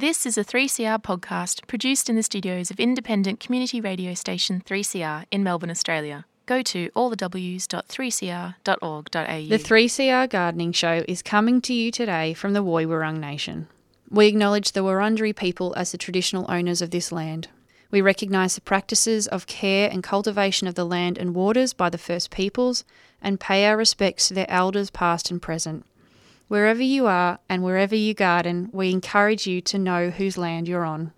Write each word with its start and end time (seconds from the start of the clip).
This 0.00 0.24
is 0.24 0.38
a 0.38 0.42
3CR 0.42 1.02
podcast 1.02 1.66
produced 1.66 2.08
in 2.08 2.16
the 2.16 2.22
studios 2.22 2.70
of 2.70 2.80
independent 2.80 3.38
community 3.38 3.82
radio 3.82 4.14
station 4.14 4.62
3CR 4.64 5.26
in 5.30 5.42
Melbourne, 5.42 5.70
Australia. 5.70 6.24
Go 6.46 6.62
to 6.62 6.88
allthews.3cr.org.au. 6.96 9.12
The 9.12 9.58
3CR 9.58 10.30
Gardening 10.30 10.72
Show 10.72 11.04
is 11.06 11.20
coming 11.20 11.60
to 11.60 11.74
you 11.74 11.90
today 11.90 12.32
from 12.32 12.54
the 12.54 12.64
Woi 12.64 12.86
Wurrung 12.86 13.18
Nation. 13.18 13.68
We 14.08 14.28
acknowledge 14.28 14.72
the 14.72 14.80
Wurundjeri 14.80 15.36
people 15.36 15.74
as 15.76 15.92
the 15.92 15.98
traditional 15.98 16.50
owners 16.50 16.80
of 16.80 16.92
this 16.92 17.12
land. 17.12 17.48
We 17.90 18.00
recognise 18.00 18.54
the 18.54 18.62
practices 18.62 19.26
of 19.26 19.46
care 19.46 19.90
and 19.92 20.02
cultivation 20.02 20.66
of 20.66 20.76
the 20.76 20.86
land 20.86 21.18
and 21.18 21.34
waters 21.34 21.74
by 21.74 21.90
the 21.90 21.98
First 21.98 22.30
Peoples 22.30 22.84
and 23.20 23.38
pay 23.38 23.66
our 23.66 23.76
respects 23.76 24.28
to 24.28 24.34
their 24.34 24.50
elders 24.50 24.88
past 24.88 25.30
and 25.30 25.42
present. 25.42 25.84
Wherever 26.50 26.82
you 26.82 27.06
are 27.06 27.38
and 27.48 27.62
wherever 27.62 27.94
you 27.94 28.12
garden, 28.12 28.70
we 28.72 28.90
encourage 28.90 29.46
you 29.46 29.60
to 29.60 29.78
know 29.78 30.10
whose 30.10 30.36
land 30.36 30.66
you're 30.66 30.84
on. 30.84 31.12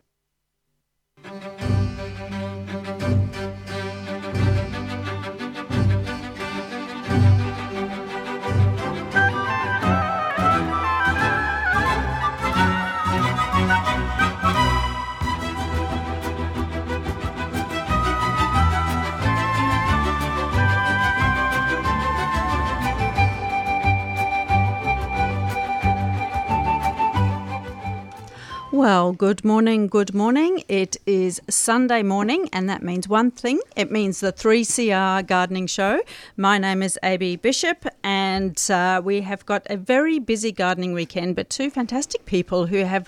Well, 28.72 29.12
good 29.12 29.44
morning, 29.44 29.86
good 29.86 30.14
morning. 30.14 30.64
It 30.66 30.96
is 31.04 31.42
Sunday 31.50 32.02
morning, 32.02 32.48
and 32.54 32.70
that 32.70 32.82
means 32.82 33.06
one 33.06 33.30
thing 33.30 33.60
it 33.76 33.90
means 33.90 34.20
the 34.20 34.32
3CR 34.32 35.26
Gardening 35.26 35.66
Show. 35.66 36.00
My 36.38 36.56
name 36.56 36.82
is 36.82 36.98
AB 37.02 37.36
Bishop, 37.36 37.84
and 38.02 38.58
uh, 38.70 39.02
we 39.04 39.20
have 39.20 39.44
got 39.44 39.66
a 39.68 39.76
very 39.76 40.18
busy 40.18 40.52
gardening 40.52 40.94
weekend, 40.94 41.36
but 41.36 41.50
two 41.50 41.68
fantastic 41.68 42.24
people 42.24 42.64
who 42.64 42.78
have 42.78 43.06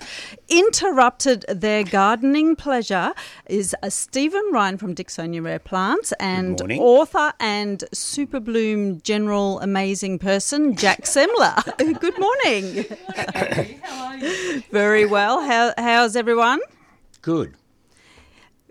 interrupted 0.49 1.45
their 1.49 1.83
gardening 1.83 2.55
pleasure 2.55 3.15
is 3.47 3.75
uh, 3.81 3.89
Stephen 3.89 4.47
Ryan 4.51 4.77
from 4.77 4.93
Dicksonia 4.93 5.43
Rare 5.43 5.57
Plants 5.57 6.11
and 6.19 6.61
author 6.77 7.33
and 7.39 7.83
super 7.91 8.39
bloom 8.39 9.01
general 9.01 9.59
amazing 9.61 10.19
person, 10.19 10.75
Jac 10.75 11.05
Semmler. 11.05 11.55
good 11.99 12.19
morning. 12.19 12.85
How 13.81 14.05
are 14.09 14.17
you? 14.17 14.61
Very 14.71 15.07
well. 15.07 15.41
How, 15.41 15.54
how's 15.77 16.15
everyone? 16.15 16.59
Good. 17.21 17.55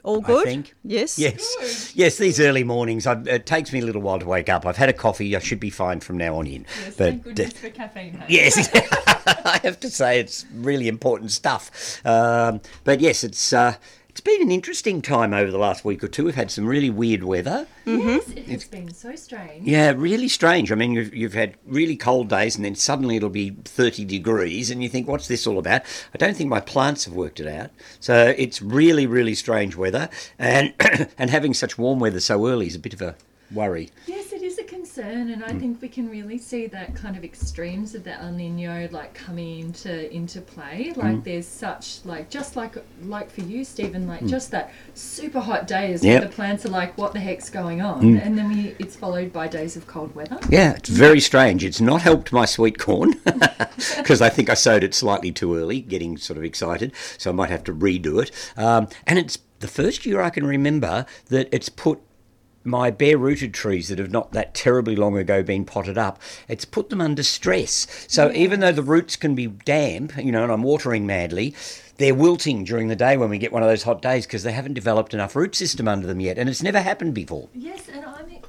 All 0.05 0.21
good? 0.21 0.47
I 0.47 0.51
think. 0.51 0.75
Yes. 0.85 1.19
Yes. 1.19 1.93
Yes, 1.97 2.19
these 2.19 2.39
early 2.39 2.63
mornings, 2.63 3.07
I, 3.07 3.19
it 3.23 3.47
takes 3.47 3.73
me 3.73 3.81
a 3.81 3.85
little 3.85 4.03
while 4.03 4.19
to 4.19 4.27
wake 4.27 4.51
up. 4.51 4.67
I've 4.67 4.77
had 4.77 4.91
a 4.91 4.93
coffee. 4.93 5.35
I 5.35 5.39
should 5.39 5.61
be 5.61 5.71
fine 5.71 6.01
from 6.01 6.19
now 6.19 6.37
on 6.37 6.47
in. 6.47 6.67
Yes, 6.85 6.87
but 6.89 6.97
thank 6.97 7.23
goodness 7.25 7.55
uh, 7.55 7.57
for 7.57 7.71
caffeine. 7.71 8.13
hey? 8.13 8.27
yes, 8.29 8.69
I 9.45 9.61
have 9.63 9.81
to 9.81 9.89
say 9.89 10.21
it's 10.21 10.45
really 10.53 10.89
important 10.89 11.31
stuff. 11.31 12.05
Um, 12.05 12.61
but 12.85 13.01
yes, 13.01 13.25
it's 13.25 13.55
uh, 13.55 13.77
it's 14.15 14.21
been 14.21 14.43
an 14.43 14.53
interesting 14.53 15.03
time 15.03 15.35
over 15.35 15.51
the 15.51 15.59
last 15.59 15.85
week 15.85 16.05
or 16.05 16.07
two. 16.07 16.27
We've 16.27 16.37
had 16.37 16.49
some 16.49 16.67
really 16.67 16.89
weird 16.89 17.25
weather. 17.25 17.67
Mm-hmm. 17.85 18.09
Yes, 18.09 18.31
it 18.31 18.47
has 18.47 18.65
been 18.65 18.95
so 18.95 19.17
strange. 19.17 19.67
Yeah, 19.67 19.93
really 19.97 20.29
strange. 20.29 20.71
I 20.71 20.77
mean, 20.77 20.93
you've, 20.93 21.13
you've 21.13 21.35
had 21.35 21.57
really 21.67 21.97
cold 21.97 22.29
days 22.29 22.55
and 22.55 22.65
then 22.65 22.77
suddenly 22.77 23.17
it'll 23.17 23.29
be 23.29 23.57
30 23.65 24.05
degrees 24.05 24.71
and 24.71 24.85
you 24.85 24.89
think, 24.89 25.09
what's 25.09 25.27
this 25.27 25.49
all 25.49 25.59
about? 25.59 25.83
I 26.15 26.19
don't 26.19 26.37
think 26.37 26.49
my 26.49 26.61
plants 26.61 27.07
have 27.07 27.15
worked 27.15 27.41
it 27.41 27.49
out. 27.49 27.71
So 27.99 28.33
it's 28.39 28.63
really, 28.63 29.09
really 29.09 29.35
strange 29.35 29.75
weather. 29.75 30.09
And, 30.39 30.75
and 31.19 31.31
having 31.31 31.53
such 31.53 31.77
warm 31.77 31.99
weather 31.99 32.21
so 32.21 32.47
early 32.47 32.69
is 32.69 32.77
a 32.77 32.79
bit 32.79 32.95
of 32.95 33.03
a 33.03 33.17
worry. 33.51 33.91
Yes, 34.07 34.33
it 34.33 34.34
is 34.34 34.34
a 34.34 34.34
concern, 34.95 35.31
and 35.31 35.45
I 35.45 35.53
Mm. 35.53 35.61
think 35.61 35.83
we 35.83 35.89
can 35.89 36.09
really 36.09 36.39
see 36.39 36.67
that 36.69 36.95
kind 36.95 37.17
of 37.17 37.25
extremes 37.25 37.95
of 37.95 38.05
the 38.05 38.13
El 38.21 38.31
Nino 38.33 38.89
like 38.93 39.13
coming 39.15 39.61
into 39.61 40.13
into 40.15 40.41
play. 40.41 40.93
Like 40.95 41.17
Mm. 41.17 41.25
there's 41.25 41.47
such 41.47 41.99
like 42.05 42.31
just 42.31 42.55
like 42.57 42.77
like 43.07 43.31
for 43.31 43.41
you, 43.41 43.65
Stephen, 43.65 44.07
like 44.07 44.25
just 44.27 44.51
that 44.53 44.71
super 44.95 45.41
hot 45.41 45.67
days 45.67 46.05
Yep. 46.05 46.21
where 46.21 46.29
the 46.29 46.35
plants 46.35 46.65
are 46.65 46.69
like, 46.71 46.97
what 46.97 47.13
the 47.13 47.21
heck's 47.21 47.51
going 47.51 47.81
on? 47.83 48.17
And 48.19 48.39
then 48.39 48.49
we 48.49 48.75
it's 48.79 48.95
followed 48.97 49.33
by 49.33 49.49
days 49.49 49.77
of 49.77 49.87
cold 49.87 50.15
weather. 50.15 50.39
Yeah, 50.49 50.73
it's 50.75 50.89
very 50.89 51.21
strange. 51.21 51.65
It's 51.65 51.81
not 51.81 52.03
helped 52.03 52.33
my 52.33 52.45
sweet 52.45 52.79
corn 52.79 53.15
because 53.97 54.21
I 54.23 54.29
think 54.29 54.49
I 54.49 54.55
sowed 54.55 54.85
it 54.85 54.95
slightly 54.95 55.33
too 55.33 55.57
early, 55.57 55.81
getting 55.81 56.17
sort 56.17 56.37
of 56.37 56.45
excited. 56.45 56.93
So 57.19 57.31
I 57.31 57.35
might 57.35 57.51
have 57.51 57.65
to 57.65 57.75
redo 57.75 58.23
it. 58.23 58.31
Um, 58.57 58.89
and 59.07 59.19
it's 59.19 59.39
the 59.59 59.69
first 59.69 60.07
year 60.07 60.21
I 60.21 60.31
can 60.31 60.47
remember 60.47 61.07
that 61.31 61.49
it's 61.51 61.69
put 61.69 62.01
my 62.65 62.91
bare 62.91 63.19
rooted 63.19 63.55
trees 63.55 63.89
that 63.89 63.99
have 63.99 64.11
not 64.11 64.33
that 64.33 64.55
terribly 64.55 64.97
long 64.97 65.17
ago 65.17 65.43
been 65.43 65.65
potted 65.65 65.99
up, 65.99 66.21
it's 66.49 66.65
put 66.65 66.91
them 66.91 67.01
under 67.01 67.23
stress. 67.23 67.87
So 68.09 68.33
even 68.33 68.61
though 68.61 68.73
the 68.73 68.83
roots 68.83 69.17
can 69.17 69.35
be 69.35 69.47
damp, 69.47 70.17
you 70.17 70.33
know, 70.33 70.43
and 70.43 70.53
I'm 70.53 70.63
watering 70.63 71.07
madly, 71.07 71.55
they're 71.99 72.15
wilting 72.15 72.65
during 72.65 72.89
the 72.89 72.97
day 72.97 73.17
when 73.17 73.31
we 73.31 73.39
get 73.39 73.53
one 73.53 73.63
of 73.63 73.69
those 73.69 73.85
hot 73.85 74.03
days 74.03 74.27
because 74.27 74.43
they 74.43 74.53
haven't 74.53 74.75
developed 74.75 75.15
enough 75.15 75.37
root 75.37 75.55
system 75.55 75.87
under 75.87 76.07
them 76.07 76.21
yet. 76.21 76.39
And 76.39 76.49
it's 76.49 76.63
never 76.63 76.81
happened 76.81 77.15
before. 77.15 77.49
Yes, 77.55 77.89
and 77.89 78.05
I'm 78.05 78.25
I'm 78.25 78.27
seeing 78.27 78.41
this. 78.41 78.44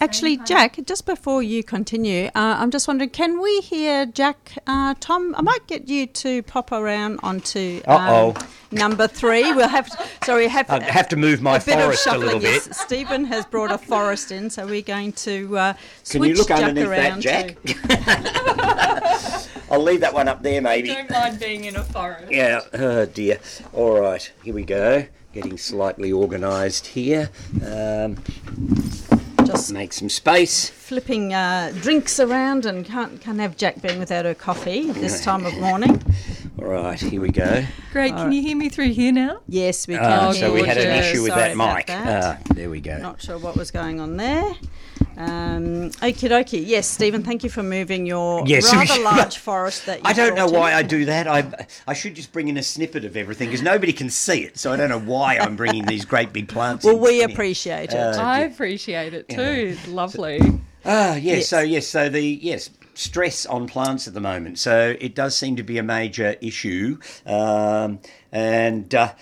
Actually, 0.00 0.38
Jac, 0.38 0.78
just 0.86 1.06
before 1.06 1.42
you 1.42 1.62
continue, 1.62 2.26
uh, 2.34 2.56
I'm 2.58 2.70
just 2.70 2.88
wondering, 2.88 3.10
can 3.10 3.40
we 3.40 3.60
hear 3.60 4.06
Jac? 4.06 4.58
Uh, 4.66 4.94
Tom, 4.98 5.34
I 5.36 5.42
might 5.42 5.66
get 5.66 5.88
you 5.88 6.06
to 6.06 6.42
pop 6.42 6.72
around 6.72 7.20
onto 7.22 7.80
um, 7.86 8.34
number 8.72 9.06
three. 9.06 9.52
We'll 9.52 9.68
have, 9.68 9.88
sorry, 10.24 10.48
have, 10.48 10.68
I 10.68 10.82
have 10.82 11.08
to 11.10 11.16
move 11.16 11.42
my 11.42 11.56
a 11.56 11.60
forest 11.60 12.06
a 12.08 12.18
little 12.18 12.40
bit. 12.40 12.66
Yes, 12.66 12.80
Stephen 12.80 13.24
has 13.26 13.46
brought 13.46 13.70
a 13.70 13.78
forest 13.78 14.32
in, 14.32 14.50
so 14.50 14.66
we're 14.66 14.82
going 14.82 15.12
to 15.12 15.56
uh, 15.56 15.74
switch 16.02 16.20
Can 16.20 16.30
you 16.30 16.34
look 16.34 16.48
Jac 16.48 16.62
underneath 16.62 17.20
that, 17.20 17.20
Jac? 17.20 17.56
I'll 19.70 19.82
leave 19.82 20.00
that 20.00 20.12
one 20.12 20.28
up 20.28 20.42
there, 20.42 20.60
maybe. 20.60 20.88
Don't 20.88 21.10
mind 21.10 21.38
being 21.38 21.64
in 21.64 21.76
a 21.76 21.84
forest. 21.84 22.30
Yeah, 22.30 22.60
oh 22.74 23.06
dear. 23.06 23.38
All 23.72 24.00
right, 24.00 24.32
here 24.42 24.54
we 24.54 24.64
go. 24.64 25.06
Getting 25.32 25.56
slightly 25.56 26.12
organised 26.12 26.88
here. 26.88 27.30
Um, 27.64 28.22
just 29.52 29.72
make 29.72 29.92
some 29.92 30.08
space. 30.08 30.70
flipping 30.70 31.32
uh, 31.34 31.72
drinks 31.80 32.18
around 32.18 32.66
and 32.66 32.84
can't 32.84 33.20
can't 33.20 33.38
have 33.38 33.56
Jac 33.56 33.80
being 33.82 33.98
without 33.98 34.24
her 34.24 34.34
coffee 34.34 34.88
at 34.90 34.96
this 34.96 35.22
time 35.24 35.44
of 35.46 35.54
morning. 35.58 36.02
All 36.58 36.66
right, 36.68 36.98
here 37.00 37.20
we 37.20 37.30
go. 37.30 37.64
Great. 37.92 38.14
Can 38.14 38.32
you 38.32 38.42
hear 38.42 38.56
me 38.56 38.68
through 38.68 38.90
here 38.92 39.12
now? 39.12 39.40
Yes, 39.48 39.86
we 39.88 39.94
can. 39.94 40.04
Ah, 40.04 40.32
so 40.32 40.52
we 40.52 40.60
you. 40.60 40.64
had 40.64 40.78
an 40.78 40.86
gorgeous. 40.88 41.06
issue 41.10 41.22
with 41.22 41.32
Sorry 41.32 41.54
that 41.54 41.76
mic. 41.76 41.86
that. 41.86 42.24
Ah, 42.48 42.54
there 42.54 42.70
we 42.70 42.80
go. 42.80 42.98
Not 42.98 43.20
sure 43.20 43.38
what 43.38 43.56
was 43.56 43.70
going 43.70 44.00
on 44.00 44.16
there. 44.16 44.52
Um, 45.16 45.90
okie 46.00 46.28
dokie. 46.30 46.62
Yes, 46.66 46.86
Stephen, 46.86 47.22
thank 47.22 47.44
you 47.44 47.50
for 47.50 47.62
moving 47.62 48.06
your 48.06 48.46
Yes, 48.46 48.72
rather 48.72 49.02
large 49.04 49.38
forest 49.38 49.86
that 49.86 49.98
you 49.98 50.02
I 50.06 50.12
don't 50.12 50.34
know 50.34 50.46
brought 50.48 50.54
in. 50.54 50.60
why 50.60 50.74
I 50.74 50.82
do 50.82 51.04
that. 51.04 51.28
I 51.28 51.66
I 51.86 51.92
should 51.94 52.14
just 52.14 52.32
bring 52.32 52.48
in 52.48 52.56
a 52.56 52.62
snippet 52.62 53.04
of 53.04 53.16
everything 53.16 53.48
because 53.48 53.62
nobody 53.62 53.92
can 53.92 54.08
see 54.10 54.42
it. 54.44 54.58
So 54.58 54.72
I 54.72 54.76
don't 54.76 54.88
know 54.88 55.00
why 55.00 55.38
I'm 55.38 55.56
bringing 55.56 55.84
these 55.84 56.04
great 56.04 56.32
big 56.32 56.48
plants. 56.48 56.84
Well, 56.84 56.96
in. 56.96 57.00
we 57.02 57.08
Anyway. 57.22 57.32
appreciate 57.32 57.90
it. 57.92 57.96
Uh, 57.96 58.16
I 58.22 58.40
appreciate 58.40 59.12
it 59.14 59.28
too. 59.28 59.40
It's 59.40 59.86
lovely. 59.88 60.40
Ah, 60.84 61.14
yes, 61.14 61.22
Yes. 61.22 61.48
So 61.48 61.60
yes, 61.60 61.86
so 61.86 62.08
the 62.08 62.20
yes 62.22 62.70
stress 62.94 63.46
on 63.46 63.66
plants 63.66 64.08
at 64.08 64.14
the 64.14 64.20
moment. 64.20 64.58
So 64.58 64.96
it 65.00 65.14
does 65.14 65.36
seem 65.36 65.56
to 65.56 65.62
be 65.62 65.78
a 65.78 65.82
major 65.82 66.36
issue, 66.40 66.98
um, 67.26 68.00
and. 68.32 68.94
Uh, 68.94 69.12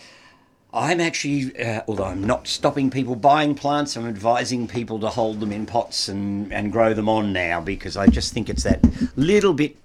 I'm 0.72 1.00
actually, 1.00 1.58
uh, 1.58 1.82
although 1.88 2.04
I'm 2.04 2.22
not 2.22 2.46
stopping 2.46 2.90
people 2.90 3.16
buying 3.16 3.54
plants, 3.54 3.96
I'm 3.96 4.06
advising 4.06 4.68
people 4.68 5.00
to 5.00 5.08
hold 5.08 5.40
them 5.40 5.52
in 5.52 5.66
pots 5.66 6.08
and, 6.08 6.52
and 6.52 6.70
grow 6.70 6.94
them 6.94 7.08
on 7.08 7.32
now 7.32 7.60
because 7.60 7.96
I 7.96 8.06
just 8.06 8.32
think 8.32 8.48
it's 8.48 8.62
that 8.62 8.80
little 9.16 9.52
bit 9.52 9.76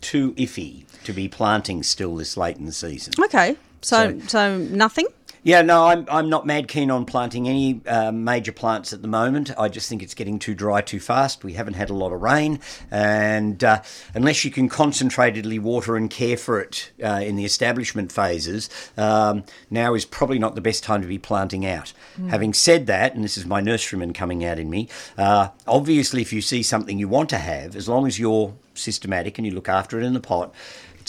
too 0.00 0.32
iffy 0.34 0.84
to 1.04 1.12
be 1.12 1.28
planting 1.28 1.82
still 1.82 2.16
this 2.16 2.36
late 2.36 2.56
in 2.56 2.66
the 2.66 2.72
season. 2.72 3.12
okay, 3.24 3.56
so 3.82 4.18
so 4.28 4.58
nothing. 4.58 5.06
Yeah, 5.42 5.62
no, 5.62 5.86
I'm, 5.86 6.06
I'm 6.10 6.28
not 6.28 6.44
mad 6.44 6.68
keen 6.68 6.90
on 6.90 7.06
planting 7.06 7.48
any 7.48 7.80
uh, 7.86 8.12
major 8.12 8.52
plants 8.52 8.92
at 8.92 9.00
the 9.00 9.08
moment. 9.08 9.50
I 9.58 9.68
just 9.68 9.88
think 9.88 10.02
it's 10.02 10.12
getting 10.12 10.38
too 10.38 10.54
dry 10.54 10.82
too 10.82 11.00
fast. 11.00 11.44
We 11.44 11.54
haven't 11.54 11.74
had 11.74 11.88
a 11.88 11.94
lot 11.94 12.12
of 12.12 12.20
rain, 12.20 12.60
and 12.90 13.62
uh, 13.64 13.80
unless 14.14 14.44
you 14.44 14.50
can 14.50 14.68
concentratedly 14.68 15.58
water 15.58 15.96
and 15.96 16.10
care 16.10 16.36
for 16.36 16.60
it 16.60 16.90
uh, 17.02 17.22
in 17.24 17.36
the 17.36 17.46
establishment 17.46 18.12
phases, 18.12 18.68
um, 18.98 19.44
now 19.70 19.94
is 19.94 20.04
probably 20.04 20.38
not 20.38 20.56
the 20.56 20.60
best 20.60 20.84
time 20.84 21.00
to 21.00 21.08
be 21.08 21.18
planting 21.18 21.64
out. 21.64 21.94
Having 22.28 22.52
said 22.52 22.86
that, 22.88 23.14
and 23.14 23.24
this 23.24 23.38
is 23.38 23.46
my 23.46 23.62
nurseryman 23.62 24.14
coming 24.14 24.44
out 24.44 24.58
in 24.58 24.68
me, 24.68 24.88
uh, 25.16 25.48
obviously, 25.66 26.20
if 26.20 26.34
you 26.34 26.42
see 26.42 26.62
something 26.62 26.98
you 26.98 27.08
want 27.08 27.30
to 27.30 27.38
have, 27.38 27.74
as 27.76 27.88
long 27.88 28.06
as 28.06 28.18
you're 28.18 28.54
systematic 28.74 29.38
and 29.38 29.46
you 29.46 29.54
look 29.54 29.68
after 29.68 29.98
it 29.98 30.04
in 30.04 30.12
the 30.12 30.20
pot, 30.20 30.54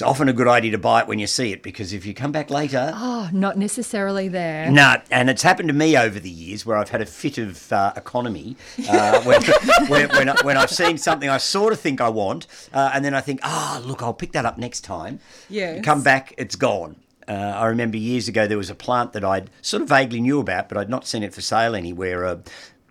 it's 0.02 0.08
often 0.10 0.28
a 0.28 0.34
good 0.34 0.48
idea 0.48 0.72
to 0.72 0.80
buy 0.80 1.02
it 1.02 1.08
when 1.08 1.20
you 1.20 1.28
see 1.28 1.52
it 1.52 1.62
because 1.62 1.94
if 1.94 2.08
you 2.08 2.14
come 2.16 2.32
back 2.32 2.50
later, 2.50 2.92
Oh, 2.96 3.30
not 3.32 3.56
necessarily 3.56 4.28
there. 4.28 4.72
no, 4.72 4.96
and 5.12 5.30
it's 5.30 5.44
happened 5.44 5.68
to 5.70 5.76
me 5.76 5.96
over 5.96 6.20
the 6.20 6.30
years 6.30 6.66
where 6.66 6.76
I've 6.76 6.90
had 6.90 7.02
a 7.02 7.06
fit 7.06 7.38
of 7.38 7.72
uh, 7.72 7.94
economy 7.96 8.58
uh, 8.90 9.22
when, 9.22 9.44
when, 9.90 10.10
when, 10.10 10.30
I, 10.30 10.36
when 10.42 10.58
I've 10.58 10.72
seen 10.72 10.98
something 10.98 11.30
I 11.30 11.38
sort 11.38 11.72
of 11.72 11.80
think 11.80 12.02
I 12.02 12.10
want, 12.10 12.48
uh, 12.74 12.90
and 12.96 13.06
then 13.06 13.14
I 13.14 13.22
think, 13.22 13.42
ah, 13.44 13.80
look, 13.86 14.02
I'll 14.02 14.12
pick 14.16 14.32
that 14.32 14.44
up 14.44 14.58
next 14.58 14.82
time. 14.82 15.20
Yeah. 15.52 15.82
Come 15.82 16.02
back, 16.02 16.34
it's 16.36 16.56
gone. 16.56 16.96
Uh, 17.28 17.34
I 17.34 17.68
remember 17.68 17.98
years 17.98 18.28
ago 18.28 18.48
there 18.48 18.58
was 18.58 18.72
a 18.72 18.76
plant 18.76 19.14
that 19.14 19.24
I'd 19.24 19.52
sort 19.62 19.84
of 19.84 19.90
vaguely 19.90 20.20
knew 20.20 20.40
about, 20.40 20.68
but 20.68 20.80
I'd 20.80 20.90
not 20.90 21.06
seen 21.06 21.22
it 21.22 21.32
for 21.32 21.42
sale 21.42 21.76
anywhere. 21.76 22.26
Uh, 22.26 22.38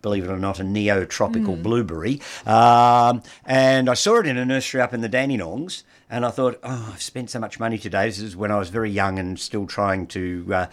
believe 0.01 0.25
it 0.25 0.31
or 0.31 0.39
not, 0.39 0.59
a 0.61 0.65
neo-tropical 0.65 1.57
blueberry, 1.57 2.23
um, 2.47 3.23
and 3.45 3.91
I 3.91 3.93
saw 3.95 4.21
it 4.21 4.27
in 4.27 4.39
a 4.39 4.47
nursery 4.47 4.81
up 4.81 4.95
in 4.95 5.03
the 5.03 5.11
Dandenongs, 5.11 5.83
and 6.11 6.27
I 6.27 6.31
thought, 6.31 6.59
oh, 6.63 6.91
I've 6.93 7.03
spent 7.03 7.31
so 7.31 7.39
much 7.39 7.59
money 7.61 7.79
today. 7.79 8.07
This 8.07 8.19
is 8.21 8.37
when 8.37 8.51
I 8.51 8.59
was 8.59 8.69
very 8.69 8.91
young 8.91 9.19
and 9.19 9.39
still 9.39 9.67
trying 9.67 10.07
to 10.09 10.47
uh, 10.53 10.67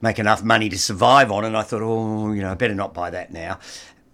make 0.00 0.18
enough 0.18 0.42
money 0.42 0.68
to 0.70 0.78
survive 0.78 1.30
on, 1.30 1.44
and 1.44 1.56
I 1.56 1.62
thought, 1.62 1.82
oh, 1.82 2.32
you 2.32 2.42
know, 2.42 2.50
I 2.50 2.54
better 2.54 2.74
not 2.74 2.94
buy 2.94 3.10
that 3.10 3.32
now. 3.32 3.58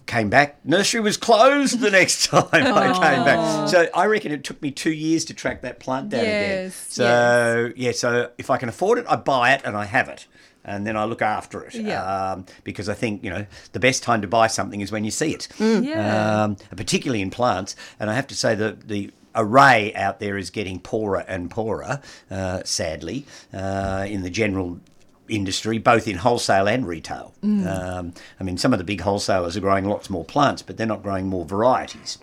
Came 0.07 0.31
back, 0.31 0.65
nursery 0.65 1.01
was 1.01 1.17
closed 1.17 1.81
the 1.81 1.91
next 1.91 2.27
time 2.31 2.47
I 2.53 2.93
came 2.93 3.25
back. 3.25 3.69
So 3.69 3.89
I 3.93 4.07
reckon 4.07 4.31
it 4.31 4.45
took 4.45 4.63
me 4.63 4.71
two 4.71 4.93
years 4.93 5.25
to 5.25 5.35
track 5.35 5.63
that 5.63 5.81
plant 5.81 6.11
down 6.11 6.21
again. 6.21 6.65
Yes, 6.67 6.75
So 6.91 7.73
yeah, 7.75 7.91
so 7.91 8.31
if 8.39 8.49
I 8.49 8.57
can 8.57 8.69
afford 8.69 8.99
it, 8.99 9.07
I 9.09 9.17
buy 9.17 9.53
it 9.55 9.63
and 9.65 9.77
I 9.77 9.85
have 9.85 10.09
it. 10.09 10.27
And 10.65 10.87
then 10.87 10.97
I 10.97 11.05
look 11.07 11.23
after 11.23 11.63
it 11.65 11.75
Yeah. 11.75 12.03
um, 12.33 12.47
because 12.65 12.89
I 12.89 12.95
think 12.95 13.25
you 13.25 13.31
know 13.31 13.47
the 13.73 13.81
best 13.81 14.05
time 14.05 14.21
to 14.23 14.29
buy 14.29 14.47
something 14.47 14.81
is 14.81 14.93
when 14.93 15.05
you 15.05 15.11
see 15.11 15.33
it, 15.33 15.49
Yeah. 15.59 16.45
um, 16.45 16.57
particularly 16.77 17.21
in 17.21 17.31
plants. 17.31 17.75
And 17.99 18.09
I 18.09 18.15
have 18.15 18.29
to 18.29 18.35
say 18.37 18.55
that 18.55 18.87
the 18.87 19.11
array 19.37 19.95
out 19.95 20.19
there 20.19 20.37
is 20.37 20.51
getting 20.51 20.81
poorer 20.81 21.25
and 21.29 21.51
poorer, 21.51 22.01
uh, 22.31 22.63
sadly, 22.65 23.27
uh, 23.53 24.05
in 24.09 24.23
the 24.23 24.31
general 24.31 24.81
industry, 25.29 25.79
both 25.79 26.07
in 26.09 26.17
wholesale 26.19 26.69
and 26.69 26.87
retail. 26.87 27.35
Um, 27.43 28.13
I 28.41 28.45
mean, 28.45 28.59
some 28.59 28.73
of 28.73 28.79
the 28.79 28.85
big 28.85 29.01
wholesalers 29.01 29.57
are 29.57 29.61
growing 29.61 29.85
lots 29.85 30.09
more 30.09 30.25
plants, 30.25 30.63
but 30.63 30.77
they're 30.77 30.87
not 30.87 31.03
growing 31.03 31.27
more 31.29 31.45
varieties. 31.45 32.19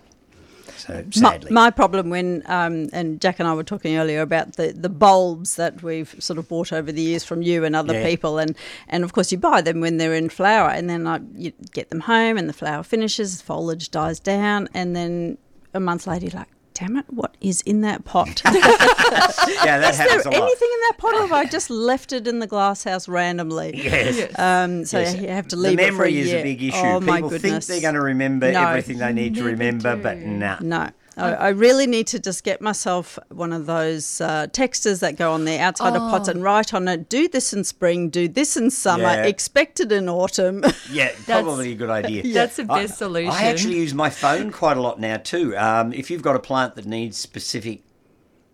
So 0.78 1.04
My, 1.06 1.12
sadly, 1.12 1.52
my 1.52 1.70
problem 1.70 2.10
when 2.10 2.42
um, 2.48 2.90
and 2.94 3.22
Jac 3.22 3.40
and 3.40 3.48
I 3.48 3.54
were 3.54 3.64
talking 3.64 3.96
earlier 3.98 4.22
about 4.22 4.54
the, 4.54 4.74
the 4.74 4.90
bulbs 4.90 5.56
that 5.56 5.84
we've 5.84 6.14
sort 6.20 6.40
of 6.40 6.48
bought 6.50 6.74
over 6.74 6.92
the 6.92 7.02
years 7.02 7.24
from 7.24 7.42
you 7.42 7.64
and 7.64 7.76
other 7.76 7.94
Yeah. 7.94 8.06
people 8.06 8.38
and 8.40 8.56
and 8.90 9.04
of 9.04 9.14
course 9.14 9.32
you 9.32 9.38
buy 9.38 9.62
them 9.62 9.82
when 9.82 9.98
they're 9.98 10.16
in 10.16 10.30
flower 10.30 10.70
and 10.70 10.90
then 10.90 11.04
like, 11.04 11.22
you 11.36 11.54
get 11.72 11.90
them 11.90 12.02
home 12.02 12.38
and 12.38 12.50
the 12.50 12.54
flower 12.54 12.84
finishes 12.84 13.42
foliage 13.42 13.92
dies 13.92 14.20
down 14.20 14.68
and 14.74 14.96
then 14.96 15.38
a 15.74 15.80
month 15.80 16.08
later 16.08 16.26
you're 16.26 16.40
like 16.40 16.50
damn 16.74 16.98
it 16.98 17.06
what 17.10 17.36
is 17.42 17.62
in 17.62 17.82
that 17.82 18.04
pot 18.06 18.42
yeah, 18.46 18.52
that 18.54 19.92
is 19.92 19.98
there 19.98 20.08
happens 20.10 20.26
a 20.26 20.30
anything 20.34 20.70
in 20.74 20.80
that 20.90 20.94
pot 20.98 21.14
or 21.16 21.22
have 21.22 21.32
I 21.32 21.46
just 21.46 21.70
left 21.70 22.12
it 22.14 22.28
in 22.28 22.40
the 22.40 22.48
glass 22.48 22.84
house 22.84 23.08
randomly 23.08 23.72
Yes. 23.76 24.38
um, 24.40 24.86
so 24.86 25.00
Yes. 25.00 25.16
you 25.18 25.28
have 25.28 25.48
to 25.50 25.56
the 25.56 25.62
leave 25.62 25.80
it 25.80 25.88
for 25.94 26.04
a 26.04 26.08
memory 26.12 26.18
is 26.20 26.28
year. 26.30 26.40
a 26.40 26.44
big 26.44 26.64
issue. 26.64 26.78
oh 26.78 27.00
my 27.00 27.18
People 27.18 27.30
think 27.38 27.64
they're 27.66 27.82
going 27.82 27.94
to 27.96 28.02
remember 28.02 28.52
No. 28.52 28.68
everything 28.68 28.98
they 28.98 29.14
need 29.14 29.36
to 29.36 29.42
Never 29.42 29.52
remember, 29.52 29.96
but 29.96 30.20
do. 30.20 30.26
nah. 30.28 30.58
No. 30.62 30.90
I, 31.16 31.34
I 31.34 31.50
really 31.50 31.86
need 31.88 32.08
to 32.08 32.20
just 32.20 32.44
get 32.44 32.60
myself 32.62 33.20
one 33.30 33.54
of 33.54 33.66
those 33.68 34.20
uh, 34.20 34.48
texters 34.48 35.00
that 35.02 35.16
go 35.16 35.32
on 35.32 35.46
the 35.46 35.60
outside 35.60 35.96
of 35.96 36.00
pots 36.10 36.28
and 36.28 36.42
write 36.44 36.74
on 36.74 36.88
it, 36.88 37.08
do 37.10 37.28
this 37.28 37.54
in 37.54 37.64
spring, 37.64 38.10
do 38.10 38.28
this 38.28 38.58
in 38.58 38.72
summer, 38.72 39.04
Yeah. 39.04 39.24
expect 39.26 39.80
it 39.80 39.92
in 39.92 40.10
autumn. 40.10 40.64
Yeah, 40.92 41.12
probably 41.26 41.72
a 41.72 41.76
good 41.76 41.90
idea. 41.90 42.24
That's 42.34 42.56
the 42.58 42.66
I- 42.70 42.84
best 42.84 42.98
solution. 42.98 43.32
I 43.32 43.44
actually 43.44 43.76
use 43.78 43.94
my 43.94 44.10
phone 44.10 44.52
quite 44.52 44.78
a 44.78 44.82
lot 44.82 45.00
now 45.00 45.18
too. 45.18 45.56
Um, 45.58 45.94
if 45.94 46.10
you've 46.12 46.22
got 46.24 46.36
a 46.36 46.40
plant 46.40 46.76
that 46.76 46.86
needs 46.86 47.18
specific 47.18 47.82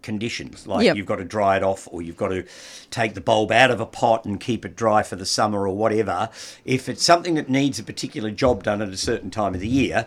conditions, 0.02 0.66
like 0.68 0.86
Yep. 0.86 0.96
you've 0.98 1.06
got 1.06 1.18
to 1.18 1.26
dry 1.26 1.58
it 1.58 1.64
off 1.64 1.88
or 1.92 2.02
you've 2.02 2.18
got 2.18 2.30
to 2.30 2.46
take 2.90 3.14
the 3.14 3.22
bulb 3.22 3.52
out 3.52 3.70
of 3.72 3.80
a 3.82 3.86
pot 3.86 4.26
and 4.26 4.40
keep 4.40 4.64
it 4.66 4.76
dry 4.76 5.04
for 5.04 5.16
the 5.16 5.26
summer 5.26 5.68
or 5.68 5.76
whatever, 5.76 6.30
if 6.66 6.88
it's 6.88 7.04
something 7.04 7.36
that 7.36 7.50
needs 7.50 7.80
a 7.80 7.84
particular 7.84 8.32
job 8.32 8.64
done 8.64 8.82
at 8.82 8.90
a 8.90 8.98
certain 8.98 9.30
time 9.30 9.54
of 9.54 9.60
the 9.62 9.68
year, 9.68 10.06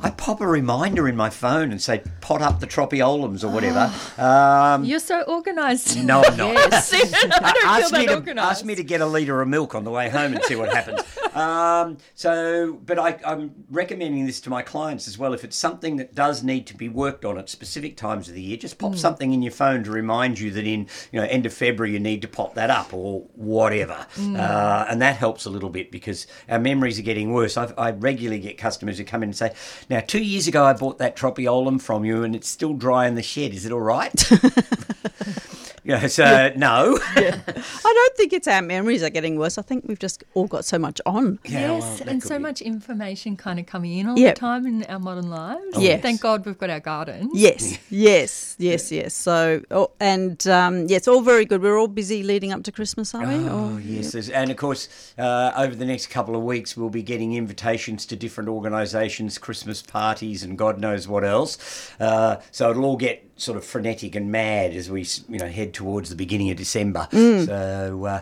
I 0.00 0.10
pop 0.10 0.40
a 0.40 0.46
reminder 0.46 1.08
in 1.08 1.16
my 1.16 1.30
phone 1.30 1.70
and 1.70 1.80
say, 1.80 2.02
pot 2.20 2.42
up 2.42 2.60
the 2.60 2.66
tropaeolums 2.66 3.44
or 3.44 3.48
whatever. 3.48 3.92
um, 4.22 4.84
You're 4.84 4.98
so 4.98 5.24
organised. 5.28 5.96
no, 6.04 6.22
I'm 6.22 6.36
not. 6.36 6.54
Yes. 6.54 6.92
I 6.94 7.52
don't 7.52 7.56
feel 7.56 7.70
ask, 7.70 7.92
me 7.92 8.06
that 8.06 8.14
organised. 8.16 8.50
ask 8.50 8.64
me 8.64 8.74
to 8.74 8.82
get 8.84 9.00
a 9.00 9.06
litre 9.06 9.40
of 9.40 9.48
milk 9.48 9.74
on 9.74 9.84
the 9.84 9.90
way 9.90 10.08
home 10.08 10.34
and 10.34 10.42
see 10.44 10.56
what 10.56 10.72
happens. 10.72 11.00
Um, 11.32 11.96
so, 12.14 12.74
but 12.84 12.98
I, 12.98 13.18
I'm 13.24 13.54
recommending 13.70 14.26
this 14.26 14.38
to 14.42 14.50
my 14.50 14.60
clients 14.60 15.08
as 15.08 15.16
well. 15.16 15.32
If 15.32 15.44
it's 15.44 15.56
something 15.56 15.96
that 15.96 16.14
does 16.14 16.42
need 16.44 16.66
to 16.66 16.76
be 16.76 16.90
worked 16.90 17.24
on 17.24 17.38
at 17.38 17.48
specific 17.48 17.96
times 17.96 18.28
of 18.28 18.34
the 18.34 18.42
year, 18.42 18.58
just 18.58 18.76
pop 18.76 18.96
something 18.96 19.32
in 19.32 19.40
your 19.40 19.50
phone 19.50 19.82
to 19.84 19.90
remind 19.90 20.38
you 20.38 20.50
that 20.50 20.66
in 20.66 20.88
you 21.10 21.18
know 21.18 21.26
end 21.26 21.46
of 21.46 21.54
February 21.54 21.94
you 21.94 22.00
need 22.00 22.20
to 22.20 22.28
pop 22.28 22.52
that 22.56 22.68
up 22.68 22.92
or 22.92 23.22
whatever, 23.34 24.06
Hmm. 24.16 24.36
uh, 24.38 24.84
and 24.90 25.00
that 25.00 25.16
helps 25.16 25.46
a 25.46 25.50
little 25.50 25.70
bit 25.70 25.90
because 25.90 26.26
our 26.50 26.58
memories 26.58 26.98
are 26.98 27.02
getting 27.02 27.32
worse. 27.32 27.56
I've, 27.56 27.72
I 27.78 27.92
regularly 27.92 28.38
get 28.42 28.58
customers 28.58 28.98
who 28.98 29.04
come 29.04 29.22
in 29.22 29.30
and 29.30 29.36
say, 29.36 29.54
"Now, 29.88 30.00
two 30.00 30.22
years 30.22 30.46
ago 30.46 30.64
I 30.64 30.72
bought 30.72 30.98
that 30.98 31.16
tropaeolum 31.16 31.80
from 31.80 32.04
you, 32.04 32.22
and 32.24 32.34
it's 32.34 32.48
still 32.48 32.74
dry 32.74 33.06
in 33.06 33.14
the 33.14 33.22
shed. 33.22 33.52
Is 33.52 33.66
it 33.66 33.72
all 33.72 33.80
right?" 33.80 34.12
Yeah, 35.84 36.06
so 36.06 36.52
no. 36.56 36.98
I 37.16 37.82
don't 37.82 38.16
think 38.16 38.32
it's 38.32 38.46
our 38.46 38.62
memories 38.62 39.02
are 39.02 39.10
getting 39.10 39.36
worse. 39.36 39.58
I 39.58 39.62
think 39.62 39.84
we've 39.88 39.98
just 39.98 40.22
all 40.34 40.46
got 40.46 40.64
so 40.64 40.78
much 40.78 41.00
on. 41.06 41.40
Yeah, 41.44 41.72
yes, 41.72 41.98
that 41.98 42.08
and 42.08 42.22
so 42.22 42.36
be. 42.38 42.42
much 42.42 42.60
information 42.62 43.36
kind 43.36 43.58
of 43.58 43.66
coming 43.66 43.98
in 43.98 44.08
all 44.08 44.16
Yep. 44.18 44.34
the 44.36 44.38
time 44.40 44.66
in 44.66 44.84
our 44.84 45.00
modern 45.00 45.28
lives. 45.28 45.76
Yes. 45.78 46.00
Thank 46.00 46.20
God 46.20 46.46
we've 46.46 46.56
got 46.58 46.70
our 46.70 46.78
gardens. 46.80 47.30
Yes, 47.34 47.78
yes, 47.90 48.54
yes, 48.60 48.92
yes. 48.92 49.12
So, 49.14 49.62
oh, 49.72 49.90
and 49.98 50.46
um, 50.46 50.86
yeah, 50.86 50.98
it's 50.98 51.08
all 51.08 51.20
very 51.22 51.44
good. 51.44 51.60
We're 51.62 51.78
all 51.78 51.88
busy 51.88 52.22
leading 52.22 52.52
up 52.52 52.62
to 52.64 52.72
Christmas, 52.72 53.12
are 53.14 53.26
we? 53.26 53.34
Oh, 53.34 53.74
Or- 53.74 53.80
yes. 53.80 54.12
there's- 54.12 54.28
And 54.28 54.50
of 54.52 54.56
course, 54.56 54.88
uh, 55.18 55.50
over 55.56 55.74
the 55.74 55.84
next 55.86 56.06
couple 56.10 56.36
of 56.36 56.42
weeks, 56.42 56.76
we'll 56.76 56.90
be 56.90 57.02
getting 57.02 57.34
invitations 57.34 58.06
to 58.06 58.16
different 58.16 58.48
organisations, 58.48 59.36
Christmas 59.38 59.82
parties, 59.82 60.44
and 60.44 60.56
God 60.56 60.78
knows 60.78 61.08
what 61.08 61.24
else. 61.24 61.90
Uh, 61.98 62.40
so 62.52 62.70
it'll 62.70 62.84
all 62.84 62.96
get 62.96 63.31
sort 63.42 63.58
of 63.58 63.64
frenetic 63.64 64.14
and 64.14 64.30
mad 64.30 64.72
as 64.72 64.88
we, 64.90 65.02
you 65.28 65.38
know, 65.38 65.48
head 65.48 65.74
towards 65.74 66.08
the 66.10 66.16
beginning 66.16 66.50
of 66.50 66.56
December. 66.56 67.08
So, 67.10 68.04
uh, 68.06 68.20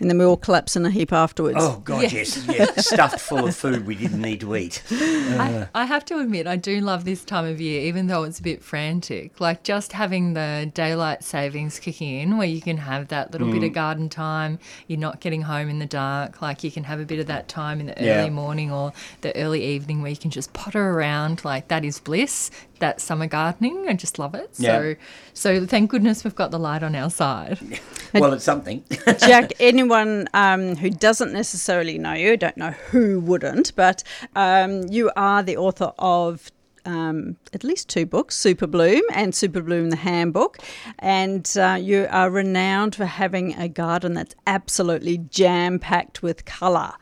And 0.00 0.08
then 0.08 0.18
we 0.18 0.24
all 0.24 0.36
collapse 0.36 0.76
in 0.76 0.86
a 0.86 0.90
heap 0.90 1.12
afterwards. 1.12 1.56
oh 1.60 1.80
God, 1.84 2.12
yes, 2.12 2.44
yes, 2.46 2.86
stuffed 2.92 3.18
full 3.20 3.48
of 3.48 3.56
food 3.56 3.84
we 3.84 3.96
didn't 3.96 4.22
need 4.22 4.40
to 4.42 4.54
eat. 4.54 4.80
I, 4.92 5.66
I 5.74 5.84
have 5.86 6.04
to 6.06 6.20
admit, 6.20 6.46
I 6.46 6.54
do 6.54 6.80
love 6.80 7.04
this 7.04 7.24
time 7.24 7.44
of 7.46 7.60
year, 7.60 7.80
even 7.82 8.06
though 8.06 8.22
it's 8.22 8.38
a 8.38 8.42
bit 8.42 8.62
frantic. 8.62 9.40
Like 9.40 9.64
just 9.64 9.92
having 9.92 10.34
the 10.34 10.70
daylight 10.72 11.24
savings 11.24 11.80
kicking 11.80 12.14
in, 12.20 12.36
where 12.38 12.46
you 12.46 12.60
can 12.60 12.76
have 12.78 13.08
that 13.08 13.32
little 13.32 13.48
Mm. 13.48 13.52
bit 13.54 13.62
of 13.64 13.72
garden 13.72 14.08
time. 14.08 14.60
You're 14.86 15.00
not 15.00 15.18
getting 15.20 15.42
home 15.42 15.68
in 15.68 15.80
the 15.80 15.86
dark. 15.86 16.40
Like 16.40 16.62
you 16.62 16.70
can 16.70 16.84
have 16.84 17.00
a 17.00 17.04
bit 17.04 17.18
of 17.18 17.26
that 17.26 17.48
time 17.48 17.80
in 17.80 17.86
the 17.86 17.94
Yeah. 18.00 18.20
early 18.20 18.30
morning 18.30 18.70
or 18.70 18.92
the 19.22 19.34
early 19.36 19.64
evening 19.64 20.00
where 20.02 20.12
you 20.12 20.16
can 20.16 20.30
just 20.30 20.52
potter 20.52 20.90
around. 20.90 21.44
Like 21.44 21.66
that 21.68 21.84
is 21.84 21.98
bliss. 21.98 22.52
That 22.80 23.00
summer 23.00 23.26
gardening, 23.26 23.86
I 23.88 23.94
just 23.94 24.18
love 24.18 24.34
it. 24.34 24.50
Yeah. 24.58 24.78
So, 24.78 24.94
so 25.34 25.66
thank 25.66 25.90
goodness 25.90 26.24
we've 26.24 26.34
got 26.34 26.50
the 26.50 26.58
light 26.58 26.82
on 26.82 26.94
our 26.94 27.10
side. 27.10 27.58
Well, 28.14 28.32
it's 28.32 28.42
something. 28.44 28.82
Jac, 29.18 29.52
anyone 29.60 30.28
um, 30.32 30.76
who 30.76 30.88
doesn't 30.88 31.30
necessarily 31.30 31.98
know 31.98 32.14
you, 32.14 32.38
don't 32.38 32.56
know 32.56 32.70
who 32.70 33.20
wouldn't, 33.20 33.76
but 33.76 34.02
um, 34.34 34.84
you 34.88 35.10
are 35.14 35.42
the 35.42 35.58
author 35.58 35.92
of 35.98 36.50
um, 36.88 37.36
at 37.52 37.64
least 37.64 37.88
two 37.88 38.06
books, 38.06 38.34
Super 38.34 38.66
Bloom 38.66 39.02
and 39.12 39.34
Super 39.34 39.60
Bloom 39.60 39.90
the 39.90 39.96
Handbook, 39.96 40.58
and 40.98 41.46
uh, 41.58 41.76
you 41.78 42.06
are 42.10 42.30
renowned 42.30 42.94
for 42.94 43.04
having 43.04 43.54
a 43.54 43.68
garden 43.68 44.14
that's 44.14 44.34
absolutely 44.46 45.18
jam 45.18 45.78
packed 45.78 46.22
with 46.22 46.46
colour. 46.46 46.94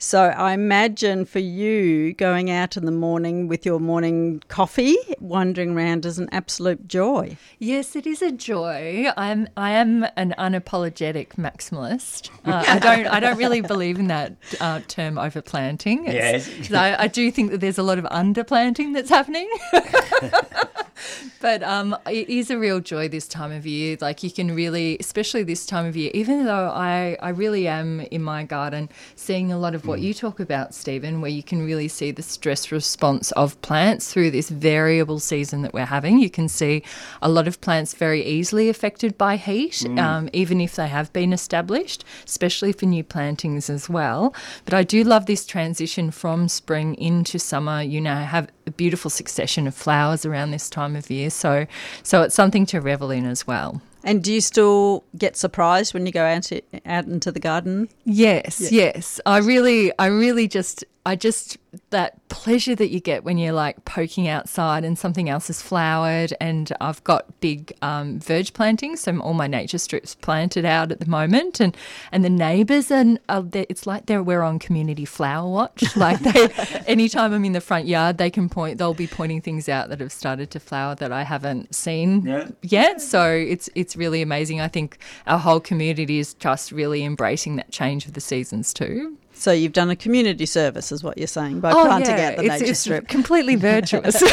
So 0.00 0.26
I 0.26 0.52
imagine 0.52 1.24
for 1.24 1.40
you 1.40 2.12
going 2.14 2.50
out 2.50 2.76
in 2.76 2.84
the 2.84 2.92
morning 2.92 3.48
with 3.48 3.66
your 3.66 3.80
morning 3.80 4.40
coffee, 4.46 4.96
wandering 5.18 5.76
around 5.76 6.06
is 6.06 6.20
an 6.20 6.28
absolute 6.30 6.86
joy. 6.86 7.36
Yes, 7.58 7.96
it 7.96 8.06
is 8.06 8.22
a 8.22 8.30
joy. 8.30 9.08
I'm 9.16 9.48
I 9.56 9.72
am 9.72 10.06
an 10.16 10.34
unapologetic 10.38 11.30
maximalist. 11.34 12.30
Uh, 12.48 12.64
I 12.66 12.78
don't 12.78 13.06
I 13.08 13.20
don't 13.20 13.36
really 13.36 13.60
believe 13.60 13.98
in 13.98 14.06
that 14.06 14.32
uh, 14.60 14.80
term 14.88 15.16
overplanting. 15.16 16.08
It's- 16.08 16.48
Yes. 16.48 16.72
I, 16.72 17.04
I 17.04 17.06
do 17.08 17.30
think 17.30 17.50
that 17.50 17.58
there's 17.60 17.76
a 17.78 17.82
lot 17.82 17.98
of 17.98 18.04
underplanting 18.06 18.94
that's 18.94 19.10
happening. 19.10 19.46
but 21.40 21.62
um, 21.62 21.96
it 22.10 22.28
is 22.30 22.50
a 22.50 22.58
real 22.58 22.80
joy 22.80 23.08
this 23.08 23.28
time 23.28 23.52
of 23.52 23.66
year. 23.66 23.96
Like 24.00 24.22
you 24.22 24.30
can 24.30 24.54
really, 24.54 24.96
especially 24.98 25.42
this 25.42 25.66
time 25.66 25.84
of 25.84 25.94
year, 25.96 26.10
even 26.14 26.44
though 26.46 26.68
I 26.70 27.16
I 27.20 27.30
really 27.30 27.68
am 27.68 28.00
in 28.00 28.22
my 28.22 28.44
garden 28.44 28.88
seeing 29.14 29.52
a 29.52 29.58
lot 29.58 29.74
of 29.74 29.84
what 29.88 30.00
you 30.00 30.14
talk 30.14 30.38
about, 30.38 30.74
Stephen, 30.74 31.20
where 31.20 31.30
you 31.30 31.42
can 31.42 31.64
really 31.64 31.88
see 31.88 32.10
the 32.10 32.22
stress 32.22 32.70
response 32.70 33.32
of 33.32 33.60
plants 33.62 34.12
through 34.12 34.30
this 34.30 34.50
variable 34.50 35.18
season 35.18 35.62
that 35.62 35.72
we're 35.72 35.86
having. 35.86 36.18
You 36.18 36.30
can 36.30 36.48
see 36.48 36.82
a 37.22 37.28
lot 37.28 37.48
of 37.48 37.60
plants 37.60 37.94
very 37.94 38.24
easily 38.24 38.68
affected 38.68 39.16
by 39.16 39.36
heat, 39.36 39.84
um, 39.98 40.28
even 40.32 40.60
if 40.60 40.76
they 40.76 40.88
have 40.88 41.12
been 41.12 41.32
established, 41.32 42.04
especially 42.26 42.72
for 42.72 42.86
new 42.86 43.02
plantings 43.02 43.70
as 43.70 43.88
well. 43.88 44.34
But 44.64 44.74
I 44.74 44.84
do 44.84 45.02
love 45.02 45.26
this 45.26 45.46
transition 45.46 46.10
from 46.10 46.48
spring 46.48 46.94
into 46.96 47.38
summer. 47.38 47.82
You 47.82 48.00
know, 48.00 48.16
have 48.16 48.48
a 48.66 48.70
beautiful 48.70 49.10
succession 49.10 49.66
of 49.66 49.74
flowers 49.74 50.26
around 50.26 50.50
this 50.50 50.68
time 50.68 50.96
of 50.96 51.10
year. 51.10 51.30
So, 51.30 51.66
so 52.02 52.22
it's 52.22 52.34
something 52.34 52.66
to 52.66 52.80
revel 52.80 53.10
in 53.10 53.24
as 53.24 53.46
well. 53.46 53.80
And 54.04 54.22
do 54.22 54.32
you 54.32 54.40
still 54.40 55.04
get 55.16 55.36
surprised 55.36 55.92
when 55.92 56.06
you 56.06 56.12
go 56.12 56.24
out, 56.24 56.50
out 56.86 57.04
into 57.06 57.32
the 57.32 57.40
garden? 57.40 57.88
Yes, 58.04 58.70
yes. 58.70 59.20
I 59.26 59.38
really, 59.38 59.92
I 59.98 60.06
really 60.06 60.48
just, 60.48 60.84
I 61.08 61.16
just, 61.16 61.56
that 61.88 62.28
pleasure 62.28 62.74
that 62.74 62.90
you 62.90 63.00
get 63.00 63.24
when 63.24 63.38
you're 63.38 63.54
like 63.54 63.82
poking 63.86 64.28
outside 64.28 64.84
and 64.84 64.98
something 64.98 65.30
else 65.30 65.46
has 65.46 65.62
flowered. 65.62 66.34
And 66.38 66.70
I've 66.82 67.02
got 67.04 67.40
big 67.40 67.72
um, 67.80 68.20
verge 68.20 68.52
plantings, 68.52 69.00
so 69.00 69.18
all 69.20 69.32
my 69.32 69.46
nature 69.46 69.78
strips 69.78 70.14
planted 70.14 70.66
out 70.66 70.92
at 70.92 71.00
the 71.00 71.06
moment. 71.06 71.60
And, 71.60 71.74
and 72.12 72.22
the 72.22 72.28
neighbours, 72.30 72.90
and 72.90 73.18
uh, 73.30 73.42
it's 73.54 73.86
like 73.86 74.04
they're, 74.04 74.22
we're 74.22 74.42
on 74.42 74.58
community 74.58 75.06
flower 75.06 75.48
watch. 75.50 75.82
Like 75.96 76.20
they, 76.20 76.48
anytime 76.86 77.32
I'm 77.32 77.44
in 77.46 77.52
the 77.52 77.60
front 77.62 77.86
yard, 77.86 78.18
they 78.18 78.30
can 78.30 78.50
point, 78.50 78.76
they'll 78.76 78.92
be 78.94 79.06
pointing 79.06 79.40
things 79.40 79.66
out 79.68 79.88
that 79.88 80.00
have 80.00 80.12
started 80.12 80.50
to 80.50 80.60
flower 80.60 80.94
that 80.96 81.10
I 81.10 81.22
haven't 81.22 81.74
seen 81.74 82.26
Yeah. 82.26 82.48
yet. 82.62 83.00
So 83.00 83.30
it's, 83.32 83.70
it's 83.74 83.96
really 83.96 84.20
amazing. 84.20 84.60
I 84.60 84.68
think 84.68 84.98
our 85.26 85.38
whole 85.38 85.60
community 85.60 86.18
is 86.18 86.34
just 86.34 86.70
really 86.70 87.02
embracing 87.02 87.56
that 87.56 87.70
change 87.72 88.04
of 88.04 88.12
the 88.12 88.20
seasons 88.20 88.74
too. 88.74 89.16
So 89.38 89.52
you've 89.52 89.72
done 89.72 89.88
a 89.88 89.96
community 89.96 90.46
service, 90.46 90.90
is 90.90 91.04
what 91.04 91.16
you're 91.16 91.26
saying, 91.28 91.60
by 91.60 91.72
planting 91.72 92.14
out 92.14 92.36
the 92.36 92.42
Oh, 92.42 92.44
it's, 92.46 92.60
nature 92.60 92.70
it's 92.72 92.80
strip. 92.80 93.08
completely 93.08 93.54
virtuous. 93.72 94.22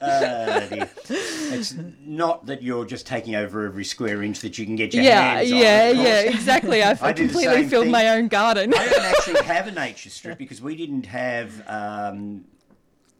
Uh, 0.00 0.86
it's 1.10 1.74
not 2.06 2.46
that 2.46 2.62
you're 2.62 2.86
just 2.86 3.06
taking 3.06 3.34
over 3.34 3.66
every 3.66 3.84
square 3.84 4.22
inch 4.22 4.40
that 4.40 4.56
you 4.58 4.64
can 4.64 4.74
get 4.76 4.94
your 4.94 5.02
yeah, 5.04 5.34
hands 5.34 5.52
on. 5.52 5.58
yeah, 5.58 5.82
of 5.88 5.96
yeah, 5.98 6.20
exactly. 6.20 6.82
I've 6.82 7.02
I 7.02 7.12
completely 7.12 7.66
filled 7.68 7.84
thing. 7.84 7.92
my 7.92 8.08
own 8.08 8.28
garden. 8.28 8.72
I 8.74 8.88
don't 8.88 9.04
actually 9.04 9.42
have 9.44 9.66
a 9.66 9.70
nature 9.72 10.08
strip 10.08 10.38
because 10.38 10.62
we 10.62 10.74
didn't 10.74 11.04
have 11.06 11.62
um, 11.68 12.44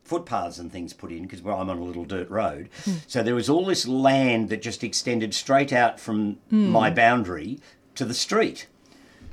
footpaths 0.05 0.59
and 0.59 0.73
things 0.73 0.93
put 0.95 1.13
in 1.13 1.23
because 1.23 1.43
well, 1.43 1.61
I'm 1.61 1.69
on 1.69 1.79
a 1.79 1.83
little 1.85 2.05
dirt 2.07 2.31
road. 2.31 2.71
Hmm. 2.85 2.93
So 3.07 3.23
there 3.23 3.35
was 3.35 3.51
all 3.51 3.67
this 3.67 3.87
land 3.87 4.49
that 4.49 4.63
just 4.63 4.83
extended 4.83 5.35
straight 5.35 5.73
out 5.73 6.01
from 6.01 6.35
Hmm. 6.49 6.69
my 6.71 6.89
boundary 6.91 7.59
to 7.97 8.05
the 8.07 8.15
street. 8.15 8.69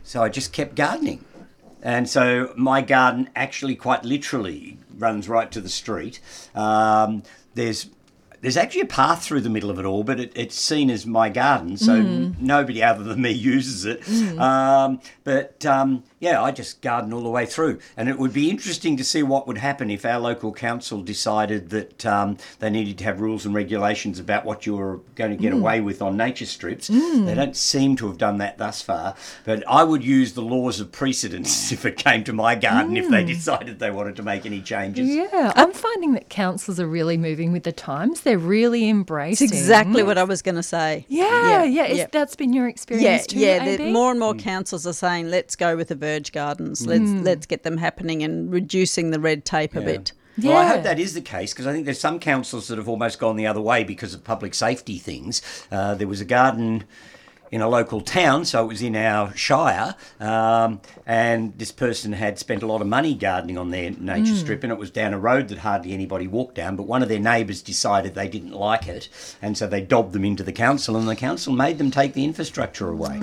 So 0.08 0.24
I 0.24 0.30
just 0.30 0.54
kept 0.54 0.76
gardening. 0.76 1.26
And 1.84 2.08
so 2.08 2.54
my 2.56 2.82
garden 2.82 3.30
actually 3.36 3.76
quite 3.76 4.06
literally 4.06 4.80
runs 4.98 5.28
right 5.28 5.52
to 5.52 5.60
the 5.60 5.68
street. 5.68 6.22
Um, 6.56 7.24
there's 7.56 7.90
there's 8.40 8.56
actually 8.56 8.82
a 8.82 8.86
path 8.86 9.26
through 9.26 9.42
the 9.42 9.50
middle 9.50 9.70
of 9.70 9.80
it 9.80 9.84
all, 9.84 10.06
but 10.06 10.20
it, 10.20 10.32
it's 10.34 10.56
seen 10.56 10.90
as 10.90 11.06
my 11.06 11.28
garden, 11.28 11.76
so 11.76 12.02
nobody 12.40 12.82
other 12.84 13.04
than 13.04 13.22
me 13.22 13.32
uses 13.54 13.84
it. 13.84 14.08
Um, 14.40 15.02
but 15.26 15.66
um, 15.66 16.04
yeah, 16.20 16.42
I 16.42 16.52
just 16.52 16.82
garden 16.82 17.14
all 17.14 17.22
the 17.22 17.30
way 17.30 17.46
through, 17.46 17.80
and 17.96 18.10
it 18.10 18.18
would 18.18 18.34
be 18.34 18.50
interesting 18.50 18.98
to 18.98 19.04
see 19.04 19.22
what 19.22 19.48
would 19.48 19.60
happen 19.60 19.92
if 19.92 20.06
our 20.06 20.20
local 20.20 20.52
council 20.52 21.02
decided 21.02 21.70
that 21.70 22.06
um, 22.06 22.38
they 22.60 22.70
needed 22.70 22.98
to 23.00 23.04
have 23.04 23.22
rules 23.22 23.46
and 23.46 23.54
regulations 23.54 24.20
about 24.20 24.44
what 24.44 24.66
you 24.66 24.76
were 24.76 25.00
going 25.16 25.32
to 25.32 25.38
get 25.38 25.54
mm. 25.54 25.60
away 25.60 25.80
with 25.80 26.02
on 26.02 26.18
nature 26.18 26.46
strips. 26.46 26.90
Mm. 26.90 27.26
They 27.26 27.36
don't 27.36 27.56
seem 27.56 27.96
to 27.98 28.08
have 28.08 28.18
done 28.18 28.38
that 28.40 28.58
thus 28.58 28.82
far, 28.82 29.16
but 29.46 29.64
I 29.68 29.84
would 29.84 30.04
use 30.04 30.34
the 30.34 30.42
laws 30.42 30.80
of 30.80 30.92
precedence 30.92 31.72
if 31.72 31.86
it 31.86 31.98
came 31.98 32.24
to 32.24 32.34
my 32.34 32.56
garden 32.56 32.98
if 32.98 33.10
they 33.10 33.24
mm. 33.24 33.28
decided 33.28 33.80
they 33.80 33.92
wanted 33.92 34.16
to 34.16 34.24
make 34.24 34.46
any 34.46 34.62
changes. 34.62 35.08
yeah, 35.08 35.52
I'm 35.56 35.72
finding 35.72 36.14
that 36.14 36.30
councils 36.30 36.80
are 36.80 36.88
really 36.88 37.18
moving 37.18 37.52
with 37.52 37.64
the 37.64 37.72
times. 37.72 38.22
They're 38.22 38.38
really 38.40 38.84
It's 38.84 38.92
embracing. 38.92 39.50
exactly 39.50 40.02
what 40.02 40.18
I 40.18 40.24
was 40.24 40.42
going 40.42 40.56
to 40.56 40.64
say. 40.64 41.06
Yeah, 41.08 41.64
yeah. 41.64 41.86
Is, 41.86 41.98
yeah. 42.00 42.08
That's 42.12 42.36
been 42.36 42.54
your 42.54 42.66
Yeah, 42.66 42.72
experience 42.72 43.28
too. 43.28 43.40
yeah. 43.40 43.64
AB? 43.64 43.92
more 43.92 44.12
and 44.12 44.20
more 44.20 44.34
councils 44.34 44.88
are 44.88 44.94
saying, 44.94 45.30
"Let's 45.30 45.56
go 45.56 45.76
with 45.76 45.90
the 45.90 45.96
verge 46.08 46.32
gardens. 46.32 46.86
Let's 46.86 47.12
let's 47.26 47.46
get 47.46 47.64
them 47.64 47.78
happening 47.78 48.24
and 48.24 48.52
reducing 48.52 49.12
the 49.12 49.20
red 49.20 49.46
tape 49.46 49.76
a 49.76 49.82
bit." 49.82 50.14
Well, 50.44 50.56
I 50.56 50.68
hope 50.68 50.84
that 50.84 51.00
is 51.00 51.16
the 51.16 51.22
case 51.22 51.52
because 51.52 51.66
I 51.66 51.74
think 51.74 51.86
there's 51.86 52.00
some 52.00 52.20
councils 52.20 52.68
that 52.68 52.78
have 52.78 52.88
almost 52.88 53.18
gone 53.18 53.38
the 53.38 53.48
other 53.48 53.62
way 53.62 53.84
because 53.84 54.14
of 54.14 54.24
public 54.24 54.54
safety 54.54 55.00
things. 55.00 55.42
Uh, 55.72 55.96
there 55.96 56.08
was 56.08 56.22
a 56.22 56.26
garden 56.26 56.84
in 57.52 57.62
a 57.62 57.68
local 57.70 58.02
town, 58.02 58.44
so 58.46 58.64
it 58.64 58.68
was 58.68 58.82
in 58.82 58.96
our 58.96 59.34
shire, 59.36 59.96
um, 60.20 60.82
and 61.06 61.58
this 61.58 61.72
person 61.72 62.14
had 62.14 62.38
spent 62.40 62.62
a 62.64 62.68
lot 62.68 62.82
of 62.82 62.88
money 62.88 63.14
gardening 63.16 63.58
on 63.58 63.72
their 63.72 63.92
nature 63.92 64.36
strip, 64.36 64.64
and 64.64 64.72
it 64.72 64.78
was 64.78 64.92
down 64.92 65.14
a 65.14 65.20
road 65.20 65.48
that 65.48 65.60
hardly 65.60 65.94
anybody 65.94 66.28
walked 66.28 66.56
down. 66.56 66.76
But 66.76 66.84
one 66.84 67.02
of 67.04 67.10
their 67.10 67.20
neighbours 67.20 67.62
decided 67.62 68.16
they 68.16 68.28
didn't 68.28 68.52
like 68.52 68.88
it, 68.88 69.08
and 69.42 69.58
so 69.58 69.68
they 69.68 69.82
dobbed 69.82 70.14
them 70.14 70.26
into 70.26 70.44
the 70.44 70.52
council, 70.52 70.98
and 70.98 71.08
the 71.08 71.16
council 71.16 71.54
made 71.54 71.78
them 71.78 71.92
take 71.92 72.14
the 72.14 72.24
infrastructure 72.26 72.90
away. 72.90 73.20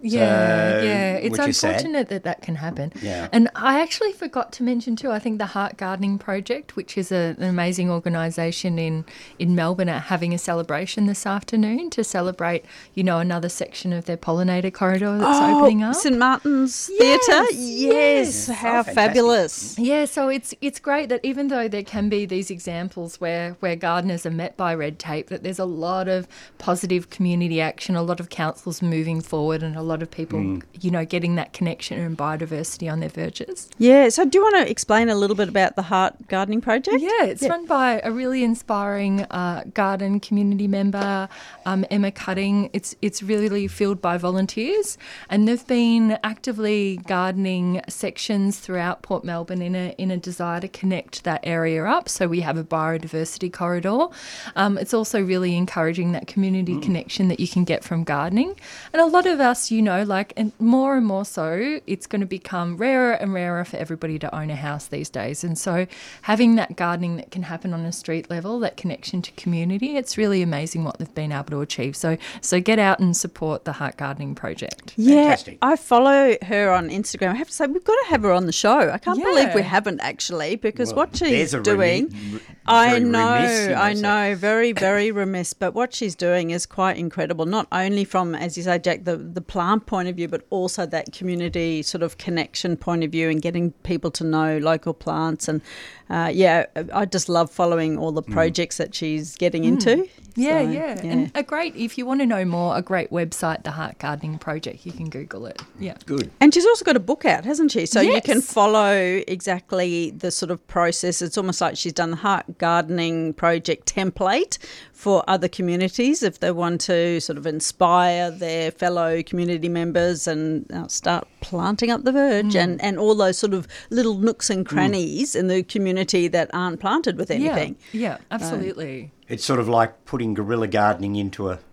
Yeah, 0.00 0.78
So- 0.78 0.84
yeah. 0.84 1.14
It's 1.18 1.36
which 1.38 1.48
is 1.48 1.58
sad. 1.58 1.70
unfortunate 1.70 2.08
that 2.10 2.22
that 2.24 2.42
can 2.42 2.54
happen. 2.56 2.92
Yeah. 3.02 3.28
And 3.32 3.48
I 3.56 3.80
actually 3.80 4.12
forgot 4.12 4.52
to 4.52 4.62
mention 4.62 4.94
too. 4.94 5.10
I 5.10 5.18
think 5.18 5.38
the 5.38 5.46
Heart 5.46 5.76
Gardening 5.76 6.18
Project, 6.18 6.76
which 6.76 6.96
is 6.96 7.10
a, 7.10 7.34
an 7.38 7.42
amazing 7.42 7.90
organisation 7.90 8.78
in 8.78 9.04
in 9.38 9.54
Melbourne, 9.56 9.88
are 9.88 9.98
having 9.98 10.32
a 10.32 10.38
celebration 10.38 11.06
this 11.06 11.26
afternoon 11.26 11.90
to 11.90 12.04
celebrate, 12.04 12.64
you 12.94 13.02
know, 13.02 13.18
another 13.18 13.47
section 13.48 13.92
of 13.92 14.04
their 14.06 14.16
pollinator 14.16 14.72
corridor 14.72 15.18
that's 15.18 15.40
opening 15.40 15.82
up. 15.82 15.94
St 15.94 16.16
Martin's 16.18 16.90
Yes, 16.92 17.26
Theatre. 17.26 17.44
Yes, 17.52 18.48
yes. 18.48 18.56
how 18.58 18.80
Oh, 18.80 18.82
fabulous! 18.82 19.78
Yeah, 19.78 20.04
so 20.04 20.28
it's 20.28 20.54
it's 20.60 20.78
great 20.78 21.08
that 21.08 21.20
even 21.22 21.48
though 21.48 21.68
there 21.68 21.82
can 21.82 22.08
be 22.08 22.26
these 22.26 22.50
examples 22.50 23.20
where 23.20 23.56
where 23.60 23.76
gardeners 23.76 24.24
are 24.26 24.30
met 24.30 24.56
by 24.56 24.74
red 24.74 24.98
tape, 24.98 25.28
that 25.28 25.42
there's 25.42 25.58
a 25.58 25.64
lot 25.64 26.08
of 26.08 26.26
positive 26.58 27.10
community 27.10 27.60
action, 27.60 27.96
a 27.96 28.02
lot 28.02 28.20
of 28.20 28.28
councils 28.28 28.82
moving 28.82 29.20
forward, 29.20 29.62
and 29.62 29.76
a 29.76 29.82
lot 29.82 30.02
of 30.02 30.10
people, 30.10 30.60
you 30.80 30.90
know, 30.90 31.04
getting 31.04 31.36
that 31.36 31.52
connection 31.52 31.98
and 32.00 32.16
biodiversity 32.18 32.90
on 32.90 33.00
their 33.00 33.08
verges. 33.08 33.68
Yeah. 33.78 34.08
So, 34.08 34.24
do 34.24 34.38
you 34.38 34.42
want 34.42 34.56
to 34.66 34.70
explain 34.70 35.08
a 35.08 35.14
little 35.14 35.36
bit 35.36 35.48
about 35.48 35.76
the 35.76 35.82
Heart 35.82 36.28
Gardening 36.28 36.60
Project? 36.60 36.96
Yeah, 37.00 37.24
it's 37.24 37.42
run 37.48 37.66
by 37.66 38.00
a 38.04 38.10
really 38.10 38.42
inspiring 38.44 39.22
uh, 39.30 39.64
garden 39.74 40.20
community 40.20 40.66
member, 40.66 41.28
um, 41.66 41.84
Emma 41.90 42.10
Cutting. 42.10 42.70
It's 42.72 42.94
it's 43.02 43.22
really 43.22 43.37
filled 43.68 44.02
by 44.02 44.18
volunteers, 44.18 44.98
and 45.30 45.46
they've 45.46 45.66
been 45.66 46.18
actively 46.24 46.96
gardening 47.06 47.80
sections 47.88 48.58
throughout 48.58 49.02
Port 49.02 49.22
Melbourne 49.22 49.62
in 49.62 49.74
a 49.76 49.94
in 49.98 50.10
a 50.10 50.16
desire 50.16 50.60
to 50.60 50.68
connect 50.68 51.22
that 51.22 51.40
area 51.44 51.84
up. 51.84 52.08
So 52.08 52.26
we 52.26 52.40
have 52.40 52.56
a 52.56 52.64
biodiversity 52.64 53.52
corridor. 53.52 54.08
Um, 54.56 54.76
it's 54.76 54.92
also 54.92 55.22
really 55.22 55.56
encouraging 55.56 56.12
that 56.12 56.26
community 56.26 56.80
connection 56.80 57.28
that 57.28 57.38
you 57.38 57.46
can 57.46 57.64
get 57.64 57.84
from 57.84 58.02
gardening, 58.02 58.58
and 58.92 59.00
a 59.00 59.06
lot 59.06 59.26
of 59.26 59.38
us, 59.38 59.70
you 59.70 59.82
know, 59.82 60.02
like 60.02 60.32
and 60.36 60.52
more 60.58 60.96
and 60.96 61.06
more 61.06 61.24
so, 61.24 61.80
it's 61.86 62.06
going 62.06 62.20
to 62.20 62.26
become 62.26 62.76
rarer 62.76 63.12
and 63.12 63.32
rarer 63.32 63.64
for 63.64 63.76
everybody 63.76 64.18
to 64.18 64.34
own 64.34 64.50
a 64.50 64.56
house 64.56 64.88
these 64.88 65.10
days, 65.10 65.44
and 65.44 65.56
so 65.58 65.86
having 66.22 66.56
that 66.56 66.74
gardening 66.74 67.16
that 67.16 67.30
can 67.30 67.44
happen 67.44 67.72
on 67.72 67.80
a 67.80 67.92
street 67.92 68.28
level, 68.30 68.58
that 68.58 68.76
connection 68.76 69.22
to 69.22 69.30
community, 69.32 69.96
it's 69.96 70.18
really 70.18 70.42
amazing 70.42 70.82
what 70.82 70.98
they've 70.98 71.14
been 71.14 71.30
able 71.30 71.44
to 71.44 71.60
achieve. 71.60 71.94
So 71.94 72.16
so 72.40 72.60
get 72.60 72.78
out 72.78 72.98
and 72.98 73.16
support 73.16 73.27
the 73.28 73.72
Heart 73.72 73.96
Gardening 73.96 74.34
Project. 74.34 74.94
Yeah, 74.96 75.22
Fantastic. 75.24 75.58
I 75.62 75.76
follow 75.76 76.36
her 76.42 76.72
on 76.72 76.88
Instagram. 76.88 77.30
I 77.30 77.34
have 77.36 77.48
to 77.48 77.52
say, 77.52 77.66
we've 77.66 77.84
got 77.84 77.94
to 78.04 78.10
have 78.10 78.22
her 78.22 78.32
on 78.32 78.46
the 78.46 78.52
show. 78.52 78.90
I 78.90 78.98
can't 78.98 79.22
believe 79.22 79.54
we 79.54 79.62
haven't 79.62 80.00
actually, 80.00 80.56
because 80.56 80.88
Well, 80.94 81.06
what 81.06 81.16
she's 81.16 81.52
doing, 81.52 82.08
remi- 82.08 82.34
r- 82.34 82.40
I 82.66 82.88
very 82.90 83.04
know, 83.04 83.34
remiss, 83.34 83.68
you 83.68 83.74
I 83.74 83.94
so- 83.94 84.00
know, 84.00 84.34
very, 84.34 84.72
very 84.72 85.10
remiss. 85.22 85.52
But 85.54 85.74
what 85.74 85.94
she's 85.94 86.14
doing 86.14 86.50
is 86.50 86.66
quite 86.66 86.96
incredible. 86.96 87.46
Not 87.46 87.66
only 87.72 88.04
from, 88.04 88.34
as 88.34 88.56
you 88.56 88.62
say, 88.62 88.78
Jac, 88.78 89.04
the 89.04 89.16
the 89.16 89.40
plant 89.40 89.86
point 89.86 90.08
of 90.08 90.16
view, 90.16 90.28
but 90.28 90.46
also 90.50 90.86
that 90.86 91.12
community 91.12 91.82
sort 91.82 92.02
of 92.02 92.18
connection 92.18 92.76
point 92.76 93.04
of 93.04 93.10
view 93.12 93.28
and 93.30 93.40
getting 93.42 93.72
people 93.84 94.10
to 94.12 94.24
know 94.24 94.58
local 94.58 94.94
plants. 94.94 95.48
And 95.48 95.60
uh, 96.10 96.30
yeah, 96.32 96.66
I 96.92 97.04
just 97.04 97.28
love 97.28 97.50
following 97.50 97.98
all 97.98 98.12
the 98.12 98.22
projects 98.22 98.78
that 98.78 98.94
she's 98.94 99.36
getting 99.36 99.64
into. 99.64 100.08
Yeah, 100.34 100.62
So, 100.62 100.70
yeah, 100.70 101.00
And 101.02 101.32
a 101.34 101.42
great, 101.42 101.74
if 101.74 101.98
you 101.98 102.06
want 102.06 102.20
to 102.20 102.26
know 102.26 102.44
more, 102.44 102.76
a 102.76 102.82
great 102.82 103.10
website, 103.10 103.64
the 103.64 103.72
Heart 103.72 103.98
Gardening 103.98 104.38
Project, 104.38 104.86
you 104.86 104.92
can 104.92 105.10
Google 105.10 105.46
it. 105.46 105.60
Yeah. 105.80 105.96
Good. 106.06 106.30
And 106.40 106.54
she's 106.54 106.64
also 106.64 106.84
got 106.84 106.96
a 106.96 107.00
book 107.00 107.24
out, 107.24 107.44
hasn't 107.44 107.72
she? 107.72 107.86
So 107.86 108.00
you 108.00 108.20
can 108.22 108.40
follow 108.40 109.20
exactly 109.26 110.12
the 110.12 110.30
sort 110.30 110.50
of 110.50 110.64
process. 110.68 111.20
It's 111.22 111.36
almost 111.36 111.60
like 111.60 111.76
she's 111.76 111.92
done 111.92 112.10
the 112.10 112.16
Heart 112.16 112.58
Gardening 112.58 113.34
Project 113.34 113.92
template 113.92 114.58
for 114.98 115.22
other 115.28 115.46
communities 115.46 116.24
if 116.24 116.40
they 116.40 116.50
want 116.50 116.80
to 116.80 117.20
sort 117.20 117.38
of 117.38 117.46
inspire 117.46 118.32
their 118.32 118.72
fellow 118.72 119.22
community 119.22 119.68
members 119.68 120.26
and 120.26 120.68
uh, 120.72 120.88
start 120.88 121.24
planting 121.40 121.88
up 121.88 122.02
the 122.02 122.10
verge 122.10 122.54
hmm. 122.54 122.58
and, 122.58 122.82
and 122.82 122.98
all 122.98 123.14
those 123.14 123.38
sort 123.38 123.54
of 123.54 123.68
little 123.90 124.18
nooks 124.18 124.50
and 124.50 124.66
hmm. 124.66 124.74
crannies 124.74 125.36
in 125.36 125.46
the 125.46 125.62
community 125.62 126.26
that 126.26 126.50
aren't 126.52 126.80
planted 126.80 127.16
with 127.16 127.30
anything. 127.30 127.76
Yeah, 127.92 128.00
yeah, 128.00 128.18
absolutely. 128.32 129.12
It's 129.28 129.44
sort 129.44 129.60
of 129.60 129.68
like 129.68 130.04
putting 130.04 130.34
guerrilla 130.34 130.66
gardening 130.66 131.14
into 131.14 131.48
a 131.48 131.60
indoor 131.60 131.67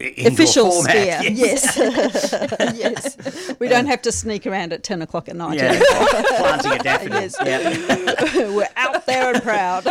official 0.00 0.70
format, 0.70 1.20
sphere. 1.20 1.32
Yes. 1.32 1.78
Yes. 2.78 3.16
We 3.58 3.68
don't 3.68 3.86
have 3.86 4.02
to 4.02 4.12
sneak 4.12 4.46
around 4.46 4.72
at 4.72 4.82
10 4.82 5.02
o'clock 5.02 5.28
at 5.28 5.36
night. 5.36 5.58
Yeah, 5.58 5.80
planting 6.36 6.72
a 6.72 6.78
daffodil. 6.78 7.20
Yes. 7.20 7.36
Yeah. 7.44 8.50
We're 8.54 8.68
out 8.76 9.04
there 9.06 9.34
and 9.34 9.42
proud. 9.42 9.86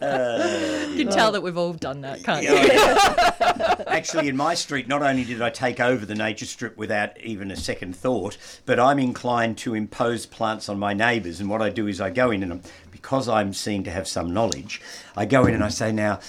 Uh, 0.00 0.86
you 0.90 1.04
can 1.04 1.12
tell 1.12 1.32
that 1.32 1.42
we've 1.42 1.56
all 1.56 1.72
done 1.72 2.02
that, 2.02 2.22
can't 2.22 2.42
you? 2.42 2.54
Yeah, 2.54 2.66
yeah. 2.66 3.84
Actually, 3.86 4.28
in 4.28 4.36
my 4.36 4.54
street, 4.54 4.88
not 4.88 5.02
only 5.02 5.24
did 5.24 5.42
I 5.42 5.50
take 5.50 5.80
over 5.80 6.06
the 6.06 6.14
nature 6.14 6.46
strip 6.46 6.76
without 6.76 7.20
even 7.20 7.50
a 7.50 7.56
second 7.56 7.96
thought, 7.96 8.36
but 8.66 8.78
I'm 8.78 8.98
inclined 8.98 9.58
to 9.58 9.74
impose 9.74 10.26
plants 10.26 10.68
on 10.68 10.78
my 10.78 10.94
neighbours. 10.94 11.40
And 11.40 11.50
what 11.50 11.60
I 11.60 11.70
do 11.70 11.86
is 11.86 12.00
I 12.00 12.10
go 12.10 12.30
in 12.30 12.42
and 12.42 12.62
because 12.90 13.28
I'm 13.28 13.52
seen 13.52 13.84
to 13.84 13.90
have 13.90 14.08
some 14.08 14.32
knowledge, 14.32 14.80
I 15.16 15.26
go 15.26 15.46
in 15.46 15.54
and 15.54 15.64
I 15.64 15.68
say, 15.68 15.92
now, 15.92 16.20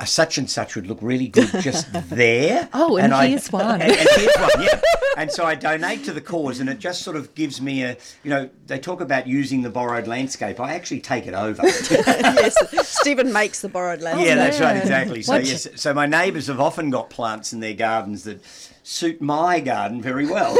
a 0.00 0.06
such 0.06 0.38
and 0.38 0.50
such 0.50 0.74
would 0.74 0.86
look 0.86 0.98
really 1.02 1.28
good 1.28 1.50
just 1.60 1.92
there. 2.10 2.68
Oh, 2.72 2.96
and 2.96 3.12
I- 3.14 3.28
here's 3.28 3.52
one. 3.52 3.82
And, 3.82 3.82
and 3.92 4.08
here's 4.16 4.34
one, 4.36 4.62
yeah. 4.62 4.80
And 5.16 5.30
so 5.30 5.44
I 5.44 5.54
donate 5.54 6.04
to 6.04 6.12
the 6.12 6.22
cause, 6.22 6.58
and 6.60 6.70
it 6.70 6.78
just 6.78 7.02
sort 7.02 7.16
of 7.16 7.34
gives 7.34 7.60
me 7.60 7.82
a, 7.84 7.96
you 8.22 8.30
know, 8.30 8.48
they 8.66 8.78
talk 8.78 9.02
about 9.02 9.26
using 9.26 9.60
the 9.60 9.68
borrowed 9.68 10.06
landscape. 10.06 10.58
I 10.58 10.72
actually 10.74 11.00
take 11.00 11.26
it 11.26 11.34
over. 11.34 11.62
yes. 11.66 12.56
Stephen 12.88 13.30
makes 13.32 13.60
the 13.60 13.68
borrowed 13.68 14.00
land. 14.00 14.20
Yeah, 14.20 14.36
that's 14.36 14.58
right, 14.58 14.76
exactly. 14.76 15.20
So 15.22 15.36
yes, 15.36 15.68
so 15.76 15.92
my 15.92 16.06
neighbours 16.06 16.46
have 16.46 16.60
often 16.60 16.88
got 16.88 17.10
plants 17.10 17.52
in 17.52 17.60
their 17.60 17.74
gardens 17.74 18.24
that 18.24 18.42
suit 18.82 19.20
my 19.20 19.60
garden 19.60 20.00
very 20.00 20.26
well. 20.26 20.56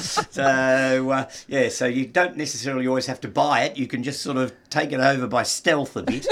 so 0.00 1.10
uh, 1.10 1.28
yeah, 1.48 1.68
so 1.68 1.86
you 1.86 2.06
don't 2.06 2.36
necessarily 2.36 2.86
always 2.86 3.06
have 3.06 3.20
to 3.20 3.28
buy 3.28 3.64
it. 3.64 3.76
You 3.76 3.86
can 3.86 4.02
just 4.02 4.22
sort 4.22 4.36
of 4.38 4.52
take 4.70 4.92
it 4.92 5.00
over 5.00 5.26
by 5.26 5.42
stealth 5.42 5.96
a 5.96 6.02
bit. 6.02 6.26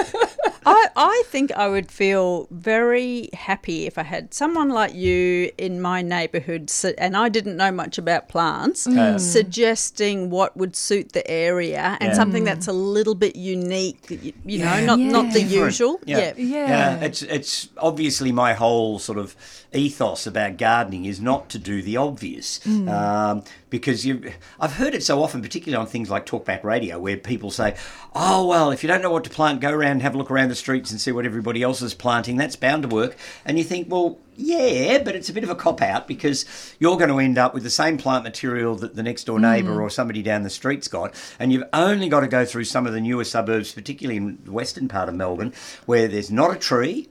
I, 0.67 0.89
I 0.97 1.23
think 1.27 1.53
I 1.53 1.69
would 1.69 1.91
feel 1.91 2.47
very 2.51 3.29
happy 3.33 3.87
if 3.87 3.99
I 3.99 4.03
had 4.03 4.33
someone 4.33 4.71
like 4.71 4.95
you 4.95 5.51
in 5.59 5.81
my 5.81 6.01
neighbourhood, 6.03 6.71
and 6.99 7.17
I 7.17 7.29
didn't 7.29 7.57
know 7.57 7.71
much 7.71 7.99
about 7.99 8.29
plants, 8.29 8.87
suggesting 9.19 10.31
what 10.31 10.57
would 10.57 10.75
suit 10.77 11.13
the 11.13 11.29
area 11.31 11.97
and 12.01 12.11
Yeah. 12.11 12.15
something 12.15 12.45
that's 12.45 12.67
a 12.69 12.73
little 12.73 13.15
bit 13.15 13.37
unique. 13.37 13.99
You, 14.11 14.33
you 14.45 14.59
know, 14.61 14.85
not 14.85 14.99
not 14.99 15.33
the 15.33 15.43
Yeah. 15.43 15.65
usual. 15.67 16.01
Yeah. 16.05 16.33
Yeah. 16.37 16.69
Yeah. 16.69 17.01
it's 17.05 17.23
it's 17.23 17.69
obviously 17.79 18.33
my 18.33 18.55
whole 18.55 18.99
sort 18.99 19.19
of 19.19 19.37
ethos 19.73 20.27
about 20.27 20.57
gardening 20.57 21.05
is 21.05 21.21
not 21.21 21.49
to 21.51 21.59
do 21.59 21.83
the 21.83 21.97
obvious, 21.97 22.61
Mm. 22.65 22.89
um, 22.89 23.43
because 23.75 24.07
you. 24.07 24.31
I've 24.61 24.75
heard 24.75 24.95
it 24.95 25.03
so 25.03 25.21
often, 25.21 25.43
particularly 25.43 25.81
on 25.81 25.89
things 25.89 26.09
like 26.09 26.27
talkback 26.27 26.63
radio, 26.63 26.97
where 27.01 27.17
people 27.17 27.51
say, 27.51 27.75
"Oh 28.15 28.47
well, 28.47 28.71
if 28.71 28.85
you 28.85 28.87
don't 28.87 29.03
know 29.03 29.11
what 29.11 29.25
to 29.25 29.31
plant, 29.31 29.61
go 29.61 29.73
around 29.73 29.91
and 29.91 30.03
have 30.03 30.15
a 30.15 30.19
look 30.19 30.31
around 30.31 30.51
the 30.51 30.55
streets 30.55 30.93
and 30.93 31.01
see 31.01 31.11
what 31.11 31.27
everybody 31.27 31.61
else 31.61 31.83
is 31.83 31.93
planting. 31.93 32.37
That's 32.37 32.55
bound 32.55 32.85
to 32.85 32.89
work." 32.89 33.17
And 33.45 33.59
you 33.59 33.65
think, 33.65 33.91
well. 33.91 34.19
Yeah, 34.37 35.01
but 35.05 35.15
it's 35.15 35.29
a 35.29 35.33
bit 35.33 35.45
of 35.45 35.51
a 35.51 35.55
cop 35.55 35.81
out 35.81 36.09
because 36.09 36.45
you're 36.81 36.97
going 36.97 37.09
to 37.09 37.21
end 37.21 37.39
up 37.39 37.55
with 37.55 37.63
the 37.63 37.71
same 37.71 37.99
plant 37.99 38.25
material 38.25 38.75
that 38.75 38.97
the 38.97 39.03
next 39.05 39.25
door 39.25 39.39
neighbour 39.39 39.81
or 39.81 39.89
somebody 39.89 40.23
down 40.23 40.43
the 40.43 40.51
street's 40.51 40.89
got, 40.89 41.15
and 41.39 41.53
you've 41.53 41.63
only 41.73 42.09
got 42.09 42.21
to 42.21 42.27
go 42.27 42.45
through 42.45 42.65
some 42.65 42.85
of 42.85 42.93
the 42.93 43.01
newer 43.01 43.23
suburbs, 43.23 43.73
particularly 43.73 44.17
in 44.17 44.39
the 44.45 44.51
western 44.51 44.89
part 44.89 45.09
of 45.09 45.15
Melbourne, 45.15 45.53
where 45.87 46.09
there's 46.09 46.33
not 46.33 46.53
a 46.53 46.59
tree, 46.59 47.09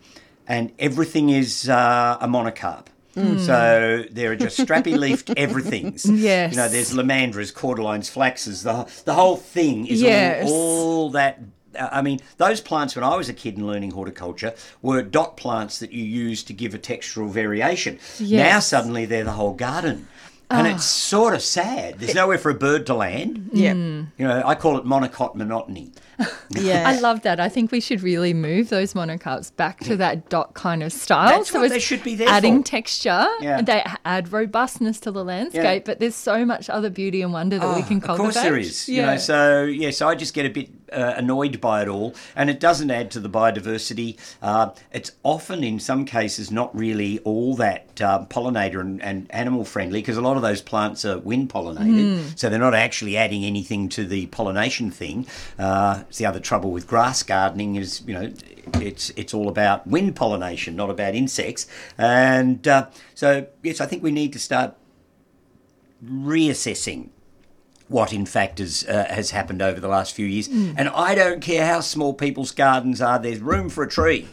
and 0.50 0.74
everything 0.80 1.30
is 1.30 1.70
uh, 1.70 2.18
a 2.20 2.28
monocot. 2.28 2.88
So 3.16 4.04
there 4.10 4.32
are 4.32 4.36
just 4.36 4.58
strappy 4.58 4.98
leafed 4.98 5.30
everythings. 5.38 6.06
Yes. 6.06 6.52
You 6.54 6.58
know, 6.58 6.68
there's 6.68 6.94
lomandras, 6.94 7.54
cordyline, 7.54 8.08
flaxes. 8.10 8.64
The, 8.64 8.90
the 9.06 9.14
whole 9.14 9.38
thing 9.38 9.86
is 9.88 10.02
Yes. 10.02 10.50
all, 10.50 10.52
all 10.52 11.10
that. 11.12 11.40
uh, 11.80 11.90
I 11.92 12.02
mean, 12.02 12.20
those 12.38 12.60
plants 12.62 12.96
when 12.96 13.04
I 13.04 13.16
was 13.16 13.30
a 13.30 13.34
kid 13.34 13.58
and 13.58 13.68
learning 13.68 13.92
horticulture 13.92 14.54
were 14.82 15.02
dot 15.04 15.38
plants 15.38 15.80
that 15.80 15.92
you 15.92 16.04
use 16.04 16.44
to 16.46 16.54
give 16.54 16.74
a 16.74 16.80
textural 16.80 17.30
variation. 17.30 18.00
Now 18.20 18.60
suddenly 18.60 19.06
they're 19.06 19.24
the 19.24 19.32
whole 19.34 19.54
garden. 19.54 20.08
And 20.54 20.68
it's 20.68 20.84
ah. 20.84 21.10
sort 21.10 21.34
of 21.34 21.42
sad. 21.42 22.00
There's 22.00 22.16
nowhere 22.16 22.38
for 22.38 22.50
a 22.50 22.54
bird 22.54 22.86
to 22.88 22.94
land. 22.94 23.50
Yeah. 23.54 23.74
You 23.74 24.08
know, 24.20 24.44
I 24.46 24.56
call 24.56 24.78
it 24.78 24.86
monocot 24.86 25.36
monotony. 25.36 25.92
Yeah. 26.52 26.88
I 26.88 27.00
love 27.00 27.24
that. 27.24 27.40
I 27.40 27.50
think 27.50 27.72
we 27.72 27.80
should 27.80 28.04
really 28.04 28.34
move 28.34 28.70
those 28.70 28.94
monocots 28.94 29.54
back 29.56 29.80
to 29.82 29.98
that 29.98 30.30
dot 30.30 30.54
kind 30.54 30.84
of 30.84 30.94
style. 30.94 31.30
That's 31.30 31.52
what 31.52 31.64
it's 31.64 31.74
they 31.74 31.80
should 31.80 32.04
be 32.04 32.16
there 32.16 32.30
Adding 32.30 32.62
for. 32.62 32.68
texture. 32.70 33.28
Yeah. 33.42 33.62
They 33.62 33.84
add 34.06 34.32
robustness 34.32 35.00
to 35.02 35.12
the 35.12 35.24
landscape, 35.24 35.64
Yeah. 35.64 35.80
but 35.84 36.00
there's 36.00 36.16
so 36.16 36.46
much 36.46 36.70
other 36.70 36.92
beauty 36.92 37.24
and 37.24 37.34
wonder 37.34 37.58
that 37.58 37.76
we 37.76 37.82
ah, 37.82 37.88
can 37.88 37.98
Of 37.98 38.04
cultivate. 38.04 38.24
course 38.24 38.44
there 38.44 38.58
is. 38.58 38.88
You 38.88 39.02
know, 39.02 39.18
so 39.18 39.64
yeah, 39.64 39.90
so 39.90 40.08
I 40.08 40.14
just 40.16 40.36
get 40.36 40.46
a 40.46 40.50
bit 40.50 40.83
uh, 40.94 41.14
annoyed 41.18 41.60
by 41.60 41.82
it 41.82 41.88
all, 41.88 42.16
and 42.36 42.50
it 42.50 42.60
doesn't 42.60 42.92
add 42.92 43.12
to 43.12 43.20
the 43.20 43.30
biodiversity. 43.30 44.18
Uh, 44.42 44.72
it's 44.92 45.12
often, 45.24 45.64
in 45.64 45.80
some 45.80 46.06
cases, 46.06 46.52
not 46.52 46.76
really 46.76 47.20
all 47.20 47.56
that 47.56 48.02
um, 48.02 48.26
pollinator 48.28 48.80
and, 48.82 49.02
and 49.02 49.30
animal 49.32 49.66
friendly 49.66 50.02
because 50.02 50.18
a 50.18 50.22
lot 50.22 50.36
of 50.36 50.42
those 50.42 50.62
plants 50.62 51.06
are 51.06 51.20
wind 51.20 51.50
pollinated, 51.50 52.38
so 52.38 52.50
they're 52.50 52.60
not 52.60 52.74
actually 52.74 53.18
adding 53.18 53.44
anything 53.44 53.90
to 53.90 54.06
the 54.06 54.28
pollination 54.28 54.92
thing. 54.92 55.26
Uh, 55.58 56.04
it's 56.08 56.18
the 56.18 56.26
other 56.26 56.40
trouble 56.40 56.72
with 56.72 56.88
grass 56.88 57.24
gardening 57.24 57.76
is 57.76 58.02
you 58.06 58.14
know 58.14 58.32
it's 58.76 59.12
it's 59.16 59.34
all 59.34 59.50
about 59.50 59.86
wind 59.88 60.16
pollination, 60.16 60.76
not 60.76 60.90
about 60.90 61.16
insects, 61.16 61.68
and 61.98 62.68
uh, 62.68 62.88
so 63.14 63.48
yes, 63.62 63.82
I 63.82 63.86
think 63.86 64.04
we 64.04 64.12
need 64.12 64.34
to 64.34 64.40
start 64.40 64.76
reassessing 66.04 67.10
what 67.94 68.12
in 68.12 68.26
fact 68.26 68.60
has, 68.60 68.86
uh, 68.88 69.06
has 69.10 69.30
happened 69.32 69.62
over 69.62 69.80
the 69.80 69.88
last 69.88 70.14
few 70.14 70.26
years. 70.26 70.48
And 70.48 70.90
I 70.90 71.16
don't 71.16 71.42
care 71.42 71.66
how 71.66 71.80
small 71.80 72.14
people's 72.14 72.52
gardens 72.52 73.02
are, 73.02 73.20
there's 73.20 73.40
room 73.40 73.70
for 73.70 73.84
a 73.84 73.90
tree. 73.90 74.28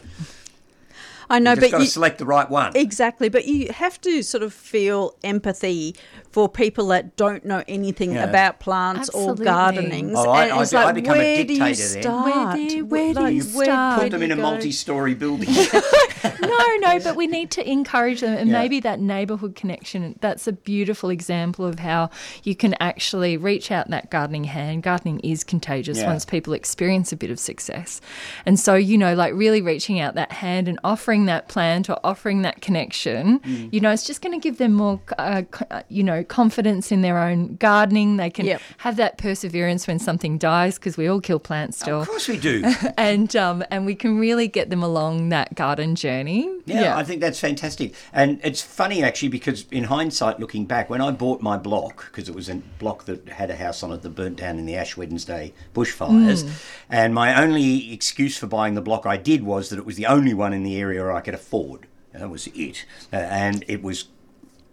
I 1.29 1.39
know, 1.39 1.55
but 1.55 1.61
You've 1.61 1.71
but 1.71 1.77
got 1.77 1.81
you, 1.81 1.85
to 1.85 1.91
select 1.91 2.17
the 2.17 2.25
right 2.25 2.49
one. 2.49 2.75
Exactly, 2.75 3.29
but 3.29 3.45
you 3.45 3.71
have 3.71 4.01
to 4.01 4.21
sort 4.21 4.43
of 4.43 4.53
feel 4.53 5.15
empathy 5.23 5.95
for 6.31 6.47
people 6.49 6.87
that 6.87 7.15
don't 7.17 7.43
know 7.45 7.63
anything 7.67 8.13
Yeah. 8.13 8.23
about 8.23 8.59
plants 8.59 9.09
Absolutely. 9.09 9.43
or 9.43 9.45
gardening. 9.45 10.13
Oh, 10.15 10.29
I- 10.29 10.43
and 10.45 10.53
I 10.53 10.61
it's 10.61 10.71
be- 10.71 10.77
I 10.77 10.83
like, 10.85 10.95
become 10.95 11.15
a 11.15 11.17
where 11.19 11.35
do 11.43 11.53
you 11.53 11.59
dictator 11.59 11.87
then. 11.93 12.01
start? 12.03 12.25
Where 12.57 12.69
do- 12.69 12.85
where 12.85 13.13
do 13.13 13.19
Like, 13.19 13.33
you 13.35 13.43
where- 13.43 13.65
start? 13.65 14.01
Put 14.01 14.11
them 14.11 14.21
in 14.23 14.31
a 14.31 14.35
multi-story 14.35 15.13
building. 15.13 15.49
no, 16.41 16.75
no, 16.79 16.99
but 17.03 17.15
we 17.15 17.27
need 17.27 17.51
to 17.51 17.69
encourage 17.69 18.21
them. 18.21 18.33
And 18.37 18.49
Yeah. 18.49 18.59
maybe 18.59 18.79
that 18.81 18.99
neighbourhood 18.99 19.55
connection, 19.55 20.17
that's 20.21 20.47
a 20.47 20.51
beautiful 20.53 21.09
example 21.09 21.65
of 21.65 21.79
how 21.79 22.09
you 22.43 22.55
can 22.55 22.75
actually 22.79 23.37
reach 23.37 23.71
out 23.71 23.89
that 23.89 24.09
gardening 24.09 24.45
hand. 24.45 24.83
Gardening 24.83 25.19
is 25.21 25.43
contagious 25.43 25.99
Yeah. 25.99 26.07
once 26.07 26.25
people 26.25 26.53
experience 26.53 27.11
a 27.11 27.15
bit 27.17 27.29
of 27.31 27.39
success. 27.39 27.99
And 28.45 28.59
so, 28.59 28.75
you 28.75 28.97
know, 28.97 29.13
like 29.15 29.33
really 29.33 29.61
reaching 29.61 29.99
out 29.99 30.15
that 30.15 30.31
hand 30.31 30.67
and 30.67 30.79
offering 30.83 31.25
that 31.25 31.47
plant 31.47 31.89
or 31.89 31.99
offering 32.03 32.41
that 32.43 32.61
connection, 32.61 33.39
Mm. 33.39 33.69
you 33.73 33.79
know, 33.79 33.91
it's 33.91 34.05
just 34.05 34.21
going 34.21 34.39
to 34.39 34.43
give 34.43 34.57
them 34.57 34.73
more, 34.73 34.99
uh, 35.17 35.41
uh, 35.69 35.81
you 35.89 36.03
know, 36.03 36.20
confidence 36.23 36.91
in 36.91 37.01
their 37.01 37.17
own 37.17 37.55
gardening. 37.57 38.17
They 38.17 38.29
can 38.29 38.45
Yep. 38.45 38.61
have 38.79 38.95
that 38.97 39.17
perseverance 39.17 39.87
when 39.87 39.99
something 39.99 40.37
dies 40.37 40.75
because 40.79 40.97
we 40.97 41.07
all 41.07 41.21
kill 41.21 41.39
plants 41.39 41.79
still. 41.79 42.01
of 42.01 42.07
course 42.07 42.27
we 42.27 42.37
do. 42.37 42.63
And 42.97 43.35
um, 43.35 43.63
and 43.71 43.85
we 43.85 43.95
can 43.95 44.17
really 44.19 44.47
get 44.47 44.69
them 44.69 44.83
along 44.83 45.29
that 45.29 45.55
garden 45.55 45.95
journey. 45.95 46.49
Yeah, 46.65 46.95
I 46.97 47.03
think 47.03 47.21
that's 47.21 47.39
fantastic. 47.39 47.93
And 48.13 48.39
it's 48.43 48.61
funny 48.61 49.03
actually 49.03 49.29
because 49.29 49.65
in 49.71 49.85
hindsight, 49.85 50.39
looking 50.39 50.65
back, 50.65 50.89
when 50.89 51.01
I 51.01 51.11
bought 51.11 51.41
my 51.41 51.57
block, 51.57 52.05
because 52.11 52.29
it 52.29 52.35
was 52.35 52.49
a 52.49 52.55
block 52.79 53.05
that 53.05 53.27
had 53.29 53.49
a 53.49 53.55
house 53.55 53.81
on 53.83 53.91
it 53.91 54.01
that 54.03 54.09
burnt 54.09 54.37
down 54.37 54.59
in 54.59 54.65
the 54.65 54.75
Ash 54.75 54.95
Wednesday 54.97 55.53
bushfires, 55.73 56.47
and 56.89 57.13
my 57.13 57.41
only 57.41 57.93
excuse 57.93 58.37
for 58.37 58.47
buying 58.47 58.75
the 58.75 58.81
block 58.81 59.05
I 59.05 59.17
did 59.17 59.43
was 59.43 59.69
that 59.69 59.79
it 59.79 59.85
was 59.85 59.95
the 59.95 60.05
only 60.05 60.33
one 60.33 60.53
in 60.53 60.63
the 60.63 60.77
area 60.77 61.09
I 61.11 61.21
could 61.21 61.33
afford. 61.33 61.87
And 62.13 62.21
that 62.21 62.29
was 62.29 62.47
it. 62.47 62.85
Uh, 63.11 63.15
and 63.17 63.63
it 63.67 63.81
was 63.81 64.09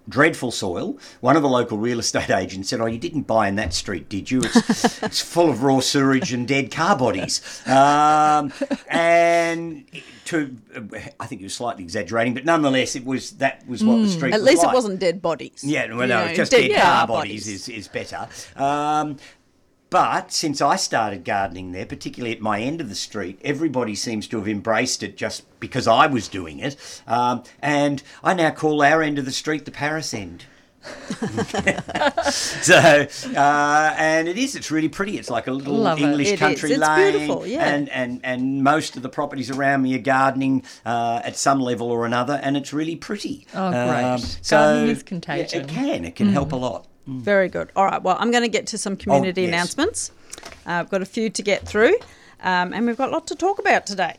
dreadful 0.08 0.50
soil. 0.50 0.98
One 1.20 1.36
of 1.36 1.42
the 1.42 1.48
local 1.48 1.78
real 1.78 1.98
estate 1.98 2.30
agents 2.30 2.68
said, 2.68 2.80
"Oh, 2.80 2.86
you 2.86 2.98
didn't 2.98 3.22
buy 3.22 3.48
in 3.48 3.56
that 3.56 3.74
street, 3.74 4.08
did 4.08 4.30
you? 4.30 4.40
It's, 4.42 5.02
it's 5.02 5.20
full 5.20 5.50
of 5.50 5.62
raw 5.62 5.80
sewage 5.80 6.32
and 6.32 6.46
dead 6.46 6.70
car 6.70 6.96
bodies." 6.96 7.40
Um, 7.66 8.52
and 8.88 9.84
to, 10.26 10.54
I 11.18 11.26
think 11.26 11.40
he 11.40 11.44
was 11.44 11.54
slightly 11.54 11.82
exaggerating, 11.82 12.34
but 12.34 12.44
nonetheless, 12.44 12.96
it 12.96 13.04
was 13.04 13.32
that 13.32 13.66
was 13.66 13.82
what 13.82 13.96
the 13.96 14.08
street. 14.08 14.34
At 14.34 14.42
least 14.42 14.62
like. 14.62 14.72
it 14.72 14.74
wasn't 14.74 15.00
dead 15.00 15.22
bodies. 15.22 15.64
Yeah, 15.64 15.86
well, 15.88 16.02
You 16.02 16.06
no, 16.08 16.26
know, 16.26 16.34
just 16.34 16.50
dead 16.50 16.68
dead 16.68 16.80
car 16.82 16.98
car 16.98 17.06
bodies 17.06 17.48
is, 17.48 17.68
is 17.68 17.88
better. 17.88 18.28
Um, 18.56 19.16
but 19.90 20.33
since 20.33 20.61
I 20.61 20.77
started 20.77 21.24
gardening 21.24 21.72
there, 21.72 21.87
particularly 21.87 22.35
at 22.35 22.40
my 22.42 22.61
end 22.61 22.81
of 22.81 22.88
the 22.88 22.94
street, 22.94 23.40
everybody 23.42 23.94
seems 23.94 24.27
to 24.29 24.38
have 24.38 24.48
embraced 24.48 25.03
it 25.03 25.16
just 25.16 25.44
because 25.61 25.87
I 25.88 26.07
was 26.07 26.29
doing 26.29 26.59
it. 26.59 26.77
Um, 27.07 27.42
and 27.61 28.03
I 28.22 28.35
now 28.35 28.51
call 28.51 28.83
our 28.83 29.03
end 29.03 29.18
of 29.18 29.24
the 29.24 29.33
street 29.33 29.64
the 29.64 29.70
Paris 29.70 30.12
end. 30.14 30.44
so, 32.31 33.07
uh, 33.37 33.94
and 33.98 34.29
it 34.29 34.38
is, 34.38 34.55
it's 34.55 34.70
really 34.70 34.88
pretty. 34.88 35.18
It's 35.18 35.31
like 35.31 35.46
a 35.46 35.53
little 35.53 35.74
Love 35.74 35.98
it. 35.98 36.05
English 36.05 36.38
country 36.38 36.72
It's 36.72 36.81
lane. 36.81 37.12
beautiful, 37.12 37.46
yeah. 37.46 37.64
And, 37.68 37.88
and, 37.90 38.20
and 38.24 38.62
most 38.62 38.96
of 38.96 39.03
the 39.03 39.09
properties 39.09 39.51
around 39.51 39.83
me 39.83 39.94
are 39.94 39.98
gardening 40.03 40.62
uh, 40.87 41.20
at 41.24 41.37
some 41.37 41.61
level 41.61 41.90
or 41.90 42.07
another, 42.07 42.35
and 42.42 42.57
it's 42.57 42.72
really 42.72 42.96
pretty. 42.96 43.46
Um, 43.55 43.74
Oh, 43.74 44.16
great. 44.16 44.38
so, 44.42 44.57
Gardening 44.57 44.90
is 44.90 44.98
yeah, 44.98 45.05
contagion. 45.05 45.61
it 45.62 45.68
can, 45.68 46.05
it 46.05 46.16
can 46.16 46.29
help 46.29 46.53
a 46.53 46.57
lot. 46.57 46.87
Very 47.08 47.48
good. 47.48 47.70
All 47.74 47.86
right. 47.86 48.02
Well, 48.02 48.16
I'm 48.20 48.30
going 48.30 48.42
to 48.42 48.48
get 48.50 48.66
to 48.68 48.78
some 48.78 48.94
community 48.96 49.42
Oh, 49.42 49.44
yes. 49.44 49.48
announcements. 49.54 50.12
Uh, 50.66 50.72
I've 50.72 50.90
got 50.90 51.00
a 51.00 51.06
few 51.06 51.30
to 51.30 51.42
get 51.42 51.66
through, 51.66 51.94
um, 52.42 52.74
and 52.74 52.86
we've 52.86 52.98
got 52.98 53.08
a 53.08 53.12
lot 53.12 53.26
to 53.28 53.34
talk 53.34 53.58
about 53.58 53.86
today. 53.86 54.16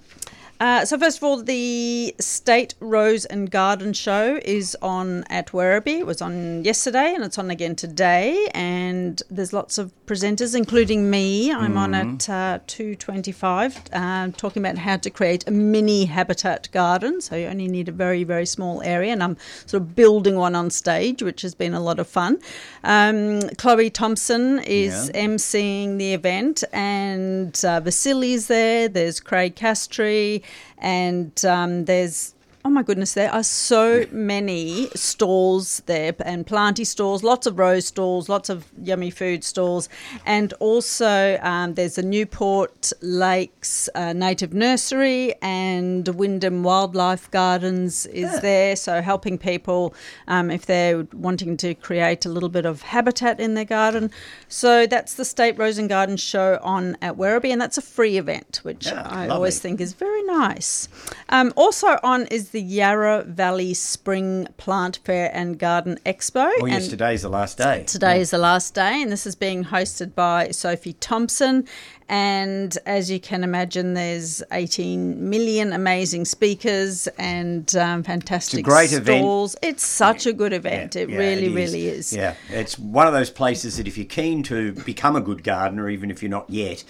Uh, 0.60 0.84
so 0.84 0.98
first 0.98 1.18
of 1.18 1.24
all, 1.24 1.42
the 1.42 2.14
State 2.20 2.76
Rose 2.82 3.24
and 3.26 3.50
Garden 3.50 3.94
Show 3.94 4.42
is 4.44 4.76
on 4.82 5.24
at 5.30 5.48
Werribee. 5.54 6.00
It 6.00 6.06
was 6.06 6.22
on 6.22 6.66
yesterday, 6.66 7.14
and 7.16 7.24
it's 7.24 7.38
on 7.38 7.50
again 7.50 7.78
today. 7.78 8.50
And 8.54 9.24
there's 9.30 9.54
lots 9.54 9.78
of 9.78 9.94
presenters, 10.06 10.56
including 10.58 11.10
me. 11.10 11.50
I'm 11.54 11.78
on 11.78 11.94
at 11.94 12.30
uh, 12.30 12.60
two 12.68 12.96
twenty-five, 12.96 13.80
uh, 13.94 14.30
talking 14.36 14.62
about 14.62 14.78
how 14.78 14.98
to 14.98 15.10
create 15.10 15.48
a 15.48 15.52
mini 15.52 16.04
habitat 16.06 16.68
garden. 16.74 17.22
So 17.22 17.38
you 17.38 17.48
only 17.48 17.70
need 17.70 17.88
a 17.88 17.94
very 17.94 18.26
very 18.26 18.46
small 18.46 18.82
area, 18.82 19.14
and 19.14 19.24
I'm 19.24 19.38
sort 19.66 19.82
of 19.84 19.96
building 19.96 20.36
one 20.36 20.56
on 20.56 20.70
stage, 20.72 21.24
which 21.24 21.42
has 21.42 21.56
been 21.56 21.74
a 21.74 21.80
lot 21.80 22.00
of 22.00 22.08
fun. 22.08 22.38
Um, 22.84 23.42
Chloe 23.58 23.90
Thompson 23.90 24.60
is 24.60 25.10
Yeah. 25.14 25.26
emceeing 25.26 25.98
the 25.98 26.14
event, 26.14 26.66
and 26.74 27.60
uh, 27.64 27.80
Vasili's 27.80 28.48
there. 28.48 28.90
There's 28.90 29.22
Craig 29.22 29.56
Castree, 29.56 30.44
and 30.78 31.44
um, 31.46 31.86
there's 31.86 32.34
oh 32.66 32.70
my 32.70 32.84
goodness, 32.84 33.14
there 33.14 33.32
are 33.32 33.44
so 33.44 34.06
many 34.12 34.90
stalls 34.96 35.82
there, 35.86 36.14
and 36.26 36.46
planty 36.46 36.84
stalls, 36.84 37.24
lots 37.24 37.48
of 37.48 37.58
rose 37.58 37.88
stalls, 37.88 38.28
lots 38.28 38.50
of 38.50 38.68
yummy 38.84 39.10
food 39.10 39.44
stalls, 39.44 39.88
and 40.26 40.52
also 40.60 41.38
um, 41.42 41.76
there's 41.76 41.98
a 41.98 42.04
Newport 42.04 42.92
Lakes 43.02 43.88
uh, 43.96 44.14
Native 44.14 44.54
Nursery 44.54 45.34
and 45.42 46.08
Wyndham 46.10 46.64
Wildlife 46.64 47.32
Gardens 47.32 48.06
is 48.08 48.42
there, 48.42 48.76
so 48.76 49.02
helping 49.02 49.38
people 49.38 49.94
um, 50.28 50.52
if 50.52 50.66
they're 50.66 51.08
wanting 51.14 51.56
to 51.58 51.74
create 51.76 52.26
a 52.26 52.30
little 52.30 52.50
bit 52.50 52.66
of 52.66 52.82
habitat 52.82 53.40
in 53.40 53.54
their 53.54 53.66
garden. 53.66 54.12
So 54.48 54.86
that's 54.86 55.14
the 55.14 55.26
State 55.26 55.58
Rose 55.58 55.78
and 55.78 55.88
Garden 55.88 56.18
Show 56.18 56.60
on 56.62 56.98
at 57.02 57.16
Werribee, 57.16 57.52
and 57.52 57.62
that's 57.62 57.78
a 57.78 57.82
free 57.82 58.18
event, 58.18 58.60
which 58.64 58.88
Yeah, 58.88 59.02
I 59.04 59.22
lovely. 59.22 59.30
always 59.30 59.60
think 59.60 59.80
is 59.80 59.94
very 59.94 60.24
nice. 60.24 60.90
Um, 61.30 61.54
also 61.56 61.98
on 62.04 62.26
is 62.28 62.49
the 62.52 62.62
Yarra 62.62 63.24
Valley 63.24 63.74
Spring 63.74 64.48
Plant 64.58 65.00
Fair 65.04 65.32
and 65.34 65.58
Garden 65.58 66.00
Expo. 66.06 66.52
Well, 66.60 66.68
yes, 66.68 66.84
and 66.84 66.90
today's 66.92 67.22
the 67.22 67.30
last 67.30 67.58
day. 67.58 67.84
Today 67.86 68.20
is 68.20 68.32
the 68.32 68.38
last 68.38 68.74
day, 68.74 69.02
and 69.02 69.12
this 69.12 69.26
is 69.26 69.36
being 69.36 69.66
hosted 69.66 70.16
by 70.16 70.52
Sophie 70.52 70.94
Thomson. 70.94 71.68
And 72.10 72.76
as 72.88 73.12
you 73.12 73.20
can 73.20 73.44
imagine, 73.44 73.94
there's 73.94 74.42
18 74.52 75.30
million 75.30 75.72
amazing 75.74 76.26
speakers 76.26 77.08
and 77.20 77.74
um, 77.76 78.02
fantastic 78.02 78.66
great 78.66 78.94
event. 78.94 79.56
It's 79.62 79.86
such 79.86 80.26
a 80.26 80.34
good 80.34 80.52
event. 80.52 80.96
Yeah, 80.96 81.02
it 81.04 81.10
yeah, 81.10 81.18
really, 81.18 81.46
is. 81.46 81.54
really 81.54 81.88
is. 81.88 82.14
Yeah, 82.14 82.34
it's 82.50 82.80
one 82.80 83.06
of 83.06 83.14
those 83.14 83.30
places 83.30 83.78
that 83.78 83.88
if 83.88 83.96
you're 83.96 84.08
keen 84.08 84.42
to 84.44 84.74
become 84.74 85.16
a 85.16 85.22
good 85.22 85.44
gardener, 85.44 85.88
even 85.88 86.10
if 86.10 86.24
you're 86.24 86.32
not 86.32 86.50
yet, 86.50 86.84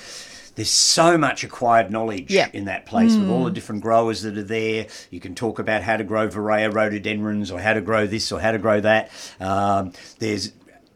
there's 0.60 0.69
so 0.69 1.17
much 1.17 1.45
acquired 1.45 1.89
knowledge 1.89 2.30
Yeah. 2.30 2.50
in 2.52 2.65
that 2.65 2.86
place 2.86 3.15
with 3.15 3.30
all 3.30 3.45
the 3.45 3.52
different 3.52 3.82
growers 3.82 4.24
that 4.24 4.38
are 4.38 4.43
there. 4.43 4.88
You 5.10 5.22
can 5.22 5.34
talk 5.34 5.58
about 5.58 5.84
how 5.84 5.95
to 5.95 6.04
grow 6.04 6.28
Vireya 6.28 6.74
rhododendrons 6.74 7.50
or 7.50 7.62
how 7.62 7.72
to 7.72 7.80
grow 7.80 8.06
this 8.06 8.30
or 8.30 8.41
how 8.41 8.52
to 8.52 8.58
grow 8.58 8.82
that. 8.82 9.10
Um, 9.39 9.93
there's 10.19 10.52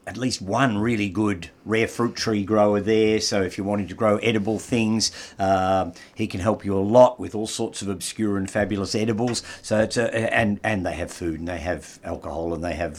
at 0.06 0.18
least 0.18 0.42
one 0.42 0.76
really 0.76 1.08
good 1.08 1.48
rare 1.64 1.88
fruit 1.88 2.14
tree 2.14 2.44
grower 2.44 2.78
there. 2.78 3.18
So 3.22 3.40
if 3.40 3.56
you're 3.56 3.66
wanting 3.66 3.88
to 3.88 3.94
grow 3.94 4.18
edible 4.18 4.58
things, 4.58 5.10
um, 5.38 5.94
he 6.14 6.26
can 6.26 6.40
help 6.40 6.62
you 6.62 6.76
a 6.76 6.84
lot 6.84 7.18
with 7.18 7.34
all 7.34 7.46
sorts 7.46 7.80
of 7.80 7.88
obscure 7.88 8.36
and 8.36 8.50
fabulous 8.50 8.94
edibles. 8.94 9.42
So 9.62 9.78
it's 9.80 9.96
a, 9.96 10.34
and 10.34 10.60
and 10.62 10.84
they 10.84 10.92
have 10.96 11.10
food 11.10 11.38
and 11.38 11.48
they 11.48 11.56
have 11.60 12.00
alcohol 12.04 12.52
and 12.52 12.62
they 12.62 12.74
have 12.74 12.98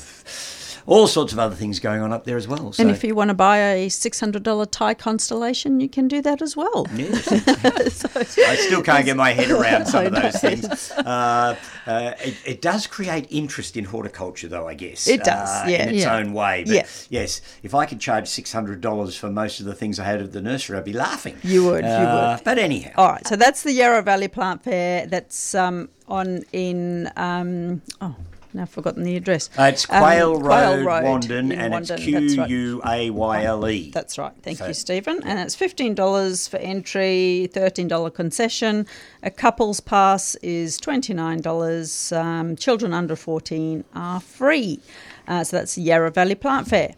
all 0.88 1.08
sorts 1.08 1.34
of 1.34 1.39
other 1.39 1.56
things 1.56 1.80
going 1.80 2.02
on 2.02 2.13
up 2.13 2.26
there 2.26 2.38
as 2.38 2.48
well. 2.48 2.71
So, 2.74 2.82
And 2.82 2.91
if 2.91 3.04
you 3.04 3.15
want 3.15 3.30
to 3.30 3.34
buy 3.34 3.58
a 3.58 3.88
$600 3.88 4.67
Thai 4.71 4.93
constellation, 4.93 5.80
you 5.80 5.89
can 5.89 6.08
do 6.08 6.21
that 6.21 6.41
as 6.41 6.56
well. 6.56 6.86
Yes. 6.95 7.28
I 8.38 8.56
still 8.56 8.82
can't 8.84 9.06
get 9.06 9.17
my 9.17 9.32
head 9.32 9.50
around 9.50 9.86
some 9.93 10.06
of 10.06 10.13
those 10.13 10.38
things. 10.39 10.91
Uh, 10.91 11.56
uh, 11.88 12.12
it, 12.24 12.36
it 12.45 12.62
does 12.62 12.86
create 12.88 13.28
interest 13.32 13.78
in 13.78 13.86
horticulture, 13.86 14.48
though, 14.48 14.67
I 14.67 14.76
guess. 14.76 15.08
It 15.08 15.24
does, 15.24 15.50
uh, 15.50 15.65
yeah. 15.67 15.84
In 15.84 15.89
its 15.95 16.04
Yeah. 16.04 16.15
own 16.17 16.34
way. 16.34 16.63
But 16.65 16.76
Yeah. 16.76 16.86
yes, 17.10 17.41
if 17.63 17.74
I 17.74 17.86
could 17.86 18.00
charge 18.00 18.26
$600 18.30 19.17
for 19.17 19.30
most 19.32 19.60
of 19.60 19.65
the 19.65 19.74
things 19.76 20.00
I 20.00 20.04
had 20.06 20.21
at 20.21 20.32
the 20.34 20.41
nursery, 20.41 20.78
I'd 20.78 20.86
be 20.86 20.93
laughing. 20.93 21.38
You 21.43 21.65
would, 21.65 21.84
you 21.84 21.89
Uh, 21.89 22.36
would. 22.36 22.43
But 22.43 22.58
anyhow. 22.60 22.91
All 22.98 23.10
right, 23.10 23.26
so 23.28 23.36
that's 23.36 23.63
the 23.63 23.71
Yarra 23.74 24.02
Valley 24.04 24.28
Plant 24.28 24.63
Fair. 24.63 25.08
That's 25.08 25.56
um, 25.56 25.89
on 26.08 26.43
in 26.54 27.10
um, 27.17 27.82
oh, 28.02 28.15
now 28.55 28.63
I've 28.63 28.69
forgotten 28.69 29.03
the 29.03 29.15
address. 29.15 29.49
Uh, 29.57 29.63
it's 29.63 29.85
Um, 29.89 29.99
Quayle, 30.01 30.39
Quayle 30.39 30.77
Road, 30.77 30.85
Road 30.85 31.03
Wandin, 31.03 31.55
and 31.55 31.73
Wandin, 31.73 32.23
it's 32.23 32.33
Q. 32.35 32.45
U 32.47 32.81
A 32.85 33.09
Y 33.09 33.43
L 33.43 33.67
E. 33.69 33.91
That's 33.91 34.17
right. 34.17 34.31
Thank 34.41 34.57
So- 34.59 34.67
you, 34.67 34.73
Stephen. 34.73 35.21
And 35.23 35.39
it's 35.39 35.55
fifteen 35.55 35.93
dollars 35.93 36.47
for 36.47 36.57
entry, 36.57 37.49
thirteen 37.53 37.87
dollar 37.87 38.09
concession. 38.09 38.87
A 39.21 39.29
couple's 39.29 39.79
pass 39.79 40.35
is 40.41 40.77
twenty 40.77 41.13
nine 41.13 41.41
dollars. 41.41 42.11
Um, 42.11 42.55
children 42.55 42.93
under 42.93 43.15
fourteen 43.15 43.83
are 43.93 44.19
free. 44.19 44.79
Uh, 45.27 45.43
so 45.43 45.57
that's 45.57 45.77
Yarra 45.77 46.11
Valley 46.11 46.35
Plant 46.35 46.67
Fair. 46.67 46.93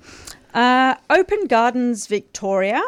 Uh, 0.53 0.95
Open 1.09 1.45
Gardens 1.47 2.07
Victoria 2.07 2.81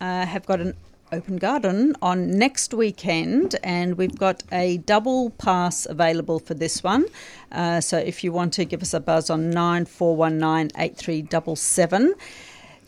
uh, 0.00 0.26
have 0.26 0.46
got 0.46 0.60
an 0.60 0.74
Open 1.12 1.36
Garden 1.36 1.96
on 2.00 2.30
next 2.30 2.72
weekend, 2.72 3.56
and 3.62 3.96
we've 3.96 4.16
got 4.16 4.42
a 4.52 4.78
double 4.78 5.30
pass 5.30 5.86
available 5.86 6.38
for 6.38 6.54
this 6.54 6.82
one. 6.82 7.06
Uh, 7.52 7.80
so 7.80 7.98
if 7.98 8.22
you 8.22 8.32
want 8.32 8.52
to 8.54 8.64
give 8.64 8.82
us 8.82 8.94
a 8.94 9.00
buzz 9.00 9.30
on 9.30 9.50
9419 9.50 10.70
8377. 10.76 12.14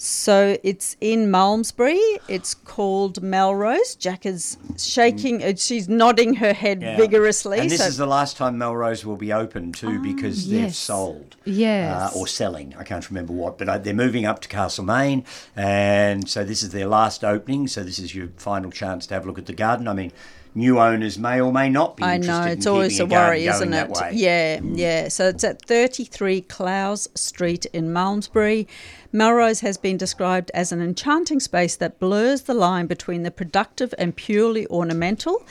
So 0.05 0.57
it's 0.65 0.97
in 1.01 1.31
Malmesbury. 1.31 2.01
It's 2.27 2.55
called 2.55 3.23
Melrose. 3.23 3.95
Jac 3.95 4.27
is 4.27 4.57
shaking. 4.77 5.45
uh, 5.45 5.53
She's 5.57 5.89
nodding 5.89 6.35
her 6.35 6.53
head 6.53 6.83
Yeah. 6.83 6.97
vigorously. 6.97 7.61
And 7.61 7.71
this 7.71 7.79
so 7.81 7.87
is 7.87 7.99
the 7.99 8.07
last 8.07 8.37
time 8.37 8.59
Melrose 8.59 9.07
will 9.07 9.17
be 9.17 9.33
open 9.33 9.71
too 9.71 10.01
because 10.01 10.51
they've 10.51 10.75
sold. 10.75 11.37
Yes. 11.45 12.13
Uh, 12.17 12.19
or 12.19 12.27
selling. 12.27 12.75
I 12.77 12.83
can't 12.83 13.09
remember 13.09 13.33
what, 13.33 13.59
but 13.59 13.69
uh, 13.69 13.79
they're 13.79 13.95
moving 13.95 14.27
up 14.27 14.41
to 14.41 14.49
Castlemaine. 14.49 15.25
And 15.55 16.29
so 16.29 16.43
this 16.43 16.65
is 16.65 16.71
their 16.71 16.89
last 16.89 17.23
opening. 17.23 17.69
So 17.69 17.85
this 17.85 18.01
is 18.01 18.13
your 18.13 18.27
final 18.39 18.73
chance 18.73 19.07
to 19.07 19.15
have 19.15 19.25
a 19.25 19.29
look 19.29 19.39
at 19.39 19.47
the 19.47 19.53
garden. 19.53 19.87
I 19.87 19.93
mean, 19.93 20.11
new 20.55 20.81
owners 20.81 21.19
may 21.19 21.41
or 21.41 21.53
may 21.53 21.69
not 21.69 21.97
be 21.97 22.03
I 22.03 22.17
know 22.19 22.43
in 22.43 22.49
it's 22.49 22.67
always 22.67 22.99
a 22.99 23.07
worry, 23.07 23.47
isn't 23.47 23.73
it? 23.73 24.15
Yeah, 24.15 24.61
yeah. 24.63 25.09
So 25.09 25.29
it's 25.29 25.45
at 25.45 25.63
33 25.63 26.41
Clowes 26.43 27.09
Street 27.15 27.67
in 27.67 27.93
Malmesbury. 27.93 28.67
Melrose 29.15 29.61
has 29.61 29.77
been 29.77 29.99
described 29.99 30.51
as 30.55 30.73
an 30.73 30.81
enchanting 30.81 31.39
space 31.39 31.77
that 31.77 31.99
blurs 31.99 32.43
the 32.43 32.55
line 32.55 32.87
between 32.87 33.23
the 33.23 33.31
productive 33.31 33.93
and 33.99 34.17
purely 34.17 34.67
ornamental. 34.69 35.47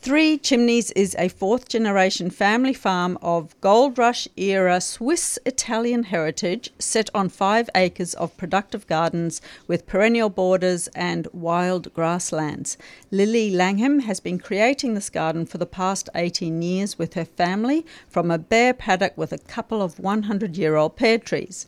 Three 0.00 0.38
Chimneys 0.38 0.92
is 0.92 1.16
a 1.18 1.28
fourth 1.28 1.68
generation 1.68 2.30
family 2.30 2.72
farm 2.72 3.18
of 3.20 3.60
gold 3.60 3.98
rush 3.98 4.28
era 4.36 4.80
Swiss 4.80 5.40
Italian 5.44 6.04
heritage 6.04 6.70
set 6.78 7.10
on 7.12 7.28
five 7.28 7.68
acres 7.74 8.14
of 8.14 8.36
productive 8.36 8.86
gardens 8.86 9.42
with 9.66 9.88
perennial 9.88 10.30
borders 10.30 10.86
and 10.94 11.26
wild 11.32 11.92
grasslands. 11.94 12.78
Lily 13.10 13.50
Langham 13.50 13.98
has 14.00 14.20
been 14.20 14.38
creating 14.38 14.94
this 14.94 15.10
garden 15.10 15.44
for 15.44 15.58
the 15.58 15.66
past 15.66 16.08
18 16.14 16.62
years 16.62 16.96
with 16.96 17.14
her 17.14 17.24
family 17.24 17.84
from 18.08 18.30
a 18.30 18.38
bare 18.38 18.74
paddock 18.74 19.18
with 19.18 19.32
a 19.32 19.38
couple 19.38 19.82
of 19.82 19.98
100 19.98 20.56
year 20.56 20.76
old 20.76 20.94
pear 20.94 21.18
trees. 21.18 21.66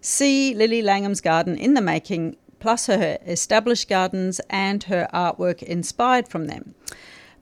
See 0.00 0.54
Lily 0.54 0.80
Langham's 0.80 1.20
garden 1.20 1.56
in 1.56 1.74
the 1.74 1.80
making, 1.80 2.36
plus 2.60 2.86
her 2.86 3.18
established 3.26 3.88
gardens 3.88 4.40
and 4.48 4.84
her 4.84 5.08
artwork 5.12 5.60
inspired 5.60 6.28
from 6.28 6.46
them. 6.46 6.76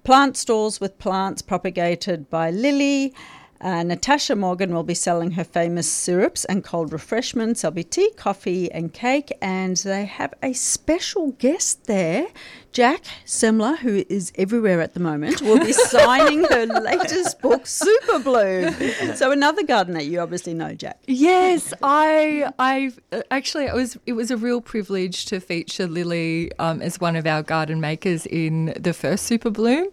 Plant 0.04 0.36
stalls 0.36 0.80
with 0.80 0.98
plants 0.98 1.42
propagated 1.42 2.28
by 2.28 2.50
Lily. 2.50 3.14
Uh, 3.60 3.84
Natasha 3.84 4.34
Morgan 4.34 4.74
will 4.74 4.82
be 4.82 4.94
selling 4.94 5.32
her 5.32 5.44
famous 5.44 5.88
syrups 5.88 6.44
and 6.46 6.64
cold 6.64 6.92
refreshments. 6.92 7.62
There'll 7.62 7.72
be 7.72 7.84
tea, 7.84 8.10
coffee, 8.16 8.70
and 8.72 8.92
cake, 8.92 9.32
and 9.40 9.76
they 9.76 10.06
have 10.06 10.34
a 10.42 10.54
special 10.54 11.30
guest 11.38 11.84
there. 11.84 12.26
Jac 12.72 13.04
Semmler, 13.26 13.76
who 13.76 14.04
is 14.08 14.32
everywhere 14.37 14.80
at 14.80 14.94
the 14.94 15.00
moment, 15.00 15.42
will 15.42 15.61
be 15.61 15.72
signing 15.90 16.44
her 16.44 16.66
latest 16.66 17.40
book, 17.42 17.66
Super 17.66 18.18
Bloom. 18.18 18.72
So 19.14 19.30
another 19.30 19.62
gardener 19.62 20.00
you 20.00 20.20
obviously 20.20 20.54
know, 20.54 20.74
Jac. 20.74 20.98
Yes, 21.06 21.74
I, 21.82 22.50
I 22.58 22.92
actually 23.30 23.64
it 23.64 23.74
was 23.74 23.98
it 24.06 24.14
was 24.14 24.30
a 24.30 24.37
real 24.37 24.61
privilege 24.61 25.26
to 25.26 25.40
feature 25.40 25.87
Lily 25.87 26.50
um, 26.58 26.80
as 26.80 26.98
one 26.98 27.14
of 27.14 27.26
our 27.26 27.42
garden 27.42 27.80
makers 27.80 28.24
in 28.26 28.72
the 28.78 28.94
first 28.94 29.26
Super 29.26 29.50
Bloom. 29.50 29.88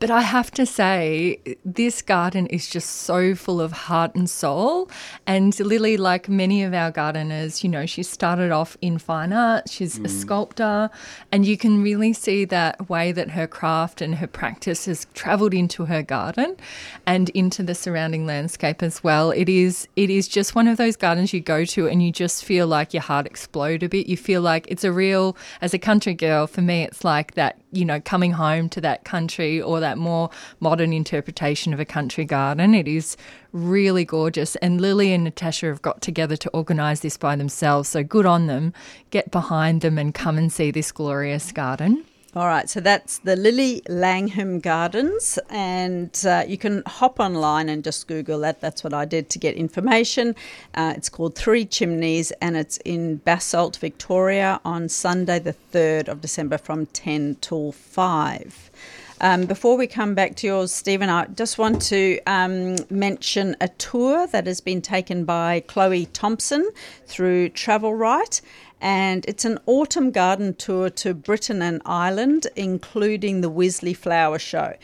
But 0.00 0.10
I 0.10 0.22
have 0.22 0.50
to 0.52 0.66
say, 0.66 1.38
this 1.64 2.02
garden 2.02 2.46
is 2.48 2.68
just 2.68 2.90
so 2.90 3.34
full 3.34 3.60
of 3.60 3.72
heart 3.72 4.14
and 4.14 4.28
soul. 4.28 4.90
And 5.26 5.58
Lily, 5.60 5.96
like 5.96 6.28
many 6.28 6.64
of 6.64 6.74
our 6.74 6.90
gardeners, 6.90 7.62
you 7.62 7.70
know, 7.70 7.86
she 7.86 8.02
started 8.02 8.50
off 8.50 8.76
in 8.80 8.98
fine 8.98 9.32
art. 9.32 9.70
She's 9.70 9.98
a 10.00 10.08
sculptor, 10.08 10.90
and 11.30 11.46
you 11.46 11.56
can 11.56 11.82
really 11.82 12.12
see 12.24 12.44
that 12.46 12.88
way 12.88 13.12
that 13.12 13.30
her 13.30 13.46
craft 13.46 14.00
and 14.00 14.16
her 14.16 14.26
practice 14.26 14.86
has 14.86 15.06
traveled 15.14 15.52
into 15.52 15.84
her 15.84 16.02
garden 16.02 16.56
and 17.06 17.28
into 17.30 17.62
the 17.62 17.74
surrounding 17.74 18.26
landscape 18.26 18.82
as 18.82 19.04
well. 19.04 19.30
It 19.30 19.48
is 19.48 19.86
it 19.96 20.10
is 20.10 20.26
just 20.26 20.54
one 20.54 20.66
of 20.66 20.76
those 20.76 20.96
gardens 20.96 21.32
you 21.32 21.40
go 21.40 21.64
to 21.66 21.86
and 21.86 22.02
you 22.02 22.10
just 22.10 22.44
feel 22.44 22.66
like 22.66 22.94
your 22.94 23.02
heart 23.02 23.26
explode 23.26 23.82
a 23.82 23.88
bit. 23.88 24.06
You 24.06 24.16
feel 24.16 24.40
like 24.40 24.66
it's 24.68 24.84
a 24.84 24.92
real 24.92 25.36
as 25.60 25.74
a 25.74 25.78
country 25.78 26.14
girl, 26.14 26.46
for 26.46 26.62
me 26.62 26.82
it's 26.82 27.04
like 27.04 27.34
that, 27.34 27.58
you 27.72 27.84
know, 27.84 28.00
coming 28.00 28.32
home 28.32 28.68
to 28.70 28.80
that 28.80 29.04
country 29.04 29.60
or 29.60 29.80
that 29.80 29.98
more 29.98 30.30
modern 30.60 30.92
interpretation 30.92 31.74
of 31.74 31.80
a 31.80 31.84
country 31.84 32.24
garden. 32.24 32.74
It 32.74 32.88
is 32.88 33.16
really 33.52 34.04
gorgeous. 34.04 34.56
And 34.56 34.80
Lily 34.80 35.12
and 35.12 35.24
Natasha 35.24 35.66
have 35.66 35.82
got 35.82 36.00
together 36.00 36.36
to 36.36 36.50
organise 36.50 37.00
this 37.00 37.16
by 37.16 37.36
themselves. 37.36 37.88
So 37.88 38.02
good 38.02 38.26
on 38.26 38.46
them. 38.46 38.72
Get 39.10 39.30
behind 39.30 39.82
them 39.82 39.98
and 39.98 40.12
come 40.14 40.38
and 40.38 40.52
see 40.52 40.70
this 40.70 40.90
glorious 40.90 41.52
garden. 41.52 42.04
All 42.36 42.48
right, 42.48 42.68
so 42.68 42.80
that's 42.80 43.18
the 43.18 43.36
Lily 43.36 43.80
Langham 43.88 44.58
Gardens, 44.58 45.38
and 45.50 46.20
uh, 46.26 46.42
you 46.44 46.58
can 46.58 46.82
hop 46.84 47.20
online 47.20 47.68
and 47.68 47.84
just 47.84 48.08
Google 48.08 48.40
that. 48.40 48.60
That's 48.60 48.82
what 48.82 48.92
I 48.92 49.04
did 49.04 49.30
to 49.30 49.38
get 49.38 49.54
information. 49.54 50.34
Uh, 50.74 50.94
it's 50.96 51.08
called 51.08 51.36
Three 51.36 51.64
Chimneys, 51.64 52.32
and 52.42 52.56
it's 52.56 52.78
in 52.78 53.18
Basalt, 53.18 53.76
Victoria, 53.76 54.60
on 54.64 54.88
Sunday, 54.88 55.38
the 55.38 55.54
3rd 55.72 56.08
of 56.08 56.20
December 56.20 56.58
from 56.58 56.86
10 56.86 57.36
till 57.40 57.70
5. 57.70 58.70
Um, 59.20 59.46
before 59.46 59.76
we 59.76 59.86
come 59.86 60.14
back 60.14 60.34
to 60.36 60.48
yours, 60.48 60.72
Stephen, 60.72 61.08
I 61.08 61.26
just 61.26 61.56
want 61.56 61.80
to 61.82 62.18
um, 62.26 62.76
mention 62.90 63.54
a 63.60 63.68
tour 63.68 64.26
that 64.26 64.46
has 64.48 64.60
been 64.60 64.82
taken 64.82 65.24
by 65.24 65.60
Chloe 65.60 66.06
Thompson 66.06 66.68
through 67.06 67.50
Travelrite 67.50 68.40
and 68.84 69.24
it's 69.26 69.46
an 69.46 69.58
autumn 69.64 70.10
garden 70.10 70.54
tour 70.54 70.90
to 70.90 71.14
Britain 71.14 71.62
and 71.62 71.80
Ireland, 71.86 72.46
including 72.54 73.40
the 73.40 73.50
Wisley 73.50 73.96
Flower 73.96 74.38
Show. 74.38 74.74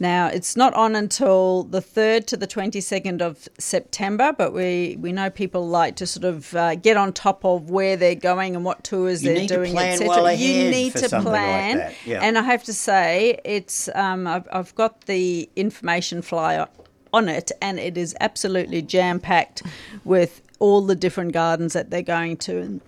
Now, 0.00 0.26
it's 0.26 0.56
not 0.56 0.74
on 0.74 0.96
until 0.96 1.62
the 1.62 1.80
3rd 1.80 2.26
to 2.26 2.36
the 2.36 2.48
22nd 2.48 3.22
of 3.22 3.48
September, 3.60 4.34
but 4.36 4.52
we, 4.52 4.96
we 4.98 5.12
know 5.12 5.30
people 5.30 5.68
like 5.68 5.94
to 5.96 6.06
sort 6.06 6.24
of 6.24 6.52
uh, 6.56 6.74
get 6.74 6.96
on 6.96 7.12
top 7.12 7.44
of 7.44 7.70
where 7.70 7.96
they're 7.96 8.16
going 8.16 8.56
and 8.56 8.64
what 8.64 8.82
tours 8.82 9.22
You 9.22 9.30
they're 9.30 9.38
need 9.42 9.48
to 9.50 9.54
doing, 9.54 9.72
plan 9.72 9.92
etc. 9.92 10.08
well 10.08 10.32
you 10.34 10.68
need 10.68 10.96
to 10.96 11.08
like 11.14 11.22
plan. 11.22 11.76
that, 11.76 11.94
yeah. 12.04 12.22
And 12.24 12.36
I 12.36 12.42
have 12.42 12.64
to 12.64 12.72
say, 12.74 13.40
it's 13.44 13.88
um, 13.94 14.26
I've, 14.26 14.48
I've 14.52 14.74
got 14.74 15.02
the 15.02 15.48
information 15.54 16.22
flyer 16.22 16.66
on 17.12 17.28
it, 17.28 17.52
and 17.62 17.78
it 17.78 17.96
is 17.96 18.16
absolutely 18.20 18.82
jam 18.82 19.20
packed 19.20 19.62
with 20.02 20.42
all 20.58 20.80
the 20.80 20.96
different 20.96 21.32
gardens 21.32 21.72
that 21.74 21.90
they're 21.90 22.02
going 22.02 22.36
to. 22.38 22.58
And 22.58 22.80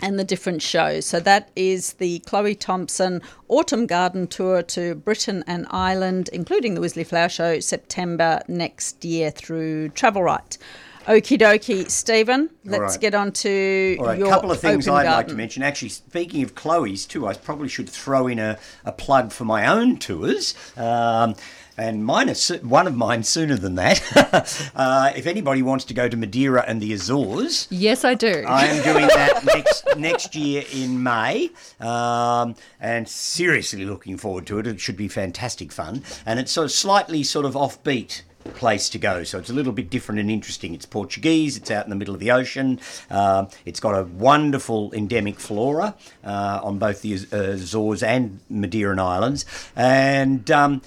and 0.00 0.18
the 0.18 0.24
different 0.24 0.62
shows. 0.62 1.06
So 1.06 1.20
that 1.20 1.50
is 1.56 1.94
the 1.94 2.20
Chloe 2.20 2.54
Thompson 2.54 3.22
Autumn 3.48 3.86
Garden 3.86 4.26
Tour 4.26 4.62
to 4.62 4.94
Britain 4.94 5.44
and 5.46 5.66
Ireland, 5.70 6.30
including 6.32 6.74
the 6.74 6.80
Wisley 6.80 7.06
Flower 7.06 7.28
Show, 7.28 7.60
September 7.60 8.40
next 8.48 9.04
year 9.04 9.30
through 9.30 9.90
Travelrite. 9.90 10.58
Okie 11.06 11.38
dokie, 11.38 11.88
Stephen. 11.88 12.50
Let's 12.64 12.94
right. 12.94 13.00
get 13.00 13.14
on 13.14 13.30
to 13.30 13.96
All 14.00 14.06
right, 14.06 14.18
your 14.18 14.26
a 14.26 14.30
couple 14.30 14.50
of 14.50 14.58
things 14.58 14.88
I'd 14.88 15.06
like 15.06 15.28
to 15.28 15.34
mention. 15.34 15.62
Actually, 15.62 15.90
speaking 15.90 16.42
of 16.42 16.56
Chloe's 16.56 17.06
too, 17.06 17.28
I 17.28 17.34
probably 17.34 17.68
should 17.68 17.88
throw 17.88 18.26
in 18.26 18.40
a, 18.40 18.58
a 18.84 18.90
plug 18.90 19.30
for 19.30 19.44
my 19.44 19.66
own 19.66 19.98
tours. 19.98 20.54
Um, 20.76 21.36
and 21.76 22.04
mine 22.04 22.28
is 22.28 22.48
one 22.62 22.86
of 22.86 22.96
mine 22.96 23.22
sooner 23.22 23.56
than 23.56 23.74
that. 23.76 24.70
uh, 24.74 25.12
if 25.14 25.26
anybody 25.26 25.62
wants 25.62 25.84
to 25.86 25.94
go 25.94 26.08
to 26.08 26.16
Madeira 26.16 26.64
and 26.66 26.80
the 26.80 26.92
Azores, 26.92 27.68
Yes, 27.70 28.04
I 28.04 28.14
do. 28.14 28.44
I 28.46 28.66
am 28.66 28.82
doing 28.92 29.06
that 29.06 29.44
next 29.44 29.84
next 29.96 30.34
year 30.34 30.64
in 30.72 31.02
May, 31.02 31.50
um, 31.80 32.54
and 32.80 33.08
seriously 33.08 33.84
looking 33.84 34.16
forward 34.16 34.46
to 34.46 34.58
it. 34.58 34.66
It 34.66 34.80
should 34.80 34.96
be 34.96 35.08
fantastic 35.08 35.72
fun, 35.72 36.02
and 36.24 36.38
it's 36.38 36.52
sort 36.52 36.66
of 36.66 36.72
slightly 36.72 37.22
sort 37.22 37.44
of 37.46 37.54
offbeat 37.54 38.22
place 38.54 38.88
to 38.90 38.98
go. 38.98 39.24
So 39.24 39.38
it's 39.38 39.50
a 39.50 39.52
little 39.52 39.72
bit 39.72 39.90
different 39.90 40.20
and 40.20 40.30
interesting. 40.30 40.74
It's 40.74 40.86
Portuguese. 40.86 41.56
It's 41.56 41.70
out 41.70 41.84
in 41.84 41.90
the 41.90 41.96
middle 41.96 42.14
of 42.14 42.20
the 42.20 42.30
ocean. 42.30 42.80
Um, 43.10 43.48
it's 43.64 43.80
got 43.80 43.92
a 43.92 44.04
wonderful 44.04 44.92
endemic 44.94 45.40
flora 45.40 45.94
uh, 46.24 46.60
on 46.62 46.78
both 46.78 47.02
the 47.02 47.14
Azores 47.14 48.02
and 48.02 48.40
Madeiran 48.50 48.98
Islands, 48.98 49.44
and. 49.74 50.50
Um, 50.50 50.82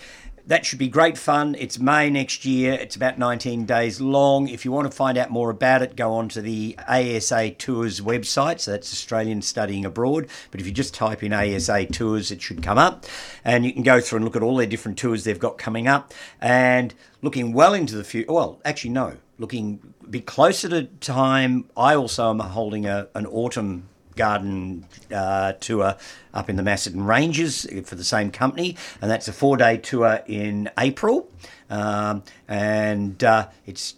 that 0.49 0.65
should 0.65 0.79
be 0.79 0.88
great 0.88 1.15
fun. 1.15 1.55
It's 1.59 1.77
May 1.77 2.09
next 2.09 2.43
year. 2.43 2.73
It's 2.73 2.95
about 2.95 3.19
19 3.19 3.65
days 3.65 4.01
long. 4.01 4.47
If 4.47 4.65
you 4.65 4.71
want 4.71 4.89
to 4.89 4.97
find 4.97 5.15
out 5.15 5.29
more 5.29 5.51
about 5.51 5.83
it, 5.83 5.95
go 5.95 6.13
on 6.13 6.27
to 6.29 6.41
the 6.41 6.75
ASA 6.88 7.51
Tours 7.51 8.01
website. 8.01 8.59
So 8.59 8.71
that's 8.71 8.91
Australian 8.91 9.43
Studying 9.43 9.85
Abroad. 9.85 10.27
But 10.49 10.59
if 10.59 10.65
you 10.65 10.73
just 10.73 10.95
type 10.95 11.21
in 11.21 11.33
ASA 11.33 11.85
Tours, 11.85 12.31
it 12.31 12.41
should 12.41 12.63
come 12.63 12.79
up. 12.79 13.05
And 13.45 13.63
you 13.63 13.71
can 13.71 13.83
go 13.83 14.01
through 14.01 14.17
and 14.17 14.25
look 14.25 14.35
at 14.35 14.41
all 14.41 14.55
their 14.55 14.65
different 14.65 14.97
tours 14.97 15.23
they've 15.23 15.38
got 15.38 15.59
coming 15.59 15.88
up. 15.88 16.15
And 16.41 16.95
looking 17.21 17.53
well 17.53 17.75
into 17.75 17.95
the 17.95 18.03
future, 18.03 18.33
well, 18.33 18.59
actually, 18.65 18.89
no, 18.89 19.17
looking 19.38 19.93
a 20.03 20.07
bit 20.07 20.25
closer 20.25 20.67
to 20.69 20.85
time, 20.85 21.69
I 21.77 21.93
also 21.93 22.31
am 22.31 22.39
holding 22.39 22.88
a, 22.88 23.07
an 23.13 23.27
autumn 23.27 23.88
garden 24.19 24.86
uh, 25.12 25.53
tour 25.53 25.95
up 26.34 26.49
in 26.49 26.55
the 26.58 26.63
Macedon 26.63 27.05
Ranges 27.05 27.65
for 27.86 27.95
the 27.95 28.03
same 28.03 28.29
company, 28.32 28.75
and 29.01 29.10
that's 29.10 29.27
a 29.27 29.34
four-day 29.34 29.77
tour 29.77 30.21
in 30.27 30.69
April, 30.77 31.27
um, 31.69 32.23
and 32.47 33.23
uh, 33.23 33.47
it's 33.65 33.95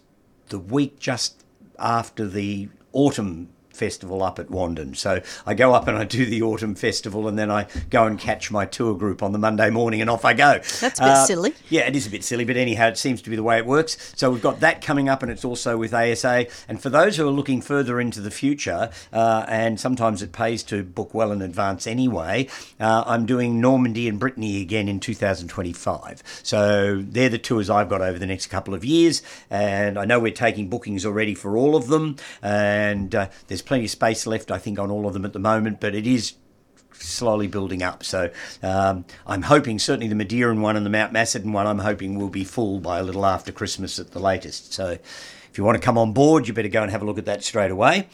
the 0.48 0.60
week 0.60 0.98
just 0.98 1.44
after 1.78 2.26
the 2.28 2.68
autumn 2.92 3.48
festival 3.82 4.22
up 4.22 4.38
at 4.38 4.46
Wandin. 4.46 4.96
So 4.96 5.20
I 5.44 5.54
go 5.54 5.74
up 5.74 5.88
and 5.88 5.98
I 5.98 6.04
do 6.04 6.24
the 6.24 6.40
autumn 6.42 6.76
festival, 6.76 7.26
and 7.26 7.36
then 7.36 7.50
I 7.50 7.66
go 7.90 8.06
and 8.06 8.16
catch 8.16 8.48
my 8.52 8.64
tour 8.64 8.94
group 8.94 9.24
on 9.24 9.32
the 9.32 9.40
Monday 9.40 9.70
morning, 9.70 10.00
and 10.00 10.08
off 10.08 10.24
I 10.24 10.34
go. 10.34 10.60
That's 10.80 11.00
a 11.00 11.02
bit 11.02 11.10
Uh, 11.10 11.26
silly. 11.26 11.54
Yeah, 11.68 11.88
it 11.88 11.96
is 11.96 12.06
a 12.06 12.10
bit 12.10 12.22
silly, 12.22 12.44
but 12.44 12.56
anyhow, 12.56 12.86
it 12.88 12.96
seems 12.96 13.20
to 13.22 13.30
be 13.30 13.34
the 13.34 13.42
way 13.42 13.58
it 13.58 13.66
works. 13.66 14.12
So 14.14 14.30
we've 14.30 14.40
got 14.40 14.60
that 14.60 14.82
coming 14.84 15.08
up, 15.08 15.20
and 15.24 15.32
it's 15.32 15.44
also 15.44 15.76
with 15.76 15.92
ASA. 15.92 16.46
And 16.68 16.80
for 16.80 16.90
those 16.90 17.16
who 17.16 17.26
are 17.26 17.32
looking 17.32 17.60
further 17.60 18.00
into 18.00 18.20
the 18.20 18.30
future, 18.30 18.90
uh, 19.12 19.44
and 19.48 19.80
sometimes 19.80 20.22
it 20.22 20.30
pays 20.30 20.62
to 20.64 20.84
book 20.84 21.12
well 21.12 21.32
in 21.32 21.42
advance 21.42 21.88
anyway, 21.88 22.46
uh, 22.78 23.02
I'm 23.04 23.26
doing 23.26 23.60
Normandy 23.60 24.06
and 24.06 24.20
Brittany 24.20 24.60
again 24.62 24.86
in 24.88 25.00
2025. 25.00 26.22
So 26.44 27.02
they're 27.02 27.28
the 27.28 27.38
tours 27.38 27.68
I've 27.68 27.88
got 27.88 28.00
over 28.00 28.18
the 28.18 28.26
next 28.26 28.46
couple 28.46 28.74
of 28.74 28.84
years, 28.84 29.22
and 29.50 29.98
I 29.98 30.04
know 30.04 30.20
we're 30.20 30.32
taking 30.32 30.68
bookings 30.68 31.04
already 31.04 31.34
for 31.34 31.56
all 31.56 31.74
of 31.74 31.88
them, 31.88 32.16
and 32.42 33.14
uh, 33.14 33.28
there's 33.48 33.62
plenty 33.72 33.86
of 33.86 33.90
space 33.90 34.26
left, 34.26 34.50
I 34.50 34.58
think, 34.58 34.78
on 34.78 34.90
all 34.90 35.06
of 35.06 35.14
them 35.14 35.24
at 35.24 35.32
the 35.32 35.38
moment, 35.38 35.80
but 35.80 35.94
it 35.94 36.06
is 36.06 36.34
slowly 36.92 37.46
building 37.46 37.82
up. 37.82 38.04
So 38.04 38.28
um, 38.62 39.06
I'm 39.26 39.40
hoping 39.40 39.78
certainly 39.78 40.08
the 40.08 40.14
Madeiran 40.14 40.60
one 40.60 40.76
and 40.76 40.84
the 40.84 40.90
Mount 40.90 41.10
Macedon 41.10 41.54
one 41.54 41.66
I'm 41.66 41.78
hoping 41.78 42.18
will 42.18 42.28
be 42.28 42.44
full 42.44 42.80
by 42.80 42.98
a 42.98 43.02
little 43.02 43.24
after 43.24 43.50
Christmas 43.50 43.98
at 43.98 44.10
the 44.10 44.18
latest. 44.18 44.74
So 44.74 44.90
if 44.90 45.52
you 45.56 45.64
want 45.64 45.80
to 45.80 45.82
come 45.82 45.96
on 45.96 46.12
board, 46.12 46.46
you 46.46 46.52
better 46.52 46.68
go 46.68 46.82
and 46.82 46.90
have 46.90 47.00
a 47.00 47.06
look 47.06 47.16
at 47.16 47.24
that 47.24 47.42
straight 47.44 47.70
away. 47.70 48.08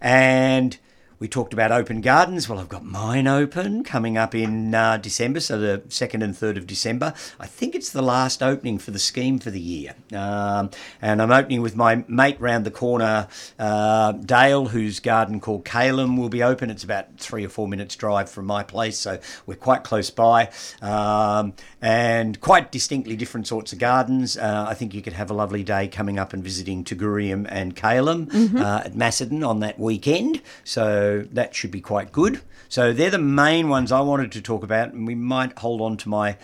And 0.00 0.76
we 1.18 1.28
talked 1.28 1.52
about 1.52 1.72
open 1.72 2.00
gardens. 2.00 2.48
Well, 2.48 2.58
I've 2.58 2.68
got 2.68 2.84
mine 2.84 3.26
open 3.26 3.84
coming 3.84 4.18
up 4.18 4.34
in 4.34 4.74
uh, 4.74 4.98
December, 4.98 5.40
so 5.40 5.58
the 5.58 5.82
2nd 5.88 6.22
and 6.22 6.34
3rd 6.34 6.58
of 6.58 6.66
December. 6.66 7.14
I 7.40 7.46
think 7.46 7.74
it's 7.74 7.90
the 7.90 8.02
last 8.02 8.42
opening 8.42 8.78
for 8.78 8.90
the 8.90 8.98
scheme 8.98 9.38
for 9.38 9.50
the 9.50 9.60
year. 9.60 9.94
Um, 10.12 10.70
and 11.00 11.22
I'm 11.22 11.32
opening 11.32 11.62
with 11.62 11.74
my 11.74 12.04
mate 12.06 12.38
round 12.38 12.66
the 12.66 12.70
corner, 12.70 13.28
uh, 13.58 14.12
Dale, 14.12 14.66
whose 14.66 15.00
garden 15.00 15.40
called 15.40 15.64
Calum 15.64 16.16
will 16.16 16.28
be 16.28 16.42
open. 16.42 16.68
It's 16.70 16.84
about 16.84 17.16
three 17.18 17.44
or 17.44 17.48
four 17.48 17.66
minutes' 17.66 17.96
drive 17.96 18.28
from 18.28 18.44
my 18.44 18.62
place, 18.62 18.98
so 18.98 19.18
we're 19.46 19.54
quite 19.54 19.84
close 19.84 20.10
by. 20.10 20.50
Um, 20.82 21.54
and 21.80 22.40
quite 22.40 22.70
distinctly 22.70 23.16
different 23.16 23.46
sorts 23.46 23.72
of 23.72 23.78
gardens. 23.78 24.36
Uh, 24.36 24.66
I 24.68 24.74
think 24.74 24.92
you 24.92 25.00
could 25.00 25.12
have 25.14 25.30
a 25.30 25.34
lovely 25.34 25.62
day 25.62 25.88
coming 25.88 26.18
up 26.18 26.32
and 26.32 26.44
visiting 26.44 26.84
Tugurium 26.84 27.46
and 27.48 27.74
Calum 27.74 28.28
uh, 28.56 28.82
at 28.84 28.94
Macedon 28.94 29.42
on 29.42 29.60
that 29.60 29.78
weekend. 29.78 30.42
So 30.64 31.05
that 31.32 31.54
should 31.54 31.70
be 31.70 31.80
quite 31.80 32.12
good. 32.12 32.40
So 32.68 32.92
they're 32.92 33.10
the 33.10 33.18
main 33.18 33.68
ones 33.68 33.92
I 33.92 34.00
wanted 34.00 34.32
to 34.32 34.42
talk 34.42 34.62
about, 34.62 34.92
and 34.92 35.06
we 35.06 35.14
might 35.14 35.58
hold 35.58 35.80
on 35.80 35.96
to 35.98 36.08
my 36.08 36.36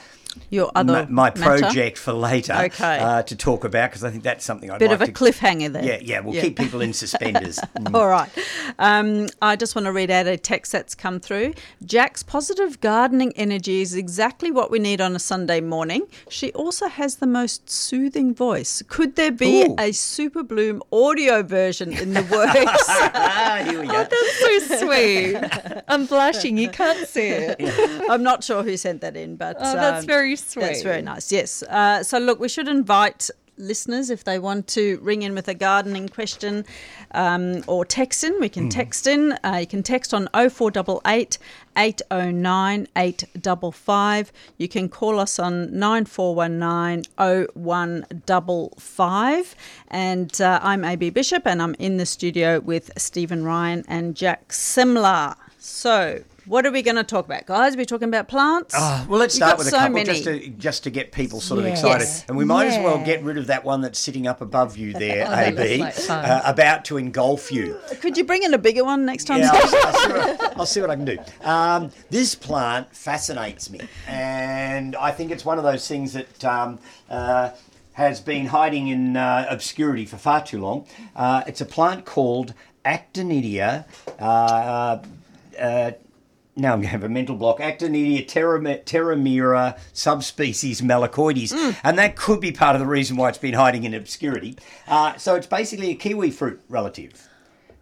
Your 0.51 0.71
other 0.75 1.07
my, 1.11 1.31
my 1.33 1.39
matter? 1.39 1.61
project 1.63 1.99
for 1.99 2.13
later 2.13 2.55
Okay. 2.55 2.99
uh, 2.99 3.23
to 3.23 3.37
talk 3.37 3.65
about 3.65 3.91
because 3.91 4.05
I 4.05 4.11
think 4.11 4.23
that's 4.23 4.45
something 4.45 4.71
I'd 4.71 4.79
Bit 4.79 4.91
like 4.91 5.01
of 5.01 5.03
a 5.03 5.07
to 5.07 5.13
cliffhanger 5.13 5.73
there. 5.73 5.85
Yeah, 5.85 5.99
yeah, 6.03 6.21
we'll 6.21 6.41
keep 6.41 6.57
people 6.57 6.81
in 6.81 6.93
suspenders. 6.93 7.59
Mm. 7.77 7.95
All 7.99 8.09
right. 8.09 8.31
Um, 8.79 9.29
I 9.41 9.57
just 9.57 9.75
want 9.75 9.87
to 9.87 9.93
read 9.93 10.11
out 10.11 10.27
a 10.27 10.37
text 10.37 10.73
that's 10.73 10.95
come 10.95 11.21
through. 11.21 11.55
Jac's 11.85 12.23
positive 12.23 12.81
gardening 12.81 13.33
energy 13.37 13.83
is 13.83 13.95
exactly 13.95 14.51
what 14.51 14.71
we 14.71 14.79
need 14.79 15.01
on 15.01 15.15
a 15.15 15.19
Sunday 15.19 15.61
morning. 15.61 16.07
She 16.29 16.53
also 16.53 16.89
has 16.89 17.17
the 17.17 17.27
most 17.27 17.69
soothing 17.69 18.35
voice. 18.35 18.83
Could 18.89 19.17
there 19.17 19.33
be 19.33 19.65
Ooh. 19.65 19.77
a 19.79 19.93
Super 19.93 20.43
Bloom 20.43 20.83
audio 20.93 21.43
version 21.43 21.93
in 21.93 22.15
the 22.15 22.23
works? 22.23 22.87
ah, 22.89 23.63
here 23.69 23.81
we 23.81 23.87
go. 23.87 24.07
so 24.59 24.77
sweet. 24.87 25.37
I'm 25.89 26.07
blushing. 26.07 26.57
You 26.57 26.69
can't 26.69 27.07
see 27.09 27.29
it. 27.29 27.57
I'm 28.11 28.23
not 28.23 28.45
sure 28.45 28.63
who 28.63 28.77
sent 28.77 29.01
that 29.03 29.17
in, 29.17 29.37
but 29.37 29.57
Oh, 29.61 29.75
that's 29.75 30.03
um, 30.03 30.07
very 30.07 30.22
sweet. 30.37 30.63
That's 30.63 30.83
very 30.83 31.03
nice. 31.03 31.33
Yes. 31.33 31.63
Uh, 31.63 32.03
so 32.03 32.19
look, 32.19 32.41
we 32.41 32.49
should 32.49 32.69
invite 32.69 33.31
listeners 33.59 34.11
if 34.11 34.25
they 34.25 34.39
want 34.39 34.67
to 34.67 34.99
ring 35.03 35.23
in 35.23 35.35
with 35.35 35.49
a 35.49 35.55
gardening 35.55 36.09
question 36.09 36.65
um, 37.13 37.63
or 37.67 37.85
text 37.85 38.25
in. 38.25 38.39
We 38.41 38.49
can 38.49 38.69
text 38.69 39.07
in. 39.07 39.33
Uh, 39.45 39.59
you 39.61 39.67
can 39.67 39.83
text 39.83 40.15
on 40.15 40.29
0488 40.35 41.39
809 41.77 42.89
855. 42.97 44.33
You 44.59 44.69
can 44.69 44.89
call 44.89 45.19
us 45.19 45.39
on 45.39 45.79
9419 45.79 47.05
0155. 47.55 49.57
And 49.89 50.41
uh, 50.41 50.61
I'm 50.63 50.85
AB 50.85 51.11
Bishop 51.11 51.47
and 51.47 51.63
I'm 51.63 51.75
in 51.79 51.99
the 51.99 52.07
studio 52.07 52.61
with 52.61 52.91
Stephen 52.97 53.45
Ryan 53.45 53.85
and 53.89 54.17
Jac 54.17 54.49
Semmler. 54.49 55.37
So, 55.59 56.23
what 56.47 56.67
are 56.67 56.71
we 56.71 56.83
going 56.83 56.97
to 56.97 57.05
talk 57.05 57.25
about, 57.25 57.47
guys? 57.47 57.77
We're 57.77 57.85
talking 57.85 58.09
about 58.09 58.29
plants. 58.29 58.75
Ah, 58.77 59.07
well, 59.09 59.19
let's 59.21 59.35
start 59.35 59.59
with 59.59 59.69
a 59.69 59.71
so 59.71 59.79
couple 59.79 59.95
many. 59.95 60.05
just 60.07 60.25
to 60.25 60.49
just 60.49 60.85
to 60.85 60.91
get 60.91 61.13
people 61.13 61.41
sort 61.41 61.61
of 61.61 61.67
Yes. 61.67 61.79
excited, 61.79 62.05
Yes. 62.05 62.25
and 62.29 62.37
we 62.37 62.45
might 62.45 62.67
as 62.67 62.79
well 62.85 63.05
get 63.05 63.23
rid 63.23 63.39
of 63.39 63.47
that 63.47 63.65
one 63.65 63.81
that's 63.81 63.99
sitting 63.99 64.27
up 64.27 64.41
above 64.41 64.77
you 64.77 64.93
there, 65.05 65.27
Oh, 65.29 65.35
AB, 65.35 65.79
like 65.79 66.11
uh, 66.11 66.43
about 66.45 66.85
to 66.87 66.97
engulf 66.97 67.51
you. 67.53 67.77
Could 68.01 68.17
you 68.17 68.25
bring 68.25 68.43
in 68.43 68.55
a 68.55 68.59
bigger 68.59 68.85
one 68.85 69.05
next 69.07 69.25
time? 69.25 69.41
Yeah, 69.41 69.51
I'll, 69.53 69.87
I'll 69.87 69.93
see 69.95 70.13
what, 70.13 70.57
I'll 70.59 70.67
see 70.67 70.81
what 70.81 70.91
I 70.91 70.97
can 70.97 71.05
do. 71.05 71.19
Um, 71.43 71.91
this 72.11 72.35
plant 72.35 72.95
fascinates 72.95 73.71
me, 73.71 73.81
and 74.09 74.97
I 74.97 75.11
think 75.13 75.31
it's 75.31 75.45
one 75.45 75.59
of 75.59 75.65
those 75.65 75.87
things 75.87 76.13
that 76.15 76.45
um, 76.45 76.79
uh, 77.09 77.51
has 77.93 78.21
been 78.21 78.47
hiding 78.47 78.89
in 78.89 79.17
uh, 79.17 79.47
obscurity 79.51 80.07
for 80.07 80.17
far 80.17 80.43
too 80.45 80.61
long. 80.61 80.87
Uh, 81.15 81.43
it's 81.47 81.61
a 81.61 81.67
plant 81.67 82.05
called 82.05 82.55
Actinidia. 82.85 83.85
Uh, 84.19 84.99
uh, 85.61 85.93
now 86.55 86.73
I'm 86.73 86.79
going 86.79 86.83
to 86.83 86.89
have 86.89 87.05
a 87.05 87.09
mental 87.09 87.37
block. 87.37 87.59
Actinidia 87.59 88.27
terram- 88.27 88.85
tetramera 88.85 89.79
subspecies 89.93 90.81
malacoides, 90.83 91.53
and 91.83 91.99
that 91.99 92.17
could 92.17 92.41
be 92.41 92.53
part 92.53 92.77
of 92.77 92.81
the 92.81 92.87
reason 92.87 93.17
why 93.17 93.29
it's 93.31 93.39
been 93.39 93.55
hiding 93.55 93.85
in 93.85 93.95
obscurity. 93.95 94.57
Uh, 94.87 95.17
so 95.17 95.35
it's 95.35 95.47
basically 95.47 95.91
a 95.91 95.95
kiwi 95.95 96.31
fruit 96.31 96.61
relative. 96.69 97.29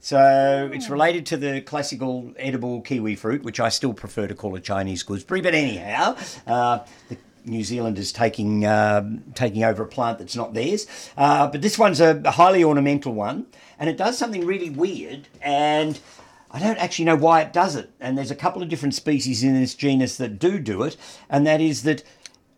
So 0.02 0.70
it's 0.72 0.88
related 0.88 1.26
to 1.26 1.36
the 1.36 1.60
classical 1.60 2.32
edible 2.38 2.80
kiwi 2.80 3.16
fruit, 3.16 3.42
which 3.42 3.60
I 3.60 3.68
still 3.68 3.92
prefer 3.92 4.26
to 4.28 4.34
call 4.34 4.54
a 4.54 4.60
Chinese 4.60 5.02
gooseberry. 5.02 5.42
But 5.42 5.54
anyhow, 5.54 6.16
uh, 6.46 6.78
the 7.10 7.18
New 7.44 7.62
Zealanders 7.64 8.12
taking 8.12 8.64
um 8.66 9.24
taking 9.34 9.64
over 9.64 9.82
a 9.82 9.86
plant 9.86 10.18
that's 10.18 10.36
not 10.36 10.54
theirs. 10.54 10.86
Uh, 11.16 11.48
but 11.48 11.60
this 11.60 11.78
one's 11.78 12.00
a 12.00 12.30
highly 12.30 12.64
ornamental 12.64 13.12
one, 13.12 13.46
and 13.78 13.90
it 13.90 13.96
does 13.96 14.16
something 14.16 14.46
really 14.46 14.70
weird. 14.70 15.28
And 15.42 15.98
I 16.52 16.58
don't 16.58 16.78
actually 16.78 17.04
know 17.04 17.16
why 17.16 17.42
it 17.42 17.52
does 17.52 17.76
it. 17.76 17.90
And 18.00 18.18
there's 18.18 18.30
a 18.30 18.34
couple 18.36 18.62
of 18.62 18.68
different 18.68 18.94
species 18.94 19.42
in 19.44 19.54
this 19.54 19.74
genus 19.74 20.16
that 20.16 20.38
do 20.38 20.58
do 20.58 20.82
it, 20.82 20.96
and 21.28 21.46
that 21.46 21.60
is 21.60 21.82
that. 21.84 22.02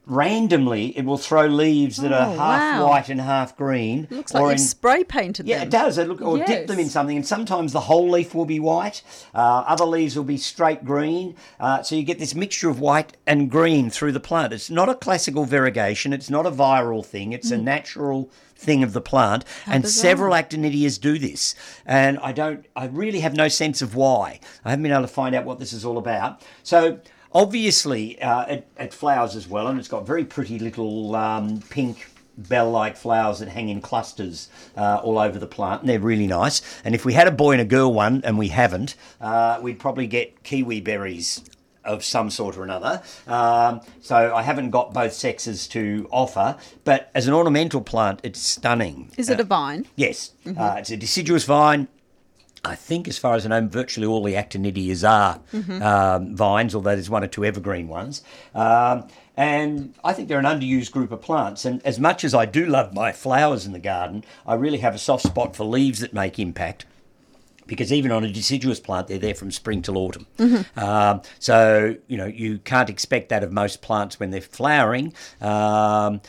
Randomly, 0.04 0.98
it 0.98 1.04
will 1.04 1.16
throw 1.16 1.46
leaves 1.46 1.98
that 1.98 2.12
are 2.12 2.26
Oh, 2.26 2.36
half 2.36 2.80
wow. 2.80 2.88
white 2.88 3.08
and 3.08 3.20
half 3.20 3.56
green. 3.56 4.08
Looks 4.10 4.34
like 4.34 4.52
in- 4.54 4.58
spray 4.58 5.04
painted 5.04 5.46
yeah, 5.46 5.58
them. 5.60 5.68
it 5.68 5.70
does. 5.70 5.96
It 5.96 6.08
look 6.08 6.20
or 6.20 6.38
dip 6.38 6.66
them 6.66 6.80
in 6.80 6.88
something, 6.90 7.16
and 7.16 7.24
sometimes 7.24 7.72
the 7.72 7.82
whole 7.82 8.10
leaf 8.10 8.34
will 8.34 8.44
be 8.44 8.58
white. 8.58 9.02
Uh, 9.32 9.38
other 9.64 9.84
leaves 9.84 10.16
will 10.16 10.24
be 10.24 10.36
straight 10.38 10.84
green. 10.84 11.36
Uh, 11.60 11.84
so 11.84 11.94
you 11.94 12.02
get 12.02 12.18
this 12.18 12.34
mixture 12.34 12.68
of 12.68 12.80
white 12.80 13.16
and 13.28 13.48
green 13.48 13.90
through 13.90 14.10
the 14.10 14.18
plant. 14.18 14.52
It's 14.52 14.70
not 14.70 14.88
a 14.88 14.96
classical 14.96 15.44
variegation. 15.44 16.12
It's 16.12 16.28
not 16.28 16.46
a 16.46 16.50
viral 16.50 17.06
thing. 17.06 17.32
It's 17.32 17.52
a 17.52 17.56
natural 17.56 18.28
thing 18.62 18.82
of 18.82 18.92
the 18.92 19.00
plant, 19.00 19.44
and 19.66 19.82
bizarre. 19.82 20.02
several 20.02 20.34
actinidias 20.34 21.00
do 21.00 21.18
this. 21.18 21.54
And 21.84 22.18
I 22.20 22.32
don't. 22.32 22.64
I 22.74 22.86
really 22.86 23.20
have 23.20 23.34
no 23.34 23.48
sense 23.48 23.82
of 23.82 23.94
why. 23.94 24.40
I 24.64 24.70
haven't 24.70 24.84
been 24.84 24.92
able 24.92 25.02
to 25.02 25.08
find 25.08 25.34
out 25.34 25.44
what 25.44 25.58
this 25.58 25.72
is 25.72 25.84
all 25.84 25.98
about. 25.98 26.42
So. 26.62 27.00
Obviously, 27.34 28.20
uh, 28.20 28.44
it, 28.44 28.68
it 28.78 28.92
flowers 28.92 29.34
as 29.36 29.48
well, 29.48 29.68
and 29.68 29.78
it's 29.78 29.88
got 29.88 30.06
very 30.06 30.22
pretty 30.22 30.58
little 30.58 31.16
um, 31.16 31.62
pink 31.70 32.06
bell-like 32.36 32.94
flowers 32.94 33.38
that 33.38 33.48
hang 33.48 33.70
in 33.70 33.80
clusters 33.80 34.50
uh, 34.76 35.00
all 35.02 35.18
over 35.18 35.38
the 35.38 35.46
plant, 35.46 35.80
and 35.80 35.88
they're 35.88 35.98
really 35.98 36.26
nice. 36.26 36.60
And 36.84 36.94
if 36.94 37.06
we 37.06 37.14
had 37.14 37.26
a 37.26 37.30
boy 37.30 37.52
and 37.52 37.62
a 37.62 37.64
girl 37.64 37.90
one, 37.90 38.20
and 38.24 38.36
we 38.36 38.48
haven't, 38.48 38.96
uh, 39.18 39.58
we'd 39.62 39.78
probably 39.78 40.06
get 40.06 40.42
kiwi 40.42 40.82
berries 40.82 41.42
of 41.84 42.04
some 42.04 42.30
sort 42.30 42.56
or 42.56 42.64
another. 42.64 43.02
Um, 43.26 43.80
so 44.00 44.34
I 44.34 44.42
haven't 44.42 44.70
got 44.70 44.92
both 44.92 45.12
sexes 45.12 45.66
to 45.68 46.08
offer, 46.10 46.56
but 46.84 47.10
as 47.14 47.26
an 47.26 47.34
ornamental 47.34 47.80
plant, 47.80 48.20
it's 48.22 48.40
stunning. 48.40 49.10
Is 49.16 49.28
it 49.28 49.40
a 49.40 49.44
vine? 49.44 49.86
Yes, 49.96 50.32
uh, 50.46 50.76
it's 50.78 50.90
a 50.90 50.96
deciduous 50.96 51.44
vine. 51.44 51.88
I 52.64 52.76
think, 52.76 53.08
as 53.08 53.18
far 53.18 53.34
as 53.34 53.44
I 53.44 53.48
know, 53.48 53.66
virtually 53.66 54.06
all 54.06 54.22
the 54.22 54.34
actinidias 54.34 55.02
are 55.08 55.40
um, 55.82 56.36
vines, 56.36 56.76
although 56.76 56.94
there's 56.94 57.10
one 57.10 57.24
or 57.24 57.26
two 57.26 57.44
evergreen 57.44 57.88
ones. 57.88 58.22
Um, 58.54 59.08
and 59.36 59.94
I 60.04 60.12
think 60.12 60.28
they're 60.28 60.38
an 60.38 60.44
underused 60.44 60.92
group 60.92 61.10
of 61.10 61.20
plants. 61.22 61.64
And 61.64 61.84
as 61.84 61.98
much 61.98 62.22
as 62.22 62.34
I 62.34 62.46
do 62.46 62.64
love 62.66 62.94
my 62.94 63.10
flowers 63.10 63.66
in 63.66 63.72
the 63.72 63.80
garden, 63.80 64.22
I 64.46 64.54
really 64.54 64.78
have 64.78 64.94
a 64.94 64.98
soft 64.98 65.24
spot 65.24 65.56
for 65.56 65.64
leaves 65.64 65.98
that 66.00 66.12
make 66.12 66.38
impact. 66.38 66.84
Because 67.66 67.92
even 67.92 68.10
on 68.10 68.24
a 68.24 68.30
deciduous 68.30 68.80
plant, 68.80 69.06
they're 69.06 69.18
there 69.18 69.34
from 69.34 69.50
spring 69.50 69.82
till 69.82 69.96
autumn. 69.96 70.26
Um, 70.76 71.22
so, 71.38 71.96
you 72.08 72.16
know, 72.16 72.26
you 72.26 72.58
can't 72.58 72.90
expect 72.90 73.28
that 73.28 73.42
of 73.44 73.52
most 73.52 73.82
plants 73.82 74.18
when 74.18 74.30
they're 74.30 74.40
flowering. 74.40 75.14
Um, 75.40 76.20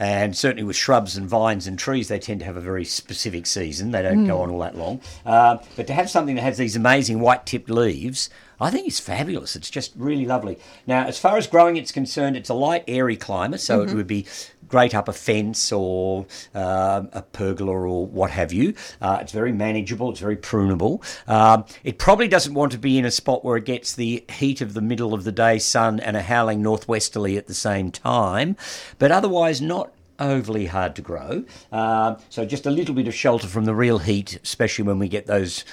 and 0.00 0.36
certainly 0.36 0.62
with 0.62 0.76
shrubs 0.76 1.16
and 1.16 1.28
vines 1.28 1.66
and 1.66 1.76
trees, 1.76 2.06
they 2.06 2.20
tend 2.20 2.38
to 2.38 2.46
have 2.46 2.56
a 2.56 2.60
very 2.60 2.84
specific 2.84 3.46
season. 3.46 3.90
They 3.90 4.02
don't 4.02 4.26
go 4.28 4.42
on 4.42 4.50
all 4.50 4.60
that 4.60 4.76
long. 4.76 5.00
Uh, 5.26 5.58
but 5.74 5.88
to 5.88 5.92
have 5.92 6.08
something 6.08 6.36
that 6.36 6.42
has 6.42 6.56
these 6.56 6.76
amazing 6.76 7.18
white 7.18 7.44
tipped 7.46 7.68
leaves, 7.68 8.30
I 8.60 8.70
think 8.70 8.86
it's 8.86 9.00
fabulous. 9.00 9.56
It's 9.56 9.70
just 9.70 9.92
really 9.96 10.24
lovely. 10.24 10.58
Now, 10.86 11.04
as 11.06 11.18
far 11.18 11.36
as 11.36 11.48
growing 11.48 11.76
it's 11.76 11.90
concerned, 11.90 12.36
it's 12.36 12.48
a 12.48 12.54
light, 12.54 12.84
airy 12.86 13.16
climate, 13.16 13.60
so 13.60 13.82
it 13.82 13.92
would 13.92 14.06
be 14.06 14.24
great 14.68 14.94
up 14.94 15.08
a 15.08 15.12
fence 15.12 15.72
or 15.72 16.26
um 16.54 17.08
a 17.12 17.22
pergola 17.32 17.72
or 17.72 18.06
what 18.06 18.30
have 18.30 18.52
you. 18.52 18.74
Uh, 19.00 19.18
it's 19.20 19.32
very 19.32 19.52
manageable. 19.52 20.10
It's 20.10 20.20
very 20.20 20.36
prunable. 20.36 21.02
Um, 21.28 21.64
it 21.84 21.98
probably 21.98 22.28
doesn't 22.28 22.54
want 22.54 22.72
to 22.72 22.78
be 22.78 22.98
in 22.98 23.04
a 23.04 23.10
spot 23.10 23.44
where 23.44 23.56
it 23.56 23.64
gets 23.64 23.94
the 23.94 24.24
heat 24.28 24.60
of 24.60 24.74
the 24.74 24.80
middle 24.82 25.14
of 25.14 25.24
the 25.24 25.32
day 25.32 25.58
sun 25.58 26.00
and 26.00 26.16
a 26.16 26.22
howling 26.22 26.62
northwesterly 26.62 27.36
at 27.36 27.46
the 27.46 27.54
same 27.54 27.90
time, 27.90 28.56
but 28.98 29.10
otherwise 29.10 29.60
not 29.60 29.92
overly 30.18 30.66
hard 30.66 30.96
to 30.96 31.02
grow. 31.02 31.44
Um, 31.70 32.16
so 32.28 32.44
just 32.44 32.66
a 32.66 32.70
little 32.70 32.94
bit 32.94 33.08
of 33.08 33.14
shelter 33.14 33.46
from 33.46 33.64
the 33.64 33.74
real 33.74 33.98
heat, 33.98 34.38
especially 34.42 34.84
when 34.84 34.98
we 34.98 35.08
get 35.08 35.26
those 35.26 35.64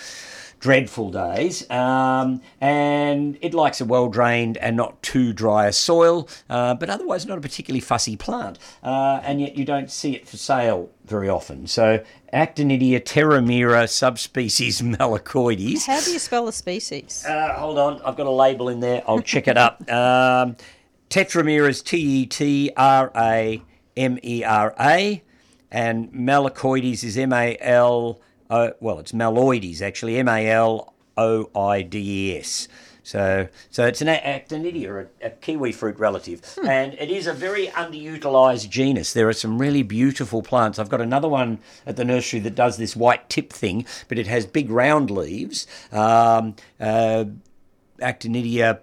dreadful 0.59 1.11
days. 1.11 1.69
Um, 1.69 2.41
and 2.59 3.37
it 3.41 3.53
likes 3.53 3.81
a 3.81 3.85
well 3.85 4.09
drained 4.09 4.57
and 4.57 4.75
not 4.75 5.01
too 5.03 5.33
dry 5.33 5.67
a 5.67 5.73
soil, 5.73 6.27
uh, 6.49 6.73
but 6.75 6.89
otherwise 6.89 7.25
not 7.25 7.37
a 7.37 7.41
particularly 7.41 7.81
fussy 7.81 8.15
plant. 8.15 8.57
Uh, 8.83 9.19
and 9.23 9.41
yet 9.41 9.57
you 9.57 9.65
don't 9.65 9.91
see 9.91 10.15
it 10.15 10.27
for 10.27 10.37
sale 10.37 10.89
very 11.05 11.29
often. 11.29 11.67
So 11.67 12.03
Actinidia 12.33 12.99
tetramera 12.99 13.89
subspecies 13.89 14.81
malacoides. 14.81 15.85
How 15.85 16.01
do 16.01 16.11
you 16.11 16.19
spell 16.19 16.45
the 16.45 16.51
species? 16.51 17.23
Uh, 17.25 17.53
hold 17.53 17.77
on, 17.77 18.01
I've 18.03 18.17
got 18.17 18.27
a 18.27 18.31
label 18.31 18.69
in 18.69 18.79
there. 18.79 19.03
I'll 19.07 19.21
check 19.21 19.47
it 19.47 19.57
up. 19.57 19.89
Um, 19.91 20.55
Tetramera 21.09 21.69
is 21.69 21.81
T 21.81 21.97
E 21.97 22.25
T 22.25 22.71
R 22.75 23.11
A 23.15 23.61
M 23.95 24.19
E 24.23 24.43
R 24.43 24.75
A, 24.79 25.23
and 25.71 26.11
Malacoides 26.11 27.03
is 27.03 27.17
M 27.17 27.31
A 27.31 27.57
L. 27.61 28.19
O 28.49 28.73
Well, 28.79 28.99
it's 28.99 29.11
Maloides 29.11 29.81
actually. 29.81 30.17
M 30.17 30.27
A 30.27 30.47
L 30.47 30.93
O 31.17 31.49
I 31.55 31.81
D 31.81 32.31
E 32.33 32.37
S. 32.37 32.67
So, 33.05 33.47
so 33.69 33.85
it's 33.85 34.01
an 34.01 34.07
actinidia, 34.07 35.07
a, 35.21 35.27
a 35.27 35.29
kiwi 35.29 35.71
fruit 35.73 35.99
relative, 35.99 36.41
and 36.65 36.95
it 36.95 37.11
is 37.11 37.27
a 37.27 37.33
very 37.33 37.67
underutilized 37.67 38.67
genus. 38.67 39.13
There 39.13 39.29
are 39.29 39.33
some 39.33 39.59
really 39.59 39.83
beautiful 39.83 40.41
plants. 40.41 40.79
I've 40.79 40.89
got 40.89 41.01
another 41.01 41.29
one 41.29 41.59
at 41.85 41.97
the 41.97 42.03
nursery 42.03 42.39
that 42.39 42.55
does 42.55 42.77
this 42.77 42.95
white 42.95 43.29
tip 43.29 43.53
thing, 43.53 43.85
but 44.07 44.17
it 44.17 44.25
has 44.25 44.47
big 44.47 44.71
round 44.71 45.11
leaves. 45.11 45.67
Um, 45.91 46.55
uh, 46.79 47.25
Actinidia 47.99 48.79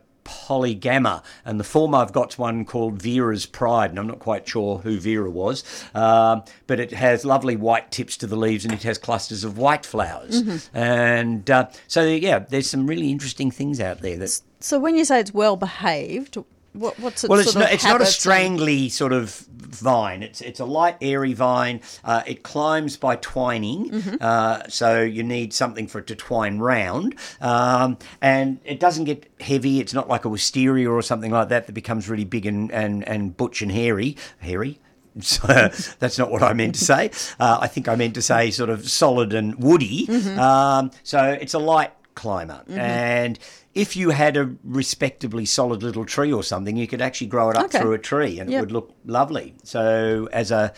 polygama, 0.46 1.22
and 1.44 1.60
the 1.60 1.64
former 1.64 1.98
I've 1.98 2.12
got 2.12 2.38
one 2.38 2.64
called 2.64 3.00
Vera's 3.00 3.46
Pride, 3.46 3.90
and 3.90 3.98
I'm 3.98 4.06
not 4.06 4.18
quite 4.18 4.48
sure 4.48 4.78
who 4.78 4.98
Vera 4.98 5.30
was, 5.30 5.62
um, 5.94 6.42
but 6.66 6.80
it 6.80 6.92
has 6.92 7.24
lovely 7.24 7.56
white 7.56 7.90
tips 7.90 8.16
to 8.18 8.26
the 8.26 8.36
leaves, 8.36 8.64
and 8.64 8.72
it 8.72 8.82
has 8.82 8.98
clusters 8.98 9.44
of 9.44 9.58
white 9.58 9.84
flowers, 9.86 10.68
and 10.74 11.50
uh, 11.50 11.68
so 11.86 12.04
yeah, 12.06 12.40
there's 12.40 12.68
some 12.70 12.86
really 12.86 13.10
interesting 13.10 13.50
things 13.50 13.80
out 13.80 14.00
there. 14.00 14.16
That 14.16 14.40
So 14.60 14.78
when 14.78 14.96
you 14.96 15.04
say 15.04 15.20
it's 15.20 15.34
well 15.34 15.56
behaved, 15.56 16.38
what, 16.72 16.98
what's 16.98 17.24
its 17.24 17.28
well, 17.30 17.38
it's 17.40 17.54
not, 17.54 17.72
it's 17.72 17.84
not 17.84 17.90
a 17.90 17.92
habits 17.94 18.10
and- 18.10 18.20
strangly 18.20 18.88
sort 18.88 19.12
of 19.12 19.30
vine. 19.30 20.22
It's 20.22 20.40
it's 20.40 20.60
a 20.60 20.64
light, 20.64 20.96
airy 21.00 21.32
vine. 21.32 21.80
Uh, 22.04 22.22
it 22.26 22.42
climbs 22.42 22.96
by 22.96 23.16
twining, 23.16 23.90
Mm-hmm. 23.90 24.16
uh, 24.20 24.62
so 24.68 25.00
you 25.02 25.22
need 25.22 25.52
something 25.52 25.86
for 25.86 25.98
it 26.00 26.06
to 26.08 26.14
twine 26.14 26.58
round. 26.58 27.14
Um, 27.40 27.96
and 28.20 28.58
it 28.64 28.80
doesn't 28.80 29.04
get 29.04 29.28
heavy. 29.40 29.80
It's 29.80 29.94
not 29.94 30.08
like 30.08 30.24
a 30.24 30.28
wisteria 30.28 30.90
or 30.90 31.02
something 31.02 31.30
like 31.30 31.48
that 31.48 31.66
that 31.66 31.72
becomes 31.72 32.08
really 32.08 32.24
big 32.24 32.46
and, 32.46 32.70
and, 32.72 33.06
and 33.08 33.36
butch 33.36 33.62
and 33.62 33.72
hairy. 33.72 34.16
Hairy. 34.40 34.78
So 35.20 35.46
that's 35.98 36.18
not 36.18 36.30
what 36.30 36.42
I 36.42 36.52
meant 36.54 36.74
to 36.76 36.84
say. 36.84 37.10
Uh, 37.38 37.58
I 37.60 37.66
think 37.66 37.88
I 37.88 37.96
meant 37.96 38.14
to 38.14 38.22
say 38.22 38.50
sort 38.50 38.70
of 38.70 38.88
solid 38.88 39.34
and 39.34 39.54
woody. 39.56 40.06
Mm-hmm. 40.06 40.38
Um, 40.38 40.90
so 41.02 41.22
it's 41.38 41.54
a 41.54 41.58
light 41.58 41.92
climber. 42.14 42.62
And 42.68 43.38
if 43.74 43.96
you 43.96 44.10
had 44.10 44.36
a 44.36 44.50
respectably 44.64 45.46
solid 45.46 45.82
little 45.82 46.04
tree 46.04 46.32
or 46.32 46.42
something, 46.42 46.76
you 46.76 46.86
could 46.86 47.00
actually 47.00 47.26
grow 47.28 47.48
it 47.50 47.56
up 47.56 47.64
Okay. 47.66 47.78
through 47.80 47.92
a 47.94 47.98
tree 47.98 48.38
and 48.38 48.50
Yep. 48.50 48.58
it 48.58 48.60
would 48.60 48.72
look 48.72 48.94
lovely. 49.06 49.54
So 49.64 50.28
as 50.32 50.50
a 50.50 50.72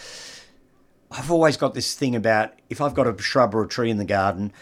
I've 1.11 1.31
always 1.31 1.57
got 1.57 1.75
this 1.75 1.95
thing 1.95 2.17
about 2.17 2.53
if 2.69 2.81
I've 2.81 2.95
got 2.95 3.07
a 3.07 3.21
shrub 3.23 3.55
or 3.55 3.63
a 3.65 3.69
tree 3.69 3.91
in 3.91 3.99
the 3.99 4.05
garden, 4.05 4.53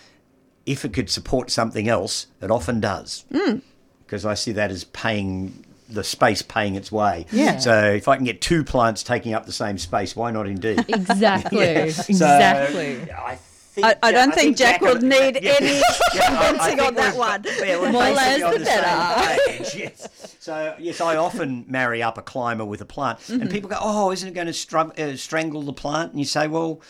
if 0.66 0.84
it 0.84 0.92
could 0.92 1.08
support 1.10 1.50
something 1.50 1.88
else, 1.88 2.26
it 2.42 2.50
often 2.50 2.78
does. 2.80 3.24
Hmm. 3.34 3.58
Because 4.04 4.26
I 4.26 4.34
see 4.34 4.52
that 4.52 4.70
as 4.70 4.84
paying 4.84 5.64
the 5.88 6.04
space 6.04 6.40
paying 6.42 6.74
its 6.74 6.90
way. 6.90 7.26
Yeah. 7.32 7.58
So 7.58 7.92
if 7.92 8.08
I 8.08 8.16
can 8.16 8.24
get 8.24 8.40
two 8.40 8.64
plants 8.64 9.02
taking 9.02 9.34
up 9.34 9.44
the 9.46 9.52
same 9.52 9.76
space, 9.78 10.14
why 10.16 10.30
not 10.30 10.46
indeed? 10.46 10.84
Exactly. 10.88 11.90
So, 11.92 12.00
exactly. 12.10 13.10
I 13.12 13.38
think 13.74 13.86
I, 13.86 13.94
I 14.02 14.12
don't 14.12 14.34
think 14.34 14.56
Jac 14.56 14.80
will 14.80 14.94
would 14.94 15.02
need 15.02 15.36
any 15.38 15.82
convincing 16.12 16.76
think 16.76 16.82
on 16.82 16.94
that 16.94 17.16
one. 17.16 17.44
yeah, 17.62 17.90
More 17.90 18.02
layers 18.02 18.40
the 18.52 18.58
the 18.58 18.64
better. 18.64 19.40
page, 19.64 19.74
yes. 19.76 20.36
So 20.40 20.74
yes, 20.78 21.00
I 21.00 21.16
often 21.16 21.64
marry 21.68 22.02
up 22.02 22.18
a 22.18 22.22
climber 22.22 22.64
with 22.64 22.80
a 22.80 22.84
plant, 22.86 23.18
Mm-hmm. 23.20 23.40
and 23.42 23.50
people 23.50 23.70
go, 23.70 23.76
"Oh, 23.80 24.10
isn't 24.12 24.28
it 24.28 24.34
going 24.34 24.46
to 24.48 24.52
str- 24.52 24.78
uh, 24.98 25.16
strangle 25.16 25.62
the 25.62 25.72
plant?" 25.72 26.10
And 26.12 26.18
you 26.20 26.26
say, 26.26 26.46
"Well." 26.48 26.80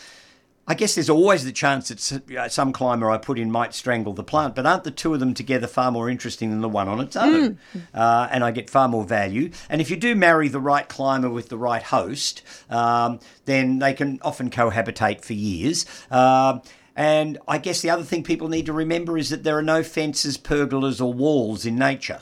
I 0.65 0.75
guess 0.75 0.95
there's 0.95 1.09
always 1.09 1.43
the 1.43 1.51
chance 1.51 1.89
that 1.89 2.37
uh, 2.37 2.47
some 2.47 2.71
climber 2.71 3.11
I 3.11 3.17
put 3.17 3.37
in 3.37 3.51
might 3.51 3.73
strangle 3.73 4.13
the 4.13 4.23
plant, 4.23 4.55
but 4.55 4.65
aren't 4.65 4.85
the 4.85 4.91
two 4.91 5.13
of 5.13 5.19
them 5.19 5.33
together 5.33 5.67
far 5.67 5.91
more 5.91 6.09
interesting 6.09 6.51
than 6.51 6.61
the 6.61 6.69
one 6.69 6.87
on 6.87 7.01
its 7.01 7.17
own? 7.17 7.59
Uh, 7.93 8.29
and 8.31 8.45
I 8.45 8.51
get 8.51 8.69
far 8.69 8.87
more 8.87 9.03
value. 9.03 9.51
And 9.69 9.81
if 9.81 9.89
you 9.89 9.97
do 9.97 10.15
marry 10.15 10.47
the 10.47 10.61
right 10.61 10.87
climber 10.87 11.29
with 11.29 11.49
the 11.49 11.57
right 11.57 11.83
host, 11.83 12.43
um, 12.69 13.19
then 13.43 13.79
they 13.79 13.93
can 13.93 14.19
often 14.21 14.49
cohabitate 14.49 15.25
for 15.25 15.33
years. 15.33 15.85
Um, 16.09 16.61
and 16.95 17.39
I 17.45 17.57
guess 17.57 17.81
the 17.81 17.89
other 17.89 18.03
thing 18.03 18.23
people 18.23 18.47
need 18.47 18.65
to 18.67 18.73
remember 18.73 19.17
is 19.17 19.29
that 19.31 19.43
there 19.43 19.57
are 19.57 19.63
no 19.63 19.83
fences, 19.83 20.37
pergolas, 20.37 21.01
or 21.01 21.11
walls 21.11 21.65
in 21.65 21.75
nature. 21.75 22.21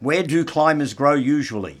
Where 0.00 0.22
do 0.22 0.44
climbers 0.44 0.92
grow 0.92 1.14
usually? 1.14 1.80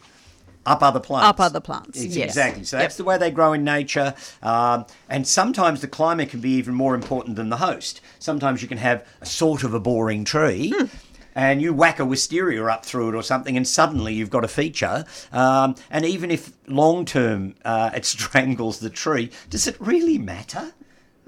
Up 0.66 0.82
other 0.82 1.00
plants. 1.00 1.28
Up 1.28 1.40
other 1.40 1.60
plants, 1.60 2.02
Ex- 2.02 2.16
yes. 2.16 2.28
Exactly. 2.30 2.64
So 2.64 2.76
Yep. 2.76 2.84
that's 2.84 2.96
the 2.96 3.04
way 3.04 3.16
they 3.18 3.30
grow 3.30 3.52
in 3.52 3.64
nature. 3.64 4.14
Um, 4.42 4.84
and 5.08 5.26
sometimes 5.26 5.80
the 5.80 5.88
climate 5.88 6.28
can 6.30 6.40
be 6.40 6.50
even 6.50 6.74
more 6.74 6.94
important 6.94 7.36
than 7.36 7.48
the 7.50 7.58
host. 7.58 8.00
Sometimes 8.18 8.62
you 8.62 8.68
can 8.68 8.78
have 8.78 9.06
a 9.20 9.26
sort 9.26 9.62
of 9.64 9.72
a 9.74 9.80
boring 9.80 10.24
tree. 10.24 10.72
Hmm. 10.76 10.86
And 11.34 11.60
you 11.60 11.74
whack 11.74 11.98
a 12.00 12.04
wisteria 12.06 12.64
up 12.64 12.86
through 12.86 13.10
it 13.10 13.14
or 13.14 13.22
something, 13.22 13.58
and 13.58 13.68
suddenly 13.68 14.14
you've 14.14 14.30
got 14.30 14.42
a 14.42 14.48
feature. 14.48 15.04
Um, 15.32 15.74
and 15.90 16.06
even 16.06 16.30
if 16.30 16.52
long 16.66 17.04
term 17.04 17.56
uh, 17.62 17.90
it 17.94 18.06
strangles 18.06 18.80
the 18.80 18.88
tree, 18.88 19.30
does 19.50 19.66
it 19.66 19.76
really 19.78 20.16
matter? 20.16 20.72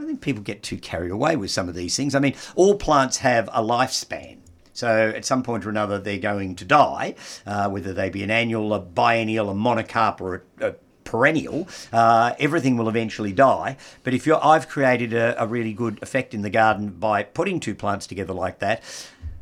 I 0.01 0.05
think 0.07 0.22
people 0.22 0.43
get 0.43 0.62
too 0.62 0.78
carried 0.78 1.11
away 1.11 1.36
with 1.36 1.51
some 1.51 1.68
of 1.68 1.74
these 1.74 1.95
things. 1.95 2.14
I 2.14 2.20
mean, 2.20 2.34
all 2.55 2.76
plants 2.76 3.18
have 3.18 3.49
a 3.53 3.62
lifespan. 3.62 4.39
So 4.79 5.12
at 5.14 5.24
some 5.24 5.43
point 5.43 5.66
or 5.66 5.70
another, 5.70 5.99
they're 5.99 6.18
going 6.18 6.55
to 6.55 6.64
die, 6.64 7.16
uh, 7.45 7.68
whether 7.68 7.93
they 7.93 8.11
be 8.11 8.22
an 8.22 8.31
annual, 8.31 8.72
a 8.72 8.79
biennial, 8.79 9.51
a 9.51 9.55
monocarp, 9.55 10.20
or 10.20 10.45
a, 10.61 10.68
a 10.68 10.74
perennial. 11.03 11.66
Uh, 11.93 12.35
everything 12.39 12.76
will 12.76 12.89
eventually 12.89 13.33
die. 13.33 13.76
But 14.05 14.14
if 14.14 14.24
you're, 14.24 14.39
I've 14.45 14.68
created 14.68 15.12
a, 15.14 15.43
a 15.43 15.49
really 15.49 15.72
good 15.72 16.01
effect 16.01 16.33
in 16.33 16.43
the 16.43 16.51
garden 16.51 16.91
by 16.91 17.24
putting 17.24 17.59
two 17.59 17.74
plants 17.74 18.07
together 18.07 18.33
like 18.33 18.61
that. 18.61 18.85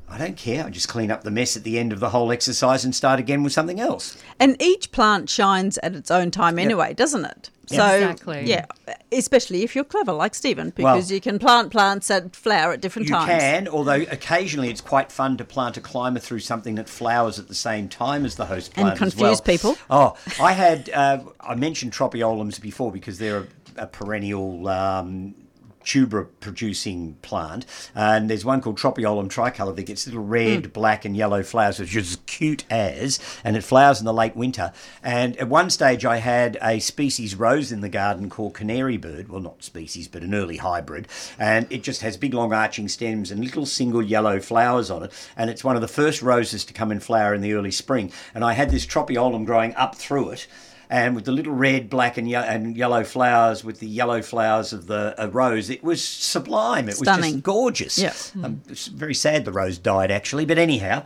I 0.08 0.16
don't 0.16 0.38
care. 0.38 0.64
I 0.64 0.70
just 0.70 0.88
clean 0.88 1.10
up 1.10 1.22
the 1.22 1.30
mess 1.30 1.54
at 1.54 1.64
the 1.64 1.78
end 1.78 1.92
of 1.92 2.00
the 2.00 2.08
whole 2.08 2.32
exercise 2.32 2.86
and 2.86 2.94
start 2.94 3.20
again 3.20 3.42
with 3.42 3.52
something 3.52 3.78
else. 3.78 4.16
And 4.40 4.56
each 4.62 4.90
plant 4.90 5.28
shines 5.28 5.76
at 5.82 5.94
its 5.94 6.10
own 6.10 6.30
time 6.30 6.58
anyway, 6.58 6.94
doesn't 6.94 7.26
it? 7.26 7.50
So, 7.68 7.74
Exactly. 7.84 8.44
yeah, 8.46 8.66
especially 9.10 9.62
if 9.64 9.74
you're 9.74 9.82
clever 9.84 10.12
like 10.12 10.34
Stephen, 10.36 10.70
because 10.70 10.84
Well- 11.08 11.14
you 11.14 11.20
can 11.20 11.38
plant 11.40 11.72
plants 11.72 12.08
that 12.08 12.36
flower 12.36 12.72
at 12.72 12.80
different 12.80 13.08
You 13.08 13.14
times. 13.14 13.26
You 13.32 13.38
can, 13.38 13.68
although 13.68 14.04
occasionally 14.10 14.68
it's 14.70 14.80
quite 14.80 15.10
fun 15.10 15.36
to 15.38 15.44
plant 15.44 15.76
a 15.76 15.80
climber 15.80 16.20
through 16.20 16.38
something 16.40 16.76
that 16.76 16.88
flowers 16.88 17.38
at 17.40 17.48
the 17.48 17.54
same 17.56 17.88
time 17.88 18.24
as 18.24 18.36
the 18.36 18.46
host 18.46 18.72
And 18.76 18.84
plant. 18.86 18.92
as 18.94 18.98
confuse 18.98 19.20
well. 19.20 19.40
people. 19.40 19.76
Oh, 19.90 20.16
I 20.40 20.52
had 20.52 20.90
uh, 20.90 21.18
I 21.40 21.56
mentioned 21.56 21.92
tropaeolums 21.92 22.60
before 22.60 22.92
because 22.92 23.18
they're 23.18 23.38
a, 23.76 23.82
a 23.82 23.86
perennial. 23.88 24.68
Um, 24.68 25.34
tuber 25.86 26.24
producing 26.40 27.14
plant. 27.22 27.64
And 27.94 28.28
there's 28.28 28.44
one 28.44 28.60
called 28.60 28.76
tropaeolum 28.78 29.30
tricolor 29.30 29.72
that 29.72 29.84
gets 29.84 30.06
little 30.06 30.22
red 30.22 30.64
Mm. 30.64 30.72
black 30.72 31.04
and 31.04 31.16
yellow 31.16 31.42
flowers 31.42 31.78
which 31.78 31.96
is 31.96 32.18
cute 32.26 32.64
as 32.68 33.18
and 33.42 33.56
it 33.56 33.62
flowers 33.64 33.98
in 34.00 34.04
the 34.04 34.12
late 34.12 34.36
winter. 34.36 34.72
And 35.02 35.36
at 35.38 35.48
one 35.48 35.70
stage 35.70 36.04
i 36.04 36.18
had 36.18 36.58
a 36.60 36.80
species 36.80 37.34
rose 37.34 37.72
in 37.72 37.80
the 37.80 37.88
garden 37.88 38.28
called 38.28 38.54
canary 38.54 38.96
bird. 38.96 39.28
Well 39.28 39.40
not 39.40 39.62
species 39.62 40.08
but 40.08 40.22
an 40.22 40.34
early 40.34 40.58
hybrid. 40.58 41.08
And 41.38 41.66
it 41.70 41.82
just 41.82 42.02
has 42.02 42.16
big 42.16 42.34
long 42.34 42.52
arching 42.52 42.88
stems 42.88 43.30
and 43.30 43.42
little 43.42 43.66
single 43.66 44.02
yellow 44.02 44.40
flowers 44.40 44.90
on 44.90 45.04
it. 45.04 45.12
And 45.36 45.48
it's 45.48 45.64
one 45.64 45.76
of 45.76 45.82
the 45.82 45.88
first 45.88 46.20
roses 46.20 46.64
to 46.66 46.74
come 46.74 46.90
in 46.92 47.00
flower 47.00 47.32
in 47.32 47.40
the 47.40 47.52
early 47.54 47.70
spring. 47.70 48.10
And 48.34 48.44
i 48.44 48.52
had 48.52 48.70
this 48.70 48.84
tropaeolum 48.86 49.46
growing 49.46 49.74
up 49.76 49.94
through 49.94 50.30
it 50.30 50.46
and 50.90 51.14
with 51.14 51.24
the 51.24 51.32
little 51.32 51.52
red, 51.54 51.88
black, 51.90 52.16
and, 52.16 52.28
ye- 52.28 52.34
and 52.36 52.76
yellow 52.76 53.04
flowers, 53.04 53.64
with 53.64 53.80
the 53.80 53.86
yellow 53.88 54.22
flowers 54.22 54.72
of 54.72 54.86
the 54.86 55.14
uh, 55.22 55.26
rose, 55.28 55.70
it 55.70 55.82
was 55.82 56.02
sublime. 56.02 56.84
It 56.88 56.98
was 56.98 57.08
Stunning. 57.08 57.34
just 57.34 57.44
gorgeous. 57.44 57.98
Yeah. 57.98 58.14
Um, 58.42 58.62
very 58.94 59.14
sad 59.14 59.44
the 59.44 59.52
rose 59.52 59.78
died, 59.78 60.10
actually. 60.10 60.44
But 60.44 60.58
anyhow, 60.58 61.00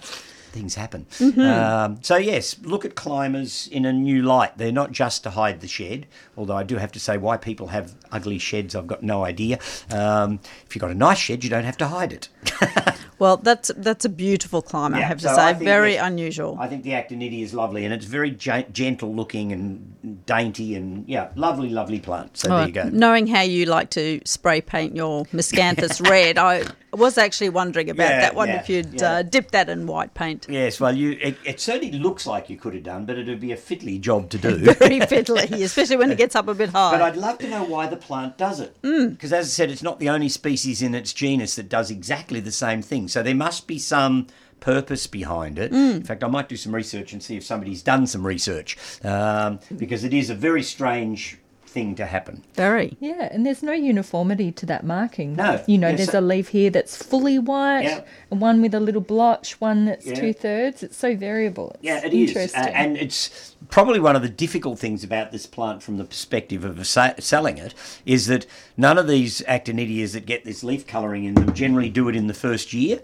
things 0.52 0.74
happen. 0.74 1.06
Um, 1.38 1.98
so 2.02 2.16
yes, 2.16 2.56
look 2.62 2.84
at 2.84 2.94
climbers 2.96 3.68
in 3.70 3.84
a 3.84 3.92
new 3.92 4.22
light. 4.22 4.58
They're 4.58 4.72
not 4.72 4.90
just 4.92 5.22
to 5.22 5.30
hide 5.30 5.60
the 5.60 5.68
shed, 5.68 6.06
although 6.36 6.56
I 6.56 6.64
do 6.64 6.76
have 6.76 6.90
to 6.92 7.00
say 7.00 7.16
why 7.16 7.36
people 7.36 7.68
have 7.68 7.94
ugly 8.10 8.38
sheds. 8.38 8.74
I've 8.74 8.86
got 8.88 9.02
no 9.02 9.24
idea. 9.24 9.58
Um, 9.90 10.40
if 10.66 10.74
you've 10.74 10.80
got 10.80 10.90
a 10.90 10.94
nice 10.94 11.18
shed, 11.18 11.44
you 11.44 11.50
don't 11.50 11.64
have 11.64 11.76
to 11.78 11.86
hide 11.88 12.12
it. 12.12 12.28
Well, 13.18 13.36
that's 13.36 13.70
that's 13.76 14.06
a 14.06 14.08
beautiful 14.08 14.62
climb, 14.62 14.94
I 14.94 15.00
Yeah, 15.00 15.08
have 15.08 15.18
to 15.18 15.28
so 15.28 15.34
say. 15.36 15.52
Very 15.52 15.96
that- 15.96 16.06
unusual. 16.06 16.56
I 16.58 16.68
think 16.68 16.84
the 16.84 16.92
Actinidia 16.92 17.42
is 17.42 17.52
lovely, 17.52 17.84
and 17.84 17.92
it's 17.92 18.06
very 18.06 18.30
ge- 18.30 18.64
gentle 18.72 19.14
looking 19.14 19.52
and 19.52 20.24
dainty, 20.24 20.74
and 20.74 21.06
yeah, 21.06 21.28
lovely, 21.34 21.68
lovely 21.68 22.00
plant. 22.00 22.38
So 22.38 22.48
there 22.48 22.66
you 22.66 22.72
go. 22.72 22.88
Knowing 22.88 23.26
how 23.26 23.42
you 23.42 23.66
like 23.66 23.90
to 23.90 24.22
spray 24.24 24.62
paint 24.62 24.96
your 24.96 25.26
miscanthus 25.26 26.00
red, 26.10 26.38
I 26.38 26.64
was 26.94 27.18
actually 27.18 27.50
wondering 27.50 27.90
about 27.90 28.08
Yeah, 28.08 28.20
that 28.20 28.34
one 28.34 28.48
yeah, 28.48 28.60
if 28.60 28.70
you'd 28.70 29.02
uh, 29.02 29.22
dip 29.22 29.50
that 29.50 29.68
in 29.68 29.86
white 29.86 30.14
paint. 30.14 30.46
Yes, 30.48 30.80
well, 30.80 30.96
you 30.96 31.18
it, 31.20 31.36
it 31.44 31.60
certainly 31.60 31.92
looks 31.98 32.26
like 32.26 32.48
you 32.48 32.56
could 32.56 32.72
have 32.72 32.84
done, 32.84 33.04
but 33.04 33.18
it'd 33.18 33.38
be 33.38 33.52
a 33.52 33.56
fiddly 33.58 34.00
job 34.00 34.30
to 34.30 34.38
do. 34.38 34.56
Very 34.72 34.98
fiddly, 35.00 35.62
especially 35.62 35.98
when 35.98 36.10
it 36.10 36.16
gets 36.16 36.34
up 36.34 36.48
a 36.48 36.54
bit 36.54 36.70
high. 36.70 36.92
But 36.92 37.02
I'd 37.02 37.16
love 37.16 37.36
to 37.40 37.48
know 37.50 37.64
why 37.64 37.86
the 37.86 37.98
plant 37.98 38.38
does 38.38 38.60
it. 38.60 38.80
Because, 38.80 39.30
as 39.34 39.44
I 39.44 39.48
said, 39.50 39.70
it's 39.70 39.82
not 39.82 39.98
the 39.98 40.08
only 40.08 40.30
species 40.30 40.80
in 40.80 40.94
its 40.94 41.12
genus 41.12 41.56
that 41.56 41.68
does 41.68 41.90
exactly 41.90 42.29
the 42.38 42.52
same 42.52 42.82
thing. 42.82 43.08
So 43.08 43.24
there 43.24 43.34
must 43.34 43.66
be 43.66 43.78
some 43.80 44.28
purpose 44.60 45.08
behind 45.08 45.58
it. 45.58 45.72
In 45.72 46.04
fact, 46.04 46.22
I 46.22 46.28
might 46.28 46.48
do 46.48 46.56
some 46.56 46.72
research 46.74 47.12
and 47.12 47.20
see 47.20 47.36
if 47.36 47.44
somebody's 47.44 47.82
done 47.82 48.06
some 48.06 48.24
research 48.24 48.76
um, 49.04 49.58
because 49.76 50.04
it 50.04 50.14
is 50.14 50.30
a 50.30 50.34
very 50.36 50.62
strange 50.62 51.38
thing 51.66 51.94
to 51.94 52.04
happen. 52.04 52.42
Very. 52.54 52.96
Yeah, 53.00 53.28
and 53.32 53.46
there's 53.46 53.62
no 53.62 53.72
uniformity 53.72 54.50
to 54.52 54.66
that 54.66 54.84
marking. 54.84 55.36
No, 55.36 55.62
You 55.68 55.78
know, 55.78 55.88
yes, 55.88 55.98
there's 55.98 56.10
so- 56.10 56.18
a 56.18 56.20
leaf 56.20 56.48
here 56.48 56.68
that's 56.68 56.96
fully 57.00 57.38
white, 57.38 57.84
Yeah. 57.84 58.00
and 58.30 58.40
one 58.40 58.60
with 58.60 58.74
a 58.74 58.80
little 58.80 59.00
blotch, 59.00 59.60
one 59.60 59.84
that's 59.86 60.04
Yeah. 60.04 60.14
two 60.14 60.32
thirds. 60.32 60.82
It's 60.82 60.96
so 60.96 61.14
variable. 61.16 61.70
It's 61.76 61.84
Yeah, 61.84 62.04
it 62.04 62.12
is, 62.12 62.54
Uh, 62.54 62.58
and 62.74 62.96
it's 62.96 63.54
probably 63.70 64.00
one 64.00 64.16
of 64.16 64.22
the 64.22 64.28
difficult 64.28 64.78
things 64.78 65.04
about 65.04 65.32
this 65.32 65.46
plant 65.46 65.82
from 65.82 65.96
the 65.96 66.04
perspective 66.04 66.64
of 66.64 66.84
sa- 66.86 67.14
selling 67.18 67.58
it 67.58 67.74
is 68.04 68.26
that 68.26 68.46
none 68.76 68.98
of 68.98 69.06
these 69.06 69.40
actinidias 69.42 70.12
that 70.12 70.26
get 70.26 70.44
this 70.44 70.64
leaf 70.64 70.86
colouring 70.86 71.24
in 71.24 71.34
them 71.34 71.54
generally 71.54 71.88
do 71.88 72.08
it 72.08 72.16
in 72.16 72.26
the 72.26 72.34
first 72.34 72.72
year. 72.72 73.00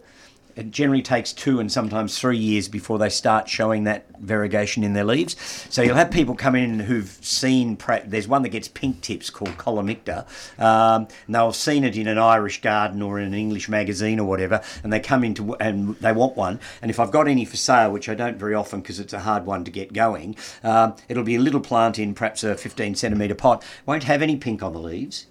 It 0.56 0.70
generally 0.70 1.02
takes 1.02 1.34
two 1.34 1.60
and 1.60 1.70
sometimes 1.70 2.18
three 2.18 2.38
years 2.38 2.66
before 2.66 2.98
they 2.98 3.10
start 3.10 3.46
showing 3.46 3.84
that 3.84 4.06
variegation 4.18 4.82
in 4.82 4.94
their 4.94 5.04
leaves. 5.04 5.36
So 5.68 5.82
you'll 5.82 5.96
have 5.96 6.10
people 6.10 6.34
come 6.34 6.54
in 6.54 6.80
who've 6.80 7.10
seen. 7.20 7.76
There's 8.06 8.26
one 8.26 8.40
that 8.42 8.48
gets 8.48 8.66
pink 8.66 9.02
tips 9.02 9.28
called 9.28 9.50
Kolomikta, 9.58 10.26
um, 10.58 11.08
and 11.26 11.34
they'll 11.34 11.46
have 11.46 11.56
seen 11.56 11.84
it 11.84 11.96
in 11.96 12.08
an 12.08 12.16
Irish 12.16 12.62
garden 12.62 13.02
or 13.02 13.20
in 13.20 13.26
an 13.26 13.34
English 13.34 13.68
magazine 13.68 14.18
or 14.18 14.26
whatever, 14.26 14.62
and 14.82 14.90
they 14.90 14.98
come 14.98 15.24
into 15.24 15.54
and 15.56 15.94
they 15.96 16.12
want 16.12 16.36
one. 16.36 16.58
And 16.80 16.90
if 16.90 16.98
I've 16.98 17.10
got 17.10 17.28
any 17.28 17.44
for 17.44 17.58
sale, 17.58 17.92
which 17.92 18.08
I 18.08 18.14
don't 18.14 18.38
very 18.38 18.54
often 18.54 18.80
because 18.80 18.98
it's 18.98 19.12
a 19.12 19.20
hard 19.20 19.44
one 19.44 19.62
to 19.64 19.70
get 19.70 19.92
going, 19.92 20.36
um, 20.64 20.96
it'll 21.10 21.22
be 21.22 21.36
a 21.36 21.40
little 21.40 21.60
plant 21.60 21.98
in 21.98 22.14
perhaps 22.14 22.42
a 22.42 22.56
15 22.56 22.94
centimetre 22.94 23.34
pot. 23.34 23.62
Won't 23.84 24.04
have 24.04 24.22
any 24.22 24.36
pink 24.36 24.62
on 24.62 24.72
the 24.72 24.80
leaves, 24.80 25.26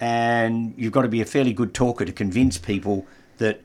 and 0.00 0.72
you've 0.78 0.92
got 0.92 1.02
to 1.02 1.08
be 1.08 1.20
a 1.20 1.26
fairly 1.26 1.52
good 1.52 1.74
talker 1.74 2.06
to 2.06 2.12
convince 2.12 2.56
people 2.56 3.06
that 3.36 3.60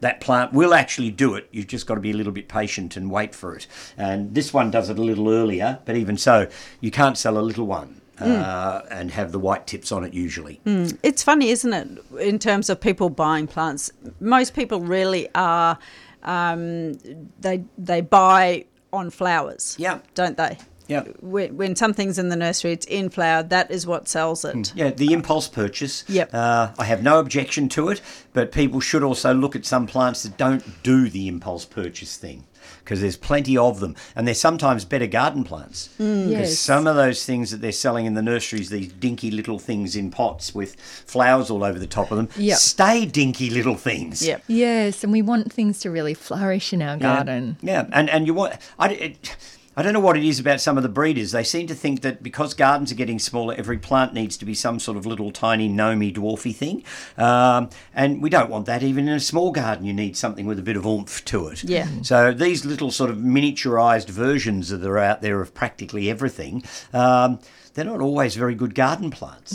that 0.00 0.20
plant 0.20 0.52
will 0.52 0.74
actually 0.74 1.10
do 1.10 1.34
it. 1.34 1.48
You've 1.50 1.66
just 1.66 1.86
got 1.86 1.94
to 1.94 2.00
be 2.00 2.10
a 2.10 2.14
little 2.14 2.32
bit 2.32 2.48
patient 2.48 2.96
and 2.96 3.10
wait 3.10 3.34
for 3.34 3.54
it. 3.54 3.66
And 3.96 4.34
this 4.34 4.52
one 4.52 4.70
does 4.70 4.90
it 4.90 4.98
a 4.98 5.02
little 5.02 5.30
earlier, 5.30 5.80
but 5.84 5.96
even 5.96 6.16
so, 6.16 6.48
you 6.80 6.90
can't 6.90 7.16
sell 7.16 7.38
a 7.38 7.40
little 7.40 7.66
one. 7.66 8.02
Uh, 8.18 8.80
and 8.90 9.10
have 9.10 9.30
the 9.30 9.38
white 9.38 9.66
tips 9.66 9.92
on 9.92 10.02
it 10.02 10.14
usually. 10.14 10.58
It's 11.02 11.22
funny, 11.22 11.50
isn't 11.50 11.72
it, 11.74 11.98
in 12.18 12.38
terms 12.38 12.70
of 12.70 12.80
people 12.80 13.10
buying 13.10 13.46
plants? 13.46 13.90
Most 14.20 14.54
people 14.54 14.80
really 14.80 15.28
are, 15.34 15.78
um, 16.22 16.94
they, 17.38 17.62
they 17.76 18.00
buy 18.00 18.64
on 18.90 19.10
flowers. 19.10 19.76
Yeah. 19.78 19.98
Don't 20.14 20.38
they? 20.38 20.56
Yeah. 20.88 21.02
When, 21.20 21.56
when 21.56 21.76
something's 21.76 22.18
in 22.18 22.28
the 22.28 22.36
nursery, 22.36 22.72
it's 22.72 22.86
in 22.86 23.10
flower, 23.10 23.42
that 23.44 23.70
is 23.70 23.86
what 23.86 24.08
sells 24.08 24.44
it. 24.44 24.72
Yeah, 24.74 24.90
the 24.90 25.12
impulse 25.12 25.48
purchase. 25.48 26.04
Yep. 26.08 26.30
Uh, 26.32 26.68
I 26.78 26.84
have 26.84 27.02
no 27.02 27.18
objection 27.18 27.68
to 27.70 27.88
it, 27.88 28.00
but 28.32 28.52
people 28.52 28.80
should 28.80 29.02
also 29.02 29.34
look 29.34 29.56
at 29.56 29.64
some 29.66 29.86
plants 29.86 30.22
that 30.22 30.36
don't 30.36 30.82
do 30.82 31.08
the 31.08 31.28
impulse 31.28 31.64
purchase 31.64 32.16
thing 32.16 32.44
because 32.82 33.00
there's 33.00 33.16
plenty 33.16 33.56
of 33.56 33.78
them, 33.80 33.94
and 34.16 34.26
they're 34.26 34.34
sometimes 34.34 34.84
better 34.84 35.06
garden 35.06 35.44
plants. 35.44 35.88
Because 35.98 36.30
Yes. 36.30 36.58
some 36.58 36.86
of 36.88 36.94
those 36.96 37.24
things 37.24 37.50
that 37.52 37.60
they're 37.60 37.70
selling 37.72 38.06
in 38.06 38.14
the 38.14 38.22
nurseries, 38.22 38.70
these 38.70 38.92
dinky 38.92 39.30
little 39.30 39.58
things 39.60 39.94
in 39.96 40.10
pots 40.10 40.54
with 40.54 40.74
flowers 41.04 41.48
all 41.50 41.62
over 41.64 41.78
the 41.78 41.86
top 41.86 42.10
of 42.10 42.16
them, 42.16 42.28
Yep. 42.36 42.58
stay 42.58 43.06
dinky 43.06 43.50
little 43.50 43.76
things. 43.76 44.24
Yep. 44.26 44.44
Yes, 44.48 45.02
and 45.04 45.12
we 45.12 45.22
want 45.22 45.52
things 45.52 45.78
to 45.80 45.90
really 45.90 46.14
flourish 46.14 46.72
in 46.72 46.82
our 46.82 46.94
Yeah. 46.96 46.98
garden. 47.16 47.56
Yeah, 47.62 47.86
and 47.92 48.08
and 48.10 48.26
you 48.26 48.34
want 48.34 48.54
I. 48.78 48.88
It, 48.90 49.36
I 49.76 49.82
don't 49.82 49.92
know 49.92 50.00
what 50.00 50.16
it 50.16 50.24
is 50.24 50.40
about 50.40 50.60
some 50.60 50.76
of 50.76 50.82
the 50.82 50.88
breeders. 50.88 51.32
They 51.32 51.44
seem 51.44 51.66
to 51.66 51.74
think 51.74 52.00
that 52.00 52.22
because 52.22 52.54
gardens 52.54 52.90
are 52.90 52.94
getting 52.94 53.18
smaller, 53.18 53.54
every 53.58 53.76
plant 53.76 54.14
needs 54.14 54.36
to 54.38 54.44
be 54.44 54.54
some 54.54 54.78
sort 54.78 54.96
of 54.96 55.04
little 55.04 55.30
tiny 55.30 55.68
gnomey 55.68 56.12
dwarfy 56.12 56.54
thing, 56.54 56.82
um, 57.18 57.68
and 57.94 58.22
we 58.22 58.30
don't 58.30 58.48
want 58.48 58.66
that. 58.66 58.82
Even 58.82 59.06
in 59.06 59.14
a 59.14 59.20
small 59.20 59.52
garden, 59.52 59.84
you 59.84 59.92
need 59.92 60.16
something 60.16 60.46
with 60.46 60.58
a 60.58 60.62
bit 60.62 60.76
of 60.76 60.86
oomph 60.86 61.24
to 61.26 61.48
it. 61.48 61.64
Yeah. 61.64 61.88
So 62.02 62.32
these 62.32 62.64
little 62.64 62.90
sort 62.90 63.10
of 63.10 63.18
miniaturized 63.18 64.08
versions 64.08 64.70
that 64.70 64.84
are 64.84 64.98
out 64.98 65.20
there 65.20 65.40
of 65.40 65.52
practically 65.52 66.08
everything. 66.08 66.62
Um, 66.92 67.40
they're 67.74 67.84
not 67.84 68.00
always 68.00 68.36
very 68.36 68.54
good 68.54 68.74
garden 68.74 69.10
plants. 69.10 69.52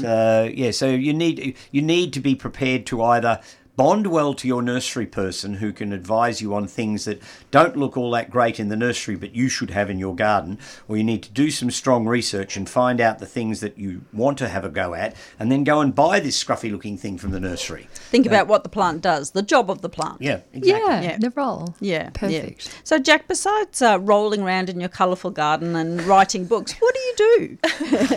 So 0.00 0.52
yeah, 0.54 0.70
so 0.70 0.88
you 0.88 1.12
need 1.12 1.56
you 1.72 1.82
need 1.82 2.12
to 2.12 2.20
be 2.20 2.36
prepared 2.36 2.86
to 2.86 3.02
either 3.02 3.40
bond 3.74 4.06
well 4.06 4.34
to 4.34 4.46
your 4.46 4.60
nursery 4.60 5.06
person 5.06 5.54
who 5.54 5.72
can 5.72 5.92
advise 5.94 6.42
you 6.42 6.54
on 6.54 6.66
things 6.66 7.06
that 7.06 7.20
don't 7.50 7.74
look 7.76 7.96
all 7.96 8.10
that 8.10 8.30
great 8.30 8.60
in 8.60 8.68
the 8.68 8.76
nursery 8.76 9.16
but 9.16 9.34
you 9.34 9.48
should 9.48 9.70
have 9.70 9.88
in 9.88 9.98
your 9.98 10.14
garden 10.14 10.58
or 10.88 10.96
you 10.98 11.02
need 11.02 11.22
to 11.22 11.30
do 11.30 11.50
some 11.50 11.70
strong 11.70 12.06
research 12.06 12.54
and 12.56 12.68
find 12.68 13.00
out 13.00 13.18
the 13.18 13.24
things 13.26 13.60
that 13.60 13.78
you 13.78 14.02
want 14.12 14.36
to 14.36 14.46
have 14.48 14.62
a 14.64 14.68
go 14.68 14.92
at 14.92 15.16
and 15.38 15.50
then 15.50 15.64
go 15.64 15.80
and 15.80 15.94
buy 15.94 16.20
this 16.20 16.42
scruffy 16.42 16.70
looking 16.70 16.98
thing 16.98 17.16
from 17.16 17.30
the 17.30 17.40
nursery 17.40 17.88
Think 18.10 18.26
about 18.26 18.46
what 18.46 18.62
the 18.62 18.68
plant 18.68 19.00
does, 19.00 19.30
the 19.30 19.40
job 19.42 19.70
of 19.70 19.80
the 19.80 19.88
plant. 19.88 20.18
yeah 20.20 20.40
exactly 20.52 20.68
Yeah, 20.90 21.00
Yeah. 21.02 21.16
the 21.18 21.30
role. 21.30 21.74
Yeah, 21.80 22.10
Perfect. 22.10 22.66
yeah. 22.66 22.72
So, 22.84 22.98
Jac, 22.98 23.26
besides 23.26 23.80
uh, 23.80 23.98
rolling 24.00 24.42
around 24.42 24.68
in 24.68 24.80
your 24.80 24.90
colourful 24.90 25.30
garden 25.30 25.74
and 25.76 26.02
writing 26.02 26.44
books, 26.44 26.72
what 26.78 26.94
do 26.94 27.00
you 27.00 27.14
do? 27.16 27.58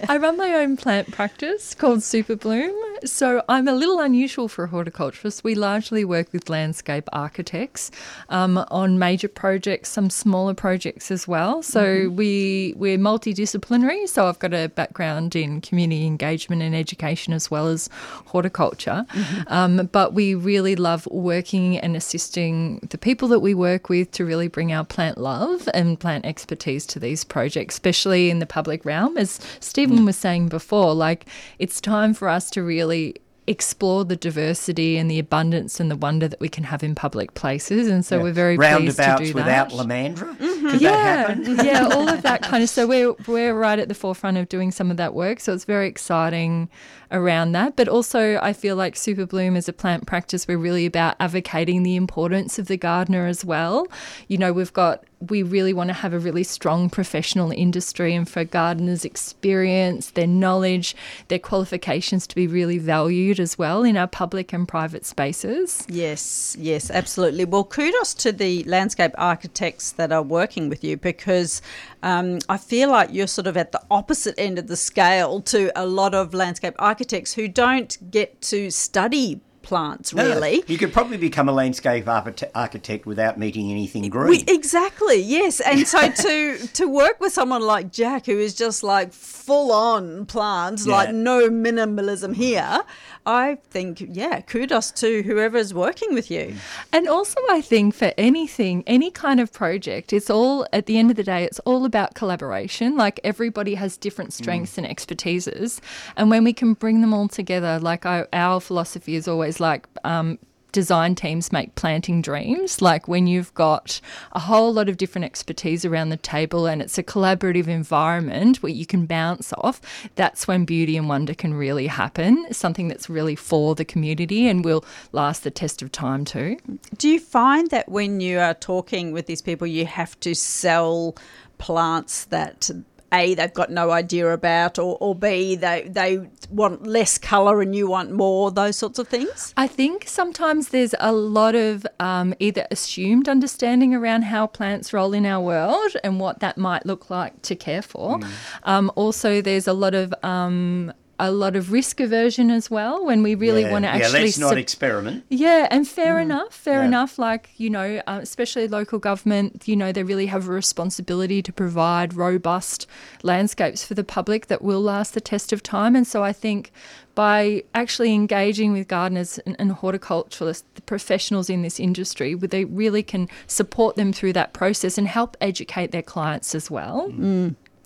I 0.09 0.17
run 0.17 0.35
my 0.35 0.53
own 0.55 0.75
plant 0.75 1.11
practice 1.11 1.73
called 1.73 2.03
Super 2.03 2.35
Bloom. 2.35 2.75
So 3.05 3.41
I'm 3.47 3.67
a 3.69 3.73
little 3.73 3.99
unusual 4.01 4.47
for 4.49 4.65
a 4.65 4.67
horticulturist. 4.67 5.43
We 5.45 5.53
largely 5.53 6.03
work 6.03 6.33
with 6.33 6.49
landscape 6.49 7.07
architects 7.13 7.91
um, 8.29 8.57
on 8.71 8.97
major 8.97 9.27
projects, 9.27 9.89
some 9.89 10.09
smaller 10.09 10.55
projects 10.55 11.11
as 11.11 11.27
well. 11.27 11.61
So 11.61 12.09
we 12.09 12.73
we're 12.75 12.97
multidisciplinary. 12.97 14.09
So 14.09 14.25
I've 14.25 14.39
got 14.39 14.55
a 14.55 14.69
background 14.69 15.35
in 15.35 15.61
community 15.61 16.07
engagement 16.07 16.63
and 16.63 16.75
education 16.75 17.31
as 17.31 17.51
well 17.51 17.67
as 17.67 17.89
horticulture. 18.25 19.05
Um, 19.45 19.87
but 19.91 20.13
we 20.13 20.33
really 20.33 20.75
love 20.75 21.07
working 21.11 21.77
and 21.77 21.95
assisting 21.95 22.79
the 22.89 22.97
people 22.97 23.27
that 23.27 23.41
we 23.41 23.53
work 23.53 23.87
with 23.87 24.09
to 24.13 24.25
really 24.25 24.47
bring 24.47 24.73
our 24.73 24.83
plant 24.83 25.19
love 25.19 25.69
and 25.75 25.99
plant 25.99 26.25
expertise 26.25 26.87
to 26.87 26.99
these 26.99 27.23
projects, 27.23 27.75
especially 27.75 28.31
in 28.31 28.39
the 28.39 28.47
public 28.47 28.83
realm. 28.83 29.15
As 29.15 29.39
Stephen 29.59 30.05
was 30.05 30.17
saying 30.17 30.47
before, 30.47 30.95
like 30.95 31.27
it's 31.59 31.79
time 31.79 32.15
for 32.15 32.29
us 32.29 32.49
to 32.49 32.63
really 32.63 33.15
explore 33.47 34.03
the 34.03 34.15
diversity 34.15 34.97
and 34.97 35.09
the 35.09 35.19
abundance 35.19 35.79
and 35.79 35.91
the 35.91 35.95
wonder 35.95 36.27
that 36.27 36.39
we 36.39 36.49
can 36.49 36.63
have 36.63 36.83
in 36.83 36.95
public 36.95 37.35
places. 37.35 37.87
And 37.87 38.03
so 38.03 38.19
we're 38.19 38.31
very 38.31 38.57
pleased 38.57 38.97
to 38.97 39.03
roundabouts 39.03 39.27
do 39.29 39.33
without 39.33 39.69
that. 39.69 39.77
lomandra 39.77 40.35
mm-hmm. 40.37 40.69
could 40.69 40.79
that 40.79 40.81
Yeah, 40.81 41.27
happen 41.27 41.55
yeah, 41.65 41.89
all 41.91 42.09
of 42.09 42.23
that 42.23 42.41
kind 42.41 42.63
of. 42.63 42.69
So 42.69 42.87
we're 42.87 43.13
we're 43.27 43.53
right 43.53 43.77
at 43.77 43.87
the 43.87 43.93
forefront 43.93 44.37
of 44.37 44.49
doing 44.49 44.71
some 44.71 44.89
of 44.89 44.97
that 44.97 45.13
work. 45.13 45.39
So 45.39 45.53
it's 45.53 45.65
very 45.65 45.87
exciting 45.87 46.69
around 47.11 47.51
that. 47.51 47.75
But 47.75 47.87
also, 47.87 48.39
I 48.41 48.53
feel 48.53 48.75
like 48.75 48.95
Super 48.95 49.27
Bloom 49.27 49.55
as 49.55 49.69
a 49.69 49.73
plant 49.73 50.07
practice, 50.07 50.47
we're 50.47 50.57
really 50.57 50.87
about 50.87 51.15
advocating 51.19 51.83
the 51.83 51.95
importance 51.95 52.57
of 52.57 52.67
the 52.67 52.77
gardener 52.77 53.27
as 53.27 53.45
well. 53.45 53.87
You 54.27 54.39
know, 54.39 54.53
we've 54.53 54.73
got 54.73 55.03
we 55.19 55.43
really 55.43 55.73
want 55.73 55.89
to 55.89 55.93
have 55.93 56.13
a 56.13 56.19
really 56.19 56.43
strong 56.43 56.89
professional 56.89 57.51
industry 57.51 58.13
and 58.13 58.29
for 58.29 58.43
gardeners' 58.43 59.05
experience, 59.05 60.11
their 60.11 60.27
knowledge, 60.27 60.95
their 61.27 61.39
qualifications 61.39 62.27
to 62.27 62.35
be 62.35 62.47
really 62.47 62.77
valued 62.77 63.39
as 63.39 63.57
well 63.57 63.83
in 63.83 63.97
our 63.97 64.07
public 64.07 64.53
and 64.53 64.67
private 64.67 65.05
spaces. 65.05 65.85
Yes, 65.87 66.55
yes, 66.59 66.91
absolutely. 66.91 67.45
Well, 67.45 67.63
kudos 67.63 68.13
to 68.15 68.31
the 68.31 68.63
landscape 68.65 69.13
architects 69.17 69.91
that 69.93 70.11
are 70.11 70.23
working 70.23 70.69
with 70.69 70.83
you 70.83 70.97
because 70.97 71.61
um, 72.03 72.39
I 72.49 72.57
feel 72.57 72.91
like 72.91 73.09
you're 73.11 73.27
sort 73.27 73.47
of 73.47 73.57
at 73.57 73.71
the 73.71 73.81
opposite 73.89 74.35
end 74.37 74.59
of 74.59 74.67
the 74.67 74.77
scale 74.77 75.41
to 75.41 75.71
a 75.75 75.85
lot 75.85 76.13
of 76.13 76.33
landscape 76.33 76.75
architects 76.79 77.33
who 77.33 77.47
don't 77.47 78.11
get 78.11 78.41
to 78.41 78.69
study 78.69 79.41
plants, 79.65 80.13
No, 80.13 80.23
really. 80.23 80.63
you 80.67 80.77
could 80.77 80.93
probably 80.93 81.17
become 81.17 81.49
a 81.49 81.51
landscape 81.51 82.07
architect 82.07 83.05
without 83.05 83.37
meeting 83.37 83.71
anything 83.71 84.07
green. 84.09 84.29
We, 84.29 84.53
exactly, 84.53 85.19
yes. 85.21 85.59
And 85.59 85.85
so 85.87 86.09
to 86.25 86.57
to 86.73 86.87
work 86.87 87.19
with 87.19 87.33
someone 87.33 87.61
like 87.61 87.91
Jac, 87.91 88.27
who 88.27 88.37
is 88.39 88.53
just 88.53 88.83
like 88.83 89.11
full 89.11 89.71
on 89.71 90.25
plants, 90.27 90.87
like 90.87 91.13
no 91.13 91.49
minimalism 91.49 92.33
here, 92.35 92.81
I 93.25 93.57
think, 93.69 94.03
yeah, 94.07 94.41
kudos 94.41 94.91
to 94.91 95.23
whoever's 95.23 95.73
working 95.73 96.13
with 96.13 96.29
you. 96.29 96.55
And 96.93 97.07
also, 97.07 97.39
I 97.49 97.61
think 97.61 97.95
for 97.95 98.13
anything, 98.17 98.83
any 98.85 99.09
kind 99.09 99.39
of 99.39 99.51
project, 99.51 100.13
it's 100.13 100.29
all, 100.29 100.67
at 100.71 100.85
the 100.85 100.97
end 100.97 101.09
of 101.09 101.17
the 101.17 101.23
day, 101.23 101.43
it's 101.43 101.59
all 101.59 101.85
about 101.85 102.13
collaboration. 102.13 102.95
Like 102.97 103.19
everybody 103.23 103.75
has 103.75 103.97
different 103.97 104.33
strengths 104.33 104.77
and 104.77 104.85
expertises. 104.85 105.79
And 106.15 106.29
when 106.29 106.43
we 106.43 106.53
can 106.53 106.73
bring 106.73 107.01
them 107.01 107.13
all 107.13 107.27
together, 107.27 107.79
like 107.79 108.05
I, 108.05 108.27
our 108.31 108.59
philosophy 108.59 109.15
is 109.15 109.27
always 109.27 109.59
like, 109.59 109.87
um, 110.03 110.37
design 110.75 111.15
teams 111.15 111.53
make 111.53 111.73
planting 111.75 112.21
dreams. 112.21 112.81
Like 112.81 113.07
when 113.07 113.27
you've 113.27 113.53
got 113.53 114.01
a 114.33 114.41
whole 114.41 114.73
lot 114.73 114.89
of 114.89 114.97
different 114.97 115.23
expertise 115.23 115.85
around 115.85 116.09
the 116.09 116.17
table 116.17 116.67
and 116.67 116.81
it's 116.81 116.97
a 116.97 117.03
collaborative 117.03 117.67
environment 117.67 118.61
where 118.61 118.73
you 118.73 118.85
can 118.85 119.05
bounce 119.05 119.53
off, 119.53 119.79
that's 120.15 120.49
when 120.49 120.65
beauty 120.65 120.97
and 120.97 121.07
wonder 121.07 121.33
can 121.33 121.53
really 121.53 121.87
happen. 121.87 122.45
Something 122.51 122.89
that's 122.89 123.09
really 123.09 123.37
for 123.37 123.73
the 123.73 123.85
community 123.85 124.49
and 124.49 124.65
will 124.65 124.83
last 125.13 125.45
the 125.45 125.49
test 125.49 125.81
of 125.81 125.93
time 125.93 126.25
too. 126.25 126.57
Do 126.97 127.07
you 127.07 127.21
find 127.21 127.69
that 127.69 127.87
when 127.87 128.19
you 128.19 128.39
are 128.39 128.53
talking 128.53 129.13
with 129.13 129.27
these 129.27 129.41
people, 129.41 129.65
you 129.65 129.85
have 129.85 130.19
to 130.19 130.35
sell 130.35 131.15
plants 131.57 132.25
that 132.25 132.69
a 133.15 133.33
they've 133.35 133.53
got 133.53 133.69
no 133.71 133.91
idea 133.91 134.25
about, 134.31 134.77
or, 134.77 134.97
or 134.99 135.15
b 135.15 135.55
they 135.55 135.87
they 135.99 136.11
want 136.49 136.85
less 136.85 137.17
color 137.17 137.61
and 137.61 137.75
you 137.75 137.87
want 137.87 138.11
more, 138.11 138.51
those 138.51 138.77
sorts 138.77 138.99
of 138.99 139.07
things? 139.07 139.53
I 139.57 139.67
think 139.67 140.05
sometimes 140.07 140.69
there's 140.69 140.95
a 140.99 141.11
lot 141.11 141.55
of 141.55 141.85
um, 141.99 142.33
either 142.39 142.65
assumed 142.71 143.27
understanding 143.27 143.93
around 143.95 144.23
how 144.23 144.47
plants 144.47 144.93
roll 144.93 145.13
in 145.13 145.25
our 145.25 145.41
world 145.41 145.91
and 146.03 146.19
what 146.19 146.39
that 146.39 146.57
might 146.57 146.85
look 146.85 147.09
like 147.09 147.41
to 147.43 147.55
care 147.55 147.81
for. 147.81 148.19
Um, 148.63 148.91
also, 148.95 149.41
there's 149.41 149.67
a 149.67 149.73
lot 149.73 149.95
of 149.95 150.13
um, 150.23 150.93
a 151.17 151.31
lot 151.31 151.55
of 151.55 151.71
risk 151.71 151.99
aversion 151.99 152.51
as 152.51 152.69
well 152.69 153.05
when 153.05 153.23
we 153.23 153.35
really 153.35 153.61
yeah, 153.61 153.71
want 153.71 153.83
to 153.85 153.89
actually. 153.89 153.99
yeah, 154.01 154.05
actually 154.07 154.21
let's 154.25 154.37
not 154.37 154.49
sup- 154.49 154.57
experiment. 154.57 155.23
yeah, 155.29 155.67
and 155.71 155.87
fair 155.87 156.19
enough, 156.19 156.53
fair 156.53 156.81
Yeah. 156.81 156.87
enough. 156.87 157.17
Like, 157.17 157.49
you 157.57 157.69
know, 157.69 158.01
uh, 158.05 158.19
especially 158.21 158.67
local 158.67 158.99
government, 158.99 159.63
you 159.65 159.75
know, 159.75 159.91
they 159.91 160.03
really 160.03 160.25
have 160.25 160.47
a 160.49 160.51
responsibility 160.51 161.41
to 161.41 161.53
provide 161.53 162.13
robust 162.15 162.85
landscapes 163.23 163.85
for 163.85 163.93
the 163.93 164.03
public 164.03 164.47
that 164.47 164.61
will 164.61 164.81
last 164.81 165.13
the 165.13 165.21
test 165.21 165.53
of 165.53 165.63
time. 165.63 165.95
And 165.95 166.05
so 166.05 166.23
I 166.23 166.33
think 166.33 166.71
by 167.15 167.63
actually 167.73 168.13
engaging 168.13 168.73
with 168.73 168.89
gardeners 168.89 169.37
and, 169.45 169.55
and 169.57 169.71
horticulturalists, 169.71 170.63
the 170.75 170.81
professionals 170.81 171.49
in 171.49 171.61
this 171.61 171.79
industry, 171.79 172.35
where 172.35 172.49
they 172.49 172.65
really 172.65 173.03
can 173.03 173.29
support 173.47 173.95
them 173.95 174.11
through 174.11 174.33
that 174.33 174.51
process 174.51 174.97
and 174.97 175.07
help 175.07 175.37
educate 175.39 175.91
their 175.91 176.01
clients 176.01 176.53
as 176.53 176.69
well. 176.69 177.09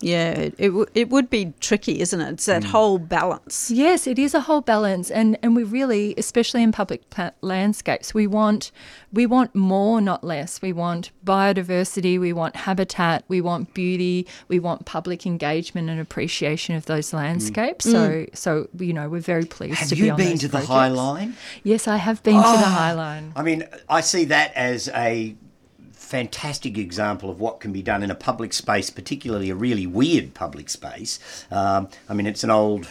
Yeah, 0.01 0.31
it, 0.31 0.55
it, 0.57 0.67
w- 0.69 0.85
it 0.95 1.09
would 1.09 1.29
be 1.29 1.53
tricky, 1.59 1.99
isn't 1.99 2.21
it? 2.21 2.33
It's 2.33 2.45
that 2.45 2.63
mm. 2.63 2.67
whole 2.67 2.99
balance. 2.99 3.69
Yes, 3.69 4.07
it 4.07 4.17
is 4.17 4.33
a 4.33 4.41
whole 4.41 4.61
balance, 4.61 5.11
and 5.11 5.37
and 5.43 5.55
we 5.55 5.63
really, 5.63 6.13
especially 6.17 6.63
in 6.63 6.71
public 6.71 7.09
pla- 7.09 7.31
landscapes, 7.41 8.13
we 8.13 8.25
want 8.25 8.71
we 9.11 9.25
want 9.25 9.53
more, 9.55 9.99
not 9.99 10.23
less. 10.23 10.61
We 10.61 10.71
want 10.71 11.11
biodiversity, 11.25 12.17
we 12.19 12.31
want 12.31 12.55
habitat, 12.55 13.25
we 13.27 13.41
want 13.41 13.73
beauty, 13.73 14.25
we 14.47 14.59
want 14.59 14.85
public 14.85 15.25
engagement 15.25 15.89
and 15.89 15.99
appreciation 15.99 16.75
of 16.75 16.85
those 16.85 17.09
mm. 17.09 17.15
landscapes. 17.15 17.85
Mm. 17.85 17.91
So 17.91 18.25
so 18.33 18.69
you 18.77 18.93
know 18.93 19.09
we're 19.09 19.19
very 19.19 19.45
pleased 19.45 19.79
Have 19.79 19.89
to 19.89 19.95
be 19.95 20.05
you 20.05 20.11
on 20.11 20.17
been 20.17 20.29
those 20.29 20.39
to 20.41 20.47
the. 20.47 20.69
High 20.69 20.89
Line? 20.89 21.35
Yes, 21.63 21.87
I 21.87 21.97
have 21.97 22.21
been 22.23 22.35
to 22.35 22.41
the 22.41 22.47
oh, 22.47 22.77
High 22.77 22.93
Line. 22.93 23.33
I 23.35 23.41
mean, 23.41 23.67
I 23.89 24.01
see 24.01 24.25
that 24.25 24.53
as 24.53 24.87
a 24.89 25.35
fantastic 26.09 26.75
example 26.75 27.29
of 27.29 27.39
what 27.39 27.59
can 27.59 27.71
be 27.71 27.83
done 27.83 28.01
in 28.01 28.09
a 28.09 28.15
public 28.15 28.51
space, 28.51 28.89
particularly 28.89 29.51
a 29.51 29.55
really 29.55 29.85
weird 29.85 30.33
public 30.33 30.67
space. 30.67 31.19
Um, 31.51 31.87
I 32.09 32.15
mean, 32.15 32.25
it's 32.25 32.43
an 32.43 32.49
old 32.49 32.87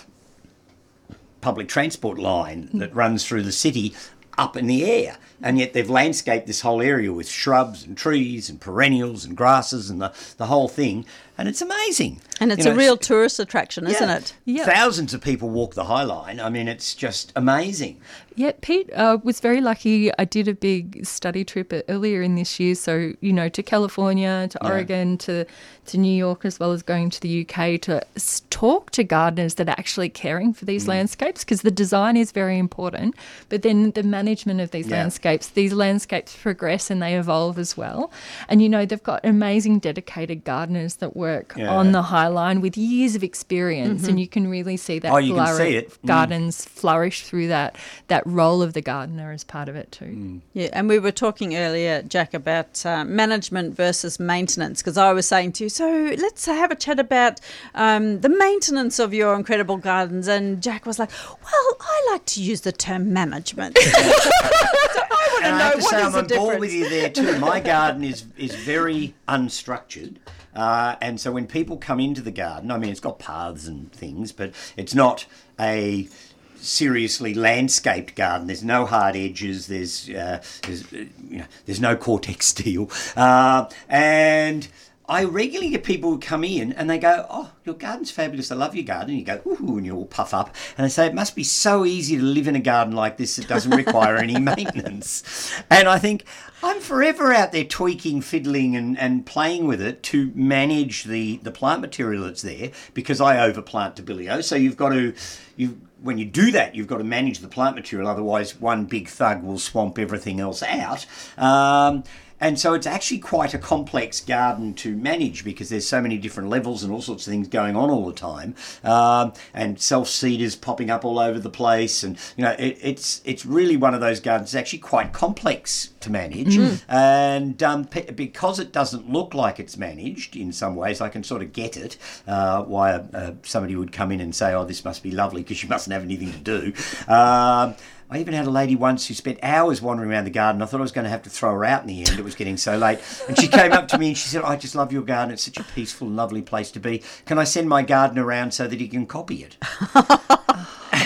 public 1.40 1.68
transport 1.68 2.18
line 2.18 2.70
that 2.74 2.94
runs 2.94 3.26
through 3.26 3.42
the 3.42 3.50
city 3.50 3.92
up 4.38 4.56
in 4.56 4.68
the 4.68 4.84
air. 4.84 5.16
And 5.42 5.58
yet 5.58 5.72
they've 5.72 5.88
landscaped 5.88 6.46
this 6.46 6.62
whole 6.62 6.82
area 6.82 7.12
with 7.12 7.28
shrubs 7.28 7.84
and 7.84 7.96
trees 7.96 8.50
and 8.50 8.60
perennials 8.60 9.24
and 9.24 9.36
grasses 9.36 9.88
and 9.88 10.00
the, 10.02 10.12
the 10.36 10.46
whole 10.46 10.68
thing. 10.68 11.04
And 11.36 11.48
it's 11.48 11.62
amazing. 11.62 12.20
And 12.40 12.50
it's 12.50 12.64
You 12.64 12.72
a 12.72 12.74
know, 12.74 12.78
real 12.80 12.96
tourist 12.96 13.38
attraction, 13.38 13.86
isn't 13.86 14.08
yeah. 14.08 14.16
it? 14.16 14.34
Yeah. 14.44 14.64
Thousands 14.64 15.14
of 15.14 15.20
people 15.20 15.48
walk 15.48 15.74
the 15.74 15.84
High 15.84 16.02
Line. 16.02 16.40
I 16.40 16.50
mean, 16.50 16.66
it's 16.66 16.96
just 16.96 17.32
amazing. 17.36 18.00
Yeah, 18.34 18.52
Pete 18.60 18.90
uh, 18.92 19.18
was 19.22 19.38
very 19.38 19.60
lucky. 19.60 20.10
I 20.18 20.24
did 20.24 20.48
a 20.48 20.54
big 20.54 21.06
study 21.06 21.44
trip 21.44 21.72
earlier 21.88 22.22
in 22.22 22.34
this 22.34 22.58
year, 22.58 22.74
so 22.74 23.12
you 23.20 23.32
know, 23.32 23.48
to 23.48 23.62
California, 23.62 24.48
to 24.50 24.58
Yeah. 24.62 24.68
Oregon, 24.68 25.16
to 25.18 25.44
to 25.86 25.96
New 25.98 26.12
York, 26.14 26.44
as 26.44 26.60
well 26.60 26.72
as 26.72 26.82
going 26.82 27.08
to 27.08 27.20
the 27.20 27.46
UK 27.48 27.80
to 27.82 28.02
talk 28.50 28.90
to 28.90 29.02
gardeners 29.02 29.54
that 29.54 29.68
are 29.68 29.74
actually 29.78 30.08
caring 30.10 30.52
for 30.52 30.64
Mm. 30.64 30.68
these 30.68 30.86
landscapes, 30.88 31.44
because 31.44 31.62
the 31.62 31.70
design 31.70 32.16
is 32.16 32.30
very 32.30 32.58
important, 32.58 33.14
but 33.48 33.62
then 33.62 33.92
the 33.92 34.02
management 34.02 34.60
of 34.60 34.70
these 34.70 34.88
Yeah. 34.88 34.96
landscapes. 34.98 35.27
These 35.36 35.72
landscapes 35.72 36.36
progress 36.36 36.90
and 36.90 37.02
they 37.02 37.14
evolve 37.16 37.58
as 37.58 37.76
well, 37.76 38.10
and 38.48 38.62
you 38.62 38.68
know, 38.68 38.86
they've 38.86 39.02
got 39.02 39.20
amazing 39.24 39.78
dedicated 39.80 40.44
gardeners 40.44 40.96
that 40.96 41.14
work 41.16 41.54
Yeah. 41.56 41.68
on 41.74 41.92
the 41.92 42.02
High 42.02 42.28
Line 42.28 42.60
with 42.60 42.76
years 42.76 43.14
of 43.14 43.22
experience, 43.22 44.08
and 44.08 44.18
you 44.18 44.26
can 44.28 44.48
really 44.48 44.76
see 44.76 44.98
that 45.00 45.12
Oh, 45.12 45.18
you 45.18 45.34
can 45.34 45.56
see 45.56 45.76
it. 45.76 45.90
Mm. 46.02 46.06
gardens 46.06 46.64
flourish 46.64 47.22
through 47.24 47.48
that 47.48 47.76
that 48.08 48.22
role 48.26 48.62
of 48.62 48.72
the 48.72 48.80
gardener 48.82 49.32
as 49.32 49.44
part 49.44 49.68
of 49.68 49.76
it 49.76 49.92
too. 49.92 50.04
Mm. 50.06 50.40
Yeah, 50.54 50.70
and 50.72 50.88
we 50.88 50.98
were 50.98 51.12
talking 51.12 51.56
earlier, 51.56 52.02
Jac, 52.02 52.32
about 52.34 52.84
uh, 52.86 53.04
management 53.04 53.76
versus 53.76 54.18
maintenance. 54.18 54.80
Because 54.82 54.96
I 54.96 55.12
was 55.12 55.26
saying 55.28 55.52
to 55.52 55.64
you, 55.64 55.68
so 55.70 56.14
let's 56.18 56.46
have 56.46 56.70
a 56.70 56.74
chat 56.74 56.98
about 56.98 57.40
um, 57.74 58.20
the 58.20 58.28
maintenance 58.28 58.98
of 58.98 59.12
your 59.12 59.34
incredible 59.34 59.76
gardens. 59.76 60.28
And 60.28 60.62
Jac 60.62 60.86
was 60.86 60.98
like, 60.98 61.10
well, 61.28 61.76
I 61.80 62.08
like 62.12 62.24
to 62.26 62.42
use 62.42 62.62
the 62.62 62.72
term 62.72 63.12
management. 63.12 63.76
so 63.78 65.02
I 65.18 65.28
want 65.32 65.42
to 65.42 65.48
And 65.48 65.56
I 65.56 65.60
have 65.60 65.72
to 65.74 65.78
what 65.80 65.90
say, 65.90 65.98
is 66.00 66.14
I'm 66.14 66.26
the 66.26 66.34
on 66.34 66.40
board 66.40 66.60
with 66.60 66.72
you 66.72 66.88
there 66.88 67.10
too. 67.10 67.38
My 67.38 67.60
garden 67.74 68.04
is 68.04 68.24
is 68.36 68.54
very 68.54 69.14
unstructured. 69.28 70.16
Uh, 70.54 70.96
and 71.00 71.20
so 71.20 71.30
when 71.30 71.46
people 71.46 71.76
come 71.76 72.00
into 72.00 72.20
the 72.20 72.30
garden, 72.30 72.70
I 72.70 72.78
mean, 72.78 72.90
it's 72.90 73.00
got 73.00 73.18
paths 73.18 73.66
and 73.68 73.92
things, 73.92 74.32
but 74.32 74.52
it's 74.76 74.94
not 74.94 75.26
a 75.60 76.08
seriously 76.56 77.34
landscaped 77.34 78.14
garden. 78.16 78.46
There's 78.46 78.64
no 78.64 78.86
hard 78.86 79.16
edges. 79.16 79.66
There's 79.66 80.08
uh, 80.08 80.42
there's 80.62 80.92
uh, 80.92 81.04
you 81.28 81.38
know 81.38 81.44
there's 81.66 81.80
no 81.80 81.96
Corten 81.96 82.42
steel, 82.42 82.90
uh, 83.16 83.68
and 83.88 84.68
I 85.08 85.24
regularly 85.24 85.70
get 85.70 85.84
people 85.84 86.10
who 86.10 86.18
come 86.18 86.44
in 86.44 86.72
and 86.72 86.88
they 86.88 86.98
go, 86.98 87.26
"Oh, 87.30 87.52
your 87.64 87.74
garden's 87.74 88.10
fabulous. 88.10 88.52
I 88.52 88.56
love 88.56 88.74
your 88.74 88.84
garden." 88.84 89.10
And 89.10 89.18
you 89.18 89.24
go, 89.24 89.40
"Ooh," 89.46 89.78
and 89.78 89.86
you 89.86 89.96
all 89.96 90.04
puff 90.04 90.34
up, 90.34 90.54
and 90.76 90.84
I 90.84 90.88
say, 90.88 91.06
"It 91.06 91.14
must 91.14 91.34
be 91.34 91.44
so 91.44 91.86
easy 91.86 92.16
to 92.16 92.22
live 92.22 92.46
in 92.46 92.54
a 92.56 92.60
garden 92.60 92.94
like 92.94 93.16
this 93.16 93.36
that 93.36 93.48
doesn't 93.48 93.74
require 93.74 94.16
any 94.16 94.38
maintenance." 94.40 95.22
And 95.70 95.88
I 95.88 95.98
think 95.98 96.24
I'm 96.62 96.80
forever 96.80 97.32
out 97.32 97.52
there 97.52 97.64
tweaking, 97.64 98.20
fiddling, 98.20 98.76
and, 98.76 98.98
and 98.98 99.24
playing 99.24 99.66
with 99.66 99.80
it 99.80 100.02
to 100.04 100.30
manage 100.34 101.04
the 101.04 101.38
the 101.38 101.52
plant 101.52 101.80
material 101.80 102.24
that's 102.24 102.42
there 102.42 102.70
because 102.92 103.20
I 103.20 103.36
overplant 103.36 103.96
Debilio. 103.96 104.44
So 104.44 104.56
you've 104.56 104.76
got 104.76 104.90
to 104.90 105.14
you 105.56 105.80
when 106.02 106.18
you 106.18 106.24
do 106.24 106.50
that, 106.52 106.74
you've 106.74 106.86
got 106.86 106.98
to 106.98 107.04
manage 107.04 107.40
the 107.40 107.48
plant 107.48 107.76
material. 107.76 108.08
Otherwise, 108.08 108.60
one 108.60 108.84
big 108.84 109.08
thug 109.08 109.42
will 109.42 109.58
swamp 109.58 109.98
everything 109.98 110.40
else 110.40 110.62
out. 110.62 111.06
Um, 111.36 112.04
and 112.40 112.58
so 112.58 112.74
it's 112.74 112.86
actually 112.86 113.18
quite 113.18 113.54
a 113.54 113.58
complex 113.58 114.20
garden 114.20 114.74
to 114.74 114.96
manage 114.96 115.44
because 115.44 115.68
there's 115.68 115.86
so 115.86 116.00
many 116.00 116.18
different 116.18 116.48
levels 116.48 116.82
and 116.82 116.92
all 116.92 117.02
sorts 117.02 117.26
of 117.26 117.30
things 117.32 117.48
going 117.48 117.76
on 117.76 117.90
all 117.90 118.06
the 118.06 118.12
time, 118.12 118.54
um, 118.84 119.32
and 119.54 119.80
self 119.80 120.08
seeders 120.08 120.56
popping 120.56 120.90
up 120.90 121.04
all 121.04 121.18
over 121.18 121.38
the 121.38 121.50
place, 121.50 122.02
and 122.02 122.18
you 122.36 122.44
know 122.44 122.54
it, 122.58 122.78
it's 122.80 123.20
it's 123.24 123.44
really 123.44 123.76
one 123.76 123.94
of 123.94 124.00
those 124.00 124.20
gardens. 124.20 124.50
It's 124.50 124.54
actually 124.54 124.80
quite 124.80 125.12
complex 125.12 125.90
to 126.00 126.10
manage, 126.10 126.56
and 126.88 127.62
um, 127.62 127.84
pe- 127.84 128.10
because 128.12 128.58
it 128.58 128.72
doesn't 128.72 129.10
look 129.10 129.34
like 129.34 129.58
it's 129.58 129.76
managed 129.76 130.36
in 130.36 130.52
some 130.52 130.76
ways, 130.76 131.00
I 131.00 131.08
can 131.08 131.24
sort 131.24 131.42
of 131.42 131.52
get 131.52 131.76
it 131.76 131.96
uh, 132.26 132.62
why 132.62 132.92
uh, 132.92 133.32
somebody 133.42 133.74
would 133.76 133.92
come 133.92 134.12
in 134.12 134.20
and 134.20 134.34
say, 134.34 134.54
"Oh, 134.54 134.64
this 134.64 134.84
must 134.84 135.02
be 135.02 135.10
lovely," 135.10 135.42
because 135.42 135.62
you 135.62 135.68
mustn't 135.68 135.92
have 135.92 136.02
anything 136.02 136.32
to 136.32 136.38
do. 136.38 136.72
Um, 137.12 137.74
I 138.10 138.18
even 138.18 138.32
had 138.32 138.46
a 138.46 138.50
lady 138.50 138.74
once 138.74 139.06
who 139.06 139.14
spent 139.14 139.38
hours 139.42 139.82
wandering 139.82 140.10
around 140.10 140.24
the 140.24 140.30
garden. 140.30 140.62
I 140.62 140.66
thought 140.66 140.80
I 140.80 140.82
was 140.82 140.92
going 140.92 141.04
to 141.04 141.10
have 141.10 141.22
to 141.24 141.30
throw 141.30 141.52
her 141.52 141.64
out 141.64 141.82
in 141.82 141.88
the 141.88 142.00
end. 142.00 142.18
It 142.18 142.24
was 142.24 142.34
getting 142.34 142.56
so 142.56 142.78
late. 142.78 143.00
And 143.28 143.38
she 143.38 143.48
came 143.48 143.72
up 143.72 143.86
to 143.88 143.98
me 143.98 144.08
and 144.08 144.18
she 144.18 144.28
said, 144.28 144.42
I 144.42 144.56
just 144.56 144.74
love 144.74 144.92
your 144.92 145.02
garden. 145.02 145.32
It's 145.32 145.42
such 145.42 145.58
a 145.58 145.64
peaceful 145.64 146.08
lovely 146.08 146.40
place 146.40 146.70
to 146.72 146.80
be. 146.80 147.02
Can 147.26 147.38
I 147.38 147.44
send 147.44 147.68
my 147.68 147.82
garden 147.82 148.18
around 148.18 148.54
so 148.54 148.66
that 148.66 148.80
he 148.80 148.88
can 148.88 149.06
copy 149.06 149.44
it? 149.44 149.56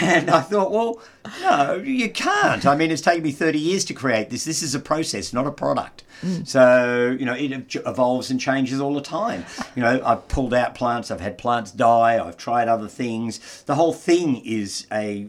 and 0.00 0.30
I 0.30 0.40
thought, 0.42 0.70
well, 0.70 1.03
no, 1.40 1.74
you 1.74 2.09
can't. 2.09 2.64
I 2.64 2.76
mean, 2.76 2.92
it's 2.92 3.03
taken 3.03 3.24
me 3.24 3.32
30 3.32 3.59
years 3.59 3.84
to 3.86 3.94
create 3.94 4.30
this. 4.30 4.44
This 4.44 4.62
is 4.62 4.74
a 4.74 4.80
process, 4.80 5.32
not 5.32 5.46
a 5.46 5.53
product. 5.53 6.05
Mm. 6.22 6.46
So, 6.46 7.16
you 7.18 7.26
know, 7.26 7.34
it 7.34 7.74
evolves 7.84 8.30
and 8.30 8.40
changes 8.40 8.80
all 8.80 8.94
the 8.94 9.03
time. 9.03 9.44
You 9.74 9.82
know, 9.82 10.00
I've 10.05 10.28
pulled 10.28 10.55
out 10.55 10.76
plants, 10.76 11.11
I've 11.11 11.20
had 11.20 11.36
plants 11.36 11.72
die, 11.72 12.24
I've 12.24 12.36
tried 12.36 12.68
other 12.68 12.86
things. 12.86 13.62
The 13.64 13.74
whole 13.74 13.92
thing 13.92 14.44
is 14.44 14.86
a 14.92 15.26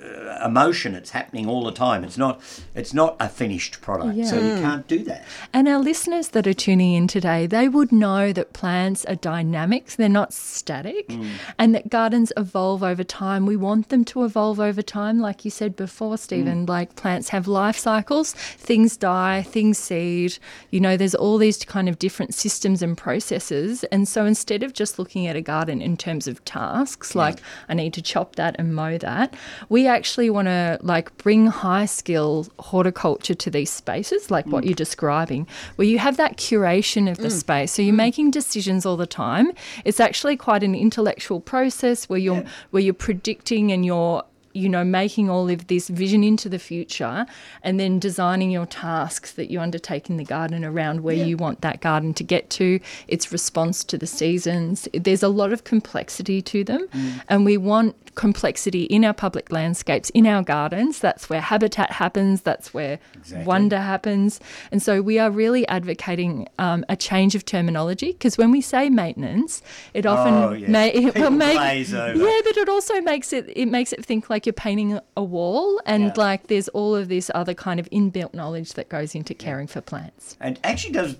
Uh, 0.00 0.38
emotion. 0.44 0.94
It's 0.94 1.10
happening 1.10 1.48
all 1.48 1.64
the 1.64 1.72
time. 1.72 2.04
It's 2.04 2.16
not 2.16 2.40
it's 2.76 2.94
not 2.94 3.16
a 3.18 3.28
finished 3.28 3.80
product, 3.80 4.28
so 4.28 4.36
you 4.36 4.62
can't 4.62 4.86
do 4.86 5.02
that. 5.04 5.24
And 5.52 5.66
our 5.66 5.80
listeners 5.80 6.28
that 6.28 6.46
are 6.46 6.54
tuning 6.54 6.94
in 6.94 7.08
today, 7.08 7.48
they 7.48 7.68
would 7.68 7.90
know 7.90 8.32
that 8.32 8.52
plants 8.52 9.04
are 9.06 9.16
dynamic, 9.16 9.86
they're 9.86 10.08
not 10.08 10.32
static, 10.32 11.08
mm. 11.08 11.28
and 11.58 11.74
that 11.74 11.88
gardens 11.88 12.32
evolve 12.36 12.84
over 12.84 13.02
time. 13.02 13.44
We 13.44 13.56
want 13.56 13.88
them 13.88 14.04
to 14.04 14.22
evolve 14.24 14.60
over 14.60 14.82
time, 14.82 15.18
like 15.18 15.44
you 15.44 15.50
said 15.50 15.74
before, 15.74 16.14
mm. 16.14 16.18
Stephen. 16.20 16.66
Like 16.66 16.94
plants 16.94 17.30
have 17.30 17.48
life 17.48 17.76
cycles, 17.76 18.34
things 18.34 18.96
die, 18.96 19.42
things 19.42 19.78
seed. 19.78 20.38
You 20.70 20.78
know, 20.78 20.96
there's 20.96 21.16
all 21.16 21.38
these 21.38 21.64
kind 21.64 21.88
of 21.88 21.98
different 21.98 22.34
systems 22.34 22.82
and 22.82 22.96
processes. 22.96 23.82
And 23.84 24.06
so 24.06 24.26
instead 24.26 24.62
of 24.62 24.74
just 24.74 24.96
looking 25.00 25.26
at 25.26 25.34
a 25.34 25.42
garden 25.42 25.82
in 25.82 25.96
terms 25.96 26.28
of 26.28 26.44
tasks, 26.44 27.16
like 27.16 27.40
I 27.68 27.74
need 27.74 27.94
to 27.94 28.02
chop 28.02 28.36
that 28.36 28.54
and 28.60 28.76
mow 28.76 28.96
that, 28.98 29.34
we 29.68 29.87
actually 29.88 30.30
want 30.30 30.46
to 30.46 30.78
like 30.82 31.16
bring 31.18 31.46
high 31.46 31.86
skill 31.86 32.46
horticulture 32.58 33.34
to 33.34 33.50
these 33.50 33.70
spaces, 33.70 34.30
like 34.30 34.46
what 34.46 34.62
mm. 34.62 34.68
you're 34.68 34.74
describing, 34.74 35.46
where 35.76 35.86
you 35.88 35.98
have 35.98 36.16
that 36.16 36.36
curation 36.36 37.10
of 37.10 37.18
the 37.18 37.28
mm. 37.28 37.32
space. 37.32 37.72
So 37.72 37.82
you're 37.82 37.94
mm. 37.94 37.98
making 38.08 38.30
decisions 38.30 38.86
all 38.86 38.96
the 38.96 39.06
time. 39.06 39.52
It's 39.84 40.00
actually 40.00 40.36
quite 40.36 40.62
an 40.62 40.74
intellectual 40.74 41.40
process 41.40 42.08
where 42.08 42.18
you're 42.18 42.44
where 42.70 42.82
you're 42.82 42.94
predicting 42.94 43.72
and 43.72 43.84
you're 43.84 44.22
you 44.52 44.68
know 44.68 44.84
making 44.84 45.28
all 45.30 45.48
of 45.48 45.66
this 45.68 45.88
vision 45.88 46.24
into 46.24 46.48
the 46.48 46.58
future 46.58 47.26
and 47.62 47.78
then 47.78 47.98
designing 47.98 48.50
your 48.50 48.66
tasks 48.66 49.32
that 49.32 49.50
you 49.50 49.60
undertake 49.60 50.08
in 50.10 50.16
the 50.16 50.24
garden 50.24 50.64
around 50.64 51.02
where 51.02 51.14
you 51.14 51.36
want 51.36 51.60
that 51.60 51.80
garden 51.80 52.14
to 52.14 52.24
get 52.24 52.50
to. 52.50 52.80
Its 53.06 53.30
response 53.30 53.84
to 53.84 53.98
the 53.98 54.06
seasons. 54.06 54.88
There's 54.92 55.22
a 55.22 55.28
lot 55.28 55.52
of 55.52 55.64
complexity 55.64 56.42
to 56.42 56.64
them. 56.64 56.88
And 57.28 57.44
we 57.44 57.56
want 57.56 57.94
complexity 58.14 58.82
in 58.84 59.04
our 59.04 59.12
public 59.14 59.52
landscapes 59.52 60.10
in 60.10 60.26
our 60.26 60.42
gardens. 60.42 60.98
That's 60.98 61.30
where 61.30 61.40
habitat 61.40 61.92
happens. 61.92 62.42
That's 62.42 62.74
where 62.74 62.98
wonder 63.44 63.78
happens. 63.78 64.40
And 64.72 64.82
so 64.82 65.00
we 65.02 65.18
are 65.20 65.30
really 65.30 65.66
advocating 65.68 66.48
um, 66.58 66.84
a 66.88 66.96
change 66.96 67.36
of 67.36 67.44
terminology 67.44 68.12
because 68.12 68.36
when 68.36 68.50
we 68.50 68.60
say 68.60 68.88
maintenance 68.90 69.62
it 69.94 70.04
often 70.06 70.34
Oh, 70.34 70.52
yes. 70.52 70.68
may 70.68 70.88
it 70.92 71.04
will 71.04 71.12
People 71.12 71.30
make 71.30 71.56
over. 71.56 72.14
yeah 72.16 72.40
but 72.44 72.56
it 72.56 72.68
also 72.68 73.00
makes 73.02 73.32
it 73.32 73.52
it 73.54 73.66
makes 73.66 73.92
it 73.92 74.04
think 74.04 74.28
like 74.30 74.46
you're 74.48 74.54
painting 74.54 74.98
a 75.14 75.22
wall 75.22 75.78
and 75.84 76.04
Yeah. 76.06 76.12
like 76.16 76.46
there's 76.46 76.68
all 76.68 76.96
of 76.96 77.08
this 77.08 77.30
other 77.34 77.52
kind 77.54 77.78
of 77.78 77.88
inbuilt 77.90 78.32
knowledge 78.32 78.72
that 78.72 78.88
goes 78.88 79.14
into 79.14 79.34
caring 79.34 79.66
for 79.66 79.82
plants 79.82 80.36
and 80.40 80.58
actually 80.64 80.94
does 80.94 81.16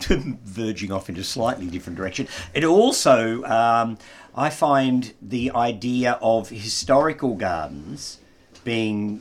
verging 0.08 0.90
off 0.90 1.08
into 1.10 1.20
a 1.20 1.24
slightly 1.24 1.66
different 1.66 1.96
direction. 1.98 2.26
It 2.54 2.64
also, 2.64 3.44
um, 3.44 3.98
I 4.34 4.48
find 4.50 5.12
the 5.20 5.50
idea 5.52 6.18
of 6.22 6.48
historical 6.48 7.34
gardens 7.34 8.18
being 8.64 9.20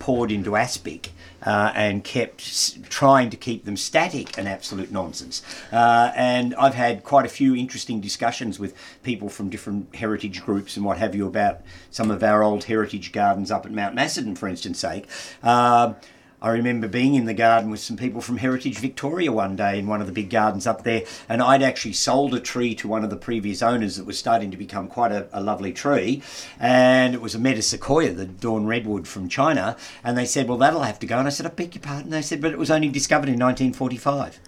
poured 0.00 0.32
into 0.32 0.56
aspic 0.56 1.10
uh, 1.44 1.72
and 1.74 2.04
kept 2.04 2.88
trying 2.90 3.30
to 3.30 3.36
keep 3.36 3.64
them 3.64 3.76
static 3.76 4.38
an 4.38 4.46
absolute 4.46 4.90
nonsense. 4.90 5.42
Uh, 5.72 6.12
and 6.14 6.54
I've 6.54 6.74
had 6.74 7.04
quite 7.04 7.26
a 7.26 7.28
few 7.28 7.54
interesting 7.54 8.00
discussions 8.00 8.58
with 8.58 8.74
people 9.02 9.28
from 9.28 9.48
different 9.48 9.94
heritage 9.94 10.42
groups 10.42 10.76
and 10.76 10.84
what 10.84 10.98
have 10.98 11.14
you 11.14 11.26
about 11.26 11.60
some 11.90 12.10
of 12.10 12.22
our 12.22 12.42
old 12.42 12.64
heritage 12.64 13.12
gardens 13.12 13.50
up 13.50 13.66
at 13.66 13.72
Mount 13.72 13.94
Macedon, 13.94 14.34
for 14.34 14.48
instance' 14.48 14.78
sake. 14.78 15.06
Uh, 15.42 15.94
I 16.42 16.50
remember 16.50 16.88
being 16.88 17.14
in 17.14 17.24
the 17.26 17.34
garden 17.34 17.70
with 17.70 17.78
some 17.78 17.96
people 17.96 18.20
from 18.20 18.38
Heritage 18.38 18.78
Victoria 18.78 19.30
one 19.30 19.54
day 19.54 19.78
in 19.78 19.86
one 19.86 20.00
of 20.00 20.08
the 20.08 20.12
big 20.12 20.28
gardens 20.28 20.66
up 20.66 20.82
there, 20.82 21.04
and 21.28 21.40
I'd 21.40 21.62
actually 21.62 21.92
sold 21.92 22.34
a 22.34 22.40
tree 22.40 22.74
to 22.74 22.88
one 22.88 23.04
of 23.04 23.10
the 23.10 23.16
previous 23.16 23.62
owners 23.62 23.94
that 23.94 24.06
was 24.06 24.18
starting 24.18 24.50
to 24.50 24.56
become 24.56 24.88
quite 24.88 25.12
a, 25.12 25.28
a 25.32 25.40
lovely 25.40 25.72
tree, 25.72 26.20
and 26.58 27.14
it 27.14 27.20
was 27.20 27.36
a 27.36 27.38
metasequoia, 27.38 28.16
the 28.16 28.26
dawn 28.26 28.66
redwood 28.66 29.06
from 29.06 29.28
China, 29.28 29.76
and 30.02 30.18
they 30.18 30.26
said, 30.26 30.48
"Well, 30.48 30.58
that'll 30.58 30.82
have 30.82 30.98
to 30.98 31.06
go." 31.06 31.16
And 31.16 31.28
I 31.28 31.30
said, 31.30 31.46
"I 31.46 31.50
beg 31.50 31.76
your 31.76 31.82
pardon." 31.82 32.10
They 32.10 32.22
said, 32.22 32.40
"But 32.40 32.50
it 32.50 32.58
was 32.58 32.72
only 32.72 32.88
discovered 32.88 33.28
in 33.28 33.38
1945." 33.38 34.40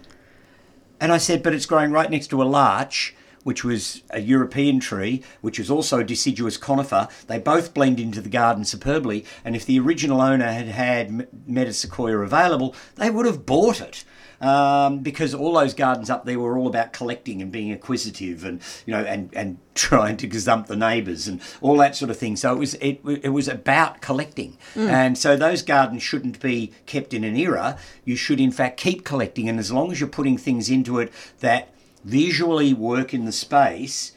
And 1.01 1.13
I 1.13 1.19
said, 1.19 1.43
but 1.43 1.53
it's 1.53 1.67
growing 1.67 1.93
right 1.93 2.11
next 2.11 2.29
to 2.29 2.43
a 2.43 2.45
larch, 2.45 3.15
which 3.45 3.63
was 3.63 4.03
a 4.11 4.21
European 4.21 4.81
tree, 4.81 5.23
which 5.41 5.59
was 5.59 5.71
also 5.71 6.01
a 6.01 6.05
deciduous 6.05 6.57
conifer. 6.57 7.07
They 7.29 7.39
both 7.39 7.73
blend 7.73 8.01
into 8.01 8.21
the 8.21 8.29
garden 8.29 8.65
superbly. 8.65 9.25
And 9.45 9.55
if 9.55 9.65
the 9.65 9.79
original 9.79 10.21
owner 10.21 10.51
had 10.51 10.67
had 10.67 11.07
M- 11.07 11.27
Metasequoia 11.49 12.25
available, 12.25 12.75
they 12.97 13.11
would 13.11 13.27
have 13.27 13.47
bought 13.47 13.81
it. 13.81 14.05
Um, 14.41 14.99
because 14.99 15.33
all 15.33 15.55
those 15.55 15.73
gardens 15.73 16.11
up 16.11 16.27
there 16.27 16.39
were 16.39 16.59
all 16.59 16.67
about 16.67 16.93
collecting 16.93 17.41
and 17.41 17.51
being 17.53 17.73
acquisitive 17.73 18.45
and 18.45 18.61
you 18.85 18.93
know 18.93 19.03
and, 19.03 19.31
and 19.33 19.59
trying 19.75 20.17
to 20.19 20.29
gazump 20.29 20.67
the 20.67 20.77
neighbours 20.77 21.29
and 21.29 21.41
all 21.63 21.77
that 21.79 21.97
sort 21.97 22.11
of 22.11 22.19
thing. 22.19 22.37
So 22.37 22.53
it 22.53 22.59
was 22.59 22.75
it, 22.75 23.01
it 23.23 23.31
was 23.31 23.49
about 23.49 24.03
collecting, 24.03 24.59
and 24.75 25.17
so 25.17 25.37
those 25.37 25.63
gardens 25.63 26.03
shouldn't 26.03 26.41
be 26.41 26.73
kept 26.85 27.15
in 27.15 27.25
an 27.25 27.37
era. 27.37 27.79
You 28.05 28.17
should 28.17 28.41
in 28.41 28.51
fact 28.51 28.77
keep 28.77 29.05
collecting, 29.05 29.49
and 29.49 29.59
as 29.59 29.73
long 29.73 29.93
as 29.93 30.01
you're 30.01 30.09
putting 30.09 30.37
things 30.37 30.69
into 30.69 30.99
it 30.99 31.13
that 31.41 31.74
visually 32.05 32.75
work 32.75 33.15
in 33.15 33.25
the 33.25 33.33
space. 33.33 34.13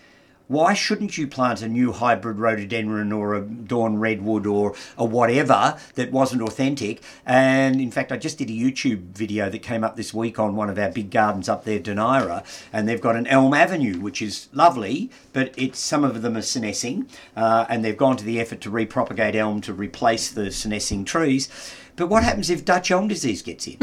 Why 0.48 0.74
shouldn't 0.74 1.18
you 1.18 1.28
plant 1.28 1.62
a 1.62 1.68
new 1.68 1.92
hybrid 1.92 2.40
rhododendron 2.40 3.12
or 3.12 3.36
a 3.36 3.42
dawn 3.42 3.98
redwood 3.98 4.48
or 4.48 4.76
a 4.98 5.04
whatever 5.04 5.78
that 5.96 6.12
wasn't 6.14 6.42
authentic? 6.42 7.02
And 7.26 7.82
in 7.82 7.92
fact, 7.92 8.14
I 8.14 8.18
just 8.18 8.38
did 8.38 8.50
a 8.50 8.54
YouTube 8.54 9.12
video 9.12 9.50
that 9.50 9.60
came 9.60 9.84
up 9.84 9.98
this 9.98 10.14
week 10.14 10.40
on 10.40 10.56
one 10.56 10.70
of 10.70 10.80
our 10.80 10.90
big 10.90 11.12
gardens 11.12 11.50
up 11.50 11.66
there, 11.66 11.82
Duneira, 11.82 12.46
and 12.72 12.88
they've 12.88 13.02
got 13.02 13.18
an 13.18 13.28
elm 13.28 13.54
avenue, 13.54 14.00
which 14.00 14.22
is 14.22 14.48
lovely, 14.54 15.12
but 15.34 15.54
it's 15.58 15.80
some 15.80 16.06
of 16.06 16.22
them 16.22 16.38
are 16.38 16.42
senescing, 16.42 17.10
uh, 17.36 17.66
and 17.68 17.84
they've 17.84 17.98
gone 17.98 18.16
to 18.16 18.24
the 18.24 18.40
effort 18.40 18.62
to 18.62 18.72
repropagate 18.72 19.36
elm 19.36 19.60
to 19.62 19.74
replace 19.74 20.32
the 20.32 20.50
senescing 20.50 21.06
trees. 21.06 21.50
But 21.98 22.08
what 22.08 22.24
happens 22.24 22.50
if 22.50 22.64
Dutch 22.64 22.90
elm 22.90 23.10
disease 23.10 23.42
gets 23.42 23.68
in? 23.68 23.76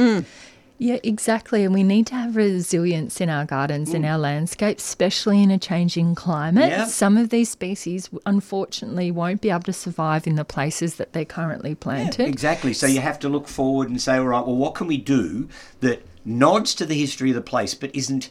Yeah, 0.78 0.98
exactly. 1.02 1.64
And 1.64 1.72
we 1.72 1.82
need 1.82 2.06
to 2.08 2.14
have 2.14 2.36
resilience 2.36 3.20
in 3.20 3.30
our 3.30 3.44
gardens, 3.44 3.94
in 3.94 4.02
mm. 4.02 4.10
our 4.10 4.18
landscapes, 4.18 4.84
especially 4.84 5.42
in 5.42 5.50
a 5.50 5.58
changing 5.58 6.14
climate. 6.14 6.70
Yeah. 6.70 6.86
Some 6.86 7.16
of 7.16 7.30
these 7.30 7.48
species, 7.48 8.10
unfortunately, 8.26 9.10
won't 9.10 9.40
be 9.40 9.50
able 9.50 9.62
to 9.62 9.72
survive 9.72 10.26
in 10.26 10.34
the 10.34 10.44
places 10.44 10.96
that 10.96 11.12
they're 11.12 11.24
currently 11.24 11.74
planted. 11.74 12.26
Exactly. 12.26 12.72
So 12.72 12.86
you 12.86 13.00
have 13.00 13.18
to 13.20 13.28
look 13.28 13.46
forward 13.46 13.88
and 13.88 14.00
say, 14.00 14.16
all 14.16 14.24
right, 14.24 14.44
well, 14.44 14.56
what 14.56 14.74
can 14.74 14.88
we 14.88 14.96
do 14.96 15.48
that 15.80 16.04
nods 16.24 16.74
to 16.74 16.86
the 16.86 16.98
history 16.98 17.30
of 17.30 17.36
the 17.36 17.42
place 17.42 17.74
but 17.74 17.94
isn't 17.94 18.30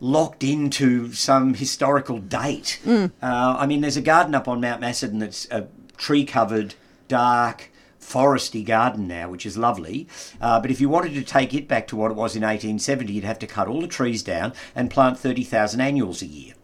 locked 0.00 0.42
into 0.42 1.12
some 1.12 1.54
historical 1.54 2.18
date? 2.18 2.80
Mm. 2.84 3.12
Uh, 3.22 3.56
I 3.58 3.66
mean, 3.66 3.82
there's 3.82 3.96
a 3.96 4.02
garden 4.02 4.34
up 4.34 4.48
on 4.48 4.60
Mount 4.60 4.80
Macedon 4.80 5.20
that's 5.20 5.50
uh, 5.50 5.62
a 5.62 5.96
tree 5.96 6.24
covered, 6.24 6.74
dark, 7.06 7.70
foresty 8.08 8.64
garden 8.64 9.06
now, 9.06 9.28
which 9.28 9.44
is 9.44 9.56
lovely. 9.56 10.08
Uh, 10.40 10.60
but 10.60 10.70
if 10.70 10.80
you 10.80 10.88
wanted 10.88 11.14
to 11.14 11.22
take 11.22 11.54
it 11.54 11.68
back 11.68 11.86
to 11.88 11.96
what 11.96 12.10
it 12.10 12.14
was 12.14 12.34
in 12.34 12.42
1870, 12.42 13.12
you'd 13.12 13.24
have 13.24 13.38
to 13.38 13.46
cut 13.46 13.68
all 13.68 13.80
the 13.80 13.88
trees 13.88 14.22
down 14.22 14.52
and 14.74 14.90
plant 14.90 15.18
30,000 15.18 15.80
annuals 15.80 16.22
a 16.22 16.26
year 16.26 16.54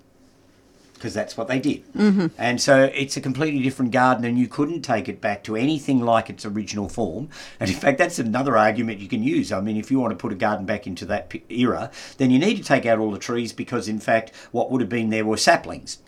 because 1.04 1.12
that's 1.12 1.36
what 1.36 1.48
they 1.48 1.60
did. 1.60 1.84
Mm-hmm. 1.92 2.28
And 2.38 2.58
so 2.58 2.84
it's 2.94 3.14
a 3.18 3.20
completely 3.20 3.62
different 3.62 3.92
garden, 3.92 4.24
and 4.24 4.38
you 4.38 4.48
couldn't 4.48 4.80
take 4.80 5.06
it 5.06 5.20
back 5.20 5.44
to 5.44 5.54
anything 5.54 6.00
like 6.00 6.30
its 6.30 6.46
original 6.46 6.88
form. 6.88 7.28
And 7.60 7.68
in 7.68 7.76
fact, 7.76 7.98
that's 7.98 8.18
another 8.18 8.56
argument 8.56 9.00
you 9.00 9.08
can 9.08 9.22
use. 9.22 9.52
I 9.52 9.60
mean, 9.60 9.76
if 9.76 9.90
you 9.90 10.00
want 10.00 10.12
to 10.12 10.16
put 10.16 10.32
a 10.32 10.34
garden 10.34 10.64
back 10.64 10.86
into 10.86 11.04
that 11.06 11.30
era, 11.50 11.90
then 12.16 12.30
you 12.30 12.38
need 12.38 12.56
to 12.56 12.62
take 12.62 12.86
out 12.86 12.98
all 12.98 13.10
the 13.10 13.18
trees 13.18 13.52
because, 13.52 13.86
in 13.86 14.00
fact, 14.00 14.34
what 14.50 14.70
would 14.70 14.80
have 14.80 14.88
been 14.88 15.10
there 15.10 15.26
were 15.26 15.36
saplings 15.36 15.98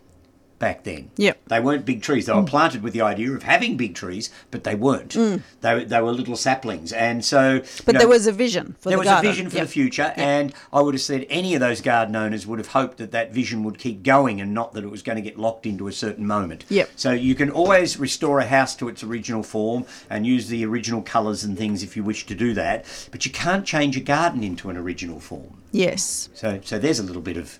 back 0.58 0.84
then. 0.84 1.10
Yep. 1.16 1.38
They 1.46 1.60
weren't 1.60 1.84
big 1.84 2.02
trees. 2.02 2.26
They 2.26 2.32
were 2.32 2.42
mm. 2.42 2.46
planted 2.46 2.82
with 2.82 2.92
the 2.92 3.02
idea 3.02 3.32
of 3.32 3.42
having 3.42 3.76
big 3.76 3.94
trees, 3.94 4.30
but 4.50 4.64
they 4.64 4.74
weren't. 4.74 5.14
Mm. 5.14 5.42
They, 5.60 5.84
they 5.84 6.00
were 6.00 6.12
little 6.12 6.36
saplings. 6.36 6.92
And 6.92 7.24
so. 7.24 7.60
But 7.84 7.94
you 7.94 7.98
there 8.00 8.08
was 8.08 8.26
a 8.26 8.32
vision 8.32 8.76
for 8.80 8.88
there 8.88 8.96
the 8.96 9.00
was 9.00 9.06
garden. 9.06 9.28
a 9.28 9.32
vision 9.32 9.50
for 9.50 9.56
Yep. 9.56 9.66
the 9.66 9.72
future, 9.72 10.12
and 10.16 10.52
I 10.72 10.80
would 10.80 10.94
have 10.94 11.00
said 11.00 11.26
any 11.30 11.54
of 11.54 11.60
those 11.60 11.80
garden 11.80 12.14
owners 12.14 12.46
would 12.46 12.58
have 12.58 12.68
hoped 12.68 12.98
that 12.98 13.10
that 13.12 13.32
vision 13.32 13.64
would 13.64 13.78
keep 13.78 14.02
going 14.02 14.40
and 14.40 14.52
not 14.52 14.72
that 14.72 14.84
it 14.84 14.90
was 14.90 15.02
going 15.02 15.16
to 15.16 15.22
get 15.22 15.38
locked 15.38 15.66
into 15.66 15.88
a 15.88 15.92
certain 15.92 16.26
moment. 16.26 16.64
Yep. 16.68 16.90
So 16.96 17.12
you 17.12 17.34
can 17.34 17.50
always 17.50 17.98
restore 17.98 18.40
a 18.40 18.46
house 18.46 18.76
to 18.76 18.88
its 18.88 19.02
original 19.02 19.42
form 19.42 19.86
and 20.10 20.26
use 20.26 20.48
the 20.48 20.64
original 20.64 21.02
colours 21.02 21.44
and 21.44 21.56
things 21.56 21.82
if 21.82 21.96
you 21.96 22.04
wish 22.04 22.26
to 22.26 22.34
do 22.34 22.54
that, 22.54 22.84
but 23.10 23.24
you 23.24 23.32
can't 23.32 23.64
change 23.66 23.96
a 23.96 24.00
garden 24.00 24.42
into 24.42 24.70
an 24.70 24.76
original 24.76 25.20
form. 25.20 25.62
Yes. 25.72 26.28
So, 26.34 26.60
so 26.64 26.78
there's 26.78 26.98
a 26.98 27.02
little 27.02 27.22
bit 27.22 27.36
of 27.36 27.58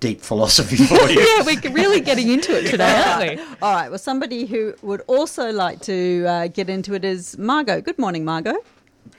deep 0.00 0.20
philosophy 0.20 0.76
for 0.76 0.94
you. 1.10 1.18
Yeah, 1.28 1.42
we're 1.44 1.72
really 1.72 2.00
getting 2.00 2.28
into 2.28 2.56
it 2.56 2.70
today, 2.70 3.02
aren't 3.06 3.30
we? 3.38 3.42
All 3.62 3.74
right. 3.74 3.88
Well, 3.88 3.98
somebody 3.98 4.46
who 4.46 4.74
would 4.82 5.02
also 5.06 5.50
like 5.52 5.80
to 5.82 6.24
uh, 6.26 6.46
get 6.48 6.68
into 6.70 6.94
it 6.94 7.04
is 7.04 7.36
Margot. 7.38 7.80
Good 7.80 7.98
morning, 7.98 8.24
Margot. 8.24 8.56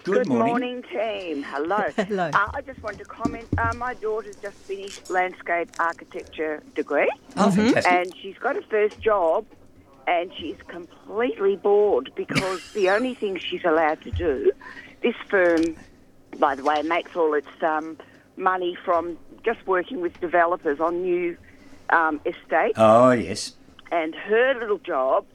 Good, 0.04 0.28
Good 0.28 0.28
morning. 0.28 0.84
team. 0.84 1.44
Hello. 1.44 1.78
Hello. 1.98 2.30
Uh, 2.34 2.52
I 2.54 2.62
just 2.62 2.82
wanted 2.82 3.00
to 3.00 3.06
comment. 3.06 3.46
Uh, 3.58 3.74
my 3.76 3.94
daughter's 3.96 4.36
just 4.38 4.56
finished 4.58 5.10
landscape 5.10 5.70
architecture 5.80 6.62
degree, 6.76 7.10
Oh, 7.36 7.52
fantastic. 7.52 7.92
and 7.92 8.16
she's 8.22 8.38
got 8.38 8.56
a 8.56 8.62
first 8.62 9.00
job, 9.02 9.46
and 10.08 10.32
she's 10.38 10.56
completely 10.68 11.56
bored 11.58 12.12
because 12.16 12.72
the 12.74 12.90
only 12.90 13.14
thing 13.14 13.38
she's 13.38 13.66
allowed 13.66 14.02
to 14.04 14.12
do, 14.12 14.52
this 15.02 15.16
firm, 15.30 15.76
by 16.38 16.56
the 16.56 16.64
way, 16.64 16.82
makes 16.84 17.16
all 17.16 17.34
its 17.34 17.48
um, 17.62 17.98
money 18.38 18.78
from 18.86 19.18
just 19.44 19.66
working 19.68 20.02
with 20.02 20.20
developers 20.20 20.80
on 20.80 21.02
new 21.02 21.38
um, 21.90 22.22
estates 22.26 22.78
oh, 22.78 23.12
yes. 23.12 23.54
and 23.92 24.14
her 24.14 24.54
little 24.60 24.78
job 24.78 25.26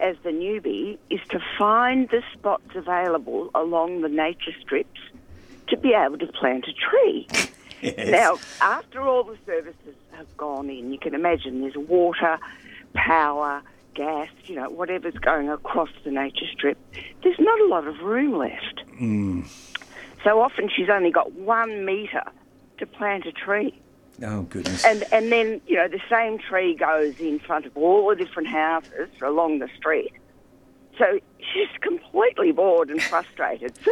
as 0.00 0.16
the 0.22 0.30
newbie 0.30 0.98
is 1.10 1.20
to 1.30 1.40
find 1.58 2.08
the 2.10 2.22
spots 2.32 2.74
available 2.74 3.50
along 3.54 4.00
the 4.00 4.08
nature 4.08 4.52
strips 4.60 5.00
to 5.66 5.76
be 5.76 5.92
able 5.92 6.18
to 6.18 6.26
plant 6.26 6.66
a 6.68 6.72
tree. 6.72 7.26
Yes. 7.80 8.08
Now, 8.08 8.38
after 8.60 9.02
all 9.02 9.22
the 9.22 9.38
services 9.46 9.94
have 10.10 10.36
gone 10.36 10.68
in, 10.68 10.92
you 10.92 10.98
can 10.98 11.14
imagine 11.14 11.60
there's 11.60 11.76
water, 11.76 12.36
power, 12.94 13.62
gas, 13.94 14.28
you 14.46 14.56
know, 14.56 14.68
whatever's 14.68 15.14
going 15.14 15.48
across 15.48 15.88
the 16.02 16.10
nature 16.10 16.46
strip. 16.52 16.76
There's 17.22 17.38
not 17.38 17.60
a 17.60 17.66
lot 17.66 17.86
of 17.86 18.00
room 18.00 18.36
left. 18.36 18.82
So 20.24 20.40
often 20.40 20.68
she's 20.74 20.88
only 20.88 21.12
got 21.12 21.32
one 21.34 21.84
metre 21.84 22.24
to 22.78 22.86
plant 22.86 23.26
a 23.26 23.32
tree. 23.32 23.80
Oh 24.22 24.42
goodness. 24.42 24.84
And 24.84 25.04
and 25.12 25.30
then, 25.30 25.60
you 25.66 25.76
know, 25.76 25.88
the 25.88 26.00
same 26.10 26.38
tree 26.38 26.74
goes 26.74 27.18
in 27.20 27.38
front 27.38 27.66
of 27.66 27.76
all 27.76 28.08
the 28.08 28.16
different 28.16 28.48
houses 28.48 29.08
along 29.22 29.60
the 29.60 29.68
street. 29.76 30.12
So 30.98 31.20
she's 31.38 31.68
completely 31.80 32.50
bored 32.50 32.90
and 32.90 33.02
frustrated. 33.02 33.72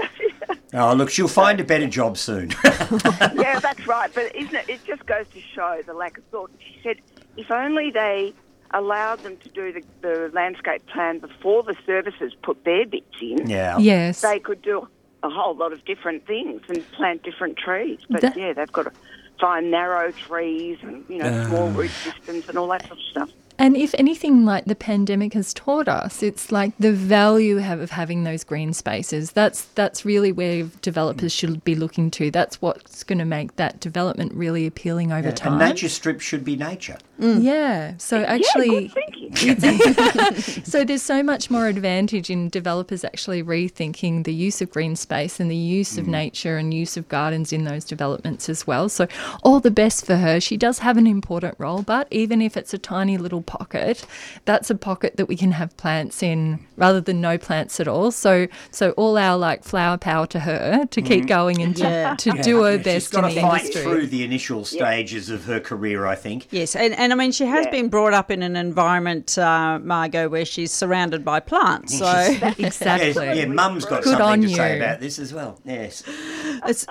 Oh 0.75 0.93
look, 0.95 1.11
she'll 1.11 1.29
find 1.29 1.61
a 1.61 1.65
better 1.65 1.87
job 1.87 2.19
soon. 2.19 2.51
yeah, 2.65 3.61
that's 3.61 3.87
right. 3.87 4.11
But 4.13 4.35
isn't 4.35 4.55
it? 4.55 4.69
It 4.69 4.85
just 4.85 5.07
goes 5.07 5.27
to 5.29 5.41
show 5.41 5.81
the 5.87 5.95
lack 5.95 6.19
of 6.19 6.25
thought. 6.25 6.51
She 6.59 6.81
said, 6.83 6.97
if 7.37 7.51
only 7.51 7.91
they 7.93 8.35
allowed 8.75 9.21
them 9.21 9.37
to 9.39 9.49
do 9.51 9.73
the, 9.73 9.83
the 10.03 10.31
landscape 10.35 10.85
plan 10.87 11.21
before 11.21 11.63
the 11.63 11.77
services 11.87 12.35
put 12.43 12.65
their 12.65 12.85
bits 12.85 13.07
in, 13.23 13.49
yeah. 13.49 13.79
Yes. 13.79 14.21
they 14.21 14.39
could 14.41 14.61
do 14.61 14.89
a 15.27 15.31
whole 15.31 15.55
lot 15.55 15.73
of 15.73 15.85
different 15.85 16.27
things 16.27 16.63
and 16.69 16.91
plant 16.93 17.23
different 17.23 17.57
trees. 17.57 17.99
But 18.09 18.23
That- 18.23 18.37
yeah, 18.37 18.53
they've 18.53 18.73
got 18.73 18.85
to 18.85 18.93
find 19.41 19.71
narrow 19.71 20.13
trees 20.13 20.79
and 20.83 21.05
you 21.09 21.19
know 21.19 21.45
small 21.47 21.69
ah. 21.69 21.79
root 21.79 21.91
systems 21.91 22.49
and 22.49 22.57
all 22.57 22.69
that 22.69 22.87
sort 22.87 22.99
of 22.99 23.05
stuff. 23.11 23.31
And 23.59 23.77
if 23.77 23.95
anything 23.99 24.45
like 24.45 24.67
the 24.67 24.75
pandemic 24.75 25.33
has 25.33 25.55
taught 25.55 25.89
us, 25.89 26.23
it's 26.23 26.53
like 26.53 26.77
the 26.79 26.93
value 26.93 27.59
of 27.59 27.91
having 27.91 28.25
those 28.25 28.45
green 28.45 28.75
spaces. 28.75 29.33
That's 29.33 29.65
that's 29.75 30.05
really 30.05 30.31
where 30.31 30.65
developers 30.83 31.33
mm. 31.33 31.39
should 31.39 31.65
be 31.65 31.75
looking 31.75 32.11
to. 32.13 32.31
That's 32.31 32.61
what's 32.61 33.03
going 33.03 33.19
to 33.19 33.25
make 33.25 33.57
that 33.57 33.81
development 33.81 34.35
really 34.35 34.67
appealing 34.67 35.11
over 35.11 35.29
A 35.29 35.33
time. 35.33 35.55
And 35.55 35.71
nature 35.71 35.89
strip 35.89 36.21
should 36.21 36.45
be 36.45 36.57
nature. 36.57 36.99
Mm. 37.21 37.43
Yeah. 37.43 37.95
So 37.99 38.21
yeah, 38.21 38.27
actually, 38.27 38.93
good 39.35 39.59
thinking. 39.61 40.65
so 40.65 40.85
there's 40.85 41.03
so 41.03 41.23
much 41.23 41.51
more 41.51 41.67
advantage 41.67 42.31
in 42.31 42.49
developers 42.49 43.05
actually 43.05 43.43
rethinking 43.43 44.25
the 44.25 44.35
use 44.35 44.61
of 44.61 44.71
green 44.71 44.97
space 44.97 45.41
and 45.41 45.51
the 45.51 45.57
use 45.57 45.97
of 45.99 46.07
mm. 46.07 46.11
nature 46.11 46.57
and 46.59 46.75
use 46.75 46.97
of 46.97 47.09
gardens 47.09 47.53
in 47.53 47.65
those 47.65 47.85
developments 47.85 48.49
as 48.49 48.67
well. 48.67 48.89
So 48.89 49.07
all 49.43 49.61
the 49.61 49.71
best 49.71 50.05
for 50.05 50.17
her. 50.17 50.41
She 50.41 50.57
does 50.57 50.81
have 50.81 50.97
an 50.97 51.07
important 51.07 51.55
role, 51.59 51.83
but 51.83 52.07
even 52.11 52.43
if 52.43 52.57
it's 52.57 52.75
a 52.75 52.79
tiny 52.79 53.17
little 53.17 53.43
pocket, 53.43 54.05
that's 54.45 54.71
a 54.71 54.75
pocket 54.75 55.17
that 55.17 55.27
we 55.27 55.37
can 55.37 55.53
have 55.53 55.77
plants 55.77 56.23
in 56.23 56.61
rather 56.77 57.01
than 57.01 57.21
no 57.21 57.39
plants 57.39 57.81
at 57.81 57.89
all. 57.89 58.11
So 58.11 58.47
so 58.71 58.91
all 58.93 59.17
our 59.17 59.39
like 59.39 59.65
flower 59.65 59.97
power 59.97 60.27
to 60.27 60.41
her 60.41 60.87
to 60.91 61.03
keep 61.03 61.25
mm. 61.25 61.29
going 61.29 61.63
and 61.63 61.77
to, 61.77 61.83
Yeah. 61.83 62.15
to 62.17 62.31
do 62.43 62.63
her 62.63 62.73
Yeah, 62.73 62.77
She's 62.77 62.85
best 62.85 63.13
got 63.13 63.29
to 63.29 63.35
the 63.35 63.41
fight 63.41 63.61
industry. 63.63 63.83
through 63.83 64.07
the 64.09 64.25
initial 64.25 64.65
stages 64.65 65.31
of 65.31 65.45
her 65.45 65.61
career, 65.61 66.07
I 66.07 66.15
think. 66.15 66.49
Yes, 66.51 66.77
and, 66.77 66.95
and 66.95 67.06
I 67.13 67.17
mean, 67.17 67.33
she 67.33 67.45
has 67.47 67.65
Yeah. 67.67 67.71
been 67.71 67.89
brought 67.89 68.13
up 68.15 68.31
in 68.31 68.43
an 68.43 68.57
environment, 68.57 69.37
uh, 69.39 69.79
Margot, 69.83 70.29
where 70.29 70.45
she's 70.45 70.73
surrounded 70.73 71.25
by 71.25 71.41
plants. 71.41 71.99
So, 71.99 72.07
Exactly. 72.59 73.25
Yes, 73.27 73.37
yeah, 73.37 73.47
Mum's 73.47 73.85
got 73.85 74.03
Good 74.03 74.15
on 74.21 74.41
something 74.43 74.43
to 74.51 74.55
say 74.55 74.77
you. 74.77 74.83
about 74.83 75.01
this 75.01 75.19
as 75.19 75.33
well. 75.35 75.59
Yes. 75.65 76.03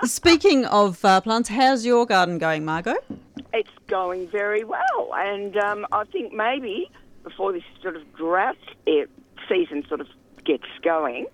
speaking 0.03 0.65
of 0.65 1.03
uh, 1.05 1.21
plants, 1.21 1.49
how's 1.49 1.85
your 1.85 2.05
garden 2.05 2.37
going, 2.37 2.65
Margot? 2.65 2.95
it's 3.53 3.69
going 3.87 4.27
very 4.27 4.63
well, 4.65 5.11
and 5.15 5.55
um, 5.57 5.85
I 5.91 6.03
think 6.05 6.33
maybe 6.33 6.89
before 7.23 7.53
this 7.53 7.63
sort 7.81 7.95
of 7.95 8.01
drought 8.15 8.57
season 9.49 9.85
sort 9.87 10.01
of 10.01 10.07
gets 10.43 10.65
going, 10.83 11.25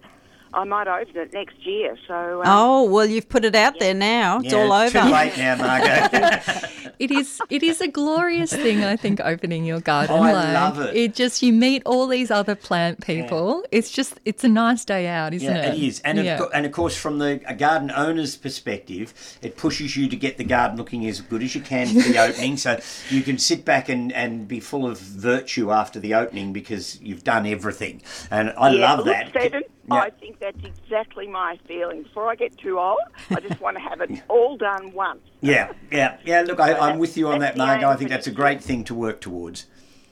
I 0.54 0.64
might 0.66 0.88
open 0.88 1.16
it 1.18 1.34
next 1.34 1.66
year. 1.66 1.98
So 2.08 2.42
um, 2.42 2.44
Oh, 2.46 2.84
well, 2.84 3.06
you've 3.06 3.30
put 3.30 3.46
it 3.46 3.56
out 3.56 3.80
there 3.80 3.94
now. 3.94 4.40
It's 4.40 4.52
Yeah, 4.52 4.60
all 4.60 4.74
over. 4.74 4.86
It's 4.86 5.06
too 5.06 5.12
late 5.12 5.38
now, 5.38 5.56
Margot. 5.56 6.68
It 7.00 7.10
is 7.10 7.42
it 7.50 7.64
is 7.64 7.82
a 7.82 7.88
glorious 7.88 8.54
thing, 8.54 8.84
I 8.84 8.96
think, 8.96 9.20
opening 9.22 9.66
your 9.66 9.80
garden. 9.80 10.16
Oh, 10.16 10.22
I 10.22 10.34
like, 10.34 10.54
love 10.54 10.80
it. 10.82 10.96
It 10.96 11.16
just 11.16 11.42
you 11.42 11.52
meet 11.52 11.82
all 11.84 12.06
these 12.06 12.30
other 12.30 12.54
plant 12.54 13.04
people. 13.04 13.64
It's 13.72 13.90
just 13.90 14.20
it's 14.24 14.44
a 14.44 14.48
nice 14.48 14.86
day 14.86 15.08
out, 15.08 15.34
isn't 15.34 15.48
yeah, 15.56 15.72
it? 15.72 15.80
it 15.80 15.84
is. 15.84 16.00
And, 16.02 16.20
yeah. 16.20 16.44
of, 16.44 16.52
and 16.54 16.64
of 16.64 16.72
course, 16.72 16.96
from 16.96 17.18
the 17.18 17.42
a 17.48 17.56
garden 17.56 17.92
owner's 17.96 18.38
perspective, 18.38 19.16
it 19.42 19.58
pushes 19.58 19.98
you 19.98 20.10
to 20.10 20.16
get 20.16 20.38
the 20.38 20.44
garden 20.44 20.78
looking 20.78 21.08
as 21.08 21.22
good 21.22 21.42
as 21.42 21.56
you 21.56 21.62
can 21.62 21.88
for 21.88 22.08
the 22.08 22.20
opening. 22.28 22.56
So 22.56 22.80
you 23.10 23.24
can 23.24 23.40
sit 23.40 23.66
back 23.66 23.90
and, 23.90 24.14
and 24.14 24.48
be 24.48 24.60
full 24.60 24.86
of 24.86 25.00
virtue 25.00 25.72
after 25.72 26.00
the 26.00 26.14
opening 26.14 26.54
because 26.54 27.02
you've 27.02 27.24
done 27.24 27.48
everything. 27.48 28.04
And 28.30 28.54
I 28.58 28.70
yeah, 28.74 28.94
love 28.94 29.06
that. 29.06 29.30
Stephen, 29.30 29.64
Yeah. 29.94 30.02
I 30.02 30.10
think 30.10 30.40
that's 30.40 30.64
exactly 30.64 31.28
my 31.28 31.58
feeling. 31.68 32.04
Before 32.04 32.30
I 32.30 32.36
get 32.36 32.58
too 32.58 32.80
old, 32.80 33.00
I 33.30 33.40
just 33.40 33.60
want 33.62 33.78
to 33.78 33.82
have 33.84 34.02
it 34.02 34.12
all 34.28 34.58
done 34.58 34.92
once. 34.94 35.22
Yeah, 35.42 35.72
yeah, 35.92 36.18
yeah. 36.26 36.42
Look, 36.42 36.60
I, 36.60 36.74
I'm 36.74 37.00
with 37.00 37.18
you 37.18 37.28
on 37.30 37.40
that, 37.40 37.56
that's 37.56 37.58
the 37.58 37.66
Margot. 37.66 37.90
I 37.90 37.96
think 37.96 38.10
that's 38.10 38.28
a 38.28 38.32
great 38.32 38.62
thing 38.64 38.84
to 38.86 38.96
work 38.96 39.22
towards. 39.22 39.66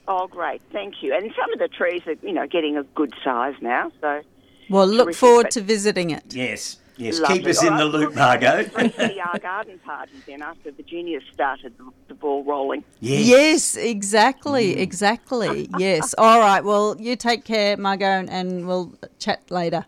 Oh, 0.08 0.28
great, 0.28 0.62
thank 0.72 1.04
you. 1.04 1.14
And 1.14 1.32
some 1.40 1.54
of 1.54 1.60
the 1.60 1.68
trees 1.68 2.02
are, 2.08 2.16
you 2.24 2.34
know, 2.34 2.48
getting 2.48 2.78
a 2.78 2.84
good 2.84 3.14
size 3.24 3.54
now. 3.62 3.92
So 4.02 4.22
Well, 4.70 4.88
look 4.88 5.06
Terrific, 5.08 5.20
forward 5.20 5.44
but- 5.44 5.52
to 5.52 5.62
visiting 5.62 6.10
it. 6.10 6.34
Yes, 6.34 6.78
yes. 7.00 7.20
Lovely. 7.20 7.38
Keep 7.40 7.48
us 7.48 7.64
in 7.64 7.76
the 7.78 7.86
loop, 7.86 8.16
well, 8.16 8.28
Margot. 8.28 8.64
three 8.66 8.90
CR 8.90 9.38
garden 9.40 9.80
party 9.86 10.12
then 10.28 10.42
after 10.42 10.72
Virginia 10.72 11.20
started 11.34 11.76
the, 11.78 11.90
the 12.10 12.14
ball 12.14 12.44
rolling. 12.44 12.84
Yes. 13.00 13.26
Yes, 13.26 13.76
exactly, 13.76 14.78
exactly. 14.80 15.70
Yes. 15.80 16.14
All 16.18 16.40
right. 16.40 16.64
Well, 16.64 16.96
you 17.00 17.16
take 17.16 17.44
care, 17.46 17.76
Margot, 17.78 18.06
and- 18.06 18.30
and 18.30 18.68
we'll 18.68 18.94
chat 19.18 19.50
later. 19.50 19.86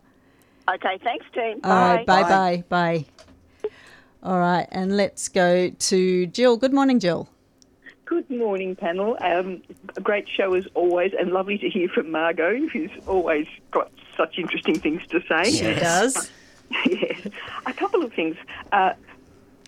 Okay, 0.70 0.98
thanks, 1.04 1.26
team. 1.34 1.60
All 1.64 1.72
right. 1.96 2.06
Bye. 2.06 2.22
Bye, 2.24 2.30
bye, 2.30 2.64
bye. 2.70 3.06
All 4.24 4.38
right, 4.40 4.68
and 4.72 4.96
let's 4.98 5.28
go 5.30 5.70
to 5.72 6.28
Jill. 6.28 6.56
Good 6.56 6.74
morning, 6.74 7.00
Jill. 7.00 7.28
Good 8.06 8.30
morning, 8.30 8.76
panel. 8.76 9.18
Um, 9.22 9.64
a 9.98 10.02
great 10.02 10.28
show 10.30 10.54
as 10.54 10.68
always, 10.76 11.12
and 11.18 11.32
lovely 11.32 11.58
to 11.58 11.70
hear 11.70 11.88
from 11.90 12.12
Margot, 12.12 12.68
who's 12.68 12.92
always 13.08 13.48
got 13.72 13.90
such 14.16 14.38
interesting 14.38 14.78
things 14.80 15.02
to 15.08 15.22
say. 15.28 15.50
She 15.52 15.64
does. 15.80 16.30
yes. 16.90 17.28
A 17.66 17.74
couple 17.74 18.04
of 18.04 18.14
things. 18.14 18.36
Uh, 18.72 18.94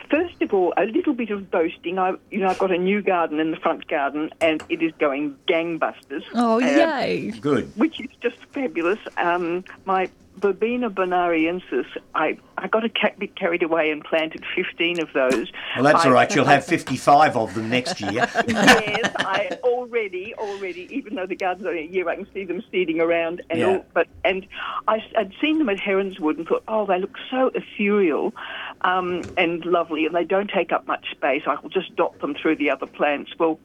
first 0.09 0.41
of 0.41 0.53
all, 0.53 0.73
a 0.77 0.85
little 0.85 1.13
bit 1.13 1.29
of 1.29 1.49
boasting. 1.49 1.97
I, 1.99 2.13
you 2.31 2.39
know, 2.39 2.47
I've 2.47 2.59
got 2.59 2.71
a 2.71 2.77
new 2.77 3.01
garden 3.01 3.39
in 3.39 3.51
the 3.51 3.57
front 3.57 3.87
garden, 3.87 4.29
and 4.41 4.63
it 4.69 4.81
is 4.81 4.91
going 4.99 5.35
gangbusters. 5.47 6.23
Oh 6.33 6.55
Uh, 6.57 6.59
yay! 6.65 7.31
Good. 7.41 7.71
which 7.75 7.99
is 7.99 8.09
just 8.21 8.37
fabulous. 8.53 8.99
Um, 9.17 9.63
my 9.85 10.09
Verbena 10.43 10.89
bonariensis, 10.89 11.85
I, 12.13 12.37
I 12.57 12.67
got 12.67 12.83
a 12.83 12.89
bit 13.17 13.33
carried 13.37 13.63
away 13.63 13.91
and 13.91 14.03
planted 14.03 14.43
15 14.53 15.01
of 15.01 15.07
those. 15.13 15.49
Well, 15.77 15.85
that's 15.85 16.03
I- 16.03 16.09
all 16.09 16.13
right. 16.13 16.35
You'll 16.35 16.43
have 16.43 16.65
55 16.73 17.37
of 17.37 17.53
them 17.55 17.69
next 17.69 18.01
year. 18.01 18.11
yes, 18.11 19.13
I 19.19 19.57
already, 19.63 20.35
already, 20.35 20.93
even 20.93 21.15
though 21.15 21.25
the 21.25 21.37
garden's 21.37 21.65
only 21.65 21.79
a 21.83 21.89
year, 21.89 22.09
I 22.09 22.17
can 22.17 22.27
see 22.33 22.43
them 22.43 22.61
seeding 22.69 22.99
around. 22.99 23.41
And 23.49 23.59
Yeah. 23.59 23.67
all, 23.67 23.85
but 23.93 24.07
and 24.25 24.45
I, 24.89 24.99
would 25.17 25.33
seen 25.41 25.59
them 25.59 25.69
at 25.69 25.77
Heronswood 25.79 26.37
and 26.37 26.45
thought, 26.45 26.63
oh, 26.67 26.85
they 26.85 26.99
look 26.99 27.15
so 27.31 27.49
ethereal 27.55 28.33
um, 28.81 29.21
and 29.37 29.63
lovely, 29.63 30.05
and 30.05 30.13
they 30.13 30.25
don't 30.25 30.51
take 30.53 30.73
up 30.73 30.85
much 30.87 31.09
space. 31.11 31.43
I 31.47 31.55
will 31.61 31.69
just 31.69 31.95
dot 31.95 32.19
them 32.19 32.35
through 32.35 32.57
the 32.57 32.69
other 32.69 32.85
plants. 32.85 33.31
Well, 33.39 33.61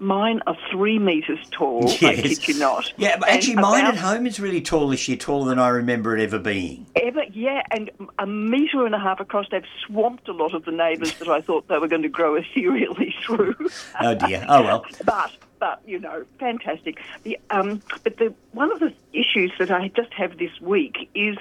mine 0.00 0.40
are 0.46 0.56
three 0.70 0.98
metres 0.98 1.38
tall. 1.50 1.88
I 1.88 1.96
Yes. 2.00 2.20
kid 2.38 2.48
you 2.48 2.58
not. 2.58 2.92
Yeah, 2.96 3.16
but 3.18 3.28
And 3.28 3.38
actually, 3.38 3.56
mine 3.56 3.80
about- 3.84 3.94
at 3.94 4.00
home 4.00 4.26
is 4.26 4.38
really 4.40 4.60
tall 4.60 4.88
this 4.88 5.08
year, 5.08 5.16
taller 5.16 5.48
than 5.48 5.58
I 5.58 5.68
remember 5.68 6.16
it 6.16 6.22
ever 6.22 6.38
being. 6.38 6.86
Ever, 6.96 7.24
yeah, 7.32 7.62
and 7.70 7.90
a 8.18 8.26
metre 8.26 8.86
and 8.86 8.94
a 8.94 8.98
half 8.98 9.20
across, 9.20 9.46
they've 9.50 9.64
swamped 9.86 10.28
a 10.28 10.32
lot 10.32 10.54
of 10.54 10.64
the 10.64 10.72
neighbours 10.72 11.12
that 11.18 11.28
I 11.28 11.40
thought 11.40 11.68
they 11.68 11.78
were 11.78 11.88
going 11.88 12.02
to 12.02 12.08
grow 12.08 12.34
ethereally 12.36 13.14
through. 13.24 13.56
Oh 14.00 14.14
dear. 14.14 14.44
Oh 14.48 14.62
well. 14.62 14.84
but 15.04 15.32
but 15.58 15.82
you 15.86 15.98
know, 15.98 16.24
fantastic. 16.38 17.00
The 17.24 17.38
um, 17.50 17.82
but 18.04 18.16
the 18.18 18.32
one 18.52 18.70
of 18.70 18.78
the 18.80 18.92
issues 19.12 19.52
that 19.58 19.70
I 19.70 19.88
just 19.88 20.12
have 20.14 20.38
this 20.38 20.60
week 20.60 21.10
is 21.14 21.36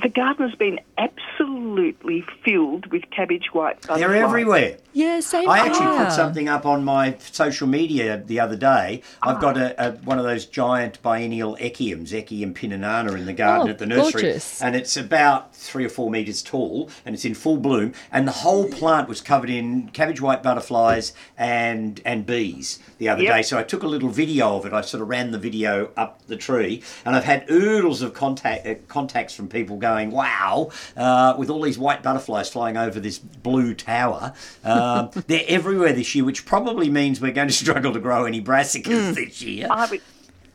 the 0.00 0.08
garden 0.08 0.48
has 0.48 0.56
been 0.58 0.78
absolutely 0.96 2.24
filled 2.44 2.86
with 2.90 3.02
cabbage 3.10 3.52
white 3.52 3.76
butterflies. 3.82 4.00
They're 4.00 4.14
everywhere. 4.14 4.78
Yeah, 4.94 5.20
same 5.20 5.48
I 5.48 5.60
actually 5.60 5.86
here. 5.86 6.04
put 6.04 6.12
something 6.12 6.48
up 6.48 6.66
on 6.66 6.84
my 6.84 7.16
social 7.18 7.66
media 7.66 8.22
the 8.26 8.40
other 8.40 8.56
day. 8.56 9.02
I've 9.22 9.40
got 9.40 9.56
a, 9.56 9.88
a 9.88 9.92
one 9.98 10.18
of 10.18 10.24
those 10.24 10.44
giant 10.46 11.00
biennial 11.02 11.56
echiums, 11.56 12.08
Echium 12.12 12.52
pininana, 12.52 13.16
in 13.16 13.24
the 13.24 13.32
garden 13.32 13.68
Oh, 13.68 13.70
at 13.70 13.78
the 13.78 13.86
nursery, 13.86 14.22
gorgeous. 14.22 14.60
and 14.62 14.76
it's 14.76 14.96
about 14.96 15.54
three 15.56 15.84
or 15.84 15.88
four 15.88 16.10
meters 16.10 16.42
tall, 16.42 16.90
and 17.06 17.14
it's 17.14 17.24
in 17.24 17.34
full 17.34 17.56
bloom. 17.56 17.94
And 18.10 18.28
the 18.28 18.32
whole 18.32 18.68
plant 18.68 19.08
was 19.08 19.20
covered 19.22 19.48
in 19.50 19.88
cabbage 19.88 20.20
white 20.20 20.42
butterflies 20.42 21.12
and 21.38 22.00
and 22.04 22.26
bees 22.26 22.78
the 22.98 23.08
other 23.08 23.22
Yep. 23.22 23.34
day. 23.34 23.42
So 23.42 23.58
I 23.58 23.62
took 23.62 23.82
a 23.82 23.86
little 23.88 24.10
video 24.10 24.56
of 24.56 24.66
it. 24.66 24.72
I 24.74 24.82
sort 24.82 25.02
of 25.02 25.08
ran 25.08 25.30
the 25.30 25.38
video 25.38 25.90
up 25.96 26.26
the 26.26 26.36
tree, 26.36 26.82
and 27.06 27.16
I've 27.16 27.24
had 27.24 27.50
oodles 27.50 28.02
of 28.02 28.12
contact 28.14 28.66
uh, 28.66 28.74
contacts 28.88 29.34
from 29.34 29.48
people 29.48 29.78
going, 29.82 30.10
"Wow!" 30.10 30.70
Uh, 30.96 31.34
with 31.36 31.50
all 31.50 31.60
these 31.60 31.78
white 31.78 32.02
butterflies 32.02 32.48
flying 32.48 32.78
over 32.78 32.98
this 32.98 33.18
blue 33.18 33.74
tower. 33.74 34.32
Um, 34.64 35.10
they're 35.26 35.44
everywhere 35.48 35.92
this 35.92 36.14
year, 36.14 36.24
which 36.24 36.46
probably 36.46 36.88
means 36.88 37.20
we're 37.20 37.32
going 37.32 37.48
to 37.48 37.54
struggle 37.64 37.92
to 37.92 38.00
grow 38.00 38.24
any 38.24 38.40
brassicas 38.42 39.14
this 39.14 39.42
year. 39.42 39.66
I 39.70 39.84
would, 39.90 40.00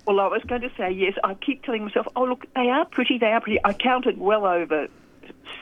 Well, 0.08 0.20
I 0.20 0.28
was 0.28 0.42
going 0.48 0.62
to 0.62 0.72
say 0.78 0.90
yes. 0.92 1.14
I 1.24 1.36
keep 1.36 1.64
telling 1.64 1.84
myself, 1.86 2.08
"Oh, 2.16 2.24
look, 2.24 2.46
they 2.56 2.70
are 2.70 2.86
pretty. 2.86 3.20
They 3.20 3.28
are 3.34 3.42
pretty." 3.42 3.60
I 3.64 3.74
counted 3.74 4.18
well 4.18 4.46
over 4.48 4.88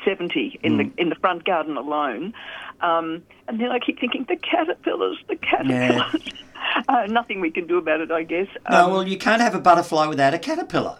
seventy 0.05 0.59
in 0.63 0.73
Hmm. 0.73 0.77
the 0.77 0.91
in 1.01 1.09
the 1.09 1.15
front 1.15 1.43
garden 1.45 1.77
alone, 1.77 2.33
um, 2.81 3.23
and 3.47 3.59
then 3.59 3.71
I 3.71 3.79
keep 3.79 3.99
thinking, 3.99 4.25
"The 4.29 4.35
caterpillars, 4.35 5.17
the 5.27 5.35
caterpillars." 5.35 6.21
uh, 6.87 7.05
nothing 7.09 7.41
we 7.41 7.51
can 7.51 7.65
do 7.67 7.77
about 7.77 8.01
it, 8.01 8.11
I 8.11 8.23
guess. 8.23 8.47
No, 8.69 8.85
Um, 8.85 8.91
well, 8.91 9.07
you 9.07 9.17
can't 9.17 9.41
have 9.41 9.55
a 9.55 9.59
butterfly 9.59 10.07
without 10.07 10.33
a 10.33 10.39
caterpillar. 10.39 10.97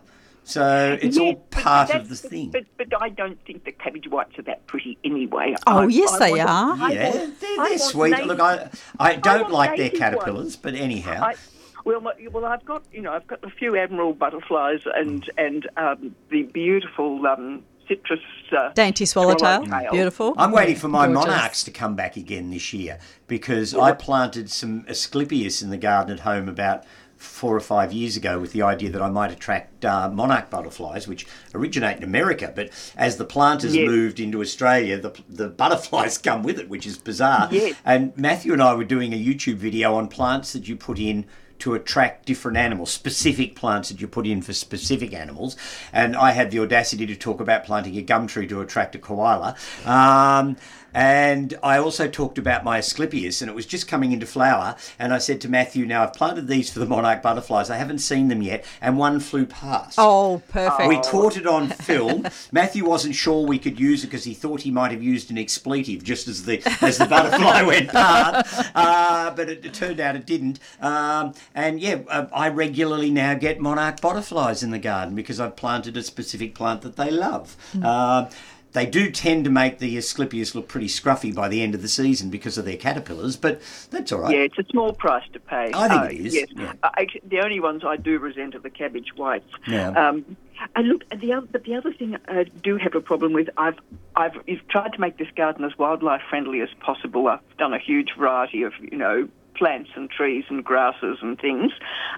So 0.48 0.98
it's 1.02 1.18
all 1.18 1.26
yeah, 1.28 1.34
but 1.50 1.64
part 1.64 1.90
of 1.90 2.08
the 2.08 2.16
thing. 2.16 2.52
But, 2.52 2.66
but 2.78 2.88
I 3.02 3.10
don't 3.10 3.44
think 3.46 3.66
the 3.66 3.72
cabbage 3.72 4.08
whites 4.08 4.38
are 4.38 4.44
that 4.44 4.68
pretty 4.68 4.98
anyway. 5.04 5.56
Oh, 5.66 5.80
I- 5.80 5.88
yes, 5.88 6.14
I 6.14 6.20
they 6.20 6.32
want- 6.38 6.50
are. 6.50 6.78
I 6.80 6.92
yeah, 6.92 7.04
want- 7.10 7.40
they're, 7.42 7.50
they're 7.50 7.58
want 7.58 7.82
sweet. 7.82 8.12
native- 8.12 8.28
Look, 8.28 8.40
I, 8.40 8.70
I 9.00 9.16
don't 9.16 9.42
want 9.44 9.54
like 9.54 9.78
their 9.78 9.90
caterpillars, 9.90 10.36
ones. 10.38 10.56
but 10.56 10.76
anyhow. 10.76 11.24
I, 11.24 11.36
well, 11.84 12.00
my, 12.02 12.14
well, 12.32 12.46
I've 12.46 12.64
got 12.64 12.84
you 12.92 13.02
know 13.02 13.12
I've 13.12 13.28
got 13.28 13.44
a 13.44 13.50
few 13.50 13.76
admiral 13.76 14.14
butterflies 14.14 14.82
and 14.96 15.28
and 15.38 15.68
um, 15.78 16.16
the 16.30 16.44
beautiful 16.44 17.26
um, 17.28 17.64
citrus 17.88 18.20
uh, 18.56 18.72
Dainty 18.74 19.06
swallowtail. 19.06 19.66
swallowtail. 19.66 19.92
Beautiful. 19.92 20.34
I'm 20.38 20.52
waiting 20.52 20.76
for 20.76 20.88
my 20.88 21.08
Gorgeous. 21.08 21.26
monarchs 21.28 21.64
to 21.64 21.72
come 21.72 21.96
back 21.96 22.18
again 22.18 22.50
this 22.52 22.72
year 22.74 23.00
because 23.28 23.74
I 23.76 23.92
planted 23.94 24.50
some 24.52 24.84
Asclepias 24.88 25.62
in 25.64 25.70
the 25.72 25.78
garden 25.78 26.14
at 26.14 26.20
home 26.22 26.48
about 26.50 26.84
four 27.18 27.56
or 27.56 27.60
five 27.62 27.92
years 27.94 28.18
ago 28.18 28.40
with 28.40 28.52
the 28.52 28.62
idea 28.62 28.90
that 28.90 29.02
I 29.02 29.10
might 29.10 29.32
attract 29.32 29.86
uh, 29.86 30.10
monarch 30.10 30.50
butterflies, 30.50 31.08
which 31.08 31.26
originate 31.54 31.98
in 31.98 32.04
America. 32.04 32.52
But 32.56 32.70
as 32.98 33.18
the 33.18 33.26
planters 33.26 33.76
Yes. 33.76 33.88
moved 33.88 34.20
into 34.20 34.42
Australia, 34.42 34.98
the, 35.00 35.12
the 35.30 35.48
butterflies 35.50 36.18
come 36.28 36.44
with 36.44 36.60
it, 36.60 36.70
which 36.70 36.86
is 36.86 36.98
bizarre. 36.98 37.48
Yes. 37.52 37.76
And 37.86 38.16
Matthew 38.18 38.54
and 38.54 38.62
I 38.62 38.74
were 38.76 38.84
doing 38.84 39.14
a 39.14 39.18
YouTube 39.24 39.56
video 39.56 39.96
on 39.96 40.08
plants 40.08 40.54
that 40.54 40.68
you 40.68 40.76
put 40.76 41.00
in 41.00 41.26
to 41.58 41.74
attract 41.74 42.26
different 42.26 42.58
animals, 42.58 42.92
specific 42.92 43.56
plants 43.56 43.88
that 43.88 44.02
you 44.02 44.08
put 44.10 44.28
in 44.28 44.42
for 44.42 44.52
specific 44.52 45.14
animals. 45.14 45.56
And 45.94 46.14
I 46.18 46.32
had 46.32 46.52
the 46.52 46.60
audacity 46.60 47.06
to 47.08 47.16
talk 47.16 47.40
about 47.40 47.64
planting 47.64 47.96
a 47.98 48.02
gum 48.02 48.28
tree 48.28 48.46
to 48.48 48.60
attract 48.60 48.94
a 48.96 49.00
koala. 49.00 49.56
Um, 49.86 50.58
and 50.96 51.54
I 51.62 51.78
also 51.78 52.08
talked 52.08 52.38
about 52.38 52.64
my 52.64 52.80
Asclepias, 52.80 53.42
and 53.42 53.52
it 53.52 53.54
was 53.54 53.66
just 53.66 53.86
coming 53.86 54.14
into 54.14 54.26
flower. 54.26 54.78
And 54.98 55.14
I 55.14 55.18
said 55.18 55.42
to 55.42 55.50
Matthew, 55.50 55.86
Now 55.86 56.04
I've 56.04 56.14
planted 56.14 56.48
these 56.48 56.72
for 56.72 56.80
the 56.80 56.86
monarch 56.86 57.22
butterflies. 57.22 57.70
I 57.70 57.76
haven't 57.76 58.00
seen 58.00 58.30
them 58.30 58.42
yet. 58.42 58.64
And 58.80 58.98
one 58.98 59.20
flew 59.20 59.46
past. 59.46 59.96
Oh, 59.98 60.42
perfect. 60.48 60.88
We 60.88 61.02
caught 61.02 61.36
it 61.36 61.46
on 61.46 61.68
film. 61.68 62.26
Matthew 62.54 62.86
wasn't 62.86 63.14
sure 63.14 63.46
we 63.46 63.60
could 63.60 63.78
use 63.78 64.06
it 64.06 64.08
because 64.08 64.24
he 64.24 64.34
thought 64.34 64.62
he 64.62 64.72
might 64.72 64.92
have 64.92 65.04
used 65.04 65.30
an 65.32 65.38
expletive 65.38 66.02
just 66.02 66.30
as 66.30 66.46
the 66.46 66.62
as 66.82 66.98
the 66.98 67.06
butterfly 67.08 67.62
went 67.66 67.90
past. 67.90 68.72
Uh, 68.74 69.32
but 69.32 69.50
it, 69.50 69.66
it 69.66 69.74
turned 69.74 70.00
out 70.00 70.16
it 70.16 70.26
didn't. 70.26 70.60
Um, 70.80 71.34
and 71.54 71.82
yeah, 71.82 72.04
uh, 72.08 72.28
I 72.32 72.48
regularly 72.48 73.12
now 73.12 73.34
get 73.34 73.60
monarch 73.60 74.00
butterflies 74.00 74.64
in 74.64 74.72
the 74.72 74.80
garden 74.80 75.14
because 75.14 75.42
I've 75.42 75.58
planted 75.58 75.98
a 75.98 76.04
specific 76.04 76.56
plant 76.56 76.84
that 76.84 76.96
they 76.96 77.12
love. 77.12 77.58
Uh, 77.84 78.30
they 78.76 78.86
do 78.86 79.10
tend 79.10 79.46
to 79.46 79.50
make 79.50 79.80
the 79.80 79.98
Asclepias 79.98 80.54
look 80.54 80.68
pretty 80.68 80.88
scruffy 80.88 81.34
by 81.34 81.48
the 81.48 81.64
end 81.64 81.74
of 81.74 81.82
the 81.82 81.88
season 81.88 82.30
because 82.30 82.58
of 82.58 82.66
their 82.66 82.76
caterpillars, 82.76 83.38
but 83.38 83.62
that's 83.90 84.12
all 84.12 84.20
right. 84.20 84.36
Yeah, 84.36 84.44
it's 84.44 84.58
a 84.60 84.66
small 84.66 84.92
price 84.92 85.24
to 85.32 85.40
pay. 85.40 85.72
I 85.74 85.88
think 85.88 86.02
Uh, 86.02 86.08
it 86.12 86.26
is, 86.26 86.36
Yes, 86.36 86.48
yeah. 86.52 86.74
Uh, 86.84 86.90
actually, 86.98 87.22
the 87.26 87.40
only 87.40 87.62
ones 87.62 87.84
I 87.86 87.96
do 87.96 88.20
resent 88.20 88.54
are 88.54 88.60
the 88.60 88.70
cabbage 88.70 89.16
whites. 89.16 89.50
Yeah. 89.66 89.90
Um, 89.92 90.36
and 90.76 90.90
look, 90.90 91.10
the 91.10 91.32
other, 91.32 91.48
but 91.50 91.64
the 91.64 91.74
other 91.76 91.94
thing 91.94 92.18
I 92.28 92.44
do 92.44 92.76
have 92.78 92.96
a 92.96 93.02
problem 93.02 93.32
with, 93.32 93.50
I've 93.58 93.80
I've 94.16 94.36
I've 94.48 94.68
tried 94.68 94.94
to 94.94 95.02
make 95.02 95.18
this 95.18 95.30
garden 95.36 95.64
as 95.64 95.78
wildlife 95.78 96.22
friendly 96.30 96.60
as 96.62 96.70
possible. 96.82 97.28
I've 97.28 97.40
done 97.58 97.74
a 97.74 97.80
huge 97.80 98.10
variety 98.18 98.64
of 98.64 98.74
you 98.80 98.98
know 98.98 99.30
plants 99.56 99.92
and 99.96 100.10
trees 100.10 100.44
and 100.50 100.64
grasses 100.64 101.20
and 101.22 101.40
things. 101.40 101.72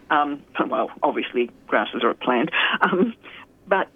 Um, 0.10 0.42
well, 0.68 0.90
obviously 1.04 1.52
grasses 1.68 2.04
are 2.04 2.10
a 2.10 2.16
plant, 2.16 2.50
um, 2.82 3.14
but 3.68 3.90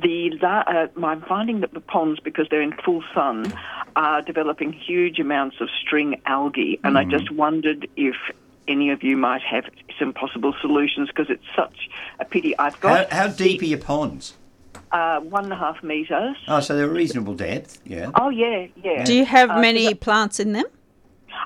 the 0.00 0.30
la- 0.42 0.64
uh, 0.66 0.86
I'm 1.04 1.22
finding 1.22 1.60
that 1.60 1.72
the 1.72 1.80
ponds, 1.80 2.20
because 2.20 2.46
they're 2.50 2.62
in 2.62 2.72
full 2.84 3.02
sun, 3.14 3.52
are 3.96 4.22
developing 4.22 4.72
huge 4.72 5.18
amounts 5.18 5.56
of 5.60 5.68
string 5.82 6.20
algae, 6.26 6.78
and 6.84 6.98
I 6.98 7.04
just 7.04 7.30
wondered 7.30 7.88
if 7.96 8.16
any 8.68 8.90
of 8.90 9.02
you 9.02 9.16
might 9.16 9.42
have 9.42 9.64
some 9.98 10.12
possible 10.12 10.54
solutions 10.60 11.08
because 11.08 11.30
it's 11.30 11.44
such 11.54 11.88
a 12.20 12.24
pity. 12.24 12.56
I've 12.58 12.74
How, 12.74 12.80
got 12.80 13.12
how 13.12 13.28
deep 13.28 13.62
are 13.62 13.66
your 13.66 13.78
ponds? 13.78 14.34
uh, 14.92 15.20
one 15.20 15.44
and 15.44 15.52
a 15.52 15.56
half 15.56 15.82
meters. 15.82 16.36
Oh, 16.48 16.60
so 16.60 16.76
they're 16.76 16.86
a 16.86 16.88
reasonable 16.88 17.34
depth, 17.34 17.80
yeah. 17.84 18.10
Oh 18.14 18.28
yeah, 18.28 18.66
yeah. 18.82 19.04
Do 19.04 19.14
you 19.14 19.24
have 19.24 19.50
Uh, 19.50 19.60
many 19.60 19.94
plants 19.94 20.38
in 20.40 20.52
them? 20.52 20.64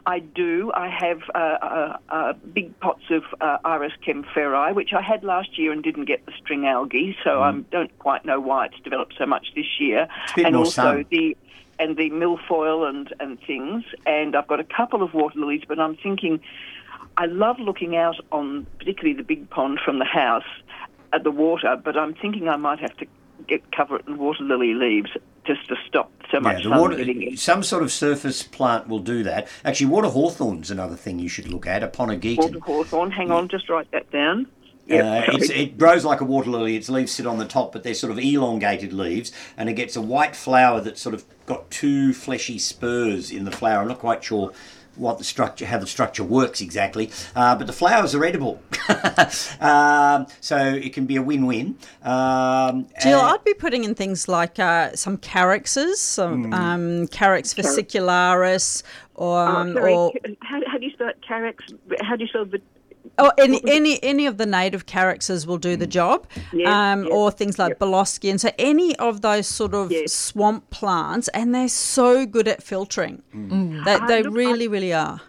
I 0.07 0.21
do. 0.21 0.73
I 0.75 0.89
have 0.89 1.23
uh, 1.35 1.39
uh, 1.39 1.97
uh, 2.09 2.33
big 2.55 2.79
pots 2.81 3.05
of 3.11 3.23
uh, 3.41 3.59
Iris 3.65 3.93
chemiferae, 4.07 4.75
which 4.75 4.93
I 4.93 5.03
had 5.03 5.25
last 5.25 5.59
year 5.59 5.73
and 5.73 5.83
didn't 5.83 6.07
get 6.07 6.25
the 6.27 6.33
string 6.39 6.67
algae, 6.67 7.17
so 7.23 7.43
I 7.43 7.53
don't 7.71 7.97
quite 7.99 8.25
know 8.25 8.41
why 8.41 8.67
it's 8.67 8.81
developed 8.81 9.15
so 9.19 9.27
much 9.27 9.53
this 9.55 9.79
year. 9.79 10.09
It's 10.25 10.33
a 10.33 10.37
bit 10.37 10.47
and 10.47 10.55
more 10.55 10.65
also 10.65 10.83
sun. 10.83 11.07
the 11.11 11.37
and 11.79 11.97
the 11.97 12.11
milfoil 12.11 12.89
and 12.89 13.13
and 13.21 13.41
things. 13.41 13.85
And 14.07 14.37
I've 14.37 14.49
got 14.49 14.61
a 14.61 14.65
couple 14.65 15.03
of 15.03 15.15
water 15.15 15.39
lilies, 15.39 15.63
but 15.67 15.79
I'm 15.79 15.97
thinking 15.97 16.41
I 17.17 17.27
love 17.27 17.59
looking 17.59 17.97
out 17.97 18.17
on 18.33 18.67
particularly 18.79 19.15
the 19.15 19.25
big 19.25 19.51
pond 19.51 19.81
from 19.85 19.99
the 19.99 20.05
house 20.05 20.45
at 21.13 21.25
the 21.25 21.31
water, 21.31 21.77
but 21.83 21.97
I'm 21.97 22.15
thinking 22.15 22.49
I 22.49 22.57
might 22.57 22.81
have 22.81 22.97
to 22.99 23.07
get 23.47 23.73
cover 23.73 23.97
it 23.97 24.07
in 24.07 24.19
water 24.19 24.45
lily 24.45 24.75
leaves 24.75 25.11
just 25.45 25.67
to 25.69 25.77
stop 25.87 26.13
so 26.31 26.41
much 26.41 26.65
Yeah, 26.65 26.79
water, 26.79 27.37
some 27.37 27.63
sort 27.63 27.83
of 27.83 27.91
surface 27.91 28.43
plant 28.43 28.89
will 28.89 28.99
do 28.99 29.23
that. 29.25 29.49
Actually, 29.65 29.87
water 29.87 30.09
hawthorn's 30.09 30.71
another 30.71 30.97
thing 30.97 31.19
you 31.19 31.29
should 31.29 31.49
look 31.49 31.67
at, 31.67 31.83
Aponogeton. 31.83 32.39
Water 32.39 32.61
hawthorn. 32.61 33.11
Hang 33.11 33.31
on, 33.31 33.49
just 33.49 33.69
write 33.69 33.91
that 33.91 34.11
down. 34.11 34.47
Yep, 34.87 35.05
Uh, 35.05 35.33
it's, 35.33 35.51
it 35.51 35.79
grows 35.79 36.05
like 36.05 36.21
a 36.21 36.25
water 36.25 36.51
lily. 36.51 36.77
Its 36.77 36.89
leaves 36.89 37.13
sit 37.13 37.27
on 37.27 37.39
the 37.39 37.47
top, 37.47 37.73
but 37.73 37.83
they're 37.83 37.95
sort 37.95 38.11
of 38.11 38.19
elongated 38.19 38.93
leaves, 38.93 39.31
and 39.57 39.69
it 39.69 39.75
gets 39.75 39.95
a 39.95 40.01
white 40.01 40.35
flower 40.35 40.81
that's 40.81 41.01
sort 41.01 41.15
of 41.15 41.25
got 41.47 41.71
two 41.71 42.13
fleshy 42.13 42.59
spurs 42.59 43.31
in 43.31 43.45
the 43.45 43.53
flower. 43.53 43.83
I'm 43.83 43.89
not 43.89 43.99
quite 44.01 44.25
sure 44.25 44.53
what 45.01 45.19
the 45.19 45.25
structure, 45.25 45.67
how 45.67 45.79
the 45.79 45.87
structure 45.87 46.23
works 46.23 46.61
exactly, 46.61 47.11
uh, 47.35 47.57
but 47.57 47.67
the 47.67 47.73
flowers 47.73 48.15
are 48.15 48.25
edible, 48.25 48.61
um, 49.61 50.27
so 50.41 50.57
it 50.59 50.93
can 50.93 51.07
be 51.07 51.17
a 51.17 51.23
win-win. 51.23 51.77
Um, 52.03 52.87
Jill, 53.03 53.19
and- 53.21 53.29
I'd 53.31 53.45
be 53.45 53.55
putting 53.55 53.85
in 53.85 53.95
things 53.95 54.29
like 54.29 54.59
uh, 54.59 54.95
some 54.95 55.17
carexes, 55.19 55.97
some 55.97 56.45
Hmm. 56.45 56.55
um, 56.55 56.83
Carex 57.09 57.55
fascicularis, 57.55 58.83
or, 59.15 59.41
um, 59.47 59.71
Oh, 59.71 59.75
sorry, 59.75 59.95
or 59.95 60.13
how, 60.43 60.61
how 60.67 60.79
do 60.79 60.85
you 60.87 60.93
spell 60.93 61.09
it? 61.09 61.19
Carex? 61.29 61.57
How 62.03 62.17
do 62.17 62.25
you 62.25 62.29
spell 62.29 62.45
the? 62.45 62.61
Oh, 63.21 63.33
any 63.39 63.61
any 63.67 64.03
any 64.03 64.27
of 64.27 64.37
the 64.39 64.47
native 64.47 64.87
carexes 64.87 65.47
will 65.47 65.59
do 65.59 65.77
the 65.77 65.87
job, 65.87 66.27
Yes, 66.53 66.69
um, 66.69 67.05
yes, 67.05 67.13
or 67.13 67.31
things 67.31 67.59
like 67.59 67.79
Boloskian. 67.79 68.39
So 68.41 68.51
any 68.59 68.97
of 68.97 69.21
those 69.21 69.47
sort 69.47 69.75
of 69.75 69.91
Yes. 69.93 70.13
swamp 70.13 70.69
plants, 70.71 71.29
and 71.29 71.55
they're 71.55 71.69
so 71.69 72.27
good 72.27 72.49
at 72.49 72.63
filtering. 72.63 73.23
They, 73.33 73.95
Uh, 73.95 74.07
they 74.07 74.23
look, 74.23 74.35
really, 74.35 74.69
really 74.69 74.93
are. 74.93 75.21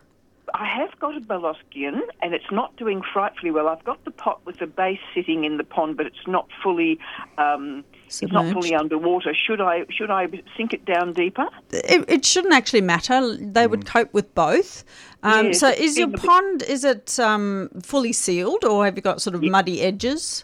I 0.54 0.66
have 0.66 1.00
got 1.00 1.16
a 1.16 1.22
Boloskian, 1.22 2.02
and 2.22 2.34
it's 2.34 2.52
not 2.52 2.76
doing 2.76 3.02
frightfully 3.14 3.52
well. 3.52 3.68
I've 3.70 3.84
got 3.86 4.04
the 4.04 4.12
pot 4.12 4.42
with 4.46 4.58
the 4.60 4.68
base 4.68 5.00
sitting 5.14 5.44
in 5.46 5.58
the 5.58 5.64
pond, 5.64 5.96
but 5.98 6.06
it's 6.06 6.28
not 6.28 6.48
fully. 6.62 7.00
Um, 7.38 7.84
it's 8.22 8.32
not 8.32 8.52
fully 8.54 8.74
underwater. 8.76 9.34
Should 9.34 9.62
I 9.62 9.86
should 9.90 10.12
I 10.12 10.28
sink 10.58 10.74
it 10.74 10.86
down 10.86 11.14
deeper? 11.14 11.48
It, 11.72 12.06
it 12.10 12.26
shouldn't 12.26 12.54
actually 12.54 12.82
matter. 12.82 13.36
They 13.38 13.68
would 13.68 13.86
cope 13.86 14.14
with 14.14 14.34
both. 14.36 14.84
Um, 15.24 15.48
Yes, 15.48 15.60
so, 15.60 15.70
is 15.70 15.98
your 15.98 16.08
been 16.08 16.16
bit- 16.20 16.26
pond 16.30 16.64
is 16.64 16.84
it 16.84 17.20
um, 17.20 17.70
fully 17.84 18.12
sealed, 18.14 18.64
or 18.66 18.86
have 18.86 18.96
you 18.96 19.02
got 19.02 19.22
sort 19.22 19.36
of 19.36 19.44
muddy 19.44 19.82
edges? 19.82 20.44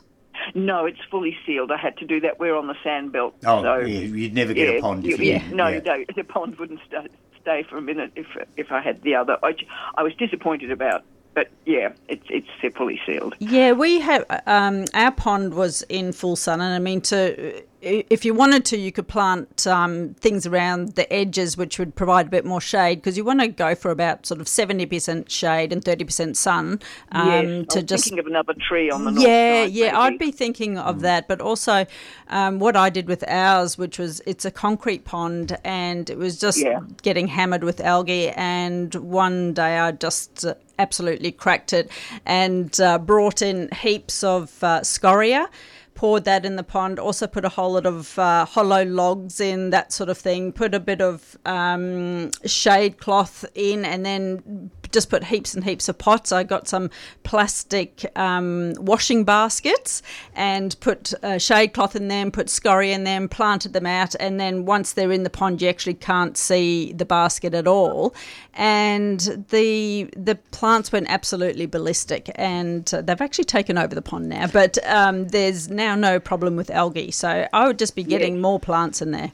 No, 0.55 0.86
it's 0.86 0.99
fully 1.11 1.36
sealed. 1.45 1.72
I 1.72 1.78
had 1.78 1.97
to 1.97 2.05
do 2.05 2.20
that. 2.22 2.39
We're 2.39 2.55
on 2.55 2.68
the 2.68 2.76
sand 2.84 3.11
belt. 3.11 3.36
oh, 3.45 3.61
so, 3.63 3.78
yeah, 3.80 3.99
you'd 3.99 4.34
never 4.34 4.53
get 4.53 4.78
a 4.78 4.82
pond 4.82 5.05
if 5.05 5.20
you- 5.20 5.26
you. 5.26 5.32
yeah, 5.34 5.49
no, 5.51 5.68
yeah. 5.68 5.76
you 5.76 5.82
don't. 5.82 6.15
The 6.15 6.24
pond 6.24 6.57
wouldn't 6.57 6.80
sta 6.88 7.01
stay 7.41 7.63
for 7.70 7.78
a 7.78 7.82
minute 7.82 8.11
if 8.15 8.28
if 8.55 8.72
I 8.72 8.82
had 8.82 9.01
the 9.01 9.15
other. 9.15 9.38
I, 9.43 9.55
I 9.95 10.03
was 10.03 10.13
disappointed 10.15 10.70
about, 10.72 11.03
but 11.38 11.50
yeah, 11.66 11.90
it's 12.08 12.26
it's 12.30 12.76
fully 12.76 13.00
sealed. 13.06 13.36
Yeah, 13.38 13.74
we 13.74 14.00
have. 14.00 14.26
Um, 14.48 14.86
our 14.96 15.12
pond 15.12 15.54
was 15.54 15.84
in 15.84 16.12
full 16.12 16.36
sun, 16.36 16.62
and 16.62 16.74
I 16.74 16.80
mean 16.80 17.00
to. 17.02 17.64
If 17.80 18.26
you 18.26 18.34
wanted 18.34 18.66
to, 18.66 18.78
you 18.78 18.92
could 18.92 19.08
plant 19.08 19.68
um, 19.68 20.16
things 20.16 20.48
around 20.48 20.96
the 20.96 21.14
edges, 21.14 21.56
which 21.56 21.78
would 21.78 21.94
provide 21.96 22.26
a 22.26 22.30
bit 22.30 22.44
more 22.44 22.60
shade, 22.60 22.96
because 22.96 23.18
you 23.18 23.24
want 23.24 23.40
to 23.42 23.48
go 23.50 23.76
for 23.76 23.92
about 23.92 24.26
sort 24.26 24.42
of 24.42 24.48
seventy 24.48 24.88
percent 24.88 25.30
shade 25.30 25.72
and 25.72 25.84
thirty 25.86 26.04
percent 26.04 26.38
sun. 26.38 26.80
Um, 27.12 27.28
yes, 27.30 27.66
to 27.68 27.84
just 27.84 28.06
thinking 28.06 28.18
of 28.18 28.26
another 28.26 28.56
tree 28.68 28.90
on 28.90 29.06
the 29.06 29.12
north 29.12 29.28
yeah, 29.28 29.66
side, 29.66 29.74
yeah, 29.74 30.00
I'd 30.00 30.18
be 30.18 30.32
thinking 30.32 30.80
of 30.80 31.02
that, 31.02 31.28
but 31.28 31.40
also 31.40 31.86
um, 32.30 32.58
what 32.58 32.76
I 32.76 32.90
did 32.90 33.08
with 33.08 33.24
ours, 33.28 33.78
which 33.78 34.00
was 34.00 34.24
it's 34.26 34.44
a 34.44 34.52
concrete 34.52 35.06
pond, 35.06 35.56
and 35.64 36.10
it 36.10 36.18
was 36.18 36.40
just 36.40 36.58
Yeah. 36.58 36.80
getting 37.04 37.28
hammered 37.28 37.64
with 37.64 37.80
algae. 37.80 38.30
And 38.30 38.96
one 38.96 39.54
day 39.54 39.78
I 39.78 39.92
just 39.92 40.48
absolutely 40.80 41.32
cracked 41.32 41.74
it 41.74 41.90
and 42.26 42.80
uh, 42.80 42.98
brought 42.98 43.42
in 43.42 43.70
heaps 43.70 44.24
of 44.24 44.64
uh, 44.64 44.84
scoria. 44.84 45.50
Poured 45.96 46.26
that 46.26 46.46
in 46.46 46.58
the 46.58 46.64
pond. 46.64 47.00
Also 47.00 47.26
put 47.26 47.44
a 47.44 47.50
whole 47.50 47.74
lot 47.74 47.88
of 47.88 48.20
uh, 48.20 48.46
hollow 48.46 48.86
logs 48.86 49.40
in, 49.40 49.72
that 49.72 49.92
sort 49.92 50.10
of 50.10 50.18
thing. 50.18 50.52
Put 50.52 50.76
a 50.76 50.80
bit 50.80 51.02
of 51.02 51.36
um, 51.44 52.30
shade 52.46 53.00
cloth 53.00 53.44
in, 53.56 53.84
and 53.84 54.06
then 54.06 54.70
just 54.98 55.12
put 55.12 55.24
heaps 55.26 55.54
and 55.54 55.64
heaps 55.64 55.88
of 55.88 55.95
pots. 56.00 56.32
I 56.32 56.41
got 56.43 56.68
some 56.68 56.89
plastic 57.22 58.04
um, 58.18 58.74
washing 58.80 59.24
baskets 59.24 60.02
and 60.34 60.76
put 60.80 61.14
uh, 61.24 61.38
shade 61.38 61.74
cloth 61.76 61.95
in 61.95 62.08
them, 62.08 62.32
put 62.32 62.50
scoria 62.50 62.95
in 62.95 63.04
them, 63.04 63.30
planted 63.30 63.74
them 63.74 63.86
out, 63.86 64.16
and 64.20 64.39
then 64.39 64.66
once 64.66 64.93
they're 64.93 65.12
in 65.12 65.22
the 65.22 65.30
pond, 65.30 65.62
you 65.62 65.70
actually 65.70 65.93
can't 65.93 66.36
see 66.36 66.93
the 66.93 67.06
basket 67.06 67.54
at 67.54 67.68
all. 67.68 68.16
And 68.56 69.20
the 69.50 70.10
the 70.18 70.36
plants 70.50 70.91
went 70.91 71.06
absolutely 71.10 71.68
ballistic, 71.68 72.32
and 72.34 72.91
uh, 72.91 73.02
they've 73.04 73.22
actually 73.22 73.43
taken 73.45 73.78
over 73.78 73.93
the 73.93 74.02
pond 74.02 74.30
now. 74.30 74.48
But 74.48 74.80
um, 74.88 75.28
there's 75.28 75.70
now 75.70 75.93
no 75.93 76.20
problem 76.20 76.56
with 76.56 76.72
algae, 76.72 77.12
so 77.12 77.48
I 77.54 77.68
would 77.68 77.78
just 77.78 77.95
be 77.95 78.04
getting 78.04 78.34
Yes. 78.38 78.41
more 78.41 78.60
plants 78.60 79.00
in 79.04 79.12
there. 79.12 79.32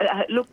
Uh, 0.00 0.22
look, 0.28 0.48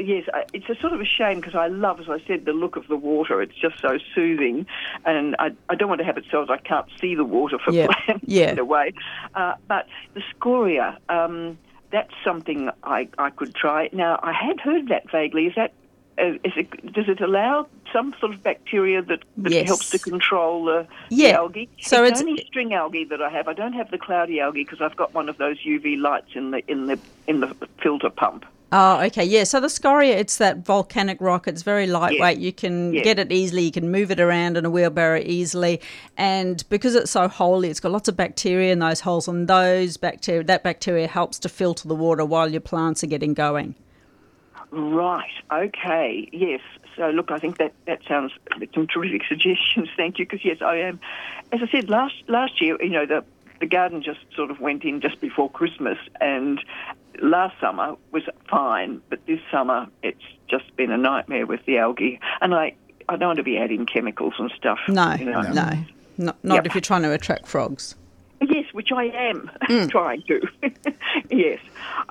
yes, 0.00 0.24
it's 0.52 0.68
a 0.68 0.74
sort 0.80 0.92
of 0.92 1.00
a 1.00 1.04
shame 1.04 1.40
because 1.40 1.54
I 1.54 1.68
love, 1.68 2.00
as 2.00 2.08
I 2.08 2.18
said, 2.26 2.44
the 2.44 2.52
look 2.52 2.76
of 2.76 2.86
the 2.88 2.96
water. 2.96 3.40
It's 3.42 3.54
just 3.54 3.80
so 3.80 3.98
soothing, 4.14 4.66
and 5.04 5.34
I, 5.38 5.50
I 5.68 5.74
don't 5.74 5.88
want 5.88 6.00
to 6.00 6.04
have 6.04 6.18
it 6.18 6.24
so 6.30 6.42
as 6.42 6.50
I 6.50 6.58
can't 6.58 6.86
see 7.00 7.14
the 7.14 7.24
water 7.24 7.58
for 7.58 7.72
Yeah, 7.72 7.86
plants 8.04 8.24
yeah. 8.26 8.50
in 8.52 8.58
a 8.58 8.64
way. 8.64 8.92
Uh, 9.34 9.54
but 9.66 9.86
the 10.14 10.22
scoria, 10.30 10.98
um, 11.08 11.58
that's 11.90 12.12
something 12.24 12.70
I, 12.84 13.08
I 13.18 13.30
could 13.30 13.54
try. 13.54 13.88
Now, 13.92 14.18
I 14.22 14.32
had 14.32 14.60
heard 14.60 14.88
that 14.88 15.10
vaguely. 15.10 15.46
Is 15.46 15.54
that 15.56 15.72
uh, 16.18 16.34
it, 16.44 16.92
does 16.92 17.08
it 17.08 17.20
allow 17.20 17.66
some 17.92 18.12
sort 18.20 18.34
of 18.34 18.42
bacteria 18.42 19.00
that, 19.02 19.20
that 19.38 19.52
Yes. 19.52 19.68
helps 19.68 19.90
to 19.90 19.98
control 19.98 20.64
the, 20.64 20.86
the 21.10 21.30
algae? 21.32 21.68
So 21.80 22.02
it's, 22.04 22.20
it's- 22.20 22.22
only 22.28 22.44
string 22.46 22.74
algae 22.74 23.04
that 23.04 23.22
I 23.22 23.30
have. 23.30 23.48
I 23.48 23.52
don't 23.54 23.72
have 23.74 23.90
the 23.90 23.98
cloudy 23.98 24.40
algae 24.40 24.64
because 24.64 24.80
I've 24.80 24.96
got 24.96 25.14
one 25.14 25.28
of 25.28 25.38
those 25.38 25.58
UV 25.64 25.98
lights 25.98 26.30
in 26.34 26.50
the 26.50 26.62
in 26.70 26.86
the 26.86 26.98
in 27.26 27.40
the 27.40 27.54
filter 27.82 28.10
pump. 28.10 28.44
Oh, 28.70 29.00
okay, 29.04 29.24
yeah. 29.24 29.44
So 29.44 29.60
the 29.60 29.70
scoria, 29.70 30.18
it's 30.18 30.36
that 30.36 30.58
volcanic 30.58 31.22
rock. 31.22 31.48
It's 31.48 31.62
very 31.62 31.86
lightweight. 31.86 32.36
You 32.38 32.52
can 32.52 32.92
Yeah. 32.92 33.02
get 33.02 33.18
it 33.18 33.32
easily. 33.32 33.62
You 33.62 33.72
can 33.72 33.90
move 33.90 34.10
it 34.10 34.20
around 34.20 34.58
in 34.58 34.66
a 34.66 34.70
wheelbarrow 34.70 35.22
easily, 35.24 35.80
and 36.18 36.62
because 36.68 36.94
it's 36.94 37.10
so 37.10 37.28
holy, 37.28 37.70
it's 37.70 37.80
got 37.80 37.92
lots 37.92 38.08
of 38.08 38.16
bacteria 38.16 38.70
in 38.70 38.78
those 38.78 39.00
holes, 39.00 39.26
and 39.26 39.48
those 39.48 39.96
bacteria, 39.96 40.44
that 40.44 40.62
bacteria 40.62 41.06
helps 41.06 41.38
to 41.40 41.48
filter 41.48 41.88
the 41.88 41.94
water 41.94 42.26
while 42.26 42.50
your 42.50 42.60
plants 42.60 43.02
are 43.02 43.06
getting 43.06 43.32
going. 43.32 43.74
Right. 44.70 45.32
Okay. 45.50 46.28
Yes. 46.30 46.60
So 46.94 47.08
look, 47.08 47.30
I 47.30 47.38
think 47.38 47.56
that 47.58 47.72
that 47.86 48.00
sounds 48.06 48.32
some 48.74 48.86
terrific 48.86 49.22
suggestions. 49.28 49.88
Thank 49.96 50.18
you. 50.18 50.26
Because 50.26 50.44
yes, 50.44 50.58
I 50.60 50.76
am. 50.76 51.00
As 51.52 51.62
I 51.62 51.68
said 51.68 51.88
last 51.88 52.16
last 52.26 52.60
year, 52.60 52.76
you 52.82 52.90
know 52.90 53.06
the 53.06 53.24
the 53.60 53.66
garden 53.66 54.02
just 54.02 54.20
sort 54.36 54.50
of 54.50 54.60
went 54.60 54.84
in 54.84 55.00
just 55.00 55.20
before 55.20 55.50
Christmas, 55.50 55.96
and 56.20 56.62
last 57.20 57.58
summer 57.60 57.96
was 58.12 58.22
fine, 58.48 59.00
but 59.10 59.24
this 59.26 59.40
summer 59.50 59.86
it's 60.02 60.22
just 60.48 60.74
been 60.76 60.90
a 60.90 60.98
nightmare 60.98 61.46
with 61.46 61.64
the 61.66 61.78
algae, 61.78 62.20
and 62.40 62.54
I 62.54 62.74
I 63.08 63.16
don't 63.16 63.28
want 63.28 63.36
to 63.38 63.42
be 63.42 63.58
adding 63.58 63.86
chemicals 63.86 64.34
and 64.38 64.50
stuff. 64.56 64.78
No, 64.88 65.14
you 65.14 65.26
know. 65.26 65.40
no, 65.42 65.70
not, 66.18 66.36
not 66.44 66.54
Yep. 66.56 66.66
if 66.66 66.74
you're 66.74 66.80
trying 66.82 67.02
to 67.02 67.12
attract 67.12 67.46
frogs. 67.46 67.94
Yes, 68.40 68.66
which 68.72 68.90
I 68.92 69.04
am 69.06 69.50
Mm. 69.68 69.90
trying 69.90 70.22
to. 70.28 70.40
yes. 71.30 71.58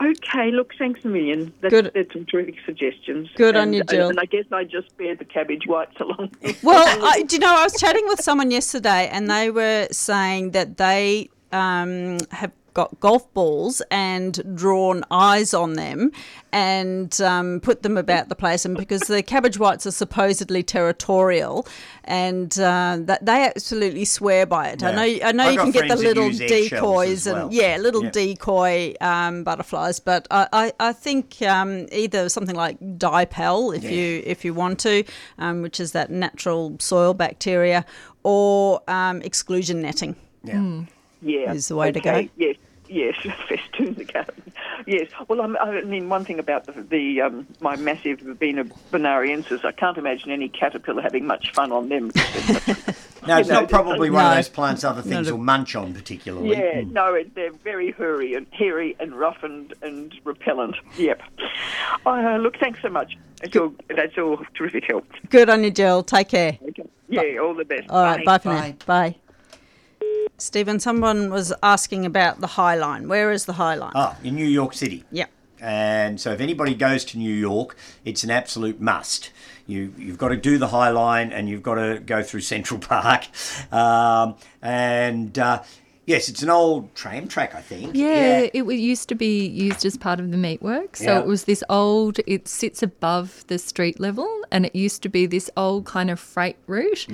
Okay, 0.04 0.52
look, 0.52 0.74
thanks 0.78 1.06
a 1.06 1.08
million. 1.08 1.54
That's, 1.62 1.72
Good. 1.74 1.92
That's 1.96 2.12
some 2.14 2.26
terrific 2.26 2.56
suggestions. 2.66 3.30
Good 3.36 3.56
on 3.56 3.72
you, 3.74 3.84
Jill. 3.84 4.10
And 4.10 4.20
I 4.20 4.26
guess 4.26 4.44
I 4.52 4.64
just 4.66 4.90
spared 4.90 5.20
the 5.20 5.26
cabbage 5.26 5.66
whites 5.68 5.96
along. 6.02 6.32
Well, 6.64 6.86
I, 7.06 7.22
do 7.24 7.36
you 7.38 7.40
know, 7.40 7.56
I 7.56 7.64
was 7.64 7.80
chatting 7.80 8.06
with 8.08 8.22
someone 8.22 8.52
yesterday, 8.52 9.08
and 9.12 9.30
they 9.30 9.50
were 9.52 9.88
saying 9.92 10.52
that 10.52 10.76
they 10.78 11.30
um, 11.54 12.18
have 12.32 12.52
got 12.78 13.00
golf 13.00 13.32
balls 13.34 13.82
and 13.90 14.56
drawn 14.56 15.04
eyes 15.10 15.52
on 15.54 15.74
them 15.74 16.12
and 16.54 17.20
um, 17.22 17.60
put 17.60 17.82
them 17.82 17.98
about 17.98 18.30
the 18.30 18.36
place. 18.36 18.66
And 18.66 18.78
because 18.78 19.02
the 19.02 19.24
cabbage 19.24 19.58
whites 19.58 19.88
are 19.88 19.92
supposedly 19.92 20.62
territorial, 20.62 21.68
and 22.04 22.58
uh, 22.60 22.98
that 23.02 23.26
they 23.26 23.46
absolutely 23.46 24.06
swear 24.06 24.46
by 24.46 24.68
it. 24.70 24.84
I 24.84 24.92
know, 24.92 25.26
I 25.28 25.32
know 25.32 25.44
I've 25.46 25.54
you 25.54 25.60
can 25.60 25.72
get 25.72 25.88
the 25.90 25.96
little 25.96 26.30
decoys 26.30 27.26
as 27.26 27.28
and 27.28 27.36
well. 27.36 27.50
yeah, 27.52 27.78
little 27.78 28.04
Yeah. 28.06 28.12
decoy 28.12 28.94
um, 29.02 29.44
butterflies. 29.44 30.00
But 30.00 30.28
I, 30.30 30.48
I, 30.54 30.74
I 30.80 30.94
think 30.94 31.42
um, 31.42 31.88
either 31.92 32.30
something 32.30 32.56
like 32.56 32.80
dipel, 32.80 33.76
if 33.76 33.84
you 33.84 34.22
if 34.24 34.46
you 34.46 34.54
want 34.54 34.80
to, 34.82 35.04
um, 35.40 35.64
which 35.64 35.80
is 35.80 35.92
that 35.94 36.12
natural 36.12 36.76
soil 36.80 37.14
bacteria, 37.16 37.86
or 38.22 38.82
um, 38.88 39.22
exclusion 39.24 39.82
netting. 39.82 40.16
Yeah. 40.44 40.84
yeah. 41.22 41.52
Is 41.54 41.68
the 41.68 41.76
way 41.76 41.92
to 41.92 42.00
go. 42.00 42.28
Yes. 42.38 42.56
Yes, 42.90 43.16
festoon 43.48 43.94
the 43.98 44.06
garden. 44.06 44.42
Yes. 44.86 45.10
Well, 45.28 45.42
I'm, 45.42 45.58
I 45.58 45.82
mean, 45.82 46.10
one 46.10 46.26
thing 46.26 46.40
about 46.40 46.66
the, 46.66 46.82
the 46.82 47.22
um, 47.22 47.48
my 47.60 47.76
massive 47.76 48.20
Verbena 48.20 48.66
bonariensis, 48.92 49.66
I 49.66 49.72
can't 49.72 49.98
imagine 49.98 50.32
any 50.32 50.50
caterpillar 50.50 51.02
having 51.02 51.26
much 51.26 51.52
fun 51.54 51.72
on 51.72 51.90
them. 51.90 52.12
No, 53.28 53.38
it's 53.38 53.50
know, 53.50 53.62
not 53.62 53.70
probably 53.70 54.10
one 54.10 54.26
of 54.26 54.36
those 54.36 54.48
plants 54.48 54.84
other 54.84 55.02
things 55.02 55.28
a- 55.28 55.36
will 55.36 55.44
munch 55.44 55.76
on 55.76 55.94
particularly. 55.94 56.52
Yeah, 56.52 56.82
no, 56.88 57.14
it, 57.14 57.36
they're 57.36 57.52
very 57.52 57.92
hairy 57.92 58.36
and 58.36 58.48
hairy 58.52 58.96
and 59.00 59.14
rough 59.14 59.44
and, 59.44 59.74
and 59.82 60.18
repellent. 60.24 60.76
Yep. 60.98 61.22
Uh, 62.06 62.38
look, 62.38 62.58
thanks 62.58 62.82
so 62.82 62.90
much. 62.90 63.18
That's 63.42 63.56
all, 63.58 63.74
that's 63.90 64.18
all 64.18 64.40
terrific 64.56 64.86
help. 64.86 65.06
Good 65.30 65.50
on 65.50 65.64
you, 65.64 65.72
Jill. 65.72 66.04
Take 66.04 66.30
care. 66.30 66.58
Okay. 66.70 66.88
Yeah, 67.10 67.40
all 67.42 67.54
the 67.54 67.66
best. 67.66 67.90
All 67.90 68.04
right, 68.04 68.24
bye 68.24 68.38
for 68.38 68.50
Bye. 68.50 68.70
now. 68.70 68.76
Bye. 68.86 69.16
Stephen, 70.38 70.80
someone 70.80 71.30
was 71.30 71.54
asking 71.64 72.06
about 72.06 72.42
the 72.42 72.48
High 72.48 72.76
Line. 72.76 73.08
Where 73.08 73.32
is 73.32 73.46
the 73.46 73.54
High 73.54 73.76
Line? 73.76 73.94
Ah, 73.96 74.18
in 74.24 74.36
New 74.36 74.46
York 74.46 74.74
City. 74.74 75.04
Yep. 75.12 75.30
And 75.60 76.22
so 76.22 76.32
if 76.32 76.40
anybody 76.40 76.76
goes 76.76 77.04
to 77.06 77.18
New 77.18 77.34
York, 77.34 77.76
it's 78.06 78.24
an 78.24 78.30
absolute 78.30 78.80
must. 78.80 79.32
You, 79.66 79.94
you've 79.98 80.18
got 80.18 80.30
to 80.30 80.38
do 80.38 80.58
the 80.58 80.68
High 80.68 80.90
Line 80.90 81.32
and 81.32 81.50
you've 81.50 81.64
got 81.64 81.76
to 81.76 82.00
go 82.00 82.22
through 82.22 82.42
Central 82.42 82.80
Park. 82.82 83.28
Um, 83.72 84.36
and 84.62 85.38
uh, 85.38 85.64
yes, 86.08 86.28
it's 86.30 86.42
an 86.42 86.50
old 86.50 86.96
tram 86.96 87.28
track, 87.28 87.54
I 87.54 87.62
think. 87.62 87.92
Yeah, 87.96 88.48
it 88.52 88.64
wa- 88.66 88.72
used 88.74 89.08
to 89.10 89.16
be 89.16 89.46
used 89.46 89.86
as 89.86 89.96
part 89.98 90.20
of 90.20 90.32
the 90.32 90.38
meatwork. 90.38 90.96
So 90.96 91.04
Yeah. 91.04 91.20
it 91.20 91.28
was 91.28 91.44
this 91.44 91.64
old, 91.70 92.18
it 92.26 92.48
sits 92.48 92.82
above 92.82 93.44
the 93.48 93.60
street 93.60 94.00
level, 94.00 94.28
and 94.50 94.66
it 94.66 94.76
used 94.76 95.04
to 95.04 95.10
be 95.10 95.26
this 95.28 95.52
old 95.56 95.86
kind 95.86 96.10
of 96.10 96.20
freight 96.20 96.56
route. 96.66 97.06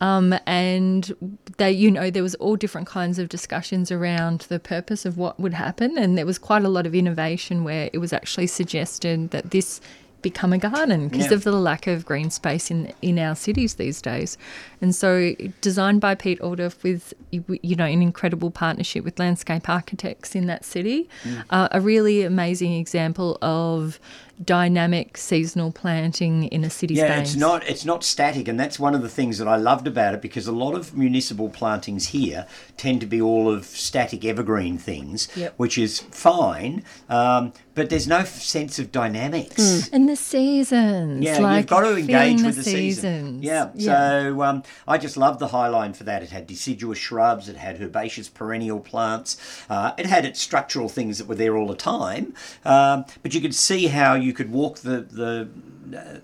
Um, 0.00 0.34
and 0.46 1.14
they, 1.56 1.70
you 1.72 1.90
know, 1.90 2.10
there 2.10 2.24
was 2.24 2.34
all 2.36 2.56
different 2.56 2.88
kinds 2.88 3.18
of 3.20 3.28
discussions 3.28 3.90
around 3.92 4.40
the 4.48 4.58
purpose 4.58 5.06
of 5.06 5.16
what 5.16 5.38
would 5.40 5.54
happen, 5.54 5.96
and 5.96 6.18
there 6.18 6.26
was 6.26 6.38
quite 6.38 6.64
a 6.64 6.68
lot 6.68 6.86
of 6.86 6.94
innovation 6.94 7.62
where 7.64 7.88
it 7.92 7.98
was 7.98 8.12
actually 8.12 8.48
suggested 8.48 9.30
that 9.30 9.52
this 9.52 9.80
become 10.22 10.52
a 10.52 10.58
garden 10.58 11.08
because 11.08 11.26
Yeah. 11.28 11.34
of 11.34 11.44
the 11.44 11.52
lack 11.52 11.86
of 11.86 12.04
green 12.06 12.30
space 12.30 12.70
in 12.70 12.92
in 13.02 13.18
our 13.18 13.34
cities 13.34 13.74
these 13.74 14.00
days. 14.00 14.38
And 14.80 14.94
so 14.94 15.34
designed 15.60 16.00
by 16.00 16.14
Piet 16.14 16.40
Oudolf 16.42 16.82
with 16.82 17.12
you 17.30 17.76
know 17.76 17.84
an 17.84 18.02
incredible 18.02 18.50
partnership 18.50 19.04
with 19.04 19.18
landscape 19.18 19.68
architects 19.68 20.34
in 20.34 20.46
that 20.46 20.64
city, 20.64 21.08
Mm. 21.24 21.44
uh, 21.50 21.68
a 21.72 21.80
really 21.80 22.22
amazing 22.22 22.72
example 22.74 23.36
of 23.42 23.98
dynamic 24.44 25.16
seasonal 25.16 25.70
planting 25.72 26.44
in 26.44 26.64
a 26.64 26.70
city 26.70 26.94
Yeah, 26.94 27.14
space. 27.16 27.28
it's 27.32 27.36
not 27.36 27.66
it's 27.68 27.84
not 27.84 28.02
static, 28.04 28.48
and 28.48 28.58
that's 28.58 28.78
one 28.78 28.94
of 28.94 29.02
the 29.02 29.08
things 29.08 29.38
that 29.38 29.48
I 29.48 29.56
loved 29.56 29.86
about 29.86 30.14
it 30.14 30.22
because 30.22 30.46
a 30.46 30.52
lot 30.52 30.74
of 30.74 30.96
municipal 30.96 31.48
plantings 31.48 32.08
here 32.08 32.46
tend 32.76 33.00
to 33.00 33.06
be 33.06 33.20
all 33.20 33.50
of 33.52 33.64
static 33.66 34.24
evergreen 34.24 34.78
things, 34.78 35.28
Yep. 35.36 35.54
which 35.56 35.78
is 35.78 36.00
fine, 36.10 36.82
um, 37.08 37.52
but 37.74 37.88
there's 37.88 38.08
no 38.08 38.24
sense 38.24 38.78
of 38.78 38.90
dynamics. 38.92 39.88
and 39.92 40.08
the 40.08 40.16
seasons. 40.16 41.22
Yeah, 41.24 41.38
like 41.38 41.58
you've 41.62 41.66
got 41.68 41.80
to 41.82 41.96
engage 41.96 42.42
with 42.42 42.56
the 42.56 42.62
seasons. 42.62 43.40
season. 43.42 43.42
Yeah, 43.42 43.70
so 43.78 44.42
um, 44.42 44.62
I 44.86 44.98
just 44.98 45.16
love 45.16 45.38
the 45.38 45.48
High 45.48 45.68
Line 45.68 45.92
for 45.92 46.04
that. 46.04 46.22
It 46.22 46.30
had 46.30 46.46
deciduous 46.46 46.98
shrubs, 46.98 47.48
it 47.48 47.56
had 47.56 47.80
herbaceous 47.80 48.28
perennial 48.28 48.80
plants, 48.80 49.36
uh, 49.70 49.92
it 49.98 50.06
had 50.06 50.24
its 50.24 50.40
structural 50.40 50.88
things 50.88 51.18
that 51.18 51.26
were 51.28 51.34
there 51.34 51.56
all 51.56 51.66
the 51.68 51.74
time, 51.76 52.34
um, 52.64 53.04
but 53.22 53.34
you 53.34 53.40
could 53.40 53.54
see 53.54 53.86
how 53.86 54.14
you 54.22 54.32
could 54.32 54.50
walk 54.50 54.78
the 54.78 55.00
the. 55.00 55.48
Uh, 55.96 56.20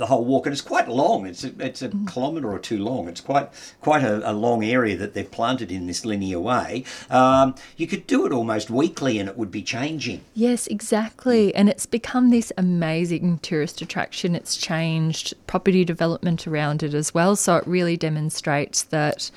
the 0.00 0.06
whole 0.06 0.24
walk, 0.24 0.46
and 0.46 0.52
it's 0.54 0.62
quite 0.62 0.88
long. 0.88 1.26
It's 1.26 1.44
a, 1.44 1.52
it's 1.58 1.82
a 1.82 1.90
kilometre 2.10 2.50
or 2.50 2.58
two 2.58 2.78
long. 2.78 3.06
It's 3.06 3.20
quite 3.20 3.50
quite 3.82 4.02
a, 4.02 4.30
a 4.30 4.32
long 4.32 4.64
area 4.64 4.96
that 4.96 5.12
they've 5.12 5.30
planted 5.30 5.70
in 5.70 5.86
this 5.86 6.06
linear 6.06 6.40
way. 6.40 6.84
Um, 7.10 7.54
you 7.76 7.86
could 7.86 8.06
do 8.06 8.24
it 8.24 8.32
almost 8.32 8.70
weekly, 8.70 9.18
and 9.18 9.28
it 9.28 9.36
would 9.36 9.50
be 9.50 9.62
changing. 9.62 10.22
Yes, 10.32 10.66
exactly. 10.68 11.54
And 11.54 11.68
it's 11.68 11.84
become 11.84 12.30
this 12.30 12.50
amazing 12.56 13.40
tourist 13.40 13.82
attraction. 13.82 14.34
It's 14.34 14.56
changed 14.56 15.34
property 15.46 15.84
development 15.84 16.46
around 16.46 16.82
it 16.82 16.94
as 16.94 17.12
well. 17.12 17.36
So 17.36 17.56
it 17.56 17.66
really 17.66 17.98
demonstrates 17.98 18.84
that, 18.84 19.30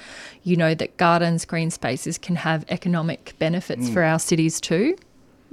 you 0.44 0.56
know, 0.56 0.74
that 0.76 0.96
gardens, 0.96 1.44
green 1.44 1.72
spaces 1.72 2.18
can 2.18 2.38
have 2.38 2.64
economic 2.70 3.34
benefits 3.38 3.90
for 3.90 4.02
our 4.02 4.20
cities 4.20 4.62
too. 4.62 4.96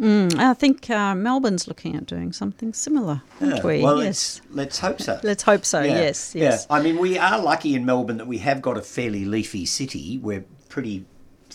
I 0.02 0.54
think 0.54 0.88
uh, 0.90 1.14
Melbourne's 1.14 1.68
looking 1.68 1.94
at 1.96 2.06
doing 2.06 2.32
something 2.32 2.72
similar, 2.72 3.22
aren't 3.40 3.56
Yeah, 3.56 3.66
we? 3.66 3.82
Well, 3.82 4.02
yes. 4.02 4.40
let's 4.48 4.56
let's 4.56 4.78
hope 4.78 5.00
so. 5.02 5.20
Let's 5.22 5.42
hope 5.42 5.64
so. 5.64 5.80
Yeah, 5.82 5.94
Yes, 6.00 6.34
yeah. 6.34 6.44
yes. 6.50 6.66
I 6.70 6.80
mean, 6.82 6.98
we 6.98 7.18
are 7.18 7.38
lucky 7.40 7.74
in 7.74 7.84
Melbourne 7.84 8.16
that 8.18 8.26
we 8.26 8.38
have 8.38 8.62
got 8.62 8.76
a 8.76 8.82
fairly 8.82 9.24
leafy 9.24 9.66
city. 9.66 10.18
We're 10.18 10.44
pretty 10.68 11.04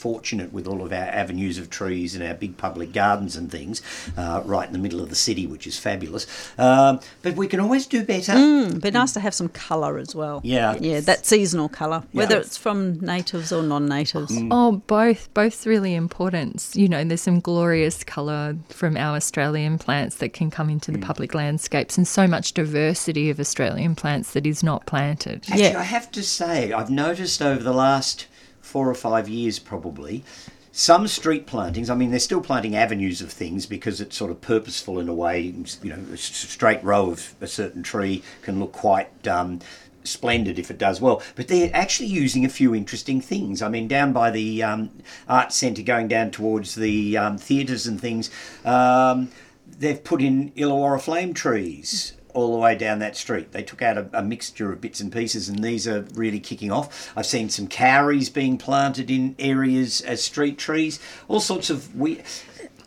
fortunate 0.06 0.54
with 0.54 0.68
all 0.68 0.84
of 0.86 0.92
our 0.94 1.10
avenues 1.24 1.58
of 1.58 1.68
trees 1.72 2.14
and 2.14 2.24
our 2.24 2.36
big 2.36 2.56
public 2.58 2.94
gardens 2.94 3.36
and 3.36 3.50
things 3.50 3.82
uh, 4.16 4.40
right 4.46 4.68
in 4.68 4.74
the 4.74 4.78
middle 4.86 5.02
of 5.02 5.10
the 5.10 5.16
city, 5.16 5.48
which 5.48 5.66
is 5.66 5.80
fabulous. 5.80 6.28
Um, 6.60 7.00
but 7.24 7.36
we 7.36 7.48
can 7.48 7.60
always 7.60 7.88
do 7.88 8.04
better. 8.06 8.34
It'd 8.34 8.82
be 8.84 8.92
nice 8.92 9.14
to 9.14 9.20
have 9.20 9.34
some 9.34 9.50
colour 9.50 9.98
as 9.98 10.14
well. 10.14 10.42
Yeah. 10.44 10.76
Yeah, 10.80 11.00
that 11.00 11.26
seasonal 11.26 11.70
colour, 11.70 12.04
whether 12.12 12.36
Yeah. 12.36 12.42
it's 12.42 12.56
from 12.56 13.00
natives 13.00 13.52
or 13.52 13.64
non 13.64 13.88
natives. 13.88 14.32
Oh, 14.52 14.84
both, 14.86 15.34
both 15.34 15.66
really 15.66 15.96
important. 15.96 16.70
You 16.76 16.88
know, 16.88 17.04
there's 17.04 17.22
some 17.22 17.40
glorious 17.40 18.04
colour 18.04 18.56
from 18.70 18.98
our 18.98 19.16
Australian 19.16 19.80
plants 19.80 20.18
that 20.18 20.34
can 20.34 20.52
come 20.52 20.70
into 20.70 20.92
the 20.92 21.00
public 21.00 21.34
landscapes, 21.34 21.98
and 21.98 22.08
so 22.08 22.28
much 22.28 22.54
diversity 22.54 23.32
of 23.32 23.40
Australian 23.40 23.96
plants 23.96 24.34
that 24.34 24.46
is 24.46 24.62
not 24.62 24.86
planted. 24.86 25.38
Actually, 25.50 25.64
Yeah. 25.64 25.80
I 25.80 25.84
have 25.84 26.12
to 26.12 26.22
say, 26.22 26.72
I've 26.74 26.92
noticed 26.92 27.42
over 27.42 27.64
the 27.64 27.74
last 27.74 28.28
four 28.66 28.90
or 28.90 28.96
five 28.96 29.30
years 29.30 29.60
probably, 29.60 30.24
some 30.72 31.08
street 31.08 31.48
plantings, 31.48 31.90
I 31.90 31.96
mean, 31.96 32.12
they're 32.12 32.20
still 32.20 32.42
planting 32.42 32.76
avenues 32.76 33.22
of 33.22 33.32
things 33.32 33.66
because 33.66 34.02
it's 34.02 34.18
sort 34.18 34.30
of 34.30 34.42
purposeful 34.42 35.00
in 35.00 35.08
a 35.08 35.14
way. 35.14 35.54
You 35.82 35.90
know, 35.90 36.04
a 36.12 36.18
straight 36.18 36.84
row 36.84 37.12
of 37.12 37.34
a 37.40 37.48
certain 37.48 37.82
tree 37.82 38.24
can 38.42 38.60
look 38.60 38.74
quite. 38.74 39.28
Um, 39.28 39.62
Splendid 40.04 40.60
if 40.60 40.70
it 40.70 40.78
does 40.78 41.02
well, 41.02 41.24
but 41.34 41.48
they're 41.48 41.72
actually 41.74 42.10
using 42.10 42.46
a 42.46 42.50
few 42.50 42.76
interesting 42.76 43.20
things. 43.20 43.64
I 43.64 43.70
mean, 43.70 43.88
down 43.88 44.14
by 44.14 44.30
the 44.30 44.62
um, 44.62 44.92
arts 45.28 45.56
centre, 45.56 45.82
going 45.82 46.08
down 46.08 46.30
towards 46.30 46.76
the 46.76 47.18
um, 47.18 47.40
theatres 47.40 47.88
and 47.88 48.00
things, 48.00 48.30
um, 48.64 49.32
they've 49.80 50.04
put 50.04 50.22
in 50.22 50.52
Illawarra 50.52 51.02
flame 51.02 51.34
trees 51.34 52.14
all 52.36 52.52
the 52.52 52.60
way 52.60 52.76
down 52.76 53.00
that 53.00 53.18
street. 53.18 53.52
They 53.54 53.64
took 53.64 53.82
out 53.82 53.98
a, 53.98 54.08
a 54.14 54.22
mixture 54.22 54.72
of 54.72 54.82
bits 54.82 55.00
and 55.00 55.12
pieces, 55.12 55.50
and 55.50 55.64
these 55.64 55.88
are 55.88 56.02
really 56.14 56.40
kicking 56.40 56.72
off. 56.72 57.12
I've 57.16 57.26
seen 57.26 57.50
some 57.50 57.68
kauris 57.68 58.32
being 58.32 58.58
planted 58.58 59.10
in 59.10 59.36
areas 59.40 60.02
as 60.02 60.24
street 60.24 60.58
trees, 60.58 61.00
all 61.28 61.40
sorts 61.40 61.70
of. 61.70 61.96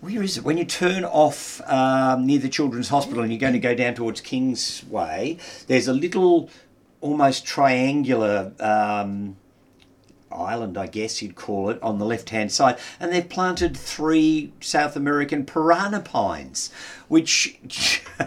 Where 0.01 0.23
is 0.23 0.39
it? 0.39 0.45
When 0.45 0.59
you 0.59 0.65
turn 0.65 1.05
off 1.05 1.61
um, 1.69 2.25
near 2.25 2.39
the 2.39 2.49
Children's 2.49 2.89
Hospital 2.89 3.25
and 3.25 3.33
you're 3.33 3.41
going 3.41 3.55
to 3.55 3.59
go 3.59 3.75
down 3.75 3.95
towards 3.95 4.20
Kingsway, 4.20 5.39
there's 5.66 5.89
a 5.89 5.93
little, 5.93 6.51
almost 7.01 7.45
triangular 7.45 8.53
um, 8.61 9.37
island, 10.31 10.79
I 10.79 10.87
guess 10.87 11.20
you'd 11.20 11.35
call 11.35 11.70
it, 11.70 11.83
on 11.83 11.99
the 11.99 12.05
left 12.05 12.31
hand 12.31 12.53
side, 12.53 12.79
and 13.01 13.12
they've 13.12 13.29
planted 13.29 13.77
three 13.77 14.53
South 14.61 14.95
American 14.95 15.45
Parana 15.45 16.01
pines, 16.01 16.70
which 17.09 17.59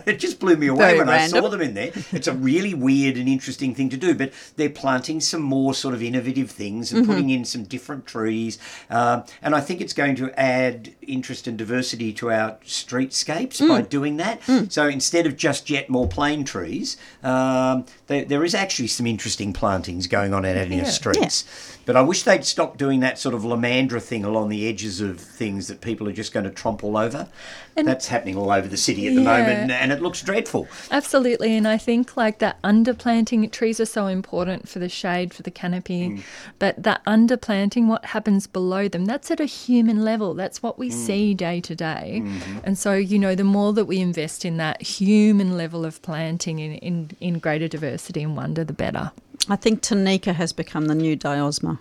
it 0.06 0.14
just 0.20 0.40
blew 0.40 0.56
me 0.56 0.68
away 0.68 0.80
Very 0.80 1.00
when 1.00 1.10
I 1.10 1.28
saw 1.28 1.48
them 1.50 1.62
in 1.62 1.74
there. 1.74 1.92
It's 2.12 2.28
a 2.28 2.34
really 2.34 2.74
weird 2.74 3.18
and 3.18 3.28
interesting 3.30 3.74
thing 3.76 3.90
to 3.90 3.98
do, 3.98 4.14
but 4.16 4.32
they're 4.56 4.70
planting 4.70 5.20
some 5.20 5.42
more 5.42 5.74
sort 5.74 5.94
of 5.94 6.02
innovative 6.04 6.52
things 6.52 6.92
and 6.92 7.06
putting 7.06 7.30
in 7.30 7.46
some 7.46 7.64
different 7.64 8.06
trees, 8.06 8.58
um, 8.90 9.24
and 9.42 9.56
I 9.56 9.62
think 9.62 9.82
it's 9.82 9.94
going 9.94 10.16
to 10.18 10.32
add 10.40 10.94
interest 11.02 11.48
and 11.48 11.58
diversity 11.58 12.14
to 12.14 12.32
our 12.32 12.52
streetscapes 12.66 13.60
by 13.68 13.82
doing 13.82 14.18
that. 14.18 14.42
So 14.70 14.88
instead 14.88 15.26
of 15.26 15.38
just 15.38 15.70
yet 15.70 15.90
more 15.90 16.08
plane 16.08 16.44
trees, 16.44 16.98
um, 17.24 17.86
there, 18.08 18.26
there 18.26 18.44
is 18.44 18.56
actually 18.56 18.88
some 18.88 19.06
interesting 19.08 19.54
plantings 19.54 20.08
going 20.08 20.34
on 20.34 20.46
out 20.46 20.56
in 20.58 20.74
our 20.74 20.86
streets. 20.86 21.46
But 21.86 21.96
I 21.96 22.02
wish 22.02 22.24
they'd 22.24 22.46
stop 22.46 22.78
doing 22.78 23.00
that 23.02 23.18
sort 23.18 23.34
of 23.36 23.42
lomandra 23.42 24.02
thing 24.02 24.24
along 24.24 24.50
the 24.50 24.68
edges 24.68 25.02
of 25.02 25.20
things 25.20 25.68
that 25.68 25.82
people 25.82 26.08
are 26.08 26.14
just 26.14 26.32
going 26.34 26.44
to 26.46 26.50
tromp 26.52 26.84
all 26.84 26.96
over. 26.98 27.28
That's 27.76 28.08
happening 28.08 28.38
all 28.38 28.52
over 28.52 28.68
the 28.72 28.78
city 28.78 29.08
at 29.08 29.16
the 29.16 29.22
Yeah. 29.22 29.38
moment, 29.38 29.72
and 29.72 29.92
it 29.92 30.02
looks 30.02 30.22
dreadful. 30.22 30.68
Absolutely, 30.90 31.56
and 31.56 31.68
I 31.68 31.78
think 31.78 32.18
like 32.18 32.40
that 32.40 32.62
underplanting 32.64 33.50
trees 33.52 33.80
are 33.80 33.86
so 33.86 34.08
important 34.08 34.68
for 34.68 34.80
the 34.80 34.90
shade, 34.90 35.34
for 35.34 35.44
the 35.44 35.52
canopy, 35.52 36.10
mm. 36.10 36.22
but 36.58 36.82
that 36.82 37.04
underplanting, 37.06 37.88
what 37.88 38.06
happens 38.06 38.48
below 38.48 38.88
them, 38.88 39.06
that's 39.06 39.30
at 39.30 39.40
a 39.40 39.46
human 39.46 40.04
level. 40.04 40.34
That's 40.34 40.64
what 40.64 40.80
we 40.80 40.90
mm. 40.90 40.94
see 40.94 41.34
day 41.34 41.62
to 41.62 41.76
day, 41.76 42.22
mm-hmm. 42.24 42.58
and 42.64 42.78
so 42.78 42.94
you 42.94 43.20
know, 43.20 43.36
the 43.36 43.44
more 43.44 43.74
that 43.74 43.86
we 43.86 44.00
invest 44.00 44.46
in 44.46 44.58
that 44.58 44.82
human 44.82 45.58
level 45.58 45.86
of 45.86 46.02
planting 46.02 46.60
in 46.60 46.74
in, 46.76 47.12
in 47.20 47.40
greater 47.40 47.68
diversity 47.68 48.24
and 48.24 48.36
wonder, 48.36 48.64
the 48.64 48.74
better. 48.74 49.12
I 49.50 49.56
think 49.56 49.82
Tanika 49.82 50.34
has 50.36 50.54
become 50.54 50.86
the 50.86 50.96
new 50.96 51.18
Diosma. 51.18 51.80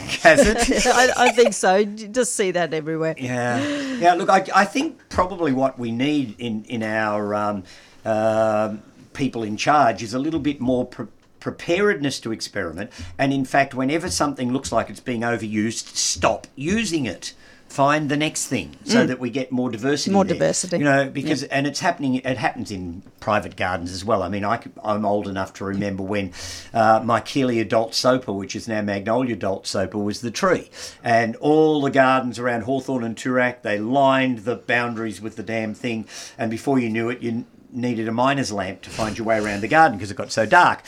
Has 0.22 0.46
it? 0.46 0.86
I, 0.86 1.26
I 1.26 1.32
think 1.32 1.54
so. 1.54 1.76
You 1.76 2.08
just 2.08 2.34
see 2.34 2.50
that 2.52 2.74
everywhere. 2.74 3.14
Yeah, 3.18 3.58
yeah. 3.98 4.14
Look, 4.14 4.28
I, 4.28 4.44
I 4.54 4.64
think 4.64 5.08
probably 5.08 5.52
what 5.52 5.78
we 5.78 5.90
need 5.90 6.34
in 6.38 6.64
in 6.64 6.82
our 6.82 7.34
um, 7.34 7.64
um 8.04 8.82
people 9.12 9.42
in 9.42 9.56
charge 9.56 10.02
is 10.02 10.14
a 10.14 10.18
little 10.18 10.40
bit 10.40 10.60
more. 10.60 10.86
Pre- 10.86 11.06
Preparedness 11.40 12.20
to 12.20 12.32
experiment, 12.32 12.90
and 13.16 13.32
in 13.32 13.46
fact, 13.46 13.72
whenever 13.72 14.10
something 14.10 14.52
looks 14.52 14.70
like 14.72 14.90
it's 14.90 15.00
being 15.00 15.22
overused, 15.22 15.96
stop 15.96 16.46
using 16.54 17.06
it. 17.06 17.32
Find 17.70 18.08
the 18.08 18.16
next 18.16 18.48
thing 18.48 18.76
so 18.84 19.06
that 19.06 19.20
we 19.20 19.30
get 19.30 19.52
more 19.52 19.70
diversity. 19.70 20.10
Mm. 20.10 20.14
More 20.14 20.24
there. 20.24 20.34
diversity. 20.34 20.78
You 20.78 20.84
know, 20.84 21.08
because 21.08 21.44
and 21.44 21.68
it's 21.68 21.78
happening. 21.78 22.16
It 22.16 22.36
happens 22.36 22.72
in 22.72 23.04
private 23.20 23.54
gardens 23.54 23.92
as 23.92 24.04
well. 24.04 24.24
I 24.24 24.28
mean, 24.28 24.44
I, 24.44 24.60
am 24.84 25.04
old 25.06 25.28
enough 25.28 25.54
to 25.54 25.64
remember 25.64 26.02
when 26.02 26.32
uh, 26.74 26.98
Michelia 27.00 27.64
doltsopa, 27.64 28.34
which 28.34 28.56
is 28.56 28.66
now 28.66 28.82
Magnolia 28.82 29.36
doltsopa, 29.36 29.94
was 29.94 30.20
the 30.20 30.32
tree, 30.32 30.68
and 31.04 31.36
all 31.36 31.80
the 31.80 31.92
gardens 31.92 32.40
around 32.40 32.62
Hawthorn 32.62 33.04
and 33.04 33.14
Toorak, 33.14 33.62
they 33.62 33.78
lined 33.78 34.40
the 34.40 34.56
boundaries 34.56 35.20
with 35.20 35.36
the 35.36 35.44
damn 35.44 35.72
thing, 35.72 36.08
and 36.36 36.50
before 36.50 36.80
you 36.80 36.90
knew 36.90 37.08
it, 37.08 37.22
you 37.22 37.46
needed 37.70 38.08
a 38.08 38.12
miner's 38.12 38.50
lamp 38.50 38.82
to 38.82 38.90
find 38.90 39.16
your 39.16 39.28
way 39.28 39.38
around 39.38 39.60
the 39.60 39.68
garden 39.68 39.96
because 39.96 40.10
it 40.10 40.16
got 40.16 40.32
so 40.32 40.44
dark. 40.44 40.82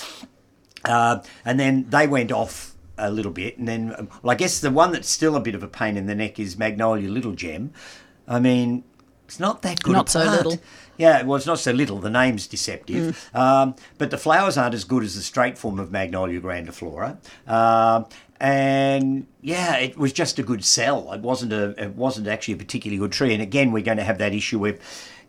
Uh, 0.84 1.22
and 1.44 1.60
then 1.60 1.88
they 1.90 2.08
went 2.08 2.32
off 2.32 2.71
a 3.02 3.10
little 3.10 3.32
bit, 3.32 3.58
and 3.58 3.68
then, 3.68 3.94
um, 3.98 4.08
well, 4.22 4.32
I 4.32 4.34
guess 4.34 4.60
the 4.60 4.70
one 4.70 4.92
that's 4.92 5.08
still 5.08 5.36
a 5.36 5.40
bit 5.40 5.54
of 5.54 5.62
a 5.62 5.68
pain 5.68 5.96
in 5.96 6.06
the 6.06 6.14
neck 6.14 6.38
is 6.38 6.56
Magnolia 6.56 7.08
Little 7.10 7.32
Gem. 7.32 7.72
I 8.26 8.38
mean, 8.40 8.84
it's 9.26 9.40
not 9.40 9.62
that 9.62 9.82
good. 9.82 9.92
Not 9.92 10.08
so 10.08 10.20
little. 10.24 10.58
Yeah, 10.98 11.22
well, 11.22 11.36
it's 11.36 11.46
not 11.46 11.58
so 11.58 11.72
little. 11.72 11.98
The 11.98 12.10
name's 12.10 12.46
deceptive, 12.46 13.30
um, 13.34 13.74
but 13.98 14.10
the 14.10 14.18
flowers 14.18 14.58
aren't 14.58 14.74
as 14.74 14.84
good 14.84 15.02
as 15.02 15.14
the 15.14 15.22
straight 15.22 15.56
form 15.56 15.78
of 15.80 15.90
Magnolia 15.90 16.40
grandiflora. 16.40 17.16
Um, 17.48 18.06
and 18.38 19.26
yeah, 19.40 19.76
it 19.76 19.96
was 19.96 20.12
just 20.12 20.38
a 20.38 20.42
good 20.42 20.64
sell. 20.64 21.12
It 21.12 21.20
wasn't 21.20 21.52
a. 21.52 21.70
It 21.82 21.94
wasn't 21.96 22.26
actually 22.28 22.54
a 22.54 22.56
particularly 22.58 22.98
good 22.98 23.12
tree. 23.12 23.32
And 23.32 23.42
again, 23.42 23.72
we're 23.72 23.82
going 23.82 23.98
to 23.98 24.04
have 24.04 24.18
that 24.18 24.34
issue 24.34 24.58
where, 24.58 24.78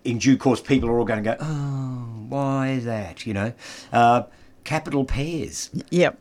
in 0.03 0.17
due 0.17 0.35
course, 0.35 0.59
people 0.59 0.89
are 0.89 0.99
all 0.99 1.05
going 1.05 1.23
to 1.23 1.29
go, 1.31 1.37
"Oh, 1.39 2.25
why 2.27 2.79
that?" 2.79 3.25
You 3.25 3.33
know, 3.33 3.53
uh, 3.93 4.23
capital 4.63 5.05
pears. 5.05 5.69
Yep. 5.91 6.19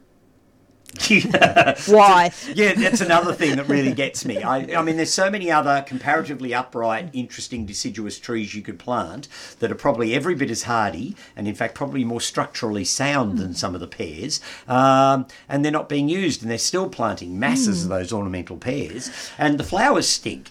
Yeah. 1.08 1.74
Why? 1.86 2.30
Yeah, 2.54 2.74
that's 2.74 3.00
another 3.00 3.34
thing 3.34 3.56
that 3.56 3.68
really 3.68 3.92
gets 3.92 4.24
me. 4.24 4.42
I, 4.42 4.58
I 4.78 4.82
mean, 4.82 4.96
there's 4.96 5.12
so 5.12 5.30
many 5.30 5.50
other 5.50 5.84
comparatively 5.86 6.54
upright, 6.54 7.10
interesting 7.12 7.66
deciduous 7.66 8.18
trees 8.18 8.54
you 8.54 8.62
could 8.62 8.78
plant 8.78 9.28
that 9.58 9.70
are 9.70 9.76
probably 9.76 10.14
every 10.14 10.34
bit 10.34 10.50
as 10.50 10.64
hardy 10.64 11.16
and, 11.36 11.46
in 11.46 11.54
fact, 11.54 11.74
probably 11.74 12.04
more 12.04 12.20
structurally 12.20 12.84
sound 12.84 13.38
than 13.38 13.54
some 13.54 13.74
of 13.74 13.80
the 13.80 13.86
pears. 13.86 14.40
Um, 14.68 15.26
and 15.48 15.64
they're 15.64 15.72
not 15.72 15.88
being 15.88 16.08
used, 16.08 16.42
and 16.42 16.50
they're 16.50 16.58
still 16.58 16.88
planting 16.88 17.38
masses 17.38 17.84
of 17.84 17.90
those 17.90 18.12
ornamental 18.12 18.56
pears, 18.56 19.10
and 19.38 19.58
the 19.58 19.64
flowers 19.64 20.08
stink. 20.08 20.50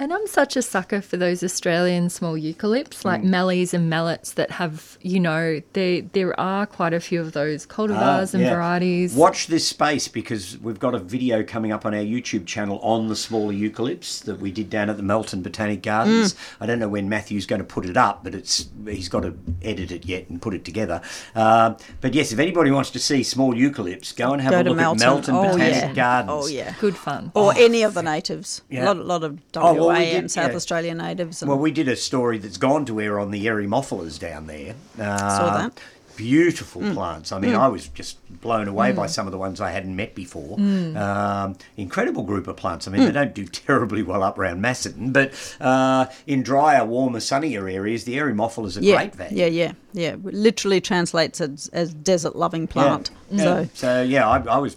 And 0.00 0.14
I'm 0.14 0.26
such 0.26 0.56
a 0.56 0.62
sucker 0.62 1.02
for 1.02 1.18
those 1.18 1.42
Australian 1.44 2.08
small 2.08 2.32
eucalypts, 2.34 3.04
like 3.04 3.22
mallees 3.22 3.74
and 3.74 3.90
mallets 3.90 4.32
that 4.32 4.50
have, 4.52 4.96
you 5.02 5.20
know, 5.20 5.60
there 5.74 6.00
there 6.00 6.40
are 6.40 6.64
quite 6.64 6.94
a 6.94 7.00
few 7.00 7.20
of 7.20 7.32
those 7.32 7.66
cultivars 7.66 8.32
and 8.32 8.42
Ah, 8.42 8.46
Yeah. 8.46 8.54
varieties. 8.54 9.14
Watch 9.14 9.48
this 9.48 9.66
space 9.68 10.08
because 10.08 10.56
we've 10.62 10.80
got 10.80 10.94
a 10.94 10.98
video 10.98 11.42
coming 11.42 11.70
up 11.70 11.84
on 11.84 11.92
our 11.92 12.00
YouTube 12.00 12.46
channel 12.46 12.78
on 12.78 13.08
the 13.08 13.14
smaller 13.14 13.52
eucalypts 13.52 14.24
that 14.24 14.40
we 14.40 14.50
did 14.50 14.70
down 14.70 14.88
at 14.88 14.96
the 14.96 15.02
Melton 15.02 15.42
Botanic 15.42 15.82
Gardens. 15.82 16.32
Mm. 16.32 16.36
I 16.62 16.66
don't 16.66 16.78
know 16.78 16.88
when 16.88 17.10
Matthew's 17.10 17.44
going 17.44 17.60
to 17.60 17.64
put 17.66 17.84
it 17.84 17.98
up, 17.98 18.24
but 18.24 18.34
it's 18.34 18.70
he's 18.88 19.10
got 19.10 19.20
to 19.24 19.34
edit 19.60 19.92
it 19.92 20.06
yet 20.06 20.30
and 20.30 20.40
put 20.40 20.54
it 20.54 20.64
together. 20.64 21.02
Um, 21.34 21.76
but 22.00 22.14
yes, 22.14 22.32
if 22.32 22.38
anybody 22.38 22.70
wants 22.70 22.88
to 22.92 22.98
see 22.98 23.22
small 23.22 23.52
eucalypts, 23.52 24.16
go 24.16 24.32
and 24.32 24.40
have 24.40 24.52
Go 24.52 24.60
a 24.60 24.64
to 24.64 24.70
look 24.70 24.78
Melton. 24.78 25.02
at 25.02 25.06
Melton 25.12 25.34
Oh, 25.34 25.42
Botanic 25.42 25.74
yeah. 25.74 25.92
Gardens. 25.92 26.32
Oh, 26.32 26.46
yeah. 26.46 26.72
Good 26.80 26.96
fun. 26.96 27.32
Or 27.34 27.52
any 27.54 27.82
of 27.82 27.92
the 27.92 28.02
natives. 28.02 28.62
Yeah. 28.70 28.84
A 28.84 28.94
lot, 28.94 28.96
lot 29.04 29.24
of 29.24 29.38
Oh, 29.56 29.74
WA 29.74 29.89
well, 29.92 29.98
we 30.00 30.06
did- 30.06 30.16
and 30.16 30.30
South 30.30 30.50
yeah. 30.50 30.56
Australian 30.56 30.98
natives. 30.98 31.44
Well, 31.44 31.58
we 31.58 31.70
did 31.70 31.88
a 31.88 31.96
story 31.96 32.38
that's 32.38 32.56
gone 32.58 32.84
to 32.86 33.00
air 33.00 33.18
on 33.18 33.30
the 33.30 33.44
Eremophilas 33.46 34.18
down 34.18 34.46
there. 34.46 34.74
Uh, 34.98 35.18
Saw 35.18 35.56
that. 35.58 35.74
Mm. 35.74 35.78
Beautiful 36.16 36.82
plants. 36.92 37.32
I 37.32 37.38
mean, 37.38 37.54
I 37.54 37.68
was 37.68 37.88
just 37.88 38.18
blown 38.42 38.68
away 38.68 38.92
by 38.92 39.06
some 39.06 39.26
of 39.26 39.32
the 39.32 39.38
ones 39.38 39.58
I 39.58 39.70
hadn't 39.70 39.96
met 39.96 40.14
before. 40.14 40.58
Mm. 40.58 40.94
Um, 40.94 41.56
incredible 41.78 42.24
group 42.24 42.46
of 42.46 42.56
plants. 42.56 42.86
I 42.86 42.90
mean, 42.90 43.06
they 43.06 43.12
don't 43.12 43.34
do 43.34 43.46
terribly 43.46 44.02
well 44.02 44.22
up 44.22 44.38
around 44.38 44.60
Macedon, 44.60 45.12
but 45.12 45.32
uh, 45.62 46.06
in 46.26 46.42
drier, 46.42 46.84
warmer, 46.84 47.20
sunnier 47.20 47.66
areas, 47.66 48.04
the 48.04 48.18
Eremophilas 48.18 48.76
are 48.76 48.82
yeah, 48.82 48.96
great 48.96 49.14
value. 49.14 49.38
yeah, 49.38 49.46
yeah, 49.46 49.72
yeah. 49.94 50.16
Literally 50.22 50.82
translates 50.82 51.40
as, 51.40 51.70
as 51.72 51.94
desert 51.94 52.36
loving 52.36 52.66
plant. 52.66 53.10
Yeah. 53.30 53.42
So 53.42 53.68
So 53.72 54.02
yeah, 54.02 54.28
I, 54.28 54.40
I 54.40 54.58
was 54.58 54.76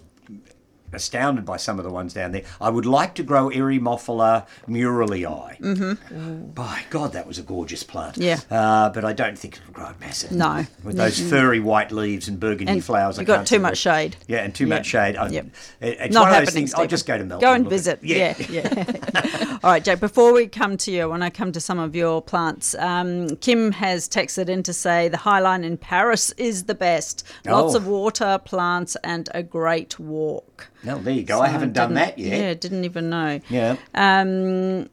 astounded 0.94 1.44
by 1.44 1.56
some 1.56 1.78
of 1.78 1.84
the 1.84 1.90
ones 1.90 2.14
down 2.14 2.32
there. 2.32 2.42
I 2.60 2.70
would 2.70 2.86
like 2.86 3.14
to 3.16 3.22
grow 3.22 3.48
Eremophila 3.50 4.46
muralii. 4.68 5.58
Mm-hmm. 5.60 6.46
By 6.52 6.82
God, 6.90 7.12
that 7.12 7.26
was 7.26 7.38
a 7.38 7.42
gorgeous 7.42 7.82
plant. 7.82 8.16
Yeah. 8.18 8.40
Uh, 8.50 8.90
but 8.90 9.04
I 9.04 9.12
don't 9.12 9.38
think 9.38 9.56
it'll 9.58 9.72
grow 9.72 9.90
massive. 10.00 10.32
No. 10.32 10.64
With 10.82 10.96
those 10.96 11.18
furry 11.20 11.60
white 11.60 11.92
leaves 11.92 12.28
and 12.28 12.38
burgundy 12.38 12.72
And 12.72 12.84
flowers. 12.84 13.18
You've 13.18 13.26
got 13.26 13.46
too 13.46 13.58
much 13.58 13.70
what- 13.72 13.78
shade. 13.78 14.16
Yeah, 14.26 14.38
and 14.44 14.54
too 14.54 14.64
Yeah. 14.66 14.74
much 14.76 14.86
shade. 14.86 15.16
I, 15.16 15.28
Yep. 15.28 15.46
It's 15.80 16.14
Not 16.14 16.20
one 16.22 16.28
of 16.30 16.34
those 16.36 16.44
happening, 16.48 16.54
things. 16.66 16.74
I'll 16.74 16.86
just 16.86 17.06
go 17.06 17.18
to 17.18 17.24
Melbourne. 17.24 17.40
Go 17.48 17.52
and 17.54 17.66
at- 17.66 17.70
visit. 17.70 17.98
Yeah. 18.02 18.34
Yeah, 18.48 18.62
yeah. 18.84 19.58
All 19.64 19.70
right, 19.70 19.82
Jac, 19.82 19.98
Before 20.00 20.32
we 20.32 20.46
come 20.46 20.76
to 20.76 20.92
you, 20.92 21.08
when 21.08 21.22
I 21.22 21.30
come 21.30 21.50
to 21.52 21.60
some 21.60 21.78
of 21.78 21.96
your 21.96 22.20
plants, 22.22 22.74
um, 22.78 23.36
Kim 23.36 23.72
has 23.72 24.08
texted 24.08 24.48
in 24.48 24.62
to 24.64 24.72
say 24.72 25.08
the 25.08 25.16
Highline 25.16 25.64
in 25.64 25.76
Paris 25.78 26.30
is 26.36 26.64
the 26.64 26.74
best. 26.74 27.24
Lots 27.46 27.74
Oh. 27.74 27.78
of 27.78 27.86
water, 27.86 28.38
plants, 28.44 28.96
and 29.02 29.28
a 29.34 29.42
great 29.42 29.98
walk. 29.98 30.68
No, 30.84 30.98
there 30.98 31.14
you 31.14 31.22
go. 31.22 31.40
I 31.40 31.48
haven't 31.48 31.72
done 31.72 31.94
that 31.94 32.18
yet. 32.18 32.38
Yeah, 32.38 32.54
didn't 32.54 32.84
even 32.84 33.10
know. 33.10 33.40
Yeah. 33.48 33.76
Um, 33.94 34.90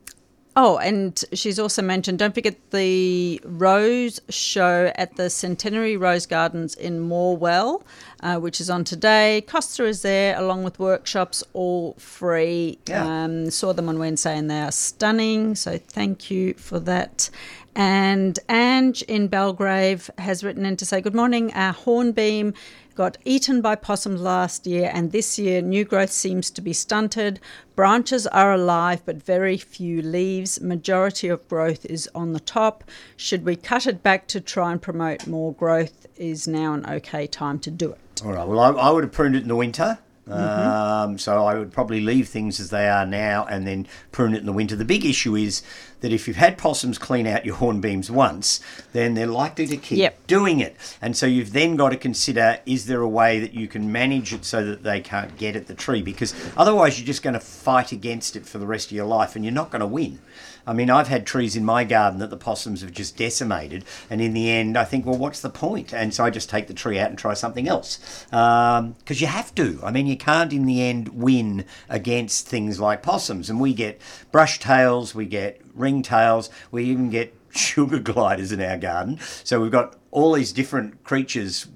oh, 0.56 0.78
and 0.78 1.22
she's 1.34 1.60
also 1.60 1.82
mentioned 1.82 2.20
don't 2.20 2.34
forget 2.34 2.56
the 2.72 3.42
Rose 3.44 4.20
Show 4.30 4.92
at 4.96 5.16
the 5.16 5.30
Centenary 5.30 5.98
Rose 5.98 6.26
Gardens 6.26 6.76
in 6.76 7.08
Morwell, 7.08 7.84
uh, 8.22 8.38
which 8.38 8.62
is 8.62 8.70
on 8.70 8.84
today. 8.84 9.44
Costa 9.48 9.86
is 9.86 10.02
there 10.02 10.38
along 10.40 10.64
with 10.64 10.80
workshops, 10.80 11.44
all 11.54 11.94
free. 11.96 12.80
Yeah. 12.88 13.24
Um, 13.24 13.52
saw 13.52 13.74
them 13.74 13.90
on 13.90 14.00
Wednesday 14.00 14.38
and 14.38 14.50
they 14.50 14.62
are 14.62 14.72
stunning. 14.72 15.56
So 15.56 15.78
thank 15.78 16.32
you 16.32 16.54
for 16.54 16.80
that. 16.80 17.30
And 17.76 18.38
Ange 18.50 19.02
in 19.04 19.28
Belgrave 19.28 20.10
has 20.18 20.44
written 20.44 20.66
in 20.66 20.76
to 20.78 20.86
say, 20.86 21.00
Good 21.00 21.16
morning. 21.16 21.54
Our 21.54 21.72
hornbeam 21.72 22.54
got 23.02 23.18
eaten 23.26 23.62
by 23.62 23.74
possums 23.74 24.22
last 24.22 24.68
year, 24.68 24.92
and 24.94 25.12
this 25.12 25.40
year 25.40 25.60
new 25.60 25.84
growth 25.84 26.12
seems 26.12 26.52
to 26.52 26.62
be 26.62 26.72
stunted. 26.72 27.40
Branches 27.76 28.28
are 28.28 28.54
alive, 28.54 29.02
but 29.08 29.16
very 29.16 29.58
few 29.58 30.04
leaves. 30.04 30.62
Majority 30.62 31.28
of 31.28 31.48
growth 31.48 31.84
is 31.88 32.08
on 32.14 32.34
the 32.34 32.40
top. 32.40 32.84
Should 33.18 33.44
we 33.44 33.56
cut 33.56 33.88
it 33.88 34.04
back 34.04 34.28
to 34.28 34.40
try 34.40 34.72
and 34.72 34.80
promote 34.80 35.26
more 35.26 35.52
growth? 35.52 36.06
Is 36.16 36.48
now 36.48 36.76
an 36.76 36.86
okay 36.86 37.26
time 37.26 37.58
to 37.62 37.72
do 37.72 37.90
it? 37.92 38.22
All 38.24 38.34
right. 38.34 38.48
Well, 38.48 38.60
I, 38.60 38.70
I 38.70 38.92
would 38.92 39.04
have 39.04 39.12
pruned 39.12 39.36
it 39.36 39.42
in 39.42 39.48
the 39.48 39.56
winter. 39.56 39.98
Mm-hmm. 40.28 40.70
Um, 41.12 41.18
so 41.18 41.46
I 41.46 41.56
would 41.56 41.72
probably 41.72 42.00
leave 42.00 42.30
things 42.30 42.60
as 42.60 42.70
they 42.70 42.88
are 42.88 43.06
now 43.06 43.46
and 43.50 43.66
then 43.66 43.88
prune 44.12 44.34
it 44.34 44.40
in 44.40 44.46
the 44.46 44.54
winter. 44.54 44.76
The 44.76 44.86
big 44.86 45.04
issue 45.04 45.36
is 45.36 45.64
that 46.02 46.12
if 46.14 46.28
you've 46.28 46.38
had 46.38 46.58
possums 46.58 46.98
clean 46.98 47.28
out 47.28 47.46
your 47.46 47.56
hornbeams 47.56 48.10
once, 48.10 48.60
then 48.94 49.14
they're 49.14 49.28
likely 49.28 49.68
to 49.68 49.78
keep 49.78 49.98
Yep. 50.00 50.28
doing 50.28 50.60
it. 50.60 50.76
And 51.02 51.18
so 51.18 51.26
you've 51.26 51.54
then 51.54 51.76
got 51.76 51.90
to 51.90 51.98
consider 51.98 52.60
is 52.66 52.86
there 52.86 53.02
a 53.02 53.10
way 53.10 53.40
that 53.40 53.54
you 53.54 53.68
can 53.68 53.92
manage 53.92 54.34
it 54.34 54.46
so 54.46 54.64
that 54.66 54.84
they 54.84 55.02
can't 55.02 55.38
get 55.38 55.56
at 55.56 55.68
the 55.68 55.74
tree? 55.76 56.02
Because 56.02 56.34
otherwise 56.56 57.00
you're 57.00 57.08
just 57.08 57.24
going 57.24 57.34
to 57.34 57.40
fight 57.40 57.92
against 57.92 58.36
it 58.36 58.46
for 58.46 58.58
the 58.58 58.68
rest 58.68 58.88
of 58.88 58.94
your 58.94 59.06
life 59.06 59.36
and 59.36 59.44
you're 59.44 59.54
not 59.54 59.70
going 59.72 59.82
to 59.82 59.88
win. 59.88 60.20
I 60.66 60.74
mean, 60.74 60.90
I've 60.90 61.08
had 61.08 61.26
trees 61.26 61.56
in 61.56 61.66
my 61.66 61.84
garden 61.84 62.20
that 62.20 62.30
the 62.30 62.38
possums 62.38 62.82
have 62.82 62.92
just 62.92 63.18
decimated, 63.18 63.86
and 64.10 64.22
in 64.22 64.34
the 64.34 64.50
end, 64.50 64.78
I 64.78 64.84
think, 64.84 65.06
well, 65.06 65.18
what's 65.18 65.42
the 65.42 65.50
point? 65.50 65.94
And 65.94 66.14
so 66.14 66.24
I 66.24 66.30
just 66.30 66.50
take 66.50 66.68
the 66.68 66.74
tree 66.74 67.00
out 67.00 67.10
and 67.10 67.18
try 67.18 67.34
something 67.34 67.68
else 67.68 68.26
um, 68.32 68.94
because 69.00 69.22
you 69.22 69.28
have 69.28 69.54
to. 69.56 69.80
I 69.84 69.92
mean, 69.92 70.08
you 70.08 70.18
can't 70.18 70.54
in 70.54 70.66
the 70.66 70.82
end 70.82 71.10
win 71.10 71.66
against 71.90 72.48
things 72.48 72.80
like 72.80 73.04
possums, 73.04 73.50
and 73.50 73.60
we 73.60 73.74
get 73.74 74.02
brush 74.32 74.60
tails, 74.60 75.16
we 75.16 75.26
get 75.26 75.62
ringtails, 75.78 76.50
we 76.72 76.86
even 76.86 77.10
get 77.10 77.34
sugar 77.50 78.00
gliders 78.00 78.52
in 78.52 78.62
our 78.62 78.78
garden. 78.78 79.20
So 79.44 79.62
we've 79.62 79.72
got 79.72 79.96
all 80.12 80.34
these 80.34 80.52
different 80.52 81.04
creatures 81.04 81.68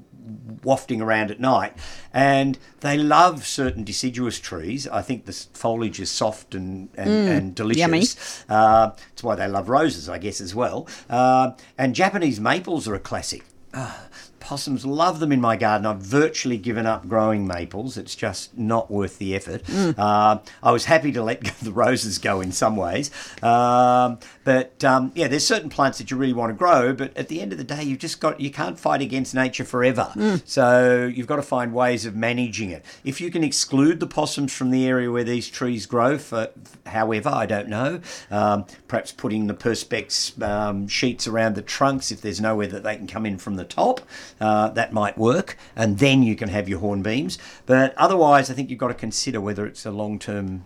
wafting 0.65 1.01
around 1.01 1.31
at 1.31 1.39
night, 1.39 1.73
and 2.13 2.57
they 2.81 2.97
love 2.97 3.45
certain 3.47 3.83
deciduous 3.83 4.39
trees. 4.39 4.87
I 4.87 5.01
think 5.01 5.25
the 5.25 5.33
foliage 5.53 5.99
is 5.99 6.11
soft 6.11 6.53
and 6.55 6.89
and, 6.97 7.09
and 7.29 7.55
delicious. 7.55 7.79
yummy. 7.79 8.03
Uh, 8.49 8.87
that's 9.09 9.23
why 9.23 9.35
they 9.35 9.47
love 9.47 9.69
roses, 9.69 10.09
I 10.09 10.17
guess, 10.17 10.41
as 10.41 10.53
well. 10.53 10.87
Uh, 11.09 11.51
and 11.77 11.95
Japanese 11.95 12.39
maples 12.39 12.87
are 12.87 12.95
a 12.95 12.99
classic. 12.99 13.45
Ah, 13.73 14.07
possums 14.45 14.85
love 14.85 15.19
them 15.19 15.31
in 15.31 15.41
my 15.41 15.57
garden. 15.57 15.87
I've 15.87 15.97
virtually 15.97 16.57
given 16.57 16.85
up 16.85 17.07
growing 17.09 17.47
maples. 17.47 17.97
It's 17.97 18.15
just 18.15 18.55
not 18.55 18.91
worth 18.91 19.17
the 19.17 19.35
effort. 19.35 19.63
Uh, 19.97 20.37
I 20.61 20.71
was 20.71 20.85
happy 20.85 21.11
to 21.13 21.23
let 21.23 21.43
the 21.61 21.71
roses 21.71 22.19
go 22.19 22.41
in 22.41 22.51
some 22.51 22.75
ways. 22.75 23.09
Um, 23.41 24.19
but 24.43 24.83
um, 24.83 25.11
yeah, 25.15 25.27
there's 25.27 25.45
certain 25.45 25.69
plants 25.69 25.97
that 25.97 26.11
you 26.11 26.17
really 26.17 26.33
want 26.33 26.51
to 26.51 26.53
grow, 26.53 26.93
but 26.93 27.17
at 27.17 27.27
the 27.27 27.41
end 27.41 27.53
of 27.53 27.57
the 27.57 27.63
day, 27.63 27.83
you've 27.83 27.99
just 27.99 28.21
got 28.21 28.39
you 28.39 28.51
can't 28.51 28.79
fight 28.79 29.01
against 29.01 29.33
nature 29.33 29.65
forever. 29.65 30.11
So 30.45 31.11
you've 31.11 31.27
got 31.27 31.37
to 31.37 31.41
find 31.41 31.73
ways 31.73 32.05
of 32.05 32.15
managing 32.15 32.69
it. 32.69 32.85
If 33.03 33.19
you 33.19 33.31
can 33.31 33.43
exclude 33.43 33.99
the 33.99 34.07
possums 34.07 34.53
from 34.53 34.69
the 34.69 34.87
area 34.87 35.11
where 35.11 35.23
these 35.23 35.49
trees 35.49 35.87
grow, 35.87 36.19
for 36.19 36.49
however, 36.85 37.29
I 37.29 37.47
don't 37.47 37.67
know. 37.67 37.99
Um, 38.29 38.65
perhaps 38.87 39.11
putting 39.11 39.47
the 39.47 39.55
perspex 39.55 40.39
um, 40.43 40.87
sheets 40.87 41.27
around 41.27 41.55
the 41.55 41.63
trunks 41.63 42.11
if 42.11 42.21
there's 42.21 42.39
nowhere 42.39 42.67
that 42.67 42.83
they 42.83 42.95
can 42.95 43.07
come 43.07 43.25
in 43.25 43.39
from 43.39 43.55
the 43.55 43.65
top, 43.65 44.01
uh, 44.41 44.69
that 44.69 44.91
might 44.93 45.17
work, 45.17 45.57
and 45.75 45.97
then 45.99 46.23
you 46.23 46.35
can 46.35 46.49
have 46.49 46.67
your 46.69 46.79
horn 46.79 47.01
beams. 47.01 47.37
But 47.65 47.93
otherwise, 47.97 48.49
I 48.49 48.53
think 48.53 48.69
you've 48.69 48.79
got 48.79 48.89
to 48.89 48.93
consider 48.93 49.39
whether 49.41 49.65
it's 49.65 49.85
a 49.85 49.91
long-term 49.91 50.63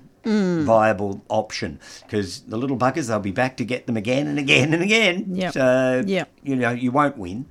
viable 0.66 1.24
option 1.30 1.80
because 2.06 2.42
the 2.42 2.58
little 2.58 2.78
buggers 2.78 3.08
they'll 3.08 3.20
be 3.20 3.32
back 3.32 3.56
to 3.58 3.66
get 3.66 3.88
them 3.88 3.98
again 3.98 4.28
and 4.28 4.38
again 4.38 4.74
and 4.74 4.84
again. 4.84 5.26
So 5.52 6.04
Yep. 6.06 6.30
you 6.44 6.56
know 6.56 6.72
you 6.72 6.92
won't 6.92 7.18
win. 7.18 7.46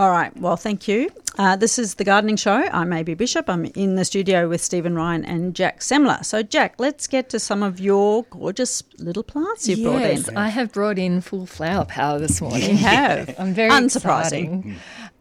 All 0.00 0.10
right. 0.10 0.34
Well, 0.38 0.56
thank 0.56 0.88
you. 0.88 1.10
Uh, 1.36 1.56
this 1.56 1.78
is 1.78 1.96
the 1.96 2.04
Gardening 2.04 2.36
Show. 2.36 2.54
I'm 2.72 2.90
AB 2.90 3.12
Bishop. 3.12 3.50
I'm 3.50 3.66
in 3.66 3.96
the 3.96 4.04
studio 4.06 4.48
with 4.48 4.62
Stephen 4.62 4.94
Ryan 4.94 5.26
and 5.26 5.54
Jac 5.54 5.80
Semmler. 5.80 6.24
So, 6.24 6.42
Jac, 6.42 6.76
let's 6.78 7.06
get 7.06 7.28
to 7.28 7.38
some 7.38 7.62
of 7.62 7.80
your 7.80 8.22
gorgeous 8.30 8.82
little 8.96 9.22
plants 9.22 9.68
you've 9.68 9.82
brought 9.82 10.00
yes, 10.00 10.26
in. 10.26 10.38
I 10.38 10.48
have 10.48 10.72
brought 10.72 10.98
in 10.98 11.20
full 11.20 11.44
flower 11.44 11.84
power 11.84 12.18
this 12.18 12.40
morning. 12.40 12.70
You 12.70 12.76
have. 12.78 13.34
I'm 13.38 13.52
very 13.52 13.68
Unsurprising. 13.68 14.76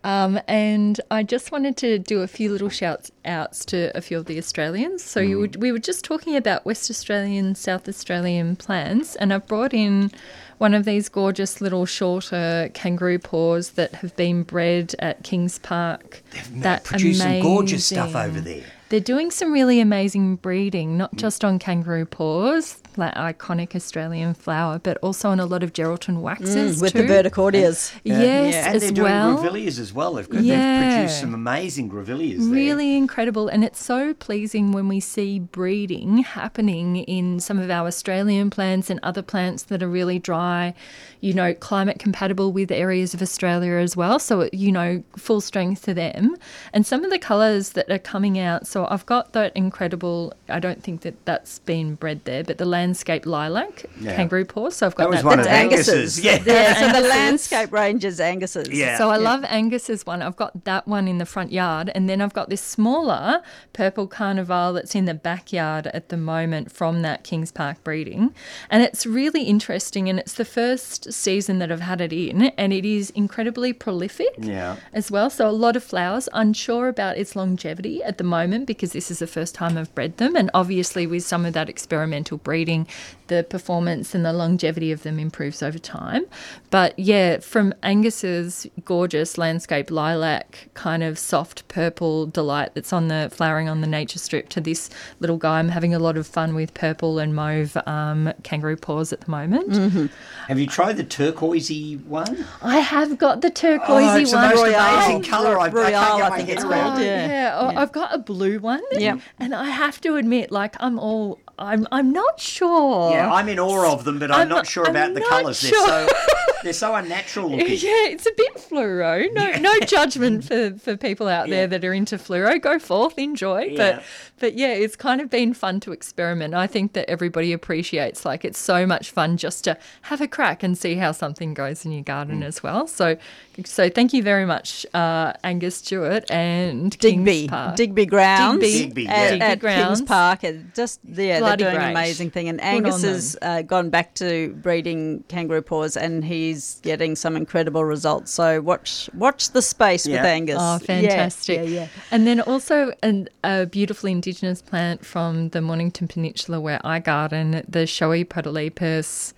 Um, 0.06 0.40
and 0.48 1.02
I 1.12 1.24
just 1.24 1.52
wanted 1.52 1.76
to 1.78 2.00
do 2.00 2.22
a 2.22 2.28
few 2.28 2.50
little 2.50 2.70
shouts 2.70 3.12
outs 3.26 3.66
to 3.66 3.92
a 3.98 4.00
few 4.00 4.18
of 4.18 4.28
the 4.28 4.38
Australians. 4.38 5.04
So 5.04 5.20
you 5.20 5.40
would, 5.40 5.62
we 5.62 5.74
were 5.74 5.80
just 5.80 6.06
talking 6.06 6.38
about 6.38 6.66
West 6.66 6.90
Australian, 6.90 7.56
South 7.56 7.86
Australian 7.90 8.56
plants, 8.56 9.18
and 9.18 9.34
I've 9.34 9.46
brought 9.46 9.74
in 9.74 10.12
one 10.60 10.74
of 10.74 10.86
these 10.86 11.10
gorgeous 11.10 11.62
little 11.62 11.86
shorter 11.86 12.70
kangaroo 12.74 13.18
paws 13.18 13.72
that 13.72 13.96
have 13.96 14.16
been 14.16 14.44
bred 14.44 14.94
at 15.00 15.24
Kings 15.24 15.58
Park. 15.58 16.22
That 16.52 16.84
Produce 16.84 17.20
some 17.20 17.42
gorgeous 17.42 17.86
stuff 17.86 18.16
over 18.16 18.40
there. 18.40 18.64
they're 18.90 19.00
doing 19.00 19.32
some 19.32 19.52
really 19.52 19.80
amazing 19.80 20.36
breeding, 20.36 20.98
not 20.98 21.16
mm. 21.16 21.20
just 21.20 21.44
on 21.44 21.60
kangaroo 21.60 22.06
paws, 22.06 22.82
that 23.00 23.16
iconic 23.16 23.76
Australian 23.76 24.34
flower, 24.34 24.80
but 24.80 24.98
also 24.98 25.30
on 25.30 25.40
a 25.40 25.46
lot 25.46 25.64
of 25.64 25.74
Geraldton 25.74 26.22
waxes 26.22 26.78
Mm, 26.78 26.82
with 26.82 26.94
too. 26.94 27.02
the 27.02 27.14
verticordias. 27.14 27.94
Yes, 28.04 28.54
Yeah. 28.54 28.68
And 28.68 28.76
as 28.76 28.82
they're 28.84 28.92
doing 28.92 29.12
well. 29.12 29.38
grevilleas 29.38 29.80
as 29.80 29.92
well. 29.94 30.14
They've, 30.14 30.30
got, 30.30 30.42
they've 30.44 30.82
produced 30.94 31.20
some 31.20 31.34
amazing 31.34 31.90
grevilleas 31.90 32.38
there. 32.40 32.48
Really 32.54 32.96
incredible, 32.96 33.48
and 33.48 33.64
it's 33.64 33.84
so 33.84 34.14
pleasing 34.14 34.72
when 34.72 34.88
we 34.88 35.00
see 35.00 35.40
breeding 35.40 36.20
happening 36.20 36.98
in 36.98 37.40
some 37.40 37.60
of 37.60 37.70
our 37.70 37.88
Australian 37.88 38.50
plants 38.50 38.90
and 38.90 39.00
other 39.04 39.22
plants 39.22 39.64
that 39.64 39.82
are 39.84 39.88
really 39.90 40.20
dry, 40.20 40.74
you 41.22 41.34
know, 41.34 41.54
climate 41.54 42.00
compatible 42.00 42.52
with 42.52 42.72
areas 42.72 43.14
of 43.14 43.22
Australia 43.22 43.74
as 43.74 43.96
well. 43.98 44.20
So, 44.20 44.50
you 44.54 44.72
know, 44.72 45.04
full 45.18 45.42
strength 45.42 45.84
to 45.84 45.94
them. 45.94 46.36
And 46.74 46.86
some 46.86 47.04
of 47.04 47.10
the 47.12 47.20
colours 47.20 47.70
that 47.72 47.90
are 47.92 48.00
coming 48.00 48.40
out. 48.40 48.68
So, 48.68 48.88
I've 48.90 49.06
got 49.06 49.34
that 49.34 49.52
incredible, 49.56 50.34
I 50.48 50.60
don't 50.60 50.84
think 50.84 51.02
that 51.02 51.16
that's 51.26 51.60
been 51.60 51.96
bred 51.96 52.24
there, 52.26 52.44
but 52.44 52.58
the 52.58 52.66
landscape 52.90 53.26
lilac 53.28 53.86
Yeah. 54.02 54.16
kangaroo 54.16 54.46
paw. 54.46 54.70
So, 54.72 54.88
I've 54.88 54.96
got 54.96 55.04
That 55.04 55.10
was 55.10 55.20
that. 55.22 55.26
one 55.28 55.38
That's 55.38 55.48
of 55.48 55.54
Angus's. 55.54 55.90
Angus's. 55.90 56.20
Yeah. 56.26 56.44
Yeah, 56.46 56.74
so 56.94 57.02
the 57.02 57.08
landscape 57.08 57.72
range 57.72 58.04
is 58.04 58.20
Angus's. 58.20 58.70
Yeah. 58.70 58.98
So 58.98 59.10
I 59.10 59.18
love 59.18 59.44
Angus's 59.46 60.06
one. 60.06 60.22
I've 60.24 60.36
got 60.36 60.64
that 60.66 60.88
one 60.88 61.08
in 61.08 61.18
the 61.20 61.26
front 61.26 61.52
yard, 61.52 61.92
and 61.94 62.10
then 62.10 62.20
I've 62.22 62.34
got 62.34 62.50
this 62.50 62.62
smaller 62.62 63.42
purple 63.74 64.08
carnival 64.08 64.74
that's 64.74 64.96
in 64.96 65.06
the 65.06 65.14
backyard 65.14 65.88
at 65.88 66.10
the 66.10 66.18
moment 66.18 66.72
from 66.72 67.02
that 67.04 67.24
Kings 67.24 67.52
Park 67.52 67.84
breeding, 67.84 68.34
and 68.70 68.82
it's 68.84 69.06
really 69.06 69.44
interesting. 69.44 70.10
And 70.10 70.18
it's 70.20 70.34
the 70.34 70.46
first 70.46 71.14
season 71.14 71.60
that 71.60 71.72
I've 71.72 71.82
had 71.82 72.02
it 72.02 72.12
in, 72.14 72.42
and 72.58 72.74
it 72.74 72.86
is 72.86 73.12
incredibly 73.12 73.72
prolific 73.74 74.34
Yeah. 74.40 74.78
as 74.94 75.12
well. 75.12 75.30
So 75.30 75.48
a 75.48 75.52
lot 75.66 75.76
of 75.76 75.84
flowers. 75.84 76.28
Unsure 76.34 76.88
about 76.88 77.18
its 77.18 77.36
longevity 77.36 78.02
at 78.04 78.18
the 78.18 78.24
moment 78.24 78.66
because 78.66 78.92
this 78.94 79.12
is 79.12 79.20
the 79.20 79.28
first 79.28 79.54
time 79.56 79.78
I've 79.78 79.94
bred 79.94 80.18
them, 80.18 80.36
and 80.36 80.50
obviously 80.54 81.06
with 81.06 81.24
some 81.24 81.46
of 81.46 81.54
that 81.54 81.70
experimental 81.70 82.38
breeding 82.38 82.79
meaning 82.80 82.88
the 83.28 83.44
performance 83.44 84.16
and 84.16 84.26
the 84.26 84.34
longevity 84.34 84.92
of 84.92 85.04
them 85.04 85.20
improves 85.20 85.62
over 85.62 85.78
time. 85.78 86.26
But 86.72 86.98
yeah, 86.98 87.38
from 87.40 87.74
Angus's 87.84 88.66
gorgeous 88.86 89.38
landscape 89.38 89.92
lilac 89.92 90.70
kind 90.74 91.04
of 91.04 91.20
soft 91.20 91.68
purple 91.68 92.26
delight 92.26 92.72
that's 92.74 92.92
on 92.92 93.08
the 93.08 93.30
flowering 93.32 93.70
on 93.70 93.82
the 93.82 93.88
nature 93.88 94.18
strip 94.18 94.50
to 94.50 94.62
this 94.62 94.90
little 95.20 95.38
guy 95.38 95.60
I'm 95.60 95.70
having 95.70 95.94
a 95.94 96.00
lot 96.00 96.18
of 96.18 96.26
fun 96.26 96.56
with 96.56 96.74
purple 96.74 97.20
and 97.20 97.36
mauve 97.36 97.78
um, 97.86 98.34
kangaroo 98.42 98.78
paws 98.78 99.14
at 99.14 99.22
the 99.22 99.30
moment. 99.30 100.10
Have 100.48 100.58
you 100.58 100.66
tried 100.66 100.98
the 100.98 101.04
turquoisey 101.04 102.04
one? 102.06 102.46
I 102.64 102.80
have 102.80 103.18
got 103.20 103.42
the 103.42 103.50
Oh, 103.50 103.52
turquoisey 103.52 104.22
it's 104.24 104.32
the 104.32 104.38
one. 104.38 104.50
most 104.56 104.74
amazing 104.74 105.24
colour. 105.24 105.60
I, 105.60 105.66
I 105.66 105.70
Royale, 105.70 106.18
can't 106.20 106.34
I 106.34 106.38
think 106.38 106.50
it's 106.50 106.64
around 106.64 106.90
called, 106.94 107.02
it. 107.02 107.06
yeah. 107.06 107.28
Yeah, 107.28 107.58
oh, 107.60 107.68
I've 107.80 107.92
got 107.92 108.14
a 108.14 108.18
blue 108.18 108.60
one. 108.60 108.82
Yep. 108.92 109.20
And 109.40 109.54
I 109.54 109.66
have 109.70 110.00
to 110.02 110.16
admit, 110.16 110.52
like, 110.52 110.76
I'm 110.80 110.98
all, 110.98 111.40
I'm, 111.60 111.88
I'm 111.92 112.12
not 112.12 112.40
sure. 112.60 113.12
Yeah, 113.12 113.32
I'm 113.32 113.48
in 113.50 113.60
awe 113.60 113.92
of 113.94 114.04
them, 114.04 114.20
but 114.20 114.32
I'm, 114.32 114.42
I'm 114.42 114.50
not 114.50 114.68
sure 114.68 114.86
I'm 114.86 114.92
about 114.92 115.14
the 115.14 115.22
colours. 115.22 115.60
sure. 115.60 115.88
They're 115.88 116.08
so 116.08 116.14
they're 116.64 116.74
so 116.74 116.96
unnatural 116.96 117.50
looking. 117.52 117.68
Yeah, 117.68 118.08
it's 118.14 118.26
a 118.26 118.32
bit 118.36 118.56
fluoro. 118.56 119.32
No, 119.34 119.52
no 119.60 119.80
judgment 119.86 120.44
for, 120.44 120.72
for 120.78 120.98
people 120.98 121.28
out 121.28 121.48
Yeah. 121.50 121.56
there 121.56 121.68
that 121.68 121.86
are 121.86 121.94
into 121.94 122.18
fluoro. 122.18 122.62
Go 122.62 122.80
forth, 122.80 123.18
enjoy. 123.18 123.62
Yeah. 123.64 123.78
But 123.96 124.04
but 124.40 124.56
yeah, 124.56 124.70
it's 124.74 124.96
kind 124.96 125.22
of 125.22 125.30
been 125.30 125.54
fun 125.54 125.80
to 125.82 125.92
experiment. 125.92 126.54
I 126.54 126.68
think 126.68 126.94
that 126.94 127.10
everybody 127.10 127.54
appreciates 127.54 128.26
like 128.26 128.44
it's 128.46 128.60
so 128.60 128.86
much 128.86 129.12
fun 129.12 129.38
just 129.38 129.64
to 129.66 129.78
have 130.04 130.22
a 130.22 130.28
crack 130.28 130.64
and 130.64 130.78
see 130.78 130.96
how 130.96 131.12
something 131.12 131.54
goes 131.54 131.86
in 131.86 131.92
your 131.92 132.02
Mm. 132.04 132.06
garden 132.06 132.44
as 132.44 132.64
well. 132.64 132.88
So 132.88 133.18
so 133.66 133.90
thank 133.90 134.14
you 134.14 134.24
very 134.24 134.46
much, 134.46 134.86
uh, 134.94 135.34
Angus 135.44 135.76
Stewart 135.78 136.24
and 136.32 136.98
Digby, 136.98 137.26
Kings 137.42 137.50
Park. 137.50 137.76
Digby 137.76 138.06
Growns, 138.06 138.62
Digby. 138.62 138.86
Digby, 138.86 139.08
at, 139.08 139.12
yeah. 139.18 139.30
Digby 139.32 139.44
at 139.44 139.50
Kings 139.50 139.62
Grounds. 139.62 140.02
Park. 140.04 140.44
And 140.44 140.72
Just 140.74 141.02
yeah, 141.06 141.40
Bloody 141.40 141.64
they're 141.64 141.72
doing 141.74 141.82
great. 141.82 141.90
an 141.90 141.92
amazing 141.92 142.32
thing. 142.32 142.48
And 142.48 142.62
Angus 142.62 143.02
has 143.04 143.38
uh, 143.42 143.62
gone 143.64 143.90
back 143.90 144.14
to 144.16 144.54
breeding 144.62 145.24
kangaroo 145.28 145.62
paws, 145.62 145.98
and 145.98 146.24
he's 146.24 146.80
getting 146.84 147.18
some 147.18 147.36
incredible 147.36 147.84
results. 147.84 148.32
So 148.32 148.62
watch 148.62 149.10
watch 149.14 149.52
the 149.52 149.62
space 149.62 150.06
with 150.08 150.16
Angus. 150.24 150.58
Oh, 150.58 150.80
fantastic. 150.80 151.58
Yeah, 151.58 151.64
yeah. 151.64 151.88
And 152.12 152.26
then 152.26 152.40
also 152.40 152.94
an, 153.04 153.28
a 153.44 153.66
beautiful 153.66 154.08
indigenous 154.10 154.29
plant 154.66 155.06
from 155.06 155.50
the 155.50 155.62
Mornington 155.62 156.08
Peninsula 156.08 156.60
where 156.60 156.80
I 156.84 157.00
garden, 157.00 157.64
the 157.68 157.86
showy 157.88 158.24
podolepis. 158.26 159.34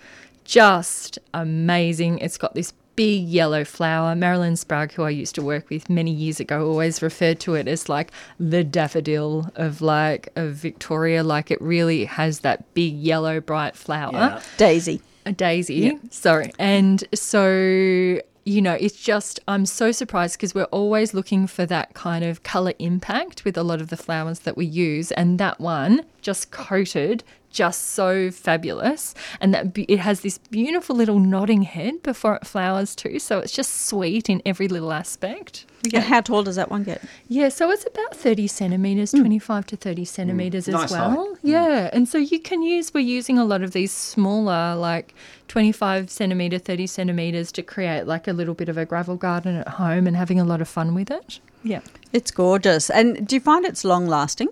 Just 0.45 1.19
amazing. 1.34 2.19
It's 2.19 2.38
got 2.38 2.55
this 2.55 2.73
big 2.95 3.23
yellow 3.27 3.63
flower. 3.63 4.15
Marilyn 4.15 4.55
Sprague, 4.55 4.91
who 4.93 5.03
I 5.03 5.09
used 5.11 5.35
to 5.35 5.41
work 5.41 5.69
with 5.69 5.89
many 5.89 6.11
years 6.11 6.39
ago, 6.39 6.68
always 6.68 7.01
referred 7.01 7.39
to 7.41 7.55
it 7.55 7.68
as 7.68 7.88
like 7.88 8.11
the 8.39 8.63
daffodil 8.63 9.49
of 9.55 9.81
like 9.81 10.30
of 10.35 10.53
Victoria. 10.55 11.23
Like 11.23 11.51
it 11.51 11.61
really 11.61 12.05
has 12.05 12.41
that 12.41 12.73
big 12.73 12.93
yellow 12.95 13.39
bright 13.39 13.76
flower 13.76 14.11
Yeah. 14.13 14.41
Daisy. 14.57 15.01
a 15.26 15.31
daisy. 15.31 15.97
Sorry. 16.09 16.51
And 16.59 17.03
so, 17.13 18.19
you 18.43 18.61
know, 18.61 18.73
it's 18.80 18.95
just, 18.95 19.39
I'm 19.47 19.65
so 19.65 19.91
surprised 19.91 20.38
because 20.38 20.55
we're 20.55 20.63
always 20.65 21.13
looking 21.13 21.47
for 21.47 21.65
that 21.68 21.93
kind 21.93 22.23
of 22.26 22.43
colour 22.43 22.73
impact 22.80 23.45
with 23.45 23.57
a 23.57 23.63
lot 23.63 23.81
of 23.81 23.89
the 23.89 23.97
flowers 23.97 24.39
that 24.39 24.57
we 24.57 24.65
use. 24.65 25.11
And 25.11 25.39
that 25.39 25.59
one 25.59 26.05
just 26.22 26.51
coated, 26.51 27.23
just 27.51 27.89
so 27.89 28.31
fabulous. 28.31 29.13
And 29.39 29.53
that 29.53 29.73
be- 29.73 29.84
it 29.84 29.99
has 29.99 30.22
this 30.22 30.38
beautiful 30.38 30.95
little 30.95 31.19
nodding 31.19 31.61
head 31.63 32.01
before 32.01 32.35
it 32.35 32.47
flowers 32.47 32.95
too. 32.95 33.19
So 33.19 33.39
it's 33.39 33.53
just 33.53 33.85
sweet 33.85 34.30
in 34.30 34.41
every 34.45 34.68
little 34.68 34.91
aspect. 34.91 35.65
And 35.94 36.03
how 36.03 36.22
tall 36.22 36.44
does 36.44 36.56
that 36.56 36.70
one 36.70 36.84
get? 36.84 37.02
Yeah, 37.28 37.49
so 37.49 37.72
it's 37.72 37.86
about 37.86 38.16
30 38.16 38.48
centimetres, 38.48 39.12
hmm. 39.12 39.20
25 39.20 39.66
to 39.68 39.76
30 39.76 40.02
hmm. 40.02 40.06
centimetres 40.06 40.68
as 40.68 40.74
Nice 40.74 40.91
well. 40.91 41.10
height. 41.10 41.40
Yeah, 41.44 41.90
and 41.94 42.08
so 42.08 42.18
you 42.18 42.40
can 42.40 42.62
use, 42.62 42.94
we're 42.94 42.99
using 43.02 43.38
a 43.38 43.45
lot 43.45 43.62
of 43.62 43.72
these 43.72 43.91
smaller, 43.91 44.76
like 44.76 45.14
25 45.48 46.10
centimetre, 46.10 46.60
30 46.60 46.88
centimetres 46.88 47.52
to 47.53 47.64
create 47.64 48.08
like 48.08 48.28
a 48.28 48.34
little 48.34 48.53
bit 48.53 48.70
of 48.70 48.78
a 48.78 48.86
gravel 48.86 49.18
garden 49.18 49.56
at 49.56 49.68
home 49.68 50.08
and 50.08 50.16
having 50.16 50.40
a 50.40 50.45
lot 50.45 50.62
of 50.62 50.68
fun 50.68 50.94
with 50.94 51.12
it. 51.12 51.40
Yeah. 51.64 51.82
It's 52.14 52.32
gorgeous. 52.32 52.90
And 52.90 53.28
do 53.28 53.36
you 53.36 53.40
find 53.40 53.66
it's 53.66 53.84
long 53.84 54.08
lasting? 54.08 54.49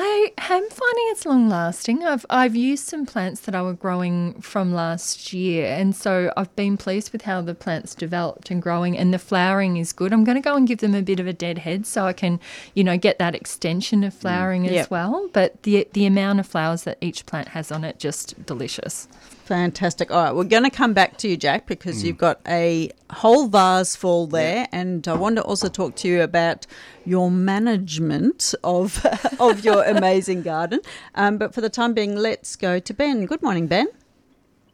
I 0.00 0.32
am 0.38 0.68
finding 0.70 1.04
it's 1.08 1.26
long 1.26 1.48
lasting. 1.48 2.04
I've 2.04 2.24
I've 2.30 2.54
used 2.54 2.84
some 2.84 3.04
plants 3.04 3.40
that 3.40 3.54
I 3.56 3.62
were 3.62 3.72
growing 3.72 4.40
from 4.40 4.72
last 4.72 5.32
year, 5.32 5.66
and 5.66 5.94
so 5.94 6.32
I've 6.36 6.54
been 6.54 6.76
pleased 6.76 7.10
with 7.10 7.22
how 7.22 7.40
the 7.42 7.52
plants 7.54 7.96
developed 7.96 8.48
and 8.52 8.62
growing, 8.62 8.96
and 8.96 9.12
the 9.12 9.18
flowering 9.18 9.76
is 9.76 9.92
good. 9.92 10.12
I'm 10.12 10.22
going 10.22 10.36
to 10.36 10.40
go 10.40 10.54
and 10.54 10.68
give 10.68 10.78
them 10.78 10.94
a 10.94 11.02
bit 11.02 11.18
of 11.18 11.26
a 11.26 11.32
dead 11.32 11.58
head 11.58 11.84
so 11.84 12.04
I 12.04 12.12
can, 12.12 12.38
you 12.74 12.84
know, 12.84 12.96
get 12.96 13.18
that 13.18 13.34
extension 13.34 14.04
of 14.04 14.14
mm, 14.14 14.18
flowering 14.18 14.66
as 14.66 14.72
Yep. 14.72 14.90
well. 14.92 15.28
But 15.32 15.64
the 15.64 15.88
the 15.94 16.06
amount 16.06 16.38
of 16.38 16.46
flowers 16.46 16.84
that 16.84 16.98
each 17.00 17.26
plant 17.26 17.48
has 17.48 17.72
on 17.72 17.82
it 17.82 17.98
just 17.98 18.46
delicious. 18.46 19.08
Fantastic. 19.48 20.10
All 20.10 20.22
right, 20.22 20.34
we're 20.34 20.44
going 20.44 20.64
to 20.64 20.70
come 20.70 20.92
back 20.92 21.16
to 21.16 21.28
you, 21.28 21.34
Jac, 21.34 21.64
because 21.64 22.04
you've 22.04 22.18
got 22.18 22.38
a 22.46 22.90
whole 23.08 23.46
vase 23.46 23.96
full 23.96 24.26
there, 24.26 24.68
and 24.72 25.08
I 25.08 25.14
want 25.14 25.36
to 25.36 25.42
also 25.42 25.70
talk 25.70 25.96
to 25.96 26.08
you 26.08 26.20
about 26.20 26.66
your 27.06 27.30
management 27.30 28.54
of 28.62 29.02
of 29.40 29.64
your 29.64 29.84
amazing 29.84 30.42
garden. 30.42 30.80
Um, 31.14 31.38
but 31.38 31.54
for 31.54 31.62
the 31.62 31.70
time 31.70 31.94
being, 31.94 32.14
let's 32.14 32.56
go 32.56 32.78
to 32.78 32.92
Ben. 32.92 33.24
Good 33.24 33.40
morning, 33.40 33.68
Ben. 33.68 33.88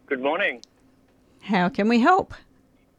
Good 0.06 0.20
morning. 0.20 0.60
How 1.42 1.68
can 1.68 1.86
we 1.86 2.00
help? 2.00 2.34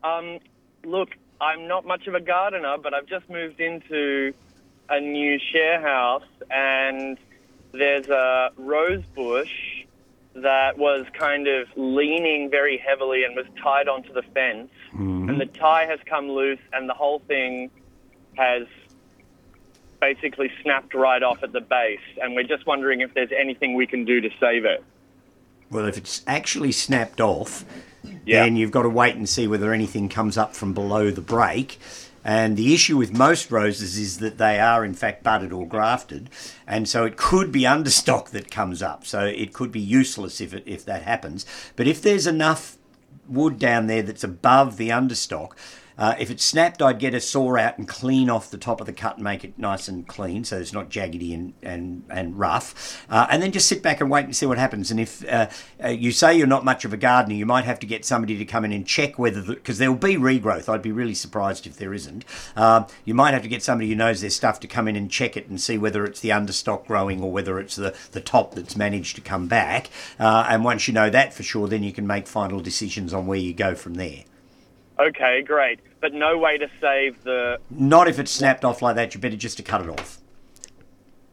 Um, 0.02 0.40
look, 0.86 1.10
I'm 1.42 1.68
not 1.68 1.86
much 1.86 2.08
of 2.08 2.16
a 2.16 2.22
gardener, 2.22 2.78
but 2.82 2.94
I've 2.94 3.08
just 3.08 3.30
moved 3.30 3.60
into 3.60 4.34
a 4.88 5.02
new 5.02 5.38
share 5.52 5.82
house, 5.82 6.24
and 6.50 7.18
there's 7.74 8.08
a 8.08 8.52
rose 8.56 9.04
bush 9.14 9.75
that 10.36 10.78
was 10.78 11.06
kind 11.14 11.48
of 11.48 11.68
leaning 11.76 12.50
very 12.50 12.78
heavily 12.78 13.24
and 13.24 13.36
was 13.36 13.46
tied 13.62 13.88
onto 13.88 14.12
the 14.14 14.22
fence. 14.22 14.70
Mm-hmm. 14.94 15.30
And 15.30 15.42
the 15.42 15.46
tie 15.46 15.86
has 15.86 16.00
come 16.06 16.30
loose, 16.30 16.60
and 16.74 16.90
the 16.90 16.94
whole 16.94 17.20
thing 17.20 17.72
has 18.36 18.68
basically 20.02 20.52
snapped 20.62 20.94
right 20.94 21.24
off 21.24 21.42
at 21.42 21.54
the 21.54 21.62
base. 21.62 22.00
And 22.22 22.36
we're 22.36 22.44
just 22.44 22.68
wondering 22.68 23.02
if 23.02 23.14
there's 23.14 23.32
anything 23.32 23.76
we 23.76 23.88
can 23.88 24.04
do 24.04 24.20
to 24.22 24.30
save 24.40 24.66
it. 24.66 24.84
Well, 25.72 25.86
if 25.86 25.98
it's 25.98 26.22
actually 26.28 26.74
snapped 26.74 27.22
off, 27.22 27.66
Yeah. 28.26 28.44
then 28.44 28.56
you've 28.56 28.72
got 28.72 28.84
to 28.84 28.90
wait 28.90 29.16
and 29.16 29.28
see 29.28 29.48
whether 29.48 29.74
anything 29.74 30.10
comes 30.10 30.38
up 30.38 30.54
from 30.56 30.74
below 30.74 31.12
the 31.12 31.22
break. 31.22 31.80
And 32.26 32.58
the 32.58 32.74
issue 32.74 32.98
with 32.98 33.16
most 33.16 33.52
roses 33.52 33.98
is 34.00 34.18
that 34.18 34.40
they 34.40 34.60
are, 34.60 34.84
in 34.84 34.96
fact, 34.96 35.24
budded 35.24 35.54
or 35.54 35.68
grafted, 35.68 36.32
and 36.66 36.90
so 36.90 37.06
it 37.06 37.18
could 37.18 37.52
be 37.52 37.62
understock 37.62 38.32
that 38.32 38.50
comes 38.50 38.82
up. 38.82 39.06
So 39.06 39.26
it 39.26 39.54
could 39.54 39.72
be 39.72 39.80
useless 39.80 40.42
if 40.42 40.52
it, 40.52 40.64
if 40.66 40.84
that 40.86 41.04
happens. 41.04 41.46
But 41.76 41.88
if 41.88 42.02
there's 42.02 42.26
enough 42.26 42.78
wood 43.28 43.60
down 43.60 43.88
there 43.88 44.02
that's 44.02 44.24
above 44.24 44.78
the 44.78 44.90
understock. 44.90 45.52
Uh, 45.98 46.16
if 46.20 46.30
it 46.30 46.42
snapped, 46.42 46.82
I'd 46.82 47.00
get 47.00 47.14
a 47.14 47.22
saw 47.22 47.58
out 47.58 47.78
and 47.78 47.88
clean 47.88 48.30
off 48.30 48.52
the 48.52 48.58
top 48.58 48.82
of 48.82 48.88
the 48.88 48.94
cut 48.94 49.16
and 49.16 49.24
make 49.24 49.44
it 49.44 49.58
nice 49.58 49.88
and 49.88 50.08
clean 50.08 50.44
so 50.44 50.60
it's 50.60 50.74
not 50.74 50.90
jaggedy 50.90 51.34
and, 51.34 51.54
and, 51.62 52.04
and 52.10 52.38
rough. 52.38 53.06
Uh, 53.10 53.28
and 53.30 53.42
then 53.42 53.52
just 53.52 53.68
sit 53.68 53.82
back 53.82 54.02
and 54.02 54.10
wait 54.10 54.26
and 54.26 54.36
see 54.36 54.46
what 54.46 54.58
happens. 54.58 54.92
And 54.92 55.00
if 55.00 55.28
uh, 55.30 55.48
uh, 55.84 55.90
you 55.90 56.12
say 56.12 56.38
you're 56.38 56.48
not 56.48 56.66
much 56.66 56.86
of 56.86 56.94
a 56.94 56.98
gardener, 56.98 57.36
you 57.36 57.46
might 57.46 57.66
have 57.66 57.80
to 57.80 57.88
get 57.88 58.06
somebody 58.06 58.38
to 58.38 58.46
come 58.46 58.66
in 58.66 58.72
and 58.72 58.86
check 58.86 59.18
whether, 59.18 59.42
because 59.42 59.78
there'll 59.78 59.96
be 59.96 60.16
regrowth. 60.16 60.68
I'd 60.68 60.82
be 60.82 60.92
really 60.92 61.16
surprised 61.16 61.66
if 61.66 61.78
there 61.78 61.94
isn't. 61.94 62.26
Um, 62.56 62.88
you 63.06 63.14
might 63.14 63.34
have 63.34 63.44
to 63.44 63.50
get 63.50 63.64
somebody 63.64 63.90
who 63.90 63.96
knows 63.96 64.22
their 64.22 64.30
stuff 64.30 64.60
to 64.62 64.68
come 64.68 64.88
in 64.88 64.96
and 64.96 65.10
check 65.10 65.38
it 65.38 65.48
and 65.48 65.60
see 65.60 65.78
whether 65.78 66.06
it's 66.06 66.20
the 66.20 66.30
understock 66.30 66.86
growing 66.88 67.22
or 67.22 67.32
whether 67.32 67.60
it's 67.60 67.76
the, 67.76 67.96
the 68.12 68.22
top 68.22 68.56
that's 68.56 68.76
managed 68.76 69.16
to 69.16 69.22
come 69.22 69.48
back. 69.48 69.90
Uh, 70.20 70.46
and 70.50 70.64
once 70.64 70.88
you 70.88 70.94
know 70.94 71.10
that 71.10 71.34
for 71.34 71.44
sure, 71.44 71.68
then 71.68 71.84
you 71.84 71.94
can 71.94 72.06
make 72.06 72.28
final 72.28 72.60
decisions 72.60 73.14
on 73.14 73.28
where 73.28 73.40
you 73.40 73.54
go 73.54 73.76
from 73.76 73.96
there. 73.96 74.24
Okay, 75.00 75.42
great. 75.42 75.80
But 76.02 76.14
no 76.14 76.38
way 76.38 76.58
to 76.58 76.70
save 76.80 77.24
the. 77.24 77.60
Not 77.70 78.08
if 78.08 78.20
it's 78.20 78.32
snapped 78.32 78.64
off 78.64 78.82
like 78.82 78.96
that. 78.96 79.14
You 79.14 79.20
better 79.20 79.36
just 79.36 79.58
to 79.58 79.64
cut 79.64 79.82
it 79.82 79.90
off. 79.90 80.20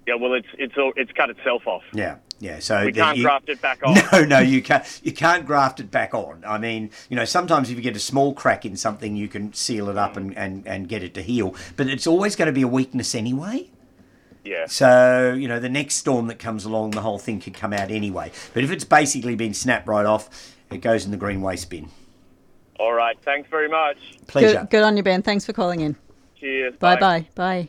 Yeah, 0.07 0.15
well, 0.17 0.35
it's 0.35 0.49
it's 0.59 0.77
all, 0.77 0.93
it's 0.97 1.13
cut 1.13 1.31
itself 1.31 1.67
off. 1.67 1.83
Yeah, 1.93 2.17
yeah. 2.41 2.59
So 2.59 2.85
We 2.85 2.93
can't 2.93 3.19
you- 3.19 3.23
graft 3.23 3.49
it 3.49 3.61
back 3.61 3.81
on. 3.87 3.97
No, 4.13 4.25
no, 4.25 4.39
you 4.41 4.63
can't. 4.63 4.85
You 5.05 5.13
can't 5.13 5.47
graft 5.47 5.79
it 5.79 5.91
back 5.91 6.13
on. 6.13 6.43
I 6.47 6.59
mean, 6.59 6.91
you 7.09 7.17
know, 7.17 7.25
sometimes 7.25 7.71
if 7.71 7.77
you 7.77 7.83
get 7.83 7.95
a 7.95 8.01
small 8.01 8.35
crack 8.35 8.65
in 8.65 8.77
something, 8.77 9.15
you 9.15 9.29
can 9.29 9.53
seal 9.53 9.89
it 9.89 9.97
up 9.97 10.17
and, 10.17 10.35
mm. 10.35 10.39
and, 10.39 10.67
and 10.67 10.89
get 10.89 11.03
it 11.05 11.15
to 11.15 11.23
heal. 11.23 11.55
But 11.77 11.87
it's 11.87 12.07
always 12.07 12.35
going 12.35 12.47
to 12.47 12.53
be 12.53 12.63
a 12.63 12.69
weakness 12.69 13.15
anyway. 13.15 13.71
Yeah. 14.45 14.67
So 14.67 15.35
you 15.39 15.47
know, 15.47 15.61
the 15.61 15.69
next 15.69 15.97
storm 15.97 16.27
that 16.27 16.41
comes 16.41 16.65
along, 16.65 16.93
the 16.93 17.03
whole 17.03 17.19
thing 17.19 17.41
could 17.41 17.55
come 17.55 17.73
out 17.73 17.91
anyway. 17.93 18.33
But 18.55 18.65
if 18.65 18.73
it's 18.73 18.85
basically 18.85 19.37
been 19.37 19.55
snapped 19.55 19.87
right 19.87 20.07
off, 20.07 20.57
it 20.71 20.79
goes 20.79 21.05
in 21.05 21.13
the 21.13 21.17
green 21.17 21.43
waste 21.43 21.71
bin. 21.71 21.91
All 22.79 22.93
right. 22.93 23.17
Thanks 23.23 23.49
very 23.51 23.69
much. 23.69 23.97
Pleasure. 24.27 24.61
Good, 24.61 24.71
good 24.71 24.83
on 24.83 24.97
you, 24.97 25.03
Ben. 25.03 25.23
Thanks 25.23 25.45
for 25.45 25.53
calling 25.53 25.81
in. 25.81 25.97
Cheers. 26.39 26.75
Bye 26.79 26.97
bye. 26.97 27.27
Bye. 27.35 27.69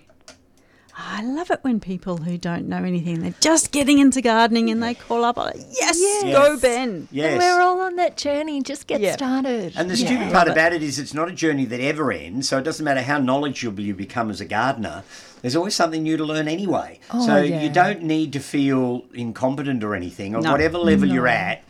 I 0.96 1.24
love 1.24 1.50
it 1.50 1.58
when 1.64 1.80
people 1.80 2.18
who 2.18 2.38
don't 2.38 2.68
know 2.70 2.84
anything, 2.84 3.22
they're 3.22 3.34
just 3.42 3.72
getting 3.72 3.98
into 3.98 4.22
gardening 4.22 4.70
and 4.70 4.82
they 4.84 4.94
call 4.94 5.26
up, 5.26 5.38
like, 5.38 5.56
yes, 5.72 6.00
go 6.24 6.56
Ben. 6.60 7.08
Yes. 7.12 7.32
And 7.32 7.40
we're 7.40 7.62
all 7.62 7.82
on 7.82 7.96
that 7.96 8.16
journey. 8.16 8.62
Just 8.62 8.86
get 8.86 9.02
Yeah. 9.02 9.14
started. 9.14 9.74
And 9.76 9.90
the 9.90 9.96
Yeah. 9.96 10.06
stupid 10.06 10.32
part 10.32 10.48
about 10.48 10.72
it 10.72 10.84
is 10.84 11.00
it's 11.00 11.14
not 11.16 11.30
a 11.30 11.32
journey 11.32 11.66
that 11.66 11.80
ever 11.80 12.12
ends, 12.12 12.48
so 12.48 12.60
it 12.60 12.64
doesn't 12.64 12.84
matter 12.86 13.02
how 13.02 13.18
knowledgeable 13.18 13.82
you 13.82 13.96
become 13.96 14.30
as 14.30 14.40
a 14.40 14.46
gardener, 14.46 15.02
there's 15.42 15.56
always 15.56 15.74
something 15.74 16.04
new 16.04 16.16
to 16.16 16.24
learn 16.24 16.48
anyway. 16.48 17.00
Oh, 17.12 17.26
so 17.26 17.38
yeah. 17.42 17.64
you 17.64 17.70
don't 17.70 18.04
need 18.04 18.32
to 18.34 18.40
feel 18.40 19.04
incompetent 19.16 19.84
or 19.84 19.96
anything, 19.96 20.36
or 20.36 20.42
No. 20.42 20.52
whatever 20.52 20.78
level 20.78 21.08
you're 21.10 21.28
at. 21.28 21.64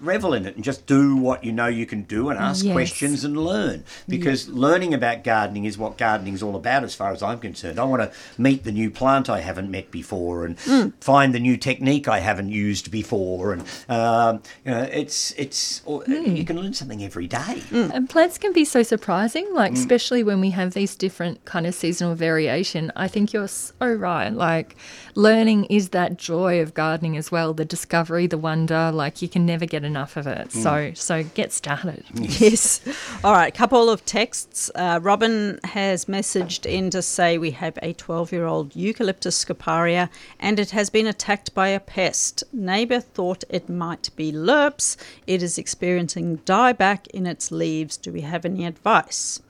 Revel 0.00 0.34
in 0.34 0.46
it 0.46 0.54
and 0.56 0.64
just 0.64 0.86
do 0.86 1.16
what 1.16 1.42
you 1.44 1.52
know 1.52 1.66
you 1.66 1.86
can 1.86 2.02
do 2.02 2.28
and 2.30 2.38
ask 2.38 2.64
Yes. 2.64 2.72
questions 2.72 3.24
and 3.24 3.36
learn. 3.36 3.84
Because 4.08 4.48
learning 4.48 4.94
about 4.94 5.24
gardening 5.24 5.64
is 5.64 5.78
what 5.78 5.96
gardening 5.98 6.34
is 6.34 6.42
all 6.42 6.56
about, 6.56 6.84
as 6.84 6.94
far 6.94 7.12
as 7.12 7.22
I'm 7.22 7.38
concerned. 7.38 7.78
I 7.78 7.84
want 7.84 8.02
to 8.02 8.10
meet 8.40 8.64
the 8.64 8.72
new 8.72 8.90
plant 8.90 9.28
I 9.30 9.40
haven't 9.40 9.70
met 9.70 9.90
before 9.90 10.44
and 10.44 10.56
Mm. 10.58 10.92
find 11.00 11.34
the 11.34 11.40
new 11.40 11.56
technique 11.56 12.08
I 12.08 12.20
haven't 12.20 12.50
used 12.50 12.90
before. 12.90 13.52
And 13.52 13.62
um, 13.88 14.42
you 14.64 14.70
know, 14.72 14.82
it's 14.92 15.32
it's 15.36 15.80
Mm. 15.86 16.36
you 16.36 16.44
can 16.44 16.56
learn 16.60 16.74
something 16.74 17.02
every 17.02 17.26
day. 17.26 17.62
And 17.72 18.08
plants 18.08 18.38
can 18.38 18.52
be 18.52 18.64
so 18.64 18.82
surprising, 18.82 19.46
like 19.52 19.72
Mm. 19.72 19.76
especially 19.78 20.22
when 20.22 20.40
we 20.40 20.50
have 20.50 20.74
these 20.74 20.94
different 20.94 21.44
kind 21.44 21.66
of 21.66 21.74
seasonal 21.74 22.14
variation. 22.14 22.92
I 22.96 23.08
think 23.08 23.32
you're 23.32 23.48
so 23.48 23.74
right. 23.80 24.32
Like 24.32 24.76
learning 25.16 25.64
is 25.64 25.88
that 25.88 26.18
joy 26.18 26.60
of 26.60 26.74
gardening 26.74 27.16
as 27.16 27.32
well, 27.32 27.54
the 27.54 27.64
discovery, 27.64 28.26
the 28.26 28.38
wonder. 28.38 28.92
Like 28.92 29.22
you 29.22 29.28
can 29.28 29.46
never 29.46 29.66
get 29.66 29.82
enough 29.82 30.16
of 30.16 30.26
it. 30.26 30.52
So 30.52 30.92
so 30.94 31.24
get 31.24 31.52
started. 31.52 32.04
Yes. 32.14 32.80
All 33.24 33.32
right, 33.32 33.52
couple 33.54 33.88
of 33.88 34.04
texts. 34.04 34.70
Uh, 34.74 35.00
Robin 35.02 35.58
has 35.64 36.04
messaged 36.04 36.66
in 36.66 36.90
to 36.90 37.00
say 37.00 37.38
we 37.38 37.52
have 37.52 37.78
a 37.82 37.94
12 37.94 38.32
year 38.32 38.44
old 38.44 38.76
Eucalyptus 38.76 39.42
scoparia 39.42 40.10
and 40.38 40.58
it 40.58 40.70
has 40.70 40.90
been 40.90 41.06
attacked 41.06 41.54
by 41.54 41.68
a 41.68 41.80
pest. 41.80 42.44
Neighbour 42.52 43.00
thought 43.00 43.44
it 43.48 43.68
might 43.68 44.10
be 44.16 44.32
lerps. 44.32 44.96
It 45.26 45.42
is 45.42 45.56
experiencing 45.56 46.38
dieback 46.38 47.06
in 47.08 47.26
its 47.26 47.50
leaves. 47.50 47.96
Do 47.96 48.12
we 48.12 48.20
have 48.20 48.44
any 48.44 48.66
advice? 48.66 49.40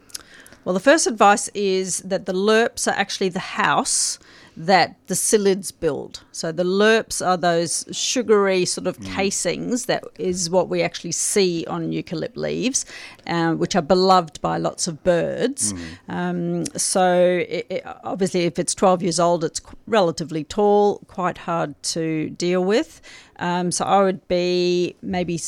Well, 0.65 0.75
the 0.75 0.81
first 0.81 1.07
advice 1.07 1.49
is 1.55 2.01
that 2.01 2.27
the 2.27 2.33
lerps 2.33 2.89
are 2.89 2.99
actually 2.99 3.29
the 3.29 3.39
house 3.39 4.19
that 4.59 4.97
the 5.07 5.15
psyllids 5.15 5.71
build. 5.79 6.23
So 6.33 6.51
the 6.51 6.65
lerps 6.65 7.25
are 7.25 7.37
those 7.37 7.85
sugary 7.93 8.65
sort 8.65 8.87
of 8.87 8.99
casings 9.03 9.85
that 9.87 10.03
is 10.19 10.49
what 10.49 10.69
we 10.71 10.81
actually 10.83 11.13
see 11.13 11.67
on 11.69 11.91
eucalypt 11.91 12.37
leaves, 12.37 12.87
uh, 13.27 13.53
which 13.53 13.77
are 13.77 13.83
beloved 13.83 14.41
by 14.41 14.57
lots 14.57 14.89
of 14.89 15.03
birds. 15.05 15.75
Um, 16.09 16.65
so 16.77 17.45
it, 17.49 17.67
it- 17.69 17.83
obviously, 18.05 18.45
if 18.45 18.59
it's 18.59 18.75
12 18.75 19.03
years 19.03 19.21
old, 19.21 19.45
it's 19.45 19.61
relatively 19.87 20.45
tall, 20.45 20.99
quite 21.07 21.39
hard 21.39 21.81
to 21.95 22.31
deal 22.31 22.65
with. 22.65 23.01
Um, 23.39 23.71
so 23.71 23.85
I 23.85 24.03
would 24.03 24.27
be 24.29 24.97
maybe. 25.03 25.39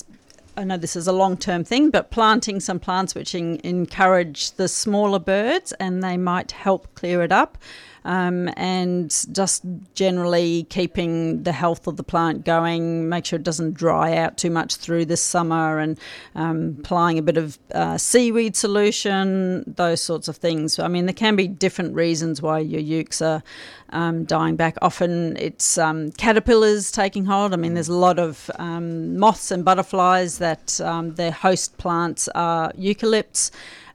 I 0.56 0.64
know 0.64 0.76
this 0.76 0.96
is 0.96 1.06
a 1.06 1.12
long 1.12 1.36
term 1.36 1.62
thing, 1.62 1.90
but 1.90 2.10
planting 2.10 2.58
some 2.58 2.80
plants 2.80 3.14
which 3.14 3.32
en- 3.34 3.60
encourage 3.62 4.50
the 4.52 4.66
smaller 4.66 5.20
birds 5.20 5.72
and 5.78 6.02
they 6.02 6.16
might 6.16 6.50
help 6.50 6.92
clear 6.96 7.22
it 7.22 7.30
up. 7.30 7.56
Um, 8.04 8.48
and 8.56 9.10
just 9.32 9.64
generally 9.94 10.64
keeping 10.70 11.42
the 11.42 11.52
health 11.52 11.86
of 11.86 11.96
the 11.96 12.02
plant 12.02 12.44
going, 12.44 13.08
make 13.08 13.26
sure 13.26 13.38
it 13.38 13.42
doesn't 13.42 13.74
dry 13.74 14.16
out 14.16 14.38
too 14.38 14.50
much 14.50 14.76
through 14.76 15.06
this 15.06 15.22
summer, 15.22 15.78
and 15.78 15.98
um, 16.34 16.76
applying 16.78 17.18
a 17.18 17.22
bit 17.22 17.36
of 17.36 17.58
uh, 17.74 17.98
seaweed 17.98 18.56
solution, 18.56 19.64
those 19.76 20.00
sorts 20.00 20.28
of 20.28 20.36
things. 20.36 20.78
I 20.78 20.88
mean, 20.88 21.06
there 21.06 21.14
can 21.14 21.36
be 21.36 21.48
different 21.48 21.94
reasons 21.94 22.40
why 22.40 22.60
your 22.60 22.80
ukes 22.80 23.20
are 23.20 23.42
um, 23.90 24.24
dying 24.24 24.56
back. 24.56 24.76
Often 24.82 25.36
it's 25.36 25.78
um, 25.78 26.10
caterpillars 26.12 26.90
taking 26.90 27.24
hold. 27.24 27.52
I 27.52 27.56
mean, 27.56 27.74
there's 27.74 27.88
a 27.88 27.94
lot 27.94 28.18
of 28.18 28.50
um, 28.56 29.18
moths 29.18 29.50
and 29.50 29.64
butterflies 29.64 30.38
that 30.38 30.80
um, 30.80 31.14
their 31.14 31.32
host 31.32 31.76
plants 31.78 32.28
are 32.34 32.72
eucalypts. 32.72 33.50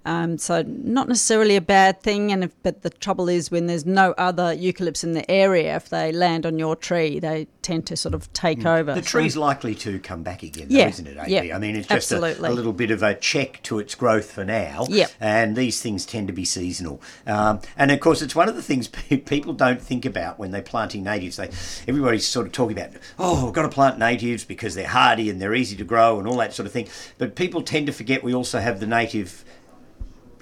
Um, 0.06 0.38
so 0.38 0.64
not 0.68 1.08
necessarily 1.08 1.56
a 1.56 1.62
bad 1.62 2.02
thing, 2.02 2.32
and 2.32 2.44
if, 2.44 2.52
but 2.62 2.82
the 2.82 2.90
trouble 2.90 3.30
is 3.30 3.50
when 3.50 3.68
there's 3.68 3.86
no 3.86 4.14
other 4.18 4.56
eucalypts 4.56 5.04
in 5.04 5.14
the 5.14 5.30
area, 5.32 5.76
if 5.76 5.90
they 5.90 6.12
land 6.12 6.46
on 6.46 6.60
your 6.60 6.76
tree, 6.76 7.20
they 7.20 7.48
tend 7.62 7.88
to 7.88 7.96
sort 7.96 8.14
of 8.14 8.32
take 8.34 8.66
over. 8.66 8.92
Mm. 8.92 8.96
The 8.96 9.04
So- 9.04 9.20
tree's 9.20 9.38
likely 9.38 9.76
to 9.76 10.00
come 10.00 10.22
back 10.24 10.44
again, 10.44 10.68
though, 10.70 10.76
Yeah, 10.78 10.90
isn't 10.90 11.08
it, 11.08 11.18
yeah, 11.28 11.56
I 11.56 11.60
mean, 11.60 11.76
it's 11.76 11.88
just 11.88 12.12
a, 12.12 12.18
a 12.18 12.52
little 12.52 12.74
bit 12.74 12.92
of 12.92 13.02
a 13.02 13.16
check 13.16 13.62
to 13.64 13.80
its 13.80 13.96
growth 13.96 14.32
for 14.32 14.44
now. 14.44 14.86
Yep. 14.90 15.12
And 15.22 15.56
these 15.56 15.82
things 15.82 16.06
tend 16.06 16.28
to 16.28 16.34
be 16.34 16.46
seasonal. 16.46 17.02
Um, 17.26 17.62
and 17.78 17.90
of 17.92 18.00
course, 18.00 18.22
it's 18.22 18.36
one 18.36 18.50
of 18.50 18.56
the 18.56 18.62
things 18.62 18.88
people 19.26 19.54
don't 19.54 19.82
think 19.82 20.06
about 20.06 20.38
when 20.38 20.52
they're 20.52 20.62
planting 20.62 21.04
natives. 21.04 21.38
They, 21.38 21.50
everybody's 21.88 22.28
sort 22.28 22.46
of 22.46 22.52
talking 22.52 22.78
about, 22.78 22.92
oh, 23.18 23.46
we've 23.46 23.54
got 23.54 23.64
to 23.64 23.70
plant 23.70 23.98
natives 23.98 24.44
because 24.44 24.76
they're 24.76 24.88
hardy 24.88 25.30
and 25.30 25.42
they're 25.42 25.56
easy 25.56 25.78
to 25.78 25.86
grow 25.86 26.20
and 26.20 26.28
all 26.28 26.38
that 26.38 26.54
sort 26.54 26.66
of 26.66 26.74
thing. 26.74 26.88
But 27.18 27.36
people 27.36 27.62
tend 27.62 27.88
to 27.88 27.94
forget 27.94 28.24
we 28.24 28.34
also 28.34 28.60
have 28.60 28.80
the 28.80 28.88
native 28.88 29.46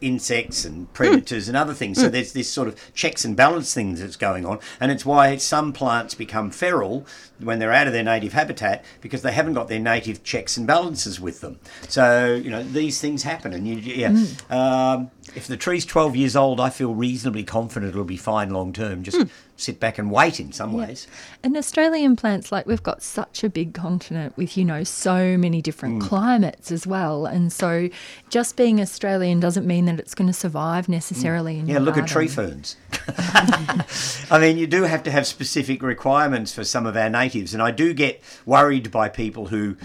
insects 0.02 0.66
and 0.66 0.88
hmm. 0.88 0.94
predators 0.94 1.48
and 1.48 1.56
other 1.56 1.74
things. 1.74 2.00
So 2.00 2.08
hmm. 2.08 2.12
there's 2.12 2.34
this 2.34 2.50
sort 2.50 2.68
of 2.68 2.94
checks 2.94 3.24
and 3.24 3.36
balance 3.36 3.74
things 3.74 4.02
that's 4.02 4.16
going 4.16 4.46
on, 4.46 4.60
and 4.80 4.92
it's 4.92 5.06
why 5.06 5.38
some 5.38 5.72
plants 5.72 6.16
become 6.16 6.52
feral 6.52 7.06
when 7.40 7.60
they're 7.60 7.72
out 7.72 7.88
of 7.88 7.94
their 7.94 8.04
native 8.04 8.34
habitat 8.34 8.84
because 9.02 9.22
they 9.22 9.32
haven't 9.32 9.54
got 9.54 9.68
their 9.68 9.80
native 9.80 10.24
checks 10.24 10.58
and 10.58 10.68
balances 10.68 11.20
with 11.20 11.42
them. 11.42 11.60
So 11.88 12.36
you 12.36 12.50
know 12.50 12.64
these 12.64 13.00
things 13.00 13.24
happen, 13.24 13.54
and 13.54 13.68
you 13.68 13.76
yeah. 13.76 14.12
Hmm. 14.12 14.54
Um, 14.54 15.12
if 15.36 15.48
the 15.48 15.56
tree's 15.56 15.86
12 15.86 16.16
years 16.16 16.36
old, 16.36 16.60
I 16.60 16.70
feel 16.70 16.94
reasonably 16.94 17.44
confident 17.44 17.92
it'll 17.92 18.04
be 18.04 18.18
fine 18.18 18.50
long 18.50 18.74
term. 18.74 19.04
Just 19.04 19.28
sit 19.62 19.80
back 19.80 19.98
and 19.98 20.12
wait 20.12 20.40
in 20.40 20.52
some 20.52 20.74
ways. 20.74 21.08
And 21.44 21.56
Australian 21.56 22.16
plants, 22.16 22.52
like 22.52 22.66
we've 22.66 22.84
got 22.84 23.02
such 23.02 23.44
a 23.44 23.50
big 23.50 23.74
continent 23.74 24.36
with, 24.38 24.58
you 24.58 24.66
know, 24.66 24.84
so 24.84 25.38
many 25.38 25.62
different 25.62 26.02
climates 26.02 26.72
as 26.72 26.88
well. 26.88 27.26
And 27.26 27.52
so 27.54 27.90
just 28.30 28.58
being 28.58 28.82
Australian 28.82 29.40
doesn't 29.40 29.66
mean 29.66 29.86
that 29.86 30.00
it's 30.00 30.16
going 30.16 30.28
to 30.28 30.34
survive 30.34 30.90
necessarily 30.90 31.60
in 31.60 31.68
Yeah, 31.68 31.80
look 31.80 31.98
at 31.98 32.08
tree 32.08 32.28
ferns. 32.28 32.78
I 33.18 34.40
mean, 34.40 34.58
you 34.58 34.68
do 34.68 34.84
have 34.84 35.04
to 35.04 35.12
have 35.12 35.28
specific 35.28 35.82
requirements 35.82 36.54
for 36.54 36.64
some 36.64 36.86
of 36.86 36.98
our 36.98 37.10
natives, 37.10 37.54
and 37.54 37.62
I 37.62 37.72
do 37.72 37.94
get 37.94 38.22
worried 38.46 38.92
by 38.92 39.10
people 39.10 39.48
who 39.48 39.78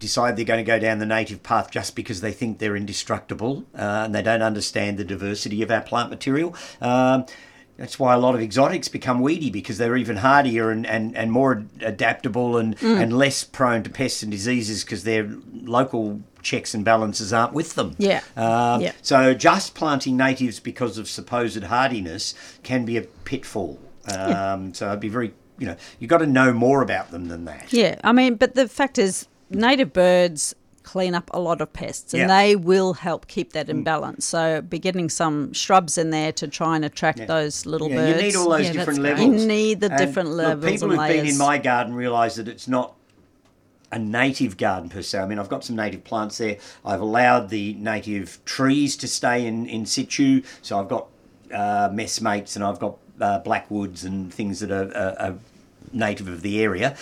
decide 0.00 0.36
they're 0.36 0.44
going 0.44 0.64
to 0.64 0.68
go 0.68 0.78
down 0.78 0.98
the 0.98 1.06
native 1.06 1.42
path 1.42 1.70
just 1.70 1.94
because 1.94 2.22
they 2.22 2.32
think 2.32 2.58
they're 2.58 2.74
indestructible 2.74 3.64
uh, 3.74 4.02
and 4.04 4.14
they 4.14 4.22
don't 4.22 4.42
understand 4.42 4.98
the 4.98 5.04
diversity 5.04 5.62
of 5.62 5.70
our 5.70 5.82
plant 5.82 6.10
material. 6.10 6.56
Um, 6.80 7.26
that's 7.80 7.98
why 7.98 8.12
a 8.12 8.18
lot 8.18 8.34
of 8.34 8.42
exotics 8.42 8.88
become 8.88 9.20
weedy 9.20 9.48
because 9.48 9.78
they're 9.78 9.96
even 9.96 10.18
hardier 10.18 10.70
and, 10.70 10.86
and, 10.86 11.16
and 11.16 11.32
more 11.32 11.64
adaptable 11.80 12.58
and, 12.58 12.76
and 12.82 13.10
less 13.16 13.42
prone 13.42 13.82
to 13.84 13.88
pests 13.88 14.22
and 14.22 14.30
diseases 14.30 14.84
because 14.84 15.04
their 15.04 15.26
local 15.62 16.20
checks 16.42 16.74
and 16.74 16.84
balances 16.84 17.32
aren't 17.32 17.54
with 17.54 17.76
them. 17.76 17.96
Yeah. 17.96 18.20
Um, 18.36 18.82
Yeah. 18.82 18.92
So 19.00 19.32
just 19.32 19.74
planting 19.74 20.18
natives 20.18 20.60
because 20.60 20.98
of 20.98 21.08
supposed 21.08 21.62
hardiness 21.64 22.34
can 22.62 22.84
be 22.84 22.98
a 22.98 23.02
pitfall. 23.24 23.78
Um, 24.14 24.74
So 24.74 24.92
I'd 24.92 25.00
be 25.00 25.08
very, 25.08 25.32
you 25.58 25.66
know, 25.66 25.76
you've 25.98 26.10
got 26.10 26.18
to 26.18 26.26
know 26.26 26.52
more 26.52 26.82
about 26.82 27.10
them 27.10 27.28
than 27.28 27.46
that. 27.46 27.72
Yeah, 27.72 27.98
I 28.04 28.12
mean, 28.12 28.34
but 28.34 28.54
the 28.56 28.68
fact 28.68 28.98
is, 28.98 29.26
native 29.48 29.94
birds 29.94 30.54
clean 30.90 31.14
up 31.14 31.30
a 31.32 31.38
lot 31.38 31.60
of 31.60 31.72
pests 31.72 32.12
and 32.14 32.22
Yeah. 32.22 32.26
they 32.26 32.56
will 32.56 32.94
help 32.94 33.28
keep 33.28 33.52
that 33.52 33.68
in 33.68 33.84
balance. 33.84 34.26
So 34.26 34.60
be 34.60 34.78
getting 34.80 35.08
some 35.08 35.52
shrubs 35.52 35.96
in 35.96 36.10
there 36.10 36.32
to 36.32 36.48
try 36.48 36.74
and 36.74 36.84
attract 36.84 37.26
those 37.28 37.64
little 37.64 37.88
Yeah, 37.88 37.96
birds. 37.96 38.10
you 38.10 38.26
need 38.26 38.36
all 38.36 38.50
those 38.50 38.66
Yeah, 38.66 38.72
different 38.72 38.98
great. 39.00 39.16
levels. 39.16 39.40
You 39.42 39.46
need 39.46 39.80
the 39.80 39.90
And 39.90 39.98
different 39.98 40.30
look, 40.30 40.46
levels 40.48 40.72
people 40.72 40.88
who've 40.90 41.06
been 41.06 41.26
in 41.26 41.38
my 41.38 41.58
garden 41.58 41.94
realise 41.94 42.34
that 42.34 42.48
it's 42.48 42.66
not 42.66 42.94
a 43.92 43.98
native 44.00 44.56
garden 44.56 44.88
per 44.88 45.02
se. 45.02 45.18
I 45.20 45.26
mean, 45.26 45.38
I've 45.38 45.48
got 45.48 45.64
some 45.64 45.76
native 45.76 46.02
plants 46.02 46.38
there. 46.38 46.56
I've 46.84 47.00
allowed 47.00 47.50
the 47.50 47.74
native 47.74 48.44
trees 48.44 48.96
to 48.98 49.06
stay 49.06 49.46
in, 49.46 49.66
in 49.66 49.86
situ. 49.86 50.42
So 50.62 50.80
I've 50.80 50.88
got 50.88 51.06
uh, 51.54 51.88
messmates 51.92 52.56
and 52.56 52.64
I've 52.64 52.80
got 52.80 52.96
uh, 53.20 53.38
blackwoods 53.40 54.04
and 54.04 54.32
things 54.34 54.58
that 54.60 54.70
are, 54.72 54.90
are, 54.96 55.14
are 55.30 55.34
native 55.92 56.26
of 56.28 56.42
the 56.42 56.60
area. 56.60 56.96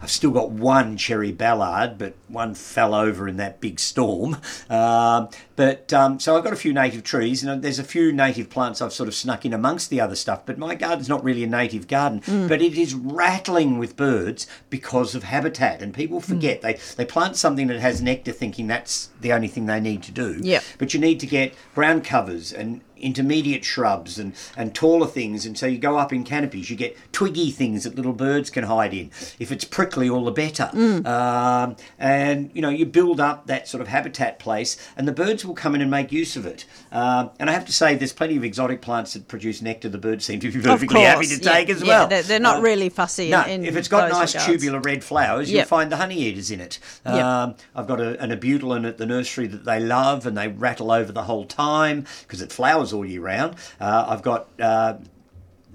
I've 0.00 0.10
still 0.10 0.30
got 0.30 0.50
one 0.50 0.96
cherry 0.96 1.32
ballart, 1.32 1.98
but 1.98 2.14
one 2.28 2.54
fell 2.54 2.94
over 2.94 3.26
in 3.26 3.36
that 3.38 3.60
big 3.60 3.80
storm. 3.80 4.38
Um, 4.70 5.28
but 5.56 5.92
um, 5.92 6.20
so 6.20 6.36
I've 6.36 6.44
got 6.44 6.52
a 6.52 6.56
few 6.56 6.72
native 6.72 7.02
trees, 7.02 7.42
and 7.42 7.62
there's 7.62 7.78
a 7.78 7.84
few 7.84 8.12
native 8.12 8.48
plants 8.48 8.80
I've 8.80 8.92
sort 8.92 9.08
of 9.08 9.14
snuck 9.14 9.44
in 9.44 9.52
amongst 9.52 9.90
the 9.90 10.00
other 10.00 10.14
stuff. 10.14 10.46
But 10.46 10.58
my 10.58 10.74
garden's 10.74 11.08
not 11.08 11.24
really 11.24 11.42
a 11.42 11.48
native 11.48 11.88
garden, 11.88 12.22
but 12.48 12.62
it 12.62 12.78
is 12.78 12.94
rattling 12.94 13.78
with 13.78 13.96
birds 13.96 14.46
because 14.70 15.14
of 15.14 15.24
habitat. 15.24 15.82
And 15.82 15.92
people 15.92 16.20
forget 16.20 16.60
they 16.62 16.78
they 16.96 17.04
plant 17.04 17.36
something 17.36 17.66
that 17.66 17.80
has 17.80 18.00
nectar, 18.00 18.32
thinking 18.32 18.68
that's 18.68 19.10
the 19.20 19.32
only 19.32 19.48
thing 19.48 19.66
they 19.66 19.80
need 19.80 20.02
to 20.04 20.12
do. 20.12 20.38
Yep. 20.40 20.62
But 20.78 20.94
you 20.94 21.00
need 21.00 21.18
to 21.20 21.26
get 21.26 21.54
ground 21.74 22.04
covers 22.04 22.52
and 22.52 22.80
intermediate 23.00 23.64
shrubs 23.64 24.18
and, 24.18 24.32
and 24.56 24.74
taller 24.74 25.06
things. 25.06 25.46
And 25.46 25.56
so 25.56 25.66
you 25.66 25.78
go 25.78 25.98
up 25.98 26.12
in 26.12 26.24
canopies, 26.24 26.70
you 26.70 26.76
get 26.76 26.96
twiggy 27.12 27.50
things 27.50 27.84
that 27.84 27.94
little 27.94 28.12
birds 28.12 28.50
can 28.50 28.64
hide 28.64 28.94
in. 28.94 29.10
If 29.38 29.50
it's 29.52 29.64
prickly, 29.64 30.08
all 30.08 30.24
the 30.24 30.30
better. 30.30 30.70
Um, 31.06 31.76
and, 31.98 32.50
you 32.54 32.62
know, 32.62 32.68
you 32.68 32.86
build 32.86 33.20
up 33.20 33.46
that 33.46 33.68
sort 33.68 33.80
of 33.80 33.88
habitat 33.88 34.38
place 34.38 34.76
and 34.96 35.06
the 35.06 35.12
birds 35.12 35.44
will 35.44 35.54
come 35.54 35.74
in 35.74 35.80
and 35.80 35.90
make 35.90 36.12
use 36.12 36.36
of 36.36 36.46
it. 36.46 36.64
Um, 36.92 37.30
and 37.38 37.48
I 37.48 37.52
have 37.52 37.64
to 37.66 37.72
say, 37.72 37.94
there's 37.94 38.12
plenty 38.12 38.36
of 38.36 38.44
exotic 38.44 38.82
plants 38.82 39.14
that 39.14 39.28
produce 39.28 39.62
nectar 39.62 39.88
the 39.88 39.98
birds 39.98 40.24
seem 40.24 40.40
to 40.40 40.50
be 40.50 40.60
perfectly 40.60 41.02
happy 41.02 41.26
to 41.26 41.34
yeah, 41.42 41.52
take 41.52 41.70
as 41.70 41.82
yeah, 41.82 41.88
well. 41.88 42.08
They're, 42.08 42.22
they're 42.22 42.40
not 42.40 42.58
Uh, 42.58 42.62
really 42.62 42.88
fussy. 42.88 43.30
no, 43.30 43.44
in, 43.44 43.64
if 43.64 43.76
it's 43.76 43.88
got 43.88 44.10
nice 44.10 44.34
regards. 44.34 44.46
tubular 44.46 44.80
red 44.80 45.04
flowers, 45.04 45.50
you'll 45.50 45.64
find 45.64 45.92
the 45.92 45.96
honey 45.96 46.16
eaters 46.18 46.50
in 46.50 46.60
it. 46.60 46.78
Yep. 47.06 47.14
Um, 47.14 47.54
I've 47.74 47.86
got 47.86 48.00
a, 48.00 48.20
an 48.22 48.30
abutilon 48.30 48.86
at 48.86 48.98
the 48.98 49.06
nursery 49.06 49.46
that 49.46 49.64
they 49.64 49.80
love 49.80 50.26
and 50.26 50.36
they 50.36 50.48
rattle 50.48 50.90
over 50.90 51.12
the 51.12 51.24
whole 51.24 51.44
time 51.44 52.04
because 52.22 52.42
it 52.42 52.52
flowers 52.52 52.87
all 52.92 53.04
year 53.04 53.20
round. 53.20 53.56
Uh, 53.80 54.06
I've 54.08 54.22
got. 54.22 54.48
Uh, 54.60 54.94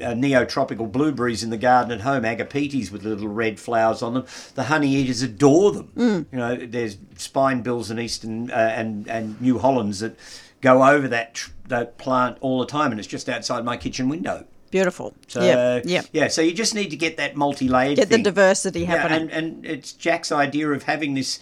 uh, 0.02 0.06
neotropical 0.06 0.92
blueberries 0.92 1.44
in 1.44 1.52
the 1.52 1.58
garden 1.58 1.92
at 1.92 2.02
home, 2.02 2.26
agapetes 2.26 2.90
with 2.92 3.04
little 3.04 3.28
red 3.28 3.60
flowers 3.60 4.02
on 4.02 4.16
them. 4.16 4.26
The 4.56 4.64
honey 4.64 4.90
eaters 4.90 5.22
adore 5.22 5.72
them. 5.72 5.92
Mm. 5.96 6.26
You 6.32 6.38
know, 6.40 6.56
there's 6.56 6.96
spinebills 7.16 7.92
and 7.92 8.00
eastern 8.00 8.50
uh, 8.50 8.56
and 8.76 9.08
and 9.08 9.40
New 9.40 9.60
Hollands 9.60 10.00
that 10.00 10.18
go 10.62 10.84
over 10.84 11.08
that 11.10 11.36
tr- 11.36 11.52
that 11.68 12.00
plant 12.00 12.38
all 12.42 12.60
the 12.60 12.66
time, 12.66 12.90
and 12.90 13.00
it's 13.00 13.08
just 13.08 13.30
outside 13.30 13.64
my 13.64 13.78
kitchen 13.78 14.10
window. 14.10 14.46
Beautiful. 14.72 15.14
So 15.28 15.44
yeah, 15.44 15.82
yeah. 15.86 16.02
yeah, 16.12 16.28
so 16.28 16.42
you 16.42 16.52
just 16.52 16.74
need 16.74 16.90
to 16.90 16.98
get 16.98 17.18
that 17.18 17.36
multi-layered 17.36 17.96
Get 17.96 18.10
the 18.10 18.16
thing. 18.16 18.24
diversity 18.24 18.80
Yeah, 18.82 18.98
happening. 18.98 19.30
and, 19.30 19.32
and 19.32 19.66
it's 19.68 19.94
Jac's 19.94 20.32
idea 20.32 20.72
of 20.72 20.82
having 20.82 21.14
this 21.14 21.38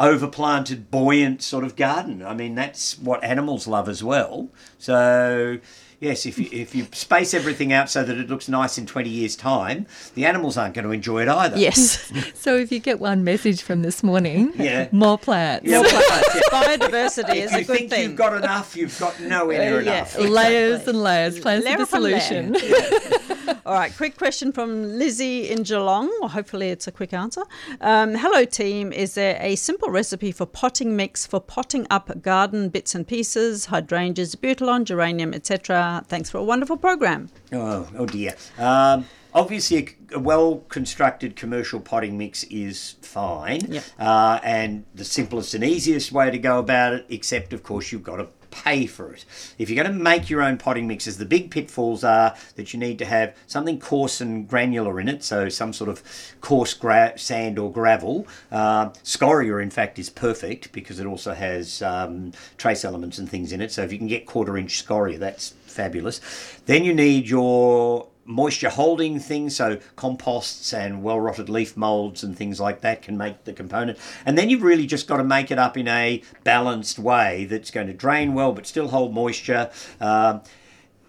overplanted, 0.00 0.90
buoyant 0.90 1.42
sort 1.42 1.62
of 1.62 1.76
garden. 1.76 2.24
I 2.24 2.34
mean, 2.34 2.54
that's 2.54 2.98
what 2.98 3.22
animals 3.22 3.66
love 3.66 3.88
as 3.88 4.02
well. 4.02 4.48
So 4.78 5.58
yes, 6.00 6.26
if 6.26 6.38
you, 6.38 6.48
if 6.50 6.74
you 6.74 6.86
space 6.92 7.34
everything 7.34 7.72
out 7.72 7.88
so 7.90 8.02
that 8.02 8.16
it 8.18 8.28
looks 8.28 8.48
nice 8.48 8.78
in 8.78 8.86
20 8.86 9.08
years' 9.08 9.36
time, 9.36 9.86
the 10.14 10.24
animals 10.24 10.56
aren't 10.56 10.74
going 10.74 10.84
to 10.86 10.90
enjoy 10.90 11.22
it 11.22 11.28
either. 11.28 11.56
yes. 11.58 12.10
So 12.34 12.56
if 12.56 12.72
you 12.72 12.78
get 12.80 13.00
one 13.00 13.22
message 13.22 13.62
from 13.62 13.82
this 13.82 14.02
morning, 14.02 14.52
Yeah. 14.56 14.88
more 14.92 15.18
plants. 15.18 15.66
Yeah, 15.68 15.82
yeah. 15.82 15.90
Biodiversity 16.50 17.36
is 17.36 17.52
a 17.52 17.58
good 17.64 17.66
thing. 17.66 17.82
You 17.82 17.88
think 17.88 18.08
you've 18.08 18.16
got 18.16 18.34
enough, 18.36 18.76
you've 18.76 18.98
got 18.98 19.20
nowhere 19.20 19.58
near 19.58 19.78
Uh, 19.80 19.82
yeah. 19.82 19.96
enough. 19.98 20.18
Layers 20.18 20.88
and 20.88 21.02
layers. 21.02 21.38
Plants 21.40 21.64
Layer 21.66 21.74
are 21.74 21.78
the 21.78 21.86
solution. 21.86 22.56
All 23.66 23.74
right, 23.74 23.94
quick 23.94 24.16
question 24.16 24.52
from 24.52 24.98
Lizzie 24.98 25.50
in 25.50 25.62
Geelong. 25.64 26.08
Well, 26.20 26.30
hopefully, 26.30 26.70
it's 26.70 26.86
a 26.88 26.92
quick 26.92 27.12
answer. 27.12 27.42
Um, 27.80 28.14
hello, 28.14 28.44
team. 28.44 28.90
Is 28.92 29.14
there 29.14 29.36
a 29.40 29.54
simple 29.56 29.90
recipe 29.90 30.32
for 30.32 30.46
potting 30.46 30.96
mix 30.96 31.26
for 31.26 31.40
potting 31.40 31.86
up 31.90 32.22
garden 32.22 32.70
bits 32.70 32.94
and 32.94 33.06
pieces, 33.06 33.66
hydrangeas, 33.66 34.34
butylon, 34.34 34.84
geranium, 34.84 35.34
etc.? 35.34 35.89
Thanks 36.06 36.30
for 36.30 36.38
a 36.38 36.44
wonderful 36.44 36.76
program. 36.76 37.28
Oh, 37.52 37.88
oh 37.98 38.06
dear. 38.06 38.36
Um, 38.56 39.06
obviously, 39.34 39.96
a, 40.12 40.16
a 40.16 40.18
well 40.20 40.58
constructed 40.68 41.34
commercial 41.34 41.80
potting 41.80 42.16
mix 42.16 42.44
is 42.44 42.94
fine. 43.02 43.60
Yep. 43.68 43.84
Uh, 43.98 44.38
and 44.44 44.84
the 44.94 45.04
simplest 45.04 45.54
and 45.54 45.64
easiest 45.64 46.12
way 46.12 46.30
to 46.30 46.38
go 46.38 46.58
about 46.58 46.92
it, 46.94 47.06
except, 47.08 47.52
of 47.52 47.64
course, 47.64 47.90
you've 47.90 48.04
got 48.04 48.16
to 48.16 48.28
pay 48.50 48.86
for 48.86 49.12
it. 49.12 49.24
If 49.58 49.70
you're 49.70 49.82
going 49.82 49.96
to 49.96 50.02
make 50.02 50.30
your 50.30 50.42
own 50.42 50.58
potting 50.58 50.86
mixes, 50.86 51.18
the 51.18 51.24
big 51.24 51.50
pitfalls 51.50 52.04
are 52.04 52.34
that 52.56 52.72
you 52.72 52.78
need 52.78 52.98
to 52.98 53.04
have 53.04 53.36
something 53.46 53.78
coarse 53.78 54.20
and 54.20 54.48
granular 54.48 55.00
in 55.00 55.08
it, 55.08 55.22
so 55.22 55.48
some 55.48 55.72
sort 55.72 55.90
of 55.90 56.02
coarse 56.40 56.74
gra- 56.74 57.18
sand 57.18 57.58
or 57.58 57.72
gravel. 57.72 58.26
Uh, 58.50 58.90
scoria, 59.02 59.58
in 59.58 59.70
fact, 59.70 59.98
is 59.98 60.10
perfect 60.10 60.72
because 60.72 61.00
it 61.00 61.06
also 61.06 61.34
has 61.34 61.82
um, 61.82 62.32
trace 62.58 62.84
elements 62.84 63.18
and 63.18 63.28
things 63.28 63.52
in 63.52 63.60
it. 63.60 63.72
So 63.72 63.82
if 63.82 63.92
you 63.92 63.98
can 63.98 64.06
get 64.06 64.26
quarter 64.26 64.56
inch 64.56 64.78
scoria, 64.78 65.18
that's 65.18 65.50
fabulous. 65.66 66.20
Then 66.66 66.84
you 66.84 66.94
need 66.94 67.28
your 67.28 68.06
moisture 68.30 68.70
holding 68.70 69.18
things, 69.18 69.56
so 69.56 69.78
composts 69.96 70.72
and 70.72 71.02
well 71.02 71.20
rotted 71.20 71.48
leaf 71.48 71.76
molds 71.76 72.22
and 72.22 72.36
things 72.36 72.60
like 72.60 72.80
that 72.80 73.02
can 73.02 73.16
make 73.18 73.44
the 73.44 73.52
component. 73.52 73.98
And 74.24 74.38
then 74.38 74.48
you've 74.48 74.62
really 74.62 74.86
just 74.86 75.06
got 75.06 75.18
to 75.18 75.24
make 75.24 75.50
it 75.50 75.58
up 75.58 75.76
in 75.76 75.88
a 75.88 76.22
balanced 76.44 76.98
way 76.98 77.44
that's 77.44 77.70
going 77.70 77.88
to 77.88 77.92
drain 77.92 78.34
well 78.34 78.52
but 78.52 78.66
still 78.66 78.88
hold 78.88 79.12
moisture. 79.12 79.70
Um, 80.00 80.42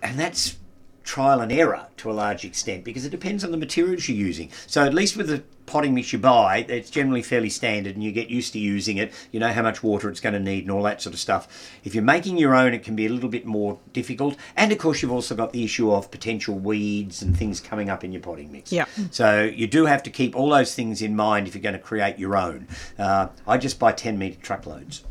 and 0.02 0.20
that's 0.20 0.58
trial 1.04 1.42
and 1.42 1.52
error 1.52 1.88
to 1.98 2.12
a 2.12 2.14
large 2.14 2.46
extent 2.46 2.84
because 2.84 3.06
it 3.06 3.10
depends 3.10 3.44
on 3.44 3.52
the 3.52 3.58
materials 3.58 4.08
you're 4.08 4.18
using. 4.18 4.50
So 4.68 4.84
at 4.84 4.94
least 4.94 5.18
with 5.18 5.28
the 5.28 5.44
potting 5.72 5.94
mix 5.94 6.12
you 6.14 6.20
buy, 6.20 6.66
it's 6.68 6.90
generally 6.90 7.22
fairly 7.22 7.50
standard 7.50 7.96
and 7.96 8.04
you 8.04 8.12
get 8.12 8.30
used 8.30 8.54
to 8.54 8.60
using 8.60 8.98
it. 8.98 9.14
You 9.32 9.40
know 9.40 9.52
how 9.52 9.62
much 9.64 9.82
water 9.82 10.10
it's 10.10 10.20
going 10.20 10.34
to 10.34 10.40
need 10.40 10.64
and 10.66 10.72
all 10.72 10.84
that 10.84 11.02
sort 11.02 11.14
of 11.14 11.20
stuff. 11.20 11.70
If 11.84 11.96
you're 11.96 12.04
making 12.04 12.38
your 12.38 12.54
own, 12.56 12.74
it 12.74 12.84
can 12.84 12.96
be 12.96 13.06
a 13.06 13.10
little 13.10 13.30
bit 13.30 13.46
more 13.46 13.80
difficult. 13.94 14.36
And 14.58 14.72
of 14.72 14.78
course, 14.78 15.02
you've 15.02 15.12
also 15.12 15.36
got 15.36 15.54
the 15.54 15.64
issue 15.64 15.92
of 15.92 16.12
potential 16.12 16.56
weeds 16.56 17.22
and 17.22 17.36
things 17.36 17.60
coming 17.60 17.90
up 17.90 18.04
in 18.04 18.12
your 18.12 18.22
potting 18.22 18.52
mix. 18.52 18.72
Yeah. 18.72 18.86
So 19.12 19.44
you 19.44 19.68
do 19.68 19.86
have 19.86 20.04
to 20.04 20.10
keep 20.10 20.36
all 20.36 20.50
those 20.50 20.76
things 20.76 21.02
in 21.02 21.16
mind 21.16 21.48
if 21.48 21.56
you're 21.56 21.62
going 21.64 21.74
to 21.74 21.80
create 21.80 22.20
your 22.20 22.36
own. 22.36 22.68
Uh, 23.00 23.28
I 23.48 23.58
just 23.58 23.80
buy 23.80 23.94
10 23.94 24.18
metre 24.18 24.40
truckloads. 24.42 25.04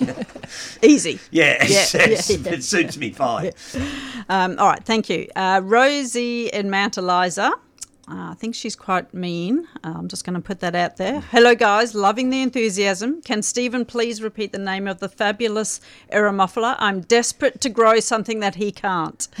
Easy. 0.82 1.18
Yeah, 1.30 1.64
Yeah, 1.64 1.86
yeah, 1.94 2.06
yeah. 2.28 2.52
it 2.52 2.64
suits 2.64 2.96
me 2.98 3.10
fine. 3.12 3.52
Um, 4.28 4.58
all 4.58 4.68
right, 4.68 4.82
thank 4.84 5.08
you. 5.10 5.28
Uh, 5.36 5.60
Rosie 5.62 6.46
in 6.48 6.70
Mount 6.70 6.96
Eliza. 6.96 7.52
Uh, 8.10 8.30
I 8.30 8.34
think 8.34 8.54
she's 8.54 8.74
quite 8.74 9.12
mean. 9.12 9.66
Uh, 9.84 9.92
I'm 9.96 10.08
just 10.08 10.24
going 10.24 10.34
to 10.34 10.40
put 10.40 10.60
that 10.60 10.74
out 10.74 10.96
there. 10.96 11.20
Hello, 11.30 11.54
guys. 11.54 11.94
Loving 11.94 12.30
the 12.30 12.40
enthusiasm. 12.40 13.20
Can 13.22 13.42
Stephen 13.42 13.84
please 13.84 14.22
repeat 14.22 14.50
the 14.52 14.58
name 14.58 14.88
of 14.88 14.98
the 15.00 15.08
fabulous 15.10 15.80
Eremophila? 16.10 16.76
I'm 16.78 17.02
desperate 17.02 17.60
to 17.60 17.68
grow 17.68 18.00
something 18.00 18.40
that 18.40 18.54
he 18.54 18.72
can't. 18.72 19.28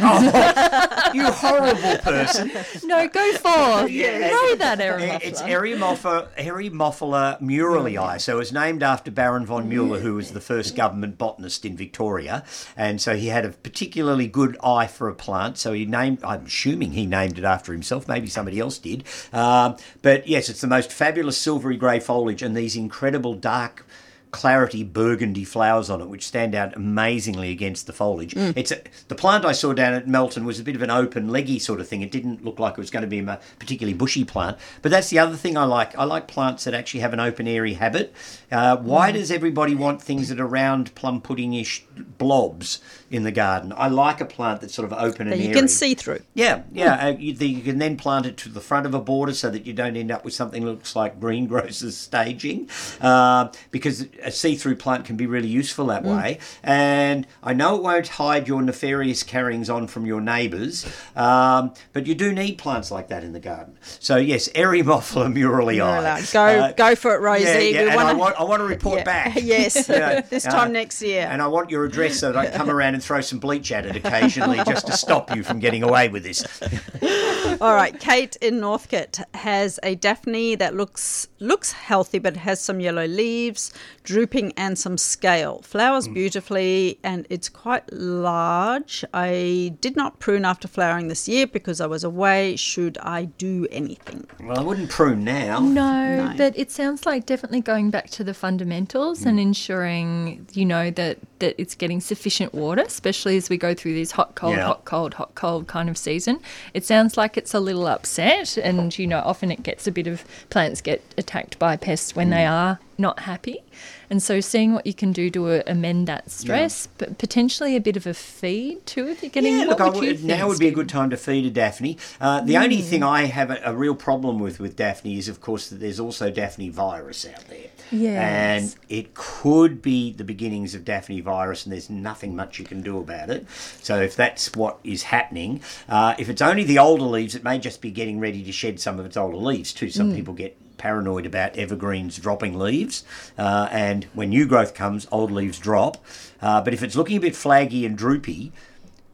You 1.14 1.24
horrible 1.32 1.96
person. 2.02 2.50
No, 2.84 3.08
go 3.08 3.32
forth. 3.34 3.90
Yeah. 3.98 4.28
Know 4.28 4.54
that, 4.56 4.80
Eh, 4.80 5.18
It's 5.22 5.40
Eremophila. 5.40 6.28
Eremopha- 6.36 7.40
muralii. 7.40 8.20
So 8.20 8.34
it 8.34 8.38
was 8.38 8.52
named 8.52 8.82
after 8.82 9.10
Baron 9.10 9.46
von 9.46 9.68
Mueller, 9.68 10.00
who 10.00 10.14
was 10.14 10.32
the 10.32 10.40
first 10.40 10.76
government 10.76 11.16
botanist 11.16 11.64
in 11.64 11.76
Victoria. 11.76 12.44
And 12.76 13.00
so 13.00 13.16
he 13.16 13.28
had 13.28 13.44
a 13.46 13.50
particularly 13.50 14.26
good 14.26 14.56
eye 14.62 14.86
for 14.86 15.08
a 15.08 15.14
plant. 15.14 15.56
So 15.56 15.72
he 15.72 15.86
named, 15.86 16.22
I'm 16.22 16.44
assuming 16.46 16.92
he 16.92 17.06
named 17.06 17.38
it 17.38 17.44
after 17.44 17.72
himself. 17.72 18.06
Maybe 18.06 18.26
somebody 18.28 18.57
else 18.60 18.78
did. 18.78 19.04
Um, 19.32 19.76
but 20.02 20.26
yes, 20.26 20.48
it's 20.48 20.60
the 20.60 20.66
most 20.66 20.92
fabulous 20.92 21.36
silvery 21.36 21.76
grey 21.76 22.00
foliage 22.00 22.42
and 22.42 22.56
these 22.56 22.76
incredible 22.76 23.34
dark 23.34 23.84
clarity 24.30 24.84
burgundy 24.84 25.44
flowers 25.44 25.88
on 25.88 26.00
it, 26.00 26.08
which 26.08 26.26
stand 26.26 26.54
out 26.54 26.76
amazingly 26.76 27.50
against 27.50 27.86
the 27.86 27.92
foliage. 27.92 28.34
It's 28.36 28.70
a, 28.70 28.82
the 29.08 29.14
plant 29.14 29.44
I 29.44 29.52
saw 29.52 29.72
down 29.72 29.94
at 29.94 30.06
Melton 30.06 30.44
was 30.44 30.60
a 30.60 30.62
bit 30.62 30.76
of 30.76 30.82
an 30.82 30.90
open, 30.90 31.28
leggy 31.28 31.58
sort 31.58 31.80
of 31.80 31.88
thing. 31.88 32.02
It 32.02 32.10
didn't 32.10 32.44
look 32.44 32.58
like 32.58 32.74
it 32.74 32.78
was 32.78 32.90
going 32.90 33.02
to 33.02 33.08
be 33.08 33.20
a 33.20 33.40
particularly 33.58 33.96
bushy 33.96 34.24
plant. 34.24 34.58
But 34.82 34.90
that's 34.90 35.08
the 35.10 35.18
other 35.18 35.36
thing 35.36 35.56
I 35.56 35.64
like. 35.64 35.96
I 35.96 36.04
like 36.04 36.28
plants 36.28 36.64
that 36.64 36.74
actually 36.74 37.00
have 37.00 37.12
an 37.12 37.20
open, 37.20 37.48
airy 37.48 37.74
habit. 37.74 38.14
Uh, 38.52 38.76
why 38.76 39.12
does 39.12 39.30
everybody 39.30 39.74
want 39.74 40.02
things 40.02 40.28
that 40.28 40.40
are 40.40 40.46
round, 40.46 40.94
plum 40.94 41.20
pudding-ish 41.20 41.86
blobs 42.18 42.80
in 43.10 43.22
the 43.22 43.32
garden? 43.32 43.72
I 43.76 43.88
like 43.88 44.20
a 44.20 44.24
plant 44.24 44.60
that's 44.60 44.74
sort 44.74 44.90
of 44.90 44.98
open 44.98 45.22
and 45.28 45.32
That 45.32 45.38
you 45.38 45.46
airy. 45.50 45.54
can 45.54 45.68
see 45.68 45.94
through. 45.94 46.20
Yeah, 46.34 46.62
yeah. 46.72 47.06
Uh, 47.06 47.16
you, 47.18 47.32
the, 47.34 47.46
you 47.48 47.62
can 47.62 47.78
then 47.78 47.96
plant 47.96 48.26
it 48.26 48.36
to 48.38 48.48
the 48.48 48.60
front 48.60 48.86
of 48.86 48.94
a 48.94 49.00
border 49.00 49.32
so 49.34 49.50
that 49.50 49.66
you 49.66 49.72
don't 49.72 49.96
end 49.96 50.10
up 50.10 50.24
with 50.24 50.34
something 50.34 50.64
that 50.64 50.70
looks 50.70 50.94
like 50.96 51.18
greengrocer's 51.20 51.96
staging, 52.08 52.68
uh, 53.00 53.48
because 53.70 54.06
a 54.22 54.30
see-through 54.30 54.76
plant 54.76 55.04
can 55.04 55.16
be 55.16 55.26
really 55.26 55.48
useful 55.48 55.86
that 55.86 56.04
way. 56.04 56.38
And 56.62 57.26
I 57.42 57.52
know 57.54 57.76
it 57.76 57.82
won't 57.82 58.08
hide 58.08 58.48
your 58.48 58.62
nefarious 58.62 59.22
carryings 59.22 59.68
on 59.70 59.86
from 59.86 60.06
your 60.06 60.20
neighbours, 60.20 60.86
um, 61.16 61.72
but 61.92 62.06
you 62.06 62.14
do 62.14 62.32
need 62.32 62.58
plants 62.58 62.90
like 62.90 63.08
that 63.08 63.24
in 63.24 63.32
the 63.32 63.40
garden. 63.40 63.78
So 64.00 64.16
yes, 64.16 64.48
Eremophila 64.50 65.32
muralii. 65.34 65.78
Muralii. 65.78 66.32
Go- 66.32 66.74
go 66.76 66.94
for 66.94 67.14
it, 67.14 67.20
Rosie. 67.20 67.44
Yeah, 67.44 67.58
yeah, 67.58 67.82
We 67.82 67.88
and 67.88 67.96
wanna- 67.96 68.08
I 68.10 68.12
want 68.14 68.40
I 68.40 68.42
want 68.44 68.60
to 68.60 68.64
report 68.66 68.98
Yeah. 68.98 69.04
back. 69.04 69.38
yes, 69.42 69.88
Yeah. 69.88 70.20
this 70.20 70.46
Uh, 70.46 70.50
time 70.50 70.72
next 70.72 71.02
year. 71.02 71.26
And 71.30 71.40
I 71.42 71.46
want 71.46 71.70
your 71.70 71.84
address 71.84 72.18
so 72.18 72.32
that 72.32 72.38
I 72.38 72.46
can 72.46 72.54
come 72.56 72.70
around 72.70 72.94
and 72.98 73.04
throw 73.04 73.20
some 73.20 73.38
bleach 73.38 73.70
at 73.70 73.86
it 73.86 73.94
occasionally 73.94 74.58
just 74.66 74.86
to 74.88 74.92
stop 74.92 75.34
you 75.36 75.44
from 75.44 75.60
getting 75.60 75.84
away 75.84 76.08
with 76.08 76.24
this. 76.24 76.42
All 77.60 77.74
right, 77.74 77.98
Kate 77.98 78.34
in 78.42 78.58
Northcote 78.60 79.20
has 79.34 79.78
a 79.84 79.94
Daphne 79.94 80.56
that 80.56 80.74
looks 80.74 81.28
looks 81.40 81.70
healthy, 81.72 82.18
but 82.18 82.36
has 82.36 82.60
some 82.60 82.80
yellow 82.80 83.06
leaves, 83.06 83.72
drooping, 84.02 84.52
and 84.56 84.76
some 84.76 84.98
scale. 84.98 85.60
Flowers 85.62 86.08
Mm. 86.08 86.14
beautifully, 86.14 86.98
and 87.04 87.24
it's 87.30 87.48
quite 87.48 87.84
large. 87.92 89.04
I 89.14 89.74
did 89.80 89.94
not 89.96 90.18
prune 90.18 90.44
after 90.44 90.66
flowering 90.68 91.06
this 91.08 91.28
year 91.28 91.46
because 91.46 91.80
I 91.80 91.86
was 91.86 92.02
away. 92.02 92.56
Should 92.56 92.98
I 93.02 93.26
do 93.26 93.66
anything? 93.70 94.26
Well, 94.42 94.58
I 94.58 94.62
wouldn't 94.62 94.90
prune 94.90 95.22
now. 95.24 95.60
No, 95.60 96.26
No. 96.26 96.34
but 96.36 96.58
it 96.58 96.70
sounds 96.72 97.06
like 97.06 97.26
definitely 97.26 97.60
going 97.60 97.90
back 97.90 98.10
to 98.10 98.24
the 98.24 98.34
fundamentals 98.34 99.24
and 99.24 99.38
ensuring, 99.38 100.46
you 100.52 100.64
know, 100.64 100.90
that, 100.90 101.18
that 101.38 101.54
it's 101.58 101.74
getting 101.76 102.00
sufficient 102.00 102.52
water, 102.54 102.87
especially 102.88 103.36
as 103.36 103.48
we 103.48 103.56
go 103.56 103.74
through 103.74 103.94
this 103.94 104.10
hot, 104.10 104.34
cold, 104.34 104.56
Yeah. 104.56 104.66
hot, 104.66 104.84
cold, 104.84 105.14
hot, 105.14 105.34
cold 105.34 105.68
kind 105.68 105.88
of 105.88 105.96
season. 105.96 106.40
It 106.74 106.84
sounds 106.84 107.16
like 107.16 107.36
it's 107.36 107.54
a 107.54 107.60
little 107.60 107.86
upset, 107.86 108.56
and, 108.56 108.98
you 108.98 109.06
know, 109.06 109.20
often 109.24 109.50
it 109.50 109.62
gets 109.62 109.86
a 109.86 109.92
bit 109.92 110.06
of 110.06 110.24
plants 110.50 110.80
get 110.80 111.02
attacked 111.16 111.58
by 111.58 111.76
pests 111.76 112.16
when 112.16 112.30
they 112.30 112.44
mm. 112.44 112.50
are 112.50 112.78
not 112.98 113.20
happy. 113.20 113.62
And 114.10 114.22
so 114.22 114.40
seeing 114.40 114.72
what 114.72 114.86
you 114.86 114.94
can 114.94 115.12
do 115.12 115.30
to 115.30 115.46
uh, 115.48 115.62
amend 115.66 116.08
that 116.08 116.30
stress, 116.30 116.88
but 116.98 117.18
potentially 117.18 117.76
a 117.76 117.80
bit 117.80 117.96
of 117.96 118.06
a 118.06 118.14
feed 118.14 118.84
too 118.86 119.06
if 119.08 119.22
you're 119.22 119.30
getting 119.30 119.52
Yeah, 119.52 119.66
what 119.66 119.68
look, 119.68 119.80
I 119.80 119.84
would 119.84 119.94
you 119.96 120.08
would, 120.08 120.16
think, 120.16 120.28
now 120.28 120.48
would 120.48 120.58
be 120.58 120.68
a 120.68 120.72
good 120.72 120.88
time 120.88 121.10
to 121.10 121.16
feed 121.16 121.46
a 121.46 121.50
Daphne. 121.50 121.98
Uh, 122.20 122.40
the 122.40 122.56
only 122.56 122.80
thing 122.80 123.02
I 123.02 123.26
have 123.26 123.50
a, 123.50 123.60
a 123.64 123.74
real 123.74 123.94
problem 123.94 124.38
with 124.38 124.58
with 124.58 124.76
Daphne 124.76 125.18
is, 125.18 125.28
of 125.28 125.40
course, 125.40 125.68
that 125.68 125.76
there's 125.76 126.00
also 126.00 126.30
Daphne 126.30 126.70
virus 126.70 127.26
out 127.26 127.44
there. 127.48 127.68
Yes. 127.90 128.74
And 128.74 128.76
it 128.88 129.14
could 129.14 129.80
be 129.80 130.12
the 130.12 130.24
beginnings 130.24 130.74
of 130.74 130.84
Daphne 130.84 131.20
virus, 131.20 131.64
and 131.64 131.72
there's 131.72 131.90
nothing 131.90 132.34
much 132.34 132.58
you 132.58 132.64
can 132.64 132.82
do 132.82 132.98
about 132.98 133.30
it. 133.30 133.46
So 133.82 134.00
if 134.00 134.16
that's 134.16 134.54
what 134.54 134.78
is 134.84 135.04
happening, 135.04 135.60
uh, 135.88 136.14
if 136.18 136.28
it's 136.28 136.42
only 136.42 136.64
the 136.64 136.78
older 136.78 137.04
leaves, 137.04 137.34
it 137.34 137.44
may 137.44 137.58
just 137.58 137.80
be 137.80 137.90
getting 137.90 138.20
ready 138.20 138.42
to 138.44 138.52
shed 138.52 138.80
some 138.80 138.98
of 138.98 139.06
its 139.06 139.16
older 139.16 139.36
leaves 139.36 139.72
too. 139.72 139.90
Some 139.90 140.14
people 140.14 140.34
get 140.34 140.56
paranoid 140.78 141.26
about 141.26 141.56
evergreens 141.56 142.16
dropping 142.18 142.58
leaves, 142.58 143.04
uh, 143.36 143.68
and 143.70 144.04
when 144.14 144.30
new 144.30 144.46
growth 144.46 144.74
comes, 144.74 145.06
old 145.12 145.30
leaves 145.30 145.58
drop. 145.58 145.98
Uh, 146.40 146.60
but 146.62 146.72
if 146.72 146.82
it's 146.82 146.96
looking 146.96 147.16
a 147.16 147.20
bit 147.20 147.34
flaggy 147.34 147.84
and 147.84 147.98
droopy, 147.98 148.52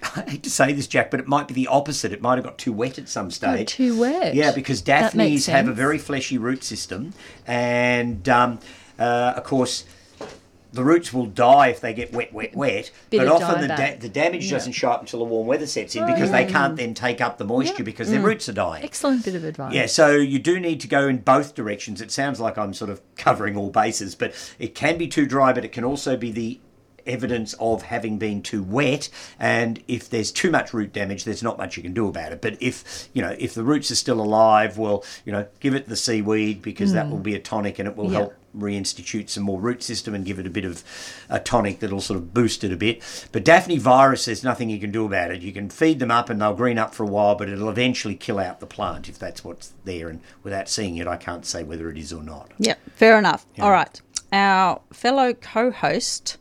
I 0.17 0.21
hate 0.29 0.43
to 0.43 0.51
say 0.51 0.73
this, 0.73 0.87
Jac, 0.87 1.11
but 1.11 1.21
it 1.21 1.27
might 1.27 1.49
be 1.49 1.55
the 1.55 1.67
opposite. 1.67 2.13
It 2.13 2.21
might 2.21 2.37
have 2.37 2.45
got 2.45 2.59
too 2.59 2.73
wet 2.73 2.99
at 2.99 3.09
some 3.09 3.31
stage. 3.31 3.75
too 3.75 3.99
wet. 3.99 4.35
Yeah, 4.35 4.53
because 4.53 4.83
Daphnes 4.83 5.47
have 5.47 5.69
a 5.69 5.73
very 5.73 5.99
fleshy 5.99 6.39
root 6.39 6.63
system, 6.63 7.13
and 7.47 8.29
um, 8.29 8.61
uh, 8.99 9.35
of 9.37 9.45
course. 9.45 9.85
The 10.75 10.85
roots 10.85 11.13
will 11.13 11.27
die 11.27 11.69
if 11.69 11.81
they 11.81 11.95
get 11.95 12.13
wet, 12.13 12.33
wet, 12.33 12.55
wet. 12.55 12.91
Bit 13.11 13.19
but 13.19 13.29
of 13.29 13.43
often 13.43 13.61
the, 13.63 13.69
da- 13.69 13.97
the 13.97 14.09
damage 14.09 14.51
doesn't 14.51 14.73
show 14.73 14.91
up 14.91 15.01
until 15.01 15.21
the 15.21 15.25
warm 15.25 15.47
weather 15.47 15.67
sets 15.67 15.95
in 15.95 16.05
because 16.07 16.31
they 16.31 16.47
oh. 16.47 16.51
can't 16.51 16.77
then 16.77 16.95
take 16.95 17.21
up 17.21 17.39
the 17.39 17.45
moisture 17.45 17.85
because 17.85 18.11
their 18.11 18.21
mm. 18.21 18.25
roots 18.25 18.49
are 18.49 18.53
dying. 18.53 18.85
Excellent 18.85 19.25
bit 19.25 19.35
of 19.35 19.45
advice. 19.45 19.73
Yeah, 19.73 19.87
so 19.87 20.11
you 20.11 20.39
do 20.39 20.59
need 20.59 20.81
to 20.81 20.89
go 20.89 21.07
in 21.07 21.19
both 21.19 21.55
directions. 21.55 22.01
It 22.01 22.11
sounds 22.11 22.41
like 22.41 22.59
I'm 22.59 22.75
sort 22.75 22.91
of 22.91 23.01
covering 23.17 23.57
all 23.57 23.71
bases, 23.71 24.15
but 24.15 24.35
it 24.59 24.75
can 24.75 24.99
be 24.99 25.07
too 25.07 25.27
dry, 25.27 25.53
but 25.53 25.65
it 25.65 25.73
can 25.73 25.85
also 25.85 26.17
be 26.17 26.33
the 26.33 26.61
evidence 27.07 27.55
of 27.61 27.83
having 27.83 28.19
been 28.19 28.43
too 28.43 28.63
wet 28.63 29.09
and 29.39 29.83
if 29.89 30.09
there's 30.09 30.33
too 30.33 30.51
much 30.51 30.73
root 30.73 30.93
damage 30.93 31.25
there's 31.25 31.43
not 31.43 31.59
much 31.59 31.77
you 31.77 31.83
can 31.83 31.95
do 31.95 32.09
about 32.09 32.33
it 32.33 32.41
but 32.41 32.57
if 32.61 33.09
you 33.13 33.23
know 33.23 33.35
if 33.39 33.55
the 33.55 33.65
roots 33.65 33.91
are 33.91 33.97
still 33.97 34.21
alive 34.21 34.79
well 34.79 35.05
you 35.25 35.33
know 35.33 35.47
give 35.61 35.75
it 35.75 35.89
the 35.89 35.97
seaweed 35.97 36.63
because 36.63 36.93
that 36.93 37.09
will 37.09 37.17
hmm. 37.17 37.23
be 37.23 37.35
a 37.35 37.41
tonic 37.41 37.79
and 37.79 37.89
it 37.89 37.97
will 37.97 38.11
Yeah. 38.11 38.19
help 38.19 38.35
reinstitute 38.57 39.29
some 39.29 39.43
more 39.43 39.61
root 39.61 39.83
system 39.83 40.15
and 40.15 40.25
give 40.25 40.39
it 40.39 40.47
a 40.47 40.51
bit 40.51 40.65
of 40.65 40.83
a 41.29 41.41
tonic 41.41 41.81
that'll 41.81 42.01
sort 42.01 42.19
of 42.19 42.33
boost 42.33 42.65
it 42.65 42.73
a 42.73 42.77
bit. 42.77 43.29
But 43.33 43.45
Daphne 43.45 43.79
virus, 43.79 44.25
there's 44.25 44.45
nothing 44.45 44.71
you 44.71 44.79
can 44.79 44.91
do 44.91 45.05
about 45.05 45.31
it. 45.31 45.43
You 45.43 45.53
can 45.53 45.69
feed 45.69 45.99
them 45.99 46.11
up 46.11 46.31
and 46.31 46.41
they'll 46.41 46.55
green 46.55 46.79
up 46.79 46.95
for 46.95 47.03
a 47.03 47.09
while, 47.09 47.35
but 47.35 47.49
it'll 47.49 47.69
eventually 47.69 48.15
kill 48.15 48.39
out 48.39 48.61
the 48.61 48.67
plant 48.67 49.09
if 49.09 49.19
that's 49.19 49.45
what's 49.45 49.73
there. 49.85 50.09
And 50.09 50.21
without 50.43 50.69
seeing 50.69 50.97
it, 50.97 51.07
I 51.07 51.17
can't 51.17 51.45
say 51.45 51.65
whether 51.65 51.91
it 51.91 51.99
is 51.99 52.13
or 52.13 52.23
not. 52.23 52.53
Yep, 52.59 52.79
fair 52.95 53.19
enough. 53.19 53.47
All 53.59 53.71
right. 53.71 54.01
Our 54.33 54.81
fellow 54.93 55.33
co 55.35 55.71
host, 55.71 56.39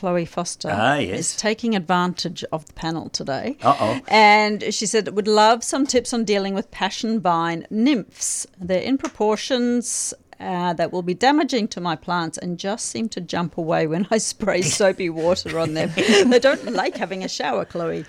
Chloe 0.00 0.24
Foster, 0.24 0.70
Ah, 0.72 0.96
yes. 0.96 1.18
is 1.18 1.36
taking 1.36 1.76
advantage 1.76 2.42
of 2.52 2.64
the 2.64 2.72
panel 2.72 3.10
today. 3.10 3.58
Uh-oh. 3.62 4.00
And 4.08 4.64
she 4.72 4.86
said, 4.86 5.14
would 5.14 5.28
love 5.28 5.62
some 5.62 5.86
tips 5.86 6.14
on 6.14 6.24
dealing 6.24 6.54
with 6.54 6.70
passion 6.70 7.20
vine 7.20 7.66
nymphs. 7.68 8.46
They're 8.58 8.80
in 8.80 8.96
proportions. 8.96 10.14
Uh, 10.40 10.72
that 10.72 10.90
will 10.90 11.02
be 11.02 11.12
damaging 11.12 11.68
to 11.68 11.82
my 11.82 11.94
plants 11.94 12.38
and 12.38 12.58
just 12.58 12.86
seem 12.86 13.10
to 13.10 13.20
jump 13.20 13.58
away 13.58 13.86
when 13.86 14.06
I 14.10 14.16
spray 14.16 14.62
soapy 14.78 15.10
water 15.10 15.58
on 15.58 15.74
them. 15.74 15.90
they 16.30 16.38
don't 16.38 16.72
like 16.72 16.96
having 16.96 17.22
a 17.22 17.28
shower, 17.28 17.66
Chloe. 17.66 18.06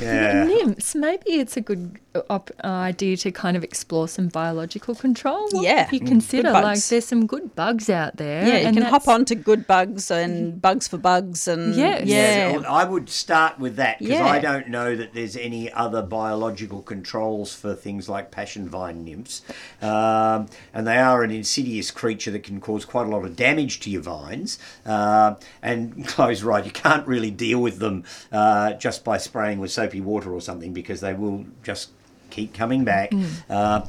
Yeah. 0.00 0.44
Nymphs, 0.44 0.94
maybe 0.94 1.32
it's 1.32 1.58
a 1.58 1.60
good 1.60 1.98
op- 2.30 2.50
idea 2.64 3.16
to 3.18 3.30
kind 3.32 3.56
of 3.56 3.64
explore 3.64 4.06
some 4.08 4.28
biological 4.28 4.94
control. 4.94 5.48
What 5.50 5.64
Yeah. 5.64 5.88
You 5.90 6.00
Mm. 6.00 6.06
consider, 6.06 6.50
like, 6.52 6.78
there's 6.84 7.04
some 7.06 7.26
good 7.26 7.54
bugs 7.56 7.90
out 7.90 8.16
there. 8.16 8.46
Yeah, 8.46 8.58
you 8.58 8.66
and 8.68 8.76
can 8.76 8.84
hop 8.86 9.02
that's- 9.02 9.08
on 9.14 9.24
to 9.26 9.34
good 9.34 9.66
bugs 9.66 10.10
and 10.10 10.60
bugs 10.62 10.86
for 10.88 10.96
bugs 10.98 11.48
and 11.48 11.74
Yes. 11.74 12.06
yeah. 12.06 12.52
well, 12.52 12.64
I 12.68 12.84
would 12.84 13.08
start 13.10 13.58
with 13.58 13.76
that 13.76 13.98
because 13.98 14.14
Yeah. 14.18 14.26
I 14.26 14.38
don't 14.38 14.68
know 14.68 14.94
that 14.96 15.12
there's 15.14 15.36
any 15.36 15.72
other 15.72 16.02
biological 16.02 16.82
controls 16.82 17.54
for 17.54 17.74
things 17.74 18.08
like 18.08 18.30
passion 18.30 18.68
vine 18.68 19.04
nymphs. 19.04 19.42
Um, 19.82 20.46
and 20.72 20.86
they 20.86 20.98
are 20.98 21.22
an 21.22 21.30
insidious 21.30 21.90
creature 21.90 22.30
that 22.30 22.42
can 22.44 22.60
cause 22.60 22.84
quite 22.84 23.06
a 23.06 23.10
lot 23.10 23.24
of 23.24 23.36
damage 23.36 23.80
to 23.80 23.90
your 23.90 24.02
vines. 24.02 24.58
Uh, 24.86 25.34
and 25.62 26.06
Chloe's 26.06 26.42
right, 26.44 26.64
you 26.64 26.70
can't 26.70 27.06
really 27.06 27.30
deal 27.30 27.60
with 27.60 27.78
them 27.78 28.04
uh, 28.32 28.72
just 28.74 29.04
by 29.04 29.18
spraying 29.18 29.58
with 29.58 29.70
soapy 29.72 30.00
water 30.00 30.32
or 30.32 30.40
something 30.40 30.72
because 30.72 31.00
they 31.00 31.12
will 31.14 31.44
just 31.62 31.90
keep 32.34 32.52
coming 32.52 32.84
back. 32.84 33.12
Uh, 33.48 33.86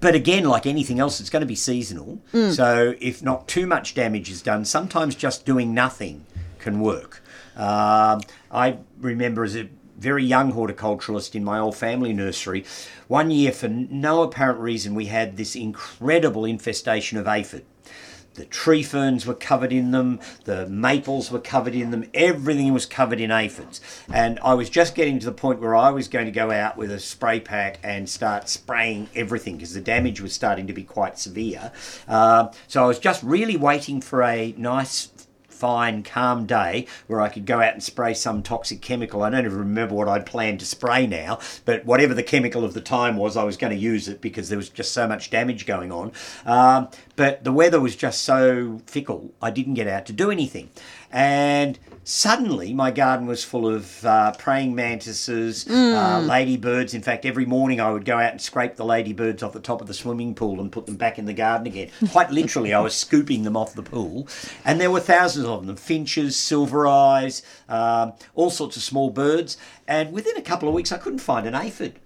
but 0.00 0.14
again, 0.14 0.44
like 0.44 0.66
anything 0.66 0.98
else, 0.98 1.20
it's 1.20 1.28
going 1.30 1.42
to 1.42 1.46
be 1.46 1.54
seasonal. 1.56 2.20
So 2.52 2.94
if 3.00 3.22
not 3.22 3.48
too 3.48 3.66
much 3.66 3.94
damage 3.94 4.30
is 4.30 4.40
done, 4.42 4.64
sometimes 4.64 5.14
just 5.14 5.44
doing 5.44 5.74
nothing 5.74 6.24
can 6.58 6.80
work. 6.80 7.22
Um, 7.56 8.20
I 8.50 8.78
remember 8.98 9.44
as 9.44 9.56
a 9.56 9.68
very 9.98 10.24
young 10.24 10.52
horticulturalist 10.54 11.34
in 11.34 11.44
my 11.44 11.58
old 11.58 11.76
family 11.76 12.14
nursery, 12.14 12.64
one 13.08 13.30
year 13.30 13.52
for 13.52 13.68
no 13.68 14.22
apparent 14.22 14.58
reason 14.60 14.94
we 14.94 15.06
had 15.06 15.36
this 15.36 15.54
incredible 15.54 16.46
infestation 16.46 17.18
of 17.18 17.26
aphid. 17.26 17.64
The 18.40 18.46
tree 18.46 18.82
ferns 18.82 19.26
were 19.26 19.34
covered 19.34 19.70
in 19.70 19.90
them, 19.90 20.18
the 20.44 20.66
maples 20.66 21.30
were 21.30 21.40
covered 21.40 21.74
in 21.74 21.90
them, 21.90 22.08
everything 22.14 22.72
was 22.72 22.86
covered 22.86 23.20
in 23.20 23.30
aphids. 23.30 23.82
And 24.10 24.40
I 24.42 24.54
was 24.54 24.70
just 24.70 24.94
getting 24.94 25.18
to 25.18 25.26
the 25.26 25.32
point 25.32 25.60
where 25.60 25.76
I 25.76 25.90
was 25.90 26.08
going 26.08 26.24
to 26.24 26.32
go 26.32 26.50
out 26.50 26.78
with 26.78 26.90
a 26.90 26.98
spray 26.98 27.40
pack 27.40 27.78
and 27.82 28.08
start 28.08 28.48
spraying 28.48 29.10
everything 29.14 29.58
because 29.58 29.74
the 29.74 29.82
damage 29.82 30.22
was 30.22 30.32
starting 30.32 30.66
to 30.68 30.72
be 30.72 30.84
quite 30.84 31.18
severe. 31.18 31.70
Uh, 32.08 32.50
so 32.66 32.82
I 32.82 32.86
was 32.86 32.98
just 32.98 33.22
really 33.22 33.58
waiting 33.58 34.00
for 34.00 34.22
a 34.22 34.54
nice 34.56 35.10
fine, 35.60 36.02
calm 36.02 36.46
day 36.46 36.86
where 37.06 37.20
I 37.20 37.28
could 37.28 37.44
go 37.44 37.60
out 37.60 37.74
and 37.74 37.82
spray 37.82 38.14
some 38.14 38.42
toxic 38.42 38.80
chemical. 38.80 39.22
I 39.22 39.28
don't 39.28 39.44
even 39.44 39.58
remember 39.58 39.94
what 39.94 40.08
I'd 40.08 40.24
planned 40.24 40.60
to 40.60 40.66
spray 40.66 41.06
now, 41.06 41.38
but 41.66 41.84
whatever 41.84 42.14
the 42.14 42.22
chemical 42.22 42.64
of 42.64 42.72
the 42.72 42.80
time 42.80 43.16
was, 43.16 43.36
I 43.36 43.44
was 43.44 43.58
going 43.58 43.72
to 43.72 43.78
use 43.78 44.08
it 44.08 44.22
because 44.22 44.48
there 44.48 44.56
was 44.56 44.70
just 44.70 44.92
so 44.92 45.06
much 45.06 45.28
damage 45.28 45.66
going 45.66 45.92
on. 45.92 46.12
Um, 46.46 46.88
but 47.14 47.44
the 47.44 47.52
weather 47.52 47.78
was 47.78 47.94
just 47.94 48.22
so 48.22 48.80
fickle, 48.86 49.34
I 49.42 49.50
didn't 49.50 49.74
get 49.74 49.86
out 49.86 50.06
to 50.06 50.14
do 50.14 50.30
anything. 50.30 50.70
And 51.12 51.78
suddenly, 52.10 52.74
my 52.74 52.90
garden 52.90 53.26
was 53.26 53.44
full 53.44 53.68
of 53.68 54.04
uh, 54.04 54.32
praying 54.32 54.74
mantises, 54.74 55.66
uh, 55.68 56.20
ladybirds. 56.20 56.92
In 56.92 57.02
fact, 57.02 57.24
every 57.24 57.46
morning 57.46 57.80
I 57.80 57.92
would 57.92 58.04
go 58.04 58.18
out 58.18 58.32
and 58.32 58.40
scrape 58.40 58.74
the 58.74 58.84
ladybirds 58.84 59.42
off 59.42 59.52
the 59.52 59.60
top 59.60 59.80
of 59.80 59.86
the 59.86 59.94
swimming 59.94 60.34
pool 60.34 60.60
and 60.60 60.72
put 60.72 60.86
them 60.86 60.96
back 60.96 61.18
in 61.18 61.26
the 61.26 61.32
garden 61.32 61.66
again. 61.66 61.90
Quite 62.10 62.30
literally, 62.32 62.74
I 62.74 62.80
was 62.80 62.94
scooping 62.94 63.44
them 63.44 63.56
off 63.56 63.74
the 63.74 63.82
pool. 63.82 64.26
And 64.64 64.80
there 64.80 64.90
were 64.90 65.00
thousands 65.00 65.46
of 65.46 65.66
them 65.66 65.76
finches, 65.76 66.36
silver 66.36 66.86
eyes, 66.86 67.42
um, 67.68 68.14
all 68.34 68.50
sorts 68.50 68.76
of 68.76 68.82
small 68.82 69.10
birds. 69.10 69.56
And 69.86 70.12
within 70.12 70.36
a 70.36 70.42
couple 70.42 70.68
of 70.68 70.74
weeks, 70.74 70.90
I 70.90 70.98
couldn't 70.98 71.20
find 71.20 71.46
an 71.46 71.54
aphid. 71.54 72.00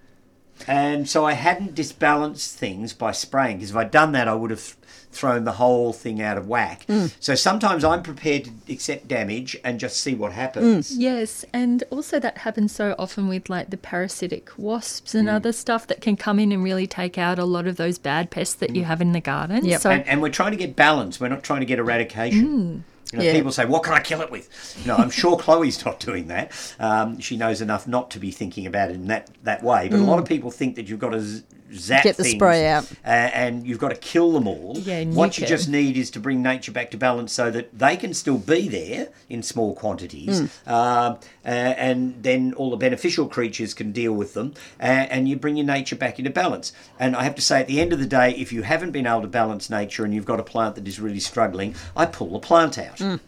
And 0.67 1.09
so 1.09 1.25
I 1.25 1.33
hadn't 1.33 1.75
disbalanced 1.75 2.57
things 2.57 2.93
by 2.93 3.13
spraying 3.13 3.57
because 3.57 3.71
if 3.71 3.77
I'd 3.77 3.91
done 3.91 4.13
that, 4.13 4.29
I 4.29 4.35
would 4.35 4.51
have 4.51 4.77
thrown 5.15 5.45
the 5.45 5.53
whole 5.53 5.93
thing 5.93 6.21
out 6.21 6.37
of 6.37 6.49
whack. 6.49 6.87
So 7.21 7.35
sometimes 7.35 7.85
I'm 7.85 8.03
prepared 8.03 8.45
to 8.45 8.73
accept 8.73 9.09
damage 9.09 9.57
and 9.65 9.79
just 9.81 9.99
see 9.99 10.15
what 10.15 10.33
happens. 10.33 10.97
Yes, 10.97 11.45
and 11.53 11.83
also 11.91 12.19
that 12.21 12.39
happens 12.39 12.73
so 12.73 12.95
often 12.99 13.29
with 13.29 13.49
like 13.49 13.71
the 13.71 13.77
parasitic 13.77 14.51
wasps 14.59 15.13
Mm. 15.15 15.19
and 15.21 15.29
other 15.29 15.53
stuff 15.53 15.87
that 15.87 16.01
can 16.01 16.17
come 16.17 16.39
in 16.39 16.53
and 16.53 16.63
really 16.63 16.87
take 16.87 17.17
out 17.19 17.39
a 17.39 17.45
lot 17.45 17.67
of 17.67 17.77
those 17.77 17.99
bad 17.99 18.31
pests 18.31 18.55
that 18.57 18.71
Mm. 18.71 18.77
you 18.77 18.85
have 18.85 19.01
in 19.01 19.13
the 19.13 19.21
garden. 19.21 19.65
Yep. 19.65 19.81
So 19.81 19.91
And, 19.91 20.07
and 20.09 20.21
we're 20.23 20.29
trying 20.31 20.51
to 20.53 20.57
get 20.59 20.75
balance. 20.77 21.21
We're 21.21 21.29
not 21.29 21.43
trying 21.43 21.61
to 21.61 21.67
get 21.67 21.79
eradication. 21.79 22.85
You 23.13 23.19
know, 23.19 23.25
Yeah. 23.25 23.33
People 23.33 23.53
say, 23.53 23.65
"What 23.65 23.83
can 23.85 23.93
I 23.95 24.01
kill 24.01 24.23
it 24.23 24.31
with?" 24.31 24.49
No, 24.87 24.97
I'm 24.97 25.11
sure 25.11 25.37
Chloe's 25.45 25.85
not 25.85 26.01
doing 26.01 26.27
that. 26.29 26.51
Um, 26.81 27.21
she 27.21 27.37
knows 27.37 27.61
enough 27.61 27.87
not 27.87 28.11
to 28.13 28.19
be 28.19 28.31
thinking 28.31 28.67
about 28.67 28.91
it 28.91 28.95
in 28.95 29.07
that, 29.09 29.31
that 29.45 29.63
way. 29.63 29.89
But 29.89 30.01
a 30.01 30.03
lot 30.03 30.19
of 30.19 30.25
people 30.25 30.51
think 30.51 30.75
that 30.77 30.89
you've 30.89 30.99
got 30.99 31.11
to 31.11 31.21
z- 31.21 31.43
zap 31.77 32.05
Get 32.05 32.17
the 32.17 32.23
things, 32.23 32.35
spray 32.37 32.67
out. 32.67 32.91
uh, 33.05 33.09
and 33.09 33.67
you've 33.67 33.79
got 33.79 33.91
to 33.91 33.97
kill 33.97 34.33
them 34.33 34.47
all. 34.47 34.77
Yeah, 34.79 35.05
what 35.05 35.39
you 35.39 35.45
it. 35.45 35.49
just 35.49 35.69
need 35.69 35.97
is 35.97 36.11
to 36.13 36.21
bring 36.21 36.43
nature 36.43 36.73
back 36.73 36.91
to 36.93 36.97
balance 36.97 37.33
so 37.33 37.51
that 37.51 37.79
they 37.79 37.97
can 37.97 38.15
still 38.15 38.39
be 38.39 38.69
there 38.69 39.09
in 39.29 39.43
small 39.43 39.75
quantities, 39.75 40.41
um, 40.67 41.19
uh, 41.45 41.49
and 41.49 42.23
then 42.23 42.53
all 42.55 42.71
the 42.71 42.77
beneficial 42.77 43.29
creatures 43.29 43.75
can 43.75 43.93
deal 43.93 44.13
with 44.13 44.35
them, 44.35 44.55
uh, 44.81 44.85
and 44.85 45.29
you 45.29 45.37
bring 45.37 45.57
your 45.57 45.67
nature 45.67 45.97
back 45.97 46.19
into 46.19 46.31
balance. 46.31 46.73
And 46.99 47.17
I 47.17 47.25
have 47.25 47.35
to 47.35 47.43
say, 47.43 47.61
at 47.61 47.67
the 47.67 47.81
end 47.81 47.93
of 47.93 47.99
the 47.99 48.07
day, 48.07 48.31
if 48.33 48.53
you 48.53 48.63
haven't 48.63 48.91
been 48.93 49.07
able 49.07 49.23
to 49.23 49.29
balance 49.29 49.69
nature 49.71 50.05
and 50.05 50.15
you've 50.15 50.25
got 50.25 50.41
a 50.41 50.45
plant 50.45 50.75
that 50.77 50.87
is 50.89 51.01
really 51.01 51.21
struggling, 51.21 51.75
I 51.97 52.07
pull 52.07 52.31
the 52.33 52.39
plant 52.39 52.79
out. 52.79 53.01
At 53.01 53.21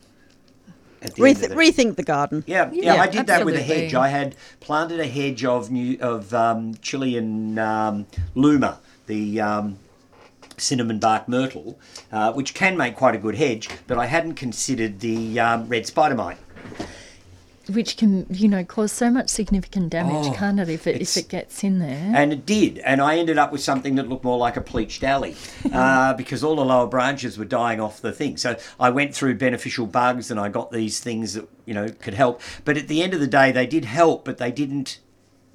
the 1.15 1.25
end 1.27 1.37
Reth- 1.37 1.43
of 1.45 1.49
the- 1.51 1.55
rethink 1.57 1.97
the 1.97 2.03
garden. 2.03 2.45
yeah, 2.47 2.71
yeah, 2.73 2.95
Yeah, 2.95 3.03
I 3.03 3.07
did 3.07 3.27
that 3.29 3.45
with 3.45 3.55
a 3.57 3.63
hedge. 3.63 3.95
I 3.95 4.09
had 4.09 4.35
planted 4.61 5.01
a 5.01 5.07
hedge 5.07 5.45
of 5.45 5.71
new 5.71 5.99
of 6.01 6.33
um, 6.35 6.75
Chilean 6.83 7.59
um, 7.59 8.07
luma, 8.35 8.79
the 9.07 9.41
um, 9.41 9.79
cinnamon 10.57 10.99
bark 10.99 11.29
myrtle, 11.29 11.79
uh, 12.11 12.33
which 12.33 12.55
can 12.55 12.77
make 12.77 12.97
quite 12.97 13.15
a 13.15 13.19
good 13.19 13.37
hedge. 13.37 13.69
But 13.87 13.99
I 13.99 14.07
hadn't 14.07 14.35
considered 14.35 15.01
the 15.01 15.39
um, 15.41 15.69
red 15.69 15.87
spider 15.87 16.15
mite. 16.15 16.39
Which 17.71 17.97
can 17.97 18.27
you 18.31 18.49
know 18.49 18.65
cause 18.65 18.93
so 18.93 19.11
much 19.11 19.29
significant 19.29 19.91
damage, 19.91 20.27
Oh, 20.27 20.33
can't 20.33 20.61
it? 20.61 20.69
If 20.69 20.87
it 20.87 21.01
if 21.01 21.17
it 21.17 21.29
gets 21.29 21.65
in 21.65 21.79
there. 21.79 22.13
And 22.15 22.33
it 22.33 22.47
did, 22.47 22.79
and 22.79 23.01
I 23.01 23.19
ended 23.19 23.39
up 23.39 23.53
with 23.53 23.61
something 23.61 23.97
that 23.97 24.09
looked 24.09 24.25
more 24.25 24.39
like 24.39 24.57
a 24.57 24.61
pleached 24.61 25.03
alley 25.03 25.35
uh, 25.73 26.15
because 26.15 26.45
all 26.45 26.57
the 26.57 26.65
lower 26.65 26.87
branches 26.87 27.39
were 27.39 27.45
dying 27.45 27.81
off 27.81 28.01
the 28.01 28.13
thing. 28.13 28.37
So 28.37 28.57
I 28.79 28.91
went 28.91 29.15
through 29.15 29.37
beneficial 29.37 29.87
bugs 29.87 30.31
and 30.31 30.39
I 30.39 30.49
got 30.49 30.71
these 30.73 31.01
things 31.01 31.35
that 31.35 31.49
you 31.65 31.75
know 31.75 31.89
could 31.89 32.15
help. 32.15 32.41
But 32.65 32.77
at 32.77 32.89
the 32.89 33.03
end 33.03 33.15
of 33.15 33.21
the 33.21 33.27
day, 33.27 33.53
they 33.53 33.67
did 33.67 33.85
help, 33.85 34.25
but 34.25 34.39
they 34.39 34.53
didn't 34.53 34.99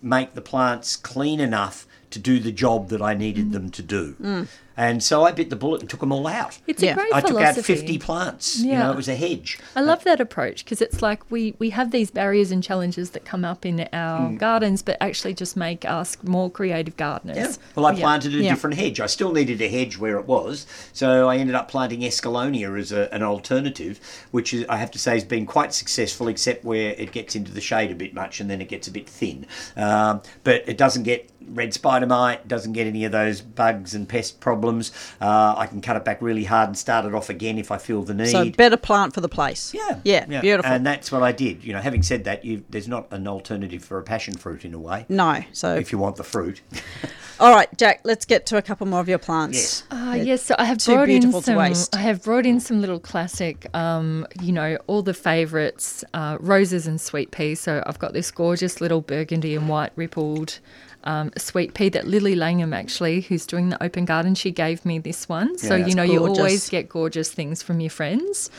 make 0.01 0.33
the 0.33 0.41
plants 0.41 0.95
clean 0.95 1.39
enough 1.39 1.87
to 2.09 2.19
do 2.19 2.39
the 2.39 2.51
job 2.51 2.89
that 2.89 3.01
I 3.01 3.13
needed 3.13 3.51
them 3.53 3.69
to 3.69 3.81
do. 3.81 4.47
And 4.81 5.03
so 5.03 5.23
I 5.23 5.31
bit 5.31 5.51
the 5.51 5.55
bullet 5.55 5.81
and 5.81 5.87
took 5.89 5.99
them 5.99 6.11
all 6.11 6.25
out. 6.25 6.57
it's 6.65 6.81
Yeah. 6.81 6.93
a 6.93 6.95
great 6.95 7.13
I 7.13 7.21
took 7.21 7.39
out 7.39 7.55
50 7.55 7.99
plants. 7.99 8.59
You 8.61 8.71
Yeah. 8.71 8.79
know, 8.79 8.91
it 8.91 8.95
was 8.95 9.07
a 9.07 9.15
hedge. 9.15 9.59
I 9.75 9.81
love 9.81 10.03
that 10.05 10.19
approach 10.19 10.65
because 10.65 10.81
it's 10.81 11.03
like 11.03 11.19
we, 11.29 11.53
we 11.59 11.69
have 11.69 11.91
these 11.91 12.09
barriers 12.09 12.49
and 12.49 12.63
challenges 12.63 13.11
that 13.11 13.23
come 13.23 13.45
up 13.45 13.63
in 13.63 13.87
our 13.93 14.29
Hmm. 14.29 14.37
gardens, 14.37 14.81
but 14.81 14.97
actually 14.99 15.35
just 15.35 15.55
make 15.55 15.85
us 15.85 16.17
more 16.23 16.49
creative 16.49 16.97
gardeners. 16.97 17.37
Yeah. 17.37 17.51
Well, 17.75 17.85
I 17.85 17.91
Yeah. 17.91 17.99
planted 17.99 18.33
a 18.33 18.37
Yeah. 18.37 18.49
different 18.53 18.75
hedge. 18.77 18.99
I 18.99 19.05
still 19.05 19.31
needed 19.31 19.61
a 19.61 19.67
hedge 19.67 19.99
where 19.99 20.17
it 20.17 20.25
was, 20.27 20.65
so 20.93 21.29
I 21.29 21.37
ended 21.37 21.53
up 21.55 21.67
planting 21.69 22.01
Escalonia 22.01 22.79
as 22.79 22.91
a, 22.91 23.13
an 23.13 23.21
alternative, 23.21 23.99
which 24.31 24.51
is, 24.51 24.65
I 24.67 24.77
have 24.77 24.89
to 24.91 24.99
say 24.99 25.13
has 25.13 25.23
been 25.23 25.45
quite 25.45 25.75
successful, 25.75 26.27
except 26.27 26.65
where 26.65 26.95
it 26.97 27.11
gets 27.11 27.35
into 27.35 27.51
the 27.51 27.61
shade 27.61 27.91
a 27.91 27.95
bit 27.95 28.15
much 28.15 28.39
and 28.39 28.49
then 28.49 28.61
it 28.61 28.67
gets 28.69 28.87
a 28.87 28.91
bit 28.91 29.07
thin. 29.07 29.45
Um, 29.77 30.21
but 30.43 30.63
it 30.65 30.77
doesn't 30.77 31.03
get 31.03 31.29
red 31.49 31.73
spider 31.73 32.05
mite, 32.05 32.47
doesn't 32.47 32.73
get 32.73 32.87
any 32.87 33.05
of 33.05 33.11
those 33.11 33.41
bugs 33.41 33.93
and 33.95 34.07
pest 34.07 34.39
problems. 34.39 34.91
Uh, 35.19 35.55
I 35.57 35.67
can 35.67 35.81
cut 35.81 35.95
it 35.95 36.05
back 36.05 36.21
really 36.21 36.43
hard 36.43 36.69
and 36.69 36.77
start 36.77 37.05
it 37.05 37.13
off 37.13 37.29
again 37.29 37.57
if 37.57 37.71
I 37.71 37.77
feel 37.77 38.03
the 38.03 38.13
need. 38.13 38.27
So 38.31 38.49
better 38.51 38.77
plant 38.77 39.13
for 39.13 39.21
the 39.21 39.29
place. 39.29 39.73
Yeah, 39.73 39.99
Yeah, 40.03 40.41
beautiful. 40.41 40.71
And 40.71 40.85
that's 40.85 41.11
what 41.11 41.23
I 41.23 41.31
did. 41.31 41.63
You 41.63 41.73
know, 41.73 41.79
having 41.79 42.03
said 42.03 42.23
that, 42.25 42.45
you, 42.45 42.63
there's 42.69 42.87
not 42.87 43.07
an 43.11 43.27
alternative 43.27 43.83
for 43.83 43.97
a 43.99 44.03
passion 44.03 44.33
fruit 44.35 44.65
in 44.65 44.73
a 44.73 44.79
way. 44.79 45.05
no. 45.09 45.41
So 45.53 45.75
If 45.75 45.91
you 45.91 45.97
want 45.97 46.15
the 46.15 46.23
fruit, 46.23 46.61
all 47.39 47.51
right, 47.53 47.67
Jac, 47.77 48.01
let's 48.03 48.25
get 48.25 48.45
to 48.47 48.57
a 48.57 48.61
couple 48.61 48.87
more 48.87 48.99
of 48.99 49.09
your 49.09 49.17
plants. 49.17 49.55
yes. 49.55 49.83
Ah, 49.91 50.13
yes, 50.15 50.41
so 50.43 50.55
I 50.57 50.65
have 50.65 50.77
too 50.77 50.93
brought 50.93 51.09
in 51.09 51.19
beautiful 51.21 51.41
to 51.41 51.45
some. 51.45 51.55
waste. 51.55 51.95
I 51.95 51.99
have 51.99 52.23
brought 52.23 52.45
in 52.45 52.59
some 52.59 52.81
little 52.81 52.99
classic, 52.99 53.67
um, 53.75 54.27
you 54.41 54.51
know, 54.51 54.77
all 54.87 55.01
the 55.01 55.13
favourites, 55.13 56.03
uh, 56.13 56.37
roses 56.39 56.87
and 56.87 56.99
sweet 56.99 57.31
peas. 57.31 57.59
So 57.59 57.83
I've 57.85 57.99
got 57.99 58.13
this 58.13 58.29
gorgeous 58.31 58.79
little 58.81 59.01
burgundy 59.01 59.55
and 59.55 59.67
white 59.67 59.91
rippled 59.95 60.59
um, 61.03 61.31
sweet 61.37 61.73
pea 61.73 61.89
that 61.89 62.07
Lily 62.07 62.35
Langham 62.35 62.73
actually, 62.73 63.21
who's 63.21 63.45
doing 63.45 63.69
the 63.69 63.83
open 63.83 64.05
garden, 64.05 64.35
she 64.35 64.51
gave 64.51 64.85
me 64.85 64.99
this 64.99 65.27
one. 65.27 65.57
So 65.57 65.75
you 65.75 65.95
know, 65.95 66.03
you 66.03 66.25
always 66.25 66.69
get 66.69 66.89
gorgeous 66.89 67.31
things 67.31 67.61
from 67.63 67.79
your 67.79 67.89
friends, 67.89 68.49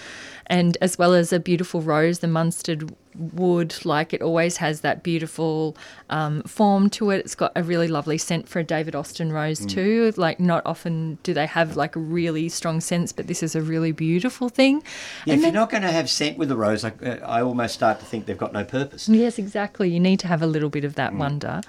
and 0.47 0.77
as 0.81 0.99
well 0.99 1.15
as 1.15 1.33
a 1.33 1.41
beautiful 1.41 1.81
rose, 1.83 2.19
the 2.21 2.27
Munstead 2.27 2.93
wood, 3.17 3.75
like 3.85 4.13
it 4.13 4.23
always 4.23 4.57
has 4.59 4.81
that 4.81 5.03
beautiful 5.03 5.77
um, 6.11 6.43
form 6.45 6.91
to 6.91 7.11
it. 7.11 7.19
It's 7.19 7.35
got 7.35 7.53
a 7.57 7.63
really 7.63 7.89
lovely 7.89 8.19
scent 8.19 8.49
for 8.49 8.59
a 8.59 8.65
David 8.65 8.95
Austin 8.95 9.33
rose 9.33 9.61
Mm. 9.61 9.69
too. 9.71 10.13
Like 10.17 10.41
not 10.41 10.63
often 10.67 11.19
do 11.23 11.35
they 11.35 11.47
have 11.47 11.77
like 11.77 11.95
a 11.97 12.01
really 12.01 12.49
strong 12.49 12.81
sense, 12.81 13.13
but 13.13 13.27
this 13.27 13.43
is 13.43 13.55
a 13.55 13.63
really 13.63 13.93
beautiful 13.93 14.49
thing. 14.49 14.83
Yeah, 15.27 15.35
And 15.35 15.41
if 15.41 15.41
then- 15.43 15.53
you're 15.55 15.61
not 15.61 15.71
going 15.71 15.83
to 15.83 15.93
have 15.93 16.09
scent 16.11 16.39
with 16.39 16.51
a 16.51 16.57
rose, 16.57 16.85
I, 16.85 16.93
uh, 17.05 17.17
I 17.27 17.43
almost 17.43 17.75
start 17.75 18.01
to 18.01 18.07
think 18.07 18.27
they've 18.27 18.37
got 18.39 18.53
no 18.53 18.65
purpose. 18.65 19.09
Yes, 19.09 19.39
exactly. 19.39 19.91
You 19.91 20.01
need 20.01 20.19
to 20.21 20.29
have 20.29 20.43
a 20.43 20.47
little 20.47 20.71
bit 20.71 20.85
of 20.85 20.93
Mm. 20.93 20.97
that 20.97 21.15
wonder. 21.15 21.61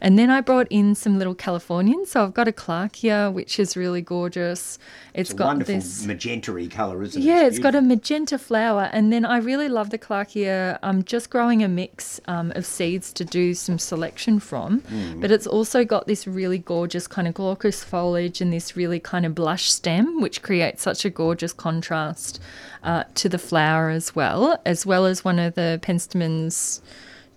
And 0.00 0.18
then 0.18 0.30
I 0.30 0.40
brought 0.40 0.66
in 0.70 0.94
some 0.94 1.18
little 1.18 1.34
Californians. 1.34 2.10
So 2.10 2.24
I've 2.24 2.34
got 2.34 2.48
a 2.48 2.52
Clarkia, 2.52 3.32
which 3.32 3.58
is 3.58 3.76
really 3.76 4.02
gorgeous. 4.02 4.78
It's 5.14 5.30
a 5.30 5.34
got 5.34 5.46
wonderful 5.48 5.74
this. 5.74 6.04
magenta-y 6.06 6.66
colour, 6.68 7.02
isn't 7.02 7.20
it? 7.20 7.24
Yeah, 7.24 7.46
it's 7.46 7.58
got 7.58 7.74
a 7.74 7.82
magenta 7.82 8.38
flower, 8.38 8.88
and 8.92 9.12
then 9.12 9.24
I 9.24 9.38
really 9.38 9.68
love 9.68 9.90
the 9.90 9.98
Clarkia. 9.98 10.78
I'm 10.88 11.02
just 11.04 11.28
growing 11.30 11.62
a 11.62 11.68
mix 11.68 12.20
um, 12.26 12.50
of 12.58 12.64
seeds 12.64 13.12
to 13.14 13.24
do 13.24 13.54
some 13.54 13.78
selection 13.78 14.40
from, 14.40 14.80
Mm. 14.80 15.20
but 15.20 15.30
it's 15.30 15.46
also 15.46 15.84
got 15.84 16.06
this 16.06 16.26
really 16.26 16.58
gorgeous 16.58 17.06
kind 17.06 17.28
of 17.28 17.34
glaucous 17.34 17.84
foliage 17.84 18.40
and 18.42 18.50
this 18.52 18.76
really 18.76 19.00
kind 19.00 19.24
of 19.26 19.34
blush 19.34 19.70
stem, 19.70 20.20
which 20.24 20.42
creates 20.42 20.80
such 20.82 21.04
a 21.04 21.10
gorgeous 21.10 21.52
contrast 21.52 22.40
uh, 22.82 23.04
to 23.20 23.28
the 23.28 23.38
flower 23.38 23.90
as 23.90 24.14
well, 24.16 24.60
as 24.64 24.86
well 24.86 25.04
as 25.06 25.24
one 25.24 25.38
of 25.38 25.54
the 25.54 25.78
penstemons 25.82 26.80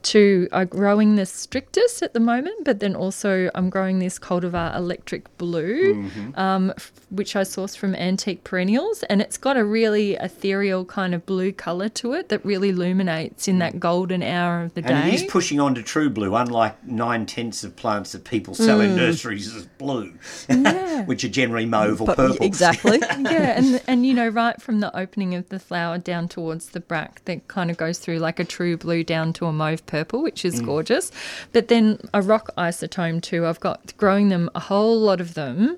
two 0.03 0.47
are 0.51 0.65
growing 0.65 1.15
the 1.15 1.25
strictus 1.25 2.01
at 2.01 2.13
the 2.13 2.19
moment, 2.19 2.63
but 2.65 2.79
then 2.79 2.95
also 2.95 3.49
I'm 3.55 3.69
growing 3.69 3.99
this 3.99 4.17
cultivar 4.19 4.75
electric 4.75 5.35
blue, 5.37 5.95
Mm-hmm. 5.95 6.39
um, 6.39 6.73
f- 6.75 6.91
which 7.09 7.35
I 7.35 7.43
source 7.43 7.75
from 7.75 7.93
Antique 7.95 8.43
Perennials, 8.43 9.03
and 9.03 9.21
it's 9.21 9.37
got 9.37 9.57
a 9.57 9.63
really 9.65 10.13
ethereal 10.15 10.85
kind 10.85 11.13
of 11.13 11.25
blue 11.25 11.51
colour 11.51 11.89
to 11.89 12.13
it 12.13 12.29
that 12.29 12.43
really 12.45 12.69
illuminates 12.69 13.47
in 13.47 13.59
that 13.59 13.79
golden 13.79 14.23
hour 14.23 14.63
of 14.63 14.73
the 14.73 14.81
Mm. 14.81 14.89
And 14.91 15.03
day. 15.03 15.09
it 15.17 15.23
is 15.23 15.31
pushing 15.31 15.59
on 15.59 15.75
to 15.75 15.83
true 15.83 16.09
blue, 16.09 16.35
unlike 16.35 16.83
nine 16.85 17.25
tenths 17.25 17.63
of 17.63 17.75
plants 17.75 18.11
that 18.13 18.23
people 18.23 18.53
sell 18.53 18.79
Mm. 18.79 18.85
in 18.85 18.95
nurseries 18.95 19.55
as 19.55 19.65
blue, 19.77 20.13
which 21.05 21.23
are 21.23 21.29
generally 21.29 21.65
mauve 21.65 22.01
or 22.01 22.07
But- 22.07 22.17
purple. 22.17 22.45
Exactly. 22.45 22.99
yeah, 23.19 23.57
and 23.57 23.81
and 23.87 24.05
you 24.05 24.13
know, 24.13 24.27
right 24.27 24.61
from 24.61 24.79
the 24.79 24.95
opening 24.97 25.35
of 25.35 25.49
the 25.49 25.59
flower 25.59 25.97
down 25.97 26.27
towards 26.27 26.69
the 26.69 26.79
bract, 26.79 27.25
that 27.25 27.47
kind 27.47 27.69
of 27.71 27.77
goes 27.77 27.99
through 27.99 28.19
like 28.19 28.39
a 28.39 28.45
true 28.45 28.77
blue 28.77 29.03
down 29.03 29.33
to 29.33 29.45
a 29.45 29.51
mauve 29.53 29.85
purple, 29.91 30.19
which 30.23 30.45
is 30.45 30.61
gorgeous. 30.61 31.11
But 31.51 31.67
then 31.67 31.99
a 32.13 32.21
rock 32.21 32.49
isotome 32.57 33.21
too. 33.21 33.45
I've 33.45 33.59
got 33.59 33.79
growing 33.97 34.29
them 34.29 34.49
a 34.55 34.59
whole 34.59 34.97
lot 34.99 35.19
of 35.21 35.33
them 35.33 35.77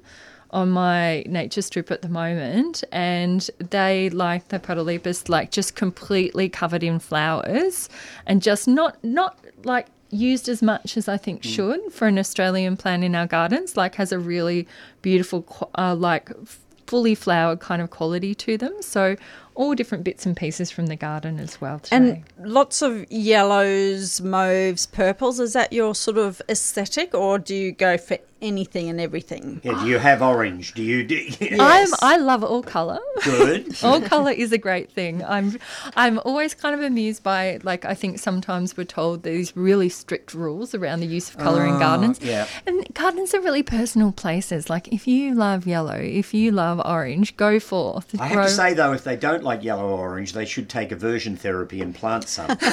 on 0.52 0.70
my 0.70 1.24
nature 1.40 1.64
strip 1.64 1.90
at 1.90 2.04
the 2.04 2.10
moment, 2.10 2.84
and 2.92 3.50
they 3.72 4.10
like 4.12 4.50
the 4.50 4.60
Podolepis, 4.60 5.28
like 5.28 5.50
just 5.50 5.76
completely 5.76 6.48
covered 6.48 6.84
in 6.84 7.00
flowers, 7.00 7.90
and 8.28 8.42
just 8.42 8.68
not 8.68 9.04
not 9.04 9.40
like 9.64 9.88
used 10.12 10.48
as 10.48 10.62
much 10.62 10.96
as 10.96 11.08
I 11.08 11.18
think 11.18 11.44
should 11.44 11.92
for 11.92 12.08
an 12.08 12.20
Australian 12.20 12.78
plant 12.78 13.04
in 13.04 13.16
our 13.16 13.26
gardens. 13.28 13.76
Like 13.76 13.96
has 13.96 14.12
a 14.12 14.20
really 14.20 14.68
beautiful, 15.02 15.70
uh, 15.76 15.96
like 15.96 16.30
fully 16.86 17.16
flowered 17.16 17.60
kind 17.60 17.82
of 17.82 17.90
quality 17.90 18.36
to 18.36 18.58
them. 18.58 18.76
So 18.82 19.16
all 19.56 19.76
different 19.76 20.04
bits 20.04 20.26
and 20.26 20.36
pieces 20.36 20.72
from 20.72 20.88
the 20.88 20.96
garden 20.96 21.40
as 21.40 21.60
well 21.62 21.80
today. 21.80 21.96
And 21.96 22.24
lots 22.40 22.82
of 22.82 23.10
yellows, 23.12 24.22
mauves, 24.22 24.86
purples. 24.86 25.40
Is 25.40 25.54
that 25.54 25.74
your 25.74 25.96
sort 25.96 26.18
of 26.18 26.42
aesthetic, 26.50 27.14
or 27.14 27.40
do 27.40 27.56
you 27.56 27.72
go 27.72 27.98
for 27.98 28.18
anything 28.44 28.90
and 28.90 29.00
everything? 29.00 29.62
Yeah, 29.64 29.80
do 29.80 29.88
you 29.88 29.98
have 29.98 30.22
orange? 30.22 30.74
Do 30.74 30.84
you? 30.84 31.04
Do, 31.04 31.28
I'm 31.60 31.88
I 32.02 32.18
love 32.18 32.44
all 32.44 32.62
color. 32.62 33.00
Good. 33.24 33.76
all 33.84 34.02
color 34.02 34.32
is 34.32 34.52
a 34.52 34.58
great 34.58 34.92
thing. 34.92 35.24
I'm 35.24 35.58
I'm 35.96 36.20
always 36.20 36.54
kind 36.54 36.76
of 36.76 36.82
amused 36.82 37.24
by 37.24 37.60
like 37.64 37.86
I 37.86 37.96
think 37.96 38.20
sometimes 38.20 38.78
we're 38.78 38.84
told 38.84 39.24
these 39.24 39.56
really 39.56 39.90
strict 39.90 40.34
rules 40.34 40.76
around 40.76 41.00
the 41.00 41.08
use 41.08 41.30
of 41.30 41.38
color 41.38 41.66
in 41.66 41.76
ah, 41.76 41.80
gardens. 41.80 42.20
yeah. 42.22 42.48
And 42.68 42.86
gardens 42.94 43.34
are 43.34 43.42
really 43.42 43.64
personal 43.64 44.12
places. 44.12 44.70
Like 44.70 44.90
if 44.90 45.08
you 45.08 45.34
love 45.34 45.66
yellow, 45.66 45.98
if 45.98 46.34
you 46.34 46.52
love 46.52 46.82
orange, 46.84 47.38
go 47.38 47.60
forth. 47.60 48.14
I 48.20 48.28
have 48.28 48.36
grow- 48.36 48.44
to 48.44 48.50
say 48.50 48.74
though, 48.74 48.92
if 48.92 49.04
they 49.04 49.16
don't 49.16 49.43
like 49.44 49.64
yellow 49.64 49.88
or 49.88 50.00
orange, 50.10 50.34
they 50.34 50.46
should 50.46 50.70
take 50.70 50.92
aversion 50.92 51.36
therapy 51.36 51.82
and 51.82 51.94
plant 51.96 52.28
some. 52.28 52.58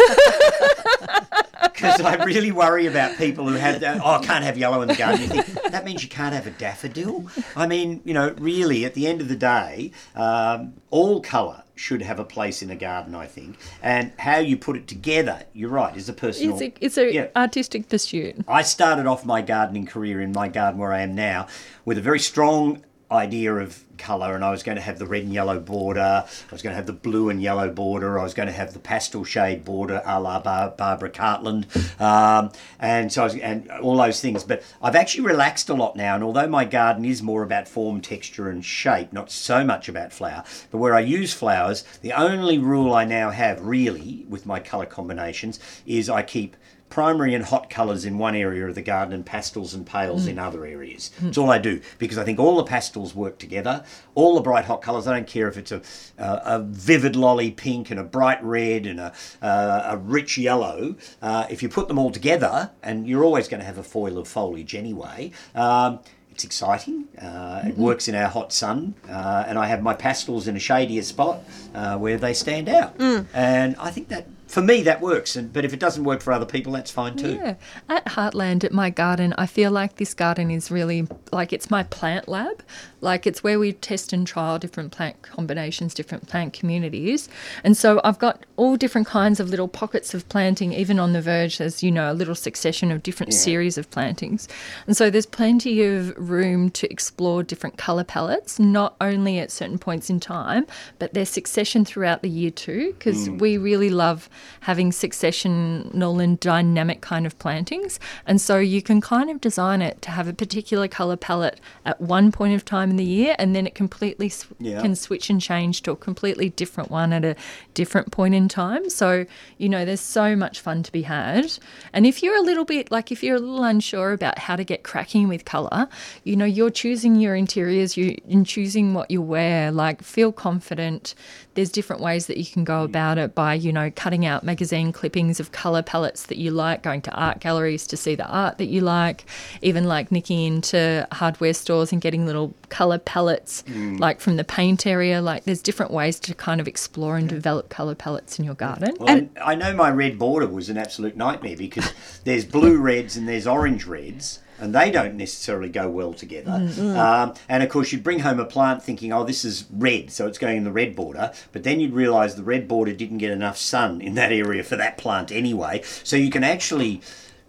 Because 1.62 2.00
I 2.02 2.22
really 2.24 2.52
worry 2.52 2.86
about 2.86 3.16
people 3.16 3.48
who 3.48 3.54
have 3.54 3.80
that. 3.80 4.00
Oh, 4.04 4.16
I 4.16 4.22
can't 4.24 4.44
have 4.44 4.58
yellow 4.58 4.82
in 4.82 4.88
the 4.88 4.94
garden. 4.94 5.22
You 5.22 5.42
think, 5.42 5.72
that 5.72 5.84
means 5.84 6.02
you 6.02 6.10
can't 6.10 6.34
have 6.34 6.46
a 6.46 6.50
daffodil. 6.50 7.26
I 7.56 7.66
mean, 7.66 8.02
you 8.04 8.12
know, 8.12 8.34
really, 8.38 8.84
at 8.84 8.92
the 8.92 9.06
end 9.06 9.22
of 9.22 9.28
the 9.28 9.36
day, 9.36 9.92
um, 10.14 10.74
all 10.90 11.20
colour 11.22 11.62
should 11.76 12.02
have 12.02 12.18
a 12.18 12.24
place 12.24 12.60
in 12.62 12.70
a 12.70 12.76
garden. 12.76 13.14
I 13.14 13.24
think, 13.26 13.56
and 13.82 14.12
how 14.18 14.38
you 14.38 14.58
put 14.58 14.76
it 14.76 14.86
together, 14.88 15.44
you're 15.54 15.70
right, 15.70 15.96
is 15.96 16.08
a 16.08 16.12
personal. 16.12 16.58
it's 16.58 16.62
a, 16.62 16.84
it's 16.84 16.98
a 16.98 17.12
Yeah. 17.14 17.26
artistic 17.34 17.88
pursuit. 17.88 18.36
I 18.46 18.60
started 18.62 19.06
off 19.06 19.24
my 19.24 19.40
gardening 19.40 19.86
career 19.86 20.20
in 20.20 20.32
my 20.32 20.48
garden 20.48 20.78
where 20.78 20.92
I 20.92 21.00
am 21.00 21.14
now 21.14 21.46
with 21.86 21.96
a 21.96 22.02
very 22.02 22.20
strong 22.20 22.84
idea 23.10 23.54
of 23.54 23.84
colour 24.00 24.34
and 24.34 24.44
I 24.44 24.50
was 24.50 24.62
going 24.62 24.76
to 24.76 24.82
have 24.82 24.98
the 24.98 25.06
red 25.06 25.22
and 25.22 25.32
yellow 25.32 25.60
border, 25.60 26.24
I 26.24 26.52
was 26.52 26.62
going 26.62 26.72
to 26.72 26.76
have 26.76 26.86
the 26.86 26.92
blue 26.92 27.30
and 27.30 27.40
yellow 27.40 27.70
border, 27.70 28.18
I 28.18 28.24
was 28.24 28.34
going 28.34 28.48
to 28.48 28.52
have 28.52 28.72
the 28.72 28.78
pastel 28.78 29.24
shade 29.24 29.64
border 29.64 30.02
a 30.04 30.20
la 30.20 30.40
Bar- 30.40 30.74
Barbara 30.76 31.10
Cartland, 31.10 31.66
um, 32.00 32.50
and 32.78 33.12
so 33.12 33.22
I 33.22 33.24
was, 33.24 33.36
and 33.36 33.70
all 33.70 33.96
those 33.96 34.20
things. 34.20 34.42
But 34.42 34.62
I've 34.82 34.96
actually 34.96 35.24
relaxed 35.24 35.68
a 35.68 35.74
lot 35.74 35.94
now, 35.96 36.14
and 36.14 36.24
although 36.24 36.48
my 36.48 36.64
garden 36.64 37.04
is 37.04 37.22
more 37.22 37.42
about 37.42 37.68
form, 37.68 38.00
texture, 38.00 38.48
and 38.48 38.64
shape, 38.64 39.12
not 39.12 39.30
so 39.30 39.64
much 39.64 39.88
about 39.88 40.12
flower, 40.12 40.44
but 40.70 40.78
where 40.78 40.94
I 40.94 41.00
use 41.00 41.32
flowers, 41.32 41.84
the 42.00 42.12
only 42.12 42.58
rule 42.58 42.94
I 42.94 43.04
now 43.04 43.30
have 43.30 43.60
really 43.60 44.24
with 44.28 44.46
my 44.46 44.60
colour 44.60 44.86
combinations 44.86 45.60
is 45.86 46.08
I 46.08 46.22
keep 46.22 46.56
primary 46.90 47.34
and 47.34 47.44
hot 47.44 47.70
colours 47.70 48.04
in 48.04 48.18
one 48.18 48.34
area 48.34 48.66
of 48.66 48.74
the 48.74 48.82
garden 48.82 49.14
and 49.14 49.24
pastels 49.24 49.72
and 49.74 49.86
pales 49.86 50.26
in 50.26 50.38
other 50.38 50.66
areas. 50.66 51.10
That's 51.20 51.38
all 51.38 51.50
I 51.50 51.58
do 51.58 51.80
because 51.98 52.18
I 52.18 52.24
think 52.24 52.38
all 52.38 52.56
the 52.56 52.64
pastels 52.64 53.14
work 53.14 53.38
together. 53.38 53.84
All 54.14 54.34
the 54.34 54.40
bright 54.42 54.64
hot 54.66 54.82
colours, 54.82 55.06
I 55.06 55.14
don't 55.14 55.26
care 55.26 55.48
if 55.48 55.56
it's 55.56 55.72
a, 55.72 55.80
a, 56.18 56.42
a 56.44 56.58
vivid 56.62 57.14
lolly 57.16 57.50
pink 57.52 57.90
and 57.90 57.98
a 58.00 58.04
bright 58.04 58.42
red 58.42 58.86
and 58.86 59.00
a, 59.00 59.12
uh, 59.40 59.82
a 59.92 59.96
rich 59.96 60.36
yellow. 60.36 60.96
Uh, 61.22 61.46
if 61.48 61.62
you 61.62 61.68
put 61.68 61.88
them 61.88 61.98
all 61.98 62.10
together, 62.10 62.70
and 62.82 63.06
you're 63.06 63.24
always 63.24 63.48
going 63.48 63.60
to 63.60 63.66
have 63.66 63.78
a 63.78 63.82
foil 63.84 64.18
of 64.18 64.26
foliage 64.28 64.74
anyway. 64.74 65.30
Um, 65.54 66.00
it's 66.32 66.44
exciting. 66.44 67.04
Uh, 67.20 67.62
It 67.66 67.76
works 67.76 68.08
in 68.08 68.14
our 68.14 68.28
hot 68.28 68.52
sun, 68.52 68.94
uh, 69.08 69.44
and 69.46 69.58
I 69.58 69.66
have 69.66 69.82
my 69.82 69.94
pastels 69.94 70.48
in 70.48 70.56
a 70.56 70.60
shadier 70.60 71.02
spot 71.02 71.40
uh, 71.74 71.98
where 71.98 72.16
they 72.18 72.34
stand 72.34 72.68
out. 72.68 72.94
And 73.34 73.76
I 73.78 73.90
think 73.90 74.08
that 74.08 74.26
for 74.50 74.60
me 74.60 74.82
that 74.82 75.00
works. 75.00 75.36
And 75.36 75.52
but 75.52 75.64
if 75.64 75.72
it 75.72 75.78
doesn't 75.78 76.04
work 76.04 76.20
for 76.20 76.32
other 76.32 76.44
people, 76.44 76.72
that's 76.72 76.90
fine 76.90 77.16
too. 77.16 77.34
Yeah. 77.34 77.54
At 77.88 78.04
Heartland, 78.06 78.64
at 78.64 78.72
my 78.72 78.90
garden, 78.90 79.32
I 79.38 79.46
feel 79.46 79.70
like 79.70 79.96
this 79.96 80.12
garden 80.12 80.50
is 80.50 80.70
really 80.70 81.06
like 81.32 81.52
it's 81.52 81.70
my 81.70 81.84
plant 81.84 82.28
lab. 82.28 82.62
Like 83.00 83.26
it's 83.26 83.42
where 83.42 83.58
we 83.58 83.72
test 83.72 84.12
and 84.12 84.26
trial 84.26 84.58
different 84.58 84.92
plant 84.92 85.22
combinations, 85.22 85.94
different 85.94 86.28
plant 86.28 86.52
communities. 86.52 87.28
And 87.64 87.76
so 87.76 88.00
I've 88.04 88.18
got 88.18 88.44
all 88.56 88.76
different 88.76 89.06
kinds 89.06 89.40
of 89.40 89.48
little 89.48 89.68
pockets 89.68 90.12
of 90.14 90.28
planting, 90.28 90.72
even 90.72 90.98
on 90.98 91.12
the 91.12 91.22
verge, 91.22 91.60
as 91.60 91.82
you 91.82 91.90
know, 91.90 92.12
a 92.12 92.14
little 92.14 92.34
succession 92.34 92.90
of 92.90 93.02
different 93.02 93.32
series 93.32 93.78
of 93.78 93.90
plantings. 93.90 94.48
And 94.86 94.96
so 94.96 95.10
there's 95.10 95.26
plenty 95.26 95.82
of 95.82 96.16
room 96.18 96.70
to 96.70 96.90
explore 96.92 97.42
different 97.42 97.78
colour 97.78 98.04
palettes, 98.04 98.58
not 98.58 98.96
only 99.00 99.38
at 99.38 99.50
certain 99.50 99.78
points 99.78 100.10
in 100.10 100.20
time, 100.20 100.66
but 100.98 101.14
their 101.14 101.26
succession 101.26 101.84
throughout 101.84 102.22
the 102.22 102.28
year 102.28 102.50
too, 102.50 102.94
because 102.98 103.28
mm. 103.28 103.38
we 103.38 103.56
really 103.56 103.90
love 103.90 104.28
having 104.60 104.90
successional 104.90 106.22
and 106.22 106.38
dynamic 106.40 107.00
kind 107.00 107.26
of 107.26 107.38
plantings. 107.38 107.98
And 108.26 108.40
so 108.40 108.58
you 108.58 108.82
can 108.82 109.00
kind 109.00 109.30
of 109.30 109.40
design 109.40 109.80
it 109.82 110.02
to 110.02 110.10
have 110.10 110.28
a 110.28 110.32
particular 110.32 110.88
colour 110.88 111.16
palette 111.16 111.60
at 111.84 112.00
one 112.00 112.32
point 112.32 112.54
of 112.54 112.64
time 112.64 112.89
in 112.90 112.96
the 112.96 113.04
year, 113.04 113.34
and 113.38 113.54
then 113.54 113.66
it 113.66 113.74
completely 113.74 114.28
sw- 114.28 114.46
Yeah. 114.58 114.80
can 114.82 114.94
switch 114.94 115.30
and 115.30 115.40
change 115.40 115.82
to 115.82 115.92
a 115.92 115.96
completely 115.96 116.50
different 116.50 116.90
one 116.90 117.12
at 117.12 117.24
a 117.24 117.36
different 117.74 118.10
point 118.10 118.34
in 118.34 118.48
time. 118.48 118.90
So, 118.90 119.26
you 119.58 119.68
know, 119.68 119.84
there's 119.84 120.00
so 120.00 120.34
much 120.36 120.60
fun 120.60 120.82
to 120.82 120.92
be 120.92 121.02
had. 121.02 121.52
And 121.92 122.06
if 122.06 122.22
you're 122.22 122.36
a 122.36 122.42
little 122.42 122.64
bit 122.64 122.90
like 122.90 123.10
if 123.12 123.22
you're 123.22 123.36
a 123.36 123.40
little 123.40 123.64
unsure 123.64 124.12
about 124.12 124.38
how 124.38 124.56
to 124.56 124.64
get 124.64 124.82
cracking 124.82 125.28
with 125.28 125.44
colour, 125.44 125.88
you 126.24 126.36
know, 126.36 126.44
you're 126.44 126.70
choosing 126.70 127.16
your 127.16 127.34
interiors, 127.34 127.96
you 127.96 128.16
in 128.28 128.44
choosing 128.44 128.94
what 128.94 129.10
you 129.10 129.22
wear, 129.22 129.70
like 129.70 130.02
feel 130.02 130.32
confident. 130.32 131.14
There's 131.54 131.70
different 131.70 132.02
ways 132.02 132.26
that 132.26 132.36
you 132.36 132.46
can 132.46 132.64
go 132.64 132.84
about 132.84 133.18
it 133.18 133.34
by, 133.34 133.54
you 133.54 133.72
know, 133.72 133.90
cutting 133.94 134.24
out 134.24 134.44
magazine 134.44 134.92
clippings 134.92 135.40
of 135.40 135.52
colour 135.52 135.82
palettes 135.82 136.26
that 136.26 136.38
you 136.38 136.50
like, 136.50 136.82
going 136.82 137.02
to 137.02 137.10
art 137.12 137.40
galleries 137.40 137.86
to 137.88 137.96
see 137.96 138.14
the 138.14 138.26
art 138.26 138.58
that 138.58 138.66
you 138.66 138.80
like, 138.80 139.24
even 139.62 139.84
like 139.84 140.12
nicking 140.12 140.40
into 140.40 141.06
hardware 141.12 141.54
stores 141.54 141.92
and 141.92 142.00
getting 142.00 142.26
little 142.26 142.54
colour 142.68 142.98
palettes 142.98 143.62
mm. 143.66 143.98
like 143.98 144.20
from 144.20 144.36
the 144.36 144.44
paint 144.44 144.86
area. 144.86 145.20
Like 145.20 145.44
there's 145.44 145.62
different 145.62 145.92
ways 145.92 146.20
to 146.20 146.34
kind 146.34 146.60
of 146.60 146.68
explore 146.68 147.16
and 147.16 147.28
develop 147.28 147.68
colour 147.68 147.94
palettes 147.94 148.38
in 148.38 148.44
your 148.44 148.54
garden. 148.54 148.94
Well, 148.98 149.08
and 149.08 149.30
I 149.42 149.54
know 149.54 149.74
my 149.74 149.90
red 149.90 150.18
border 150.18 150.46
was 150.46 150.68
an 150.68 150.78
absolute 150.78 151.16
nightmare 151.16 151.56
because 151.56 151.92
there's 152.24 152.44
blue 152.44 152.78
reds 152.78 153.16
and 153.16 153.28
there's 153.28 153.46
orange 153.46 153.86
reds. 153.86 154.40
And 154.60 154.74
they 154.74 154.90
don't 154.90 155.14
necessarily 155.14 155.68
go 155.70 155.88
well 155.88 156.12
together. 156.12 156.50
Um, 156.98 157.34
and 157.48 157.62
of 157.62 157.68
course, 157.70 157.92
you'd 157.92 158.04
bring 158.04 158.20
home 158.20 158.38
a 158.38 158.44
plant 158.44 158.82
thinking, 158.82 159.12
oh, 159.12 159.24
this 159.24 159.44
is 159.44 159.64
red, 159.72 160.10
so 160.10 160.26
it's 160.26 160.38
going 160.38 160.58
in 160.58 160.64
the 160.64 160.72
red 160.72 160.94
border. 160.94 161.32
But 161.52 161.62
then 161.62 161.80
you'd 161.80 161.94
realise 161.94 162.34
the 162.34 162.42
red 162.42 162.68
border 162.68 162.92
didn't 162.92 163.18
get 163.18 163.30
enough 163.30 163.56
sun 163.56 164.00
in 164.00 164.14
that 164.14 164.32
area 164.32 164.62
for 164.62 164.76
that 164.76 164.98
plant 164.98 165.32
anyway. 165.32 165.82
So 166.04 166.16
you 166.16 166.30
can 166.30 166.44
actually 166.44 167.00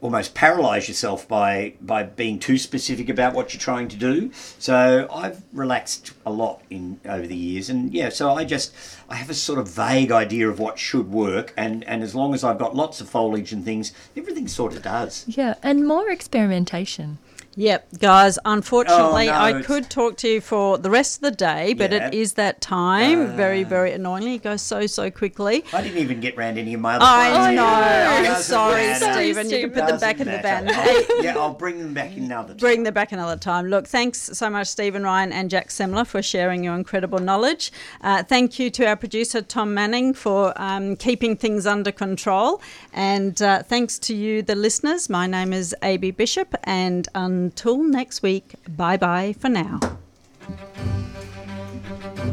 almost 0.02 0.34
paralyze 0.34 0.88
yourself 0.88 1.28
by 1.28 1.74
by 1.80 2.04
being 2.04 2.40
too 2.40 2.58
specific 2.58 3.08
about 3.08 3.34
what 3.34 3.54
you're 3.54 3.62
trying 3.62 3.88
to 3.88 3.96
do. 3.96 4.32
So 4.60 5.08
I've 5.14 5.44
relaxed 5.54 6.12
a 6.26 6.32
lot 6.32 6.62
in 6.70 7.00
over 7.06 7.28
the 7.28 7.36
years, 7.36 7.70
and 7.70 7.94
yeah, 7.94 8.10
so 8.10 8.34
I 8.34 8.44
just 8.44 8.74
I 9.10 9.16
have 9.16 9.30
a 9.30 9.34
sort 9.34 9.60
of 9.60 9.70
vague 9.70 10.12
idea 10.12 10.50
of 10.50 10.60
what 10.60 10.80
should 10.80 11.12
work, 11.12 11.54
and 11.56 11.84
and 11.86 12.04
as 12.04 12.16
long 12.16 12.34
as 12.34 12.44
I've 12.44 12.60
got 12.60 12.76
lots 12.76 13.00
of 13.00 13.10
foliage 13.10 13.54
and 13.54 13.64
things, 13.64 13.94
everything 14.18 14.48
sort 14.48 14.76
of 14.76 14.82
does. 14.82 15.26
Yeah, 15.28 15.56
and 15.64 15.88
more 15.88 16.10
experimentation. 16.10 17.20
Yep, 17.56 18.00
guys, 18.00 18.40
unfortunately, 18.46 19.28
Oh, 19.28 19.34
no, 19.34 19.38
I 19.38 19.62
could 19.62 19.90
talk 19.90 20.16
to 20.18 20.28
you 20.30 20.40
for 20.40 20.78
the 20.78 20.90
rest 20.90 21.18
of 21.18 21.22
the 21.22 21.32
day, 21.32 21.74
but 21.74 21.92
Yeah. 21.92 22.08
it 22.08 22.14
is 22.14 22.34
that 22.34 22.62
time. 22.62 23.32
Ah. 23.34 23.36
very, 23.36 23.64
very 23.64 23.92
annoyingly. 23.92 24.36
It 24.36 24.44
goes 24.44 24.62
so, 24.62 24.88
so 24.88 25.12
quickly. 25.12 25.66
I 25.74 25.82
didn't 25.82 25.98
even 25.98 26.22
get 26.22 26.38
round 26.38 26.58
any 26.58 26.74
of 26.74 26.80
my 26.80 26.96
other 26.96 27.04
I 27.06 27.30
plants. 27.32 27.56
know. 27.58 28.32
I'm 28.36 28.42
sorry, 28.42 28.84
matter. 28.88 29.14
Stephen. 29.14 29.50
You 29.50 29.60
can 29.62 29.72
put 29.72 29.88
them 29.88 30.00
back 30.00 30.20
in 30.22 30.28
the 30.28 30.38
van. 30.38 30.70
I'll- 30.70 31.24
yeah, 31.24 31.38
I'll 31.38 31.54
bring 31.54 31.80
them 31.80 31.94
back 31.94 32.16
another 32.16 32.50
time. 32.50 32.58
bring 32.58 32.84
them 32.84 32.94
back 32.94 33.12
another 33.12 33.36
time. 33.36 33.68
Look, 33.68 33.86
thanks 33.88 34.20
so 34.34 34.50
much, 34.50 34.68
Stephen 34.68 35.04
Ryan 35.04 35.34
and 35.34 35.50
Jac 35.50 35.68
Semmler, 35.70 36.08
for 36.08 36.22
sharing 36.22 36.64
your 36.64 36.76
incredible 36.76 37.20
knowledge. 37.20 37.72
Uh, 38.02 38.24
thank 38.24 38.60
you 38.60 38.70
to 38.70 38.86
our 38.86 38.96
producer, 38.96 39.42
Tom 39.42 39.74
Manning, 39.74 40.14
for 40.14 40.54
um, 40.56 40.96
keeping 40.96 41.36
things 41.36 41.68
under 41.68 41.92
control. 41.92 42.62
And 42.94 43.42
uh, 43.42 43.64
thanks 43.64 44.00
to 44.00 44.16
you, 44.16 44.42
the 44.42 44.56
listeners. 44.56 45.10
My 45.10 45.28
name 45.28 45.52
is 45.52 45.76
AB 45.84 46.12
Bishop, 46.12 46.56
and 46.64 47.08
until 47.42 47.84
next 47.84 48.22
week, 48.22 48.56
bye 48.70 48.98
bye 48.98 49.34
for 49.40 49.50
now. 49.50 49.80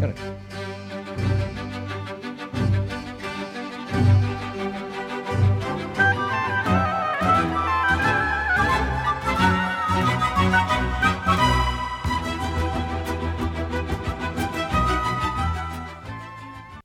Got 0.01 0.10
it. 0.10 0.18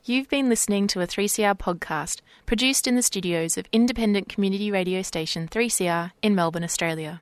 You've 0.06 0.30
been 0.30 0.50
listening 0.50 0.88
to 0.88 1.02
a 1.02 1.08
3CR 1.08 1.58
podcast 1.58 2.22
produced 2.45 2.88
in 2.88 2.95
the 2.95 3.02
studios 3.02 3.58
of 3.58 3.66
independent 3.72 4.30
community 4.30 4.70
radio 4.70 5.02
station 5.02 5.48
3CR 5.48 6.12
in 6.22 6.36
Melbourne, 6.36 6.64
Australia. 6.64 7.22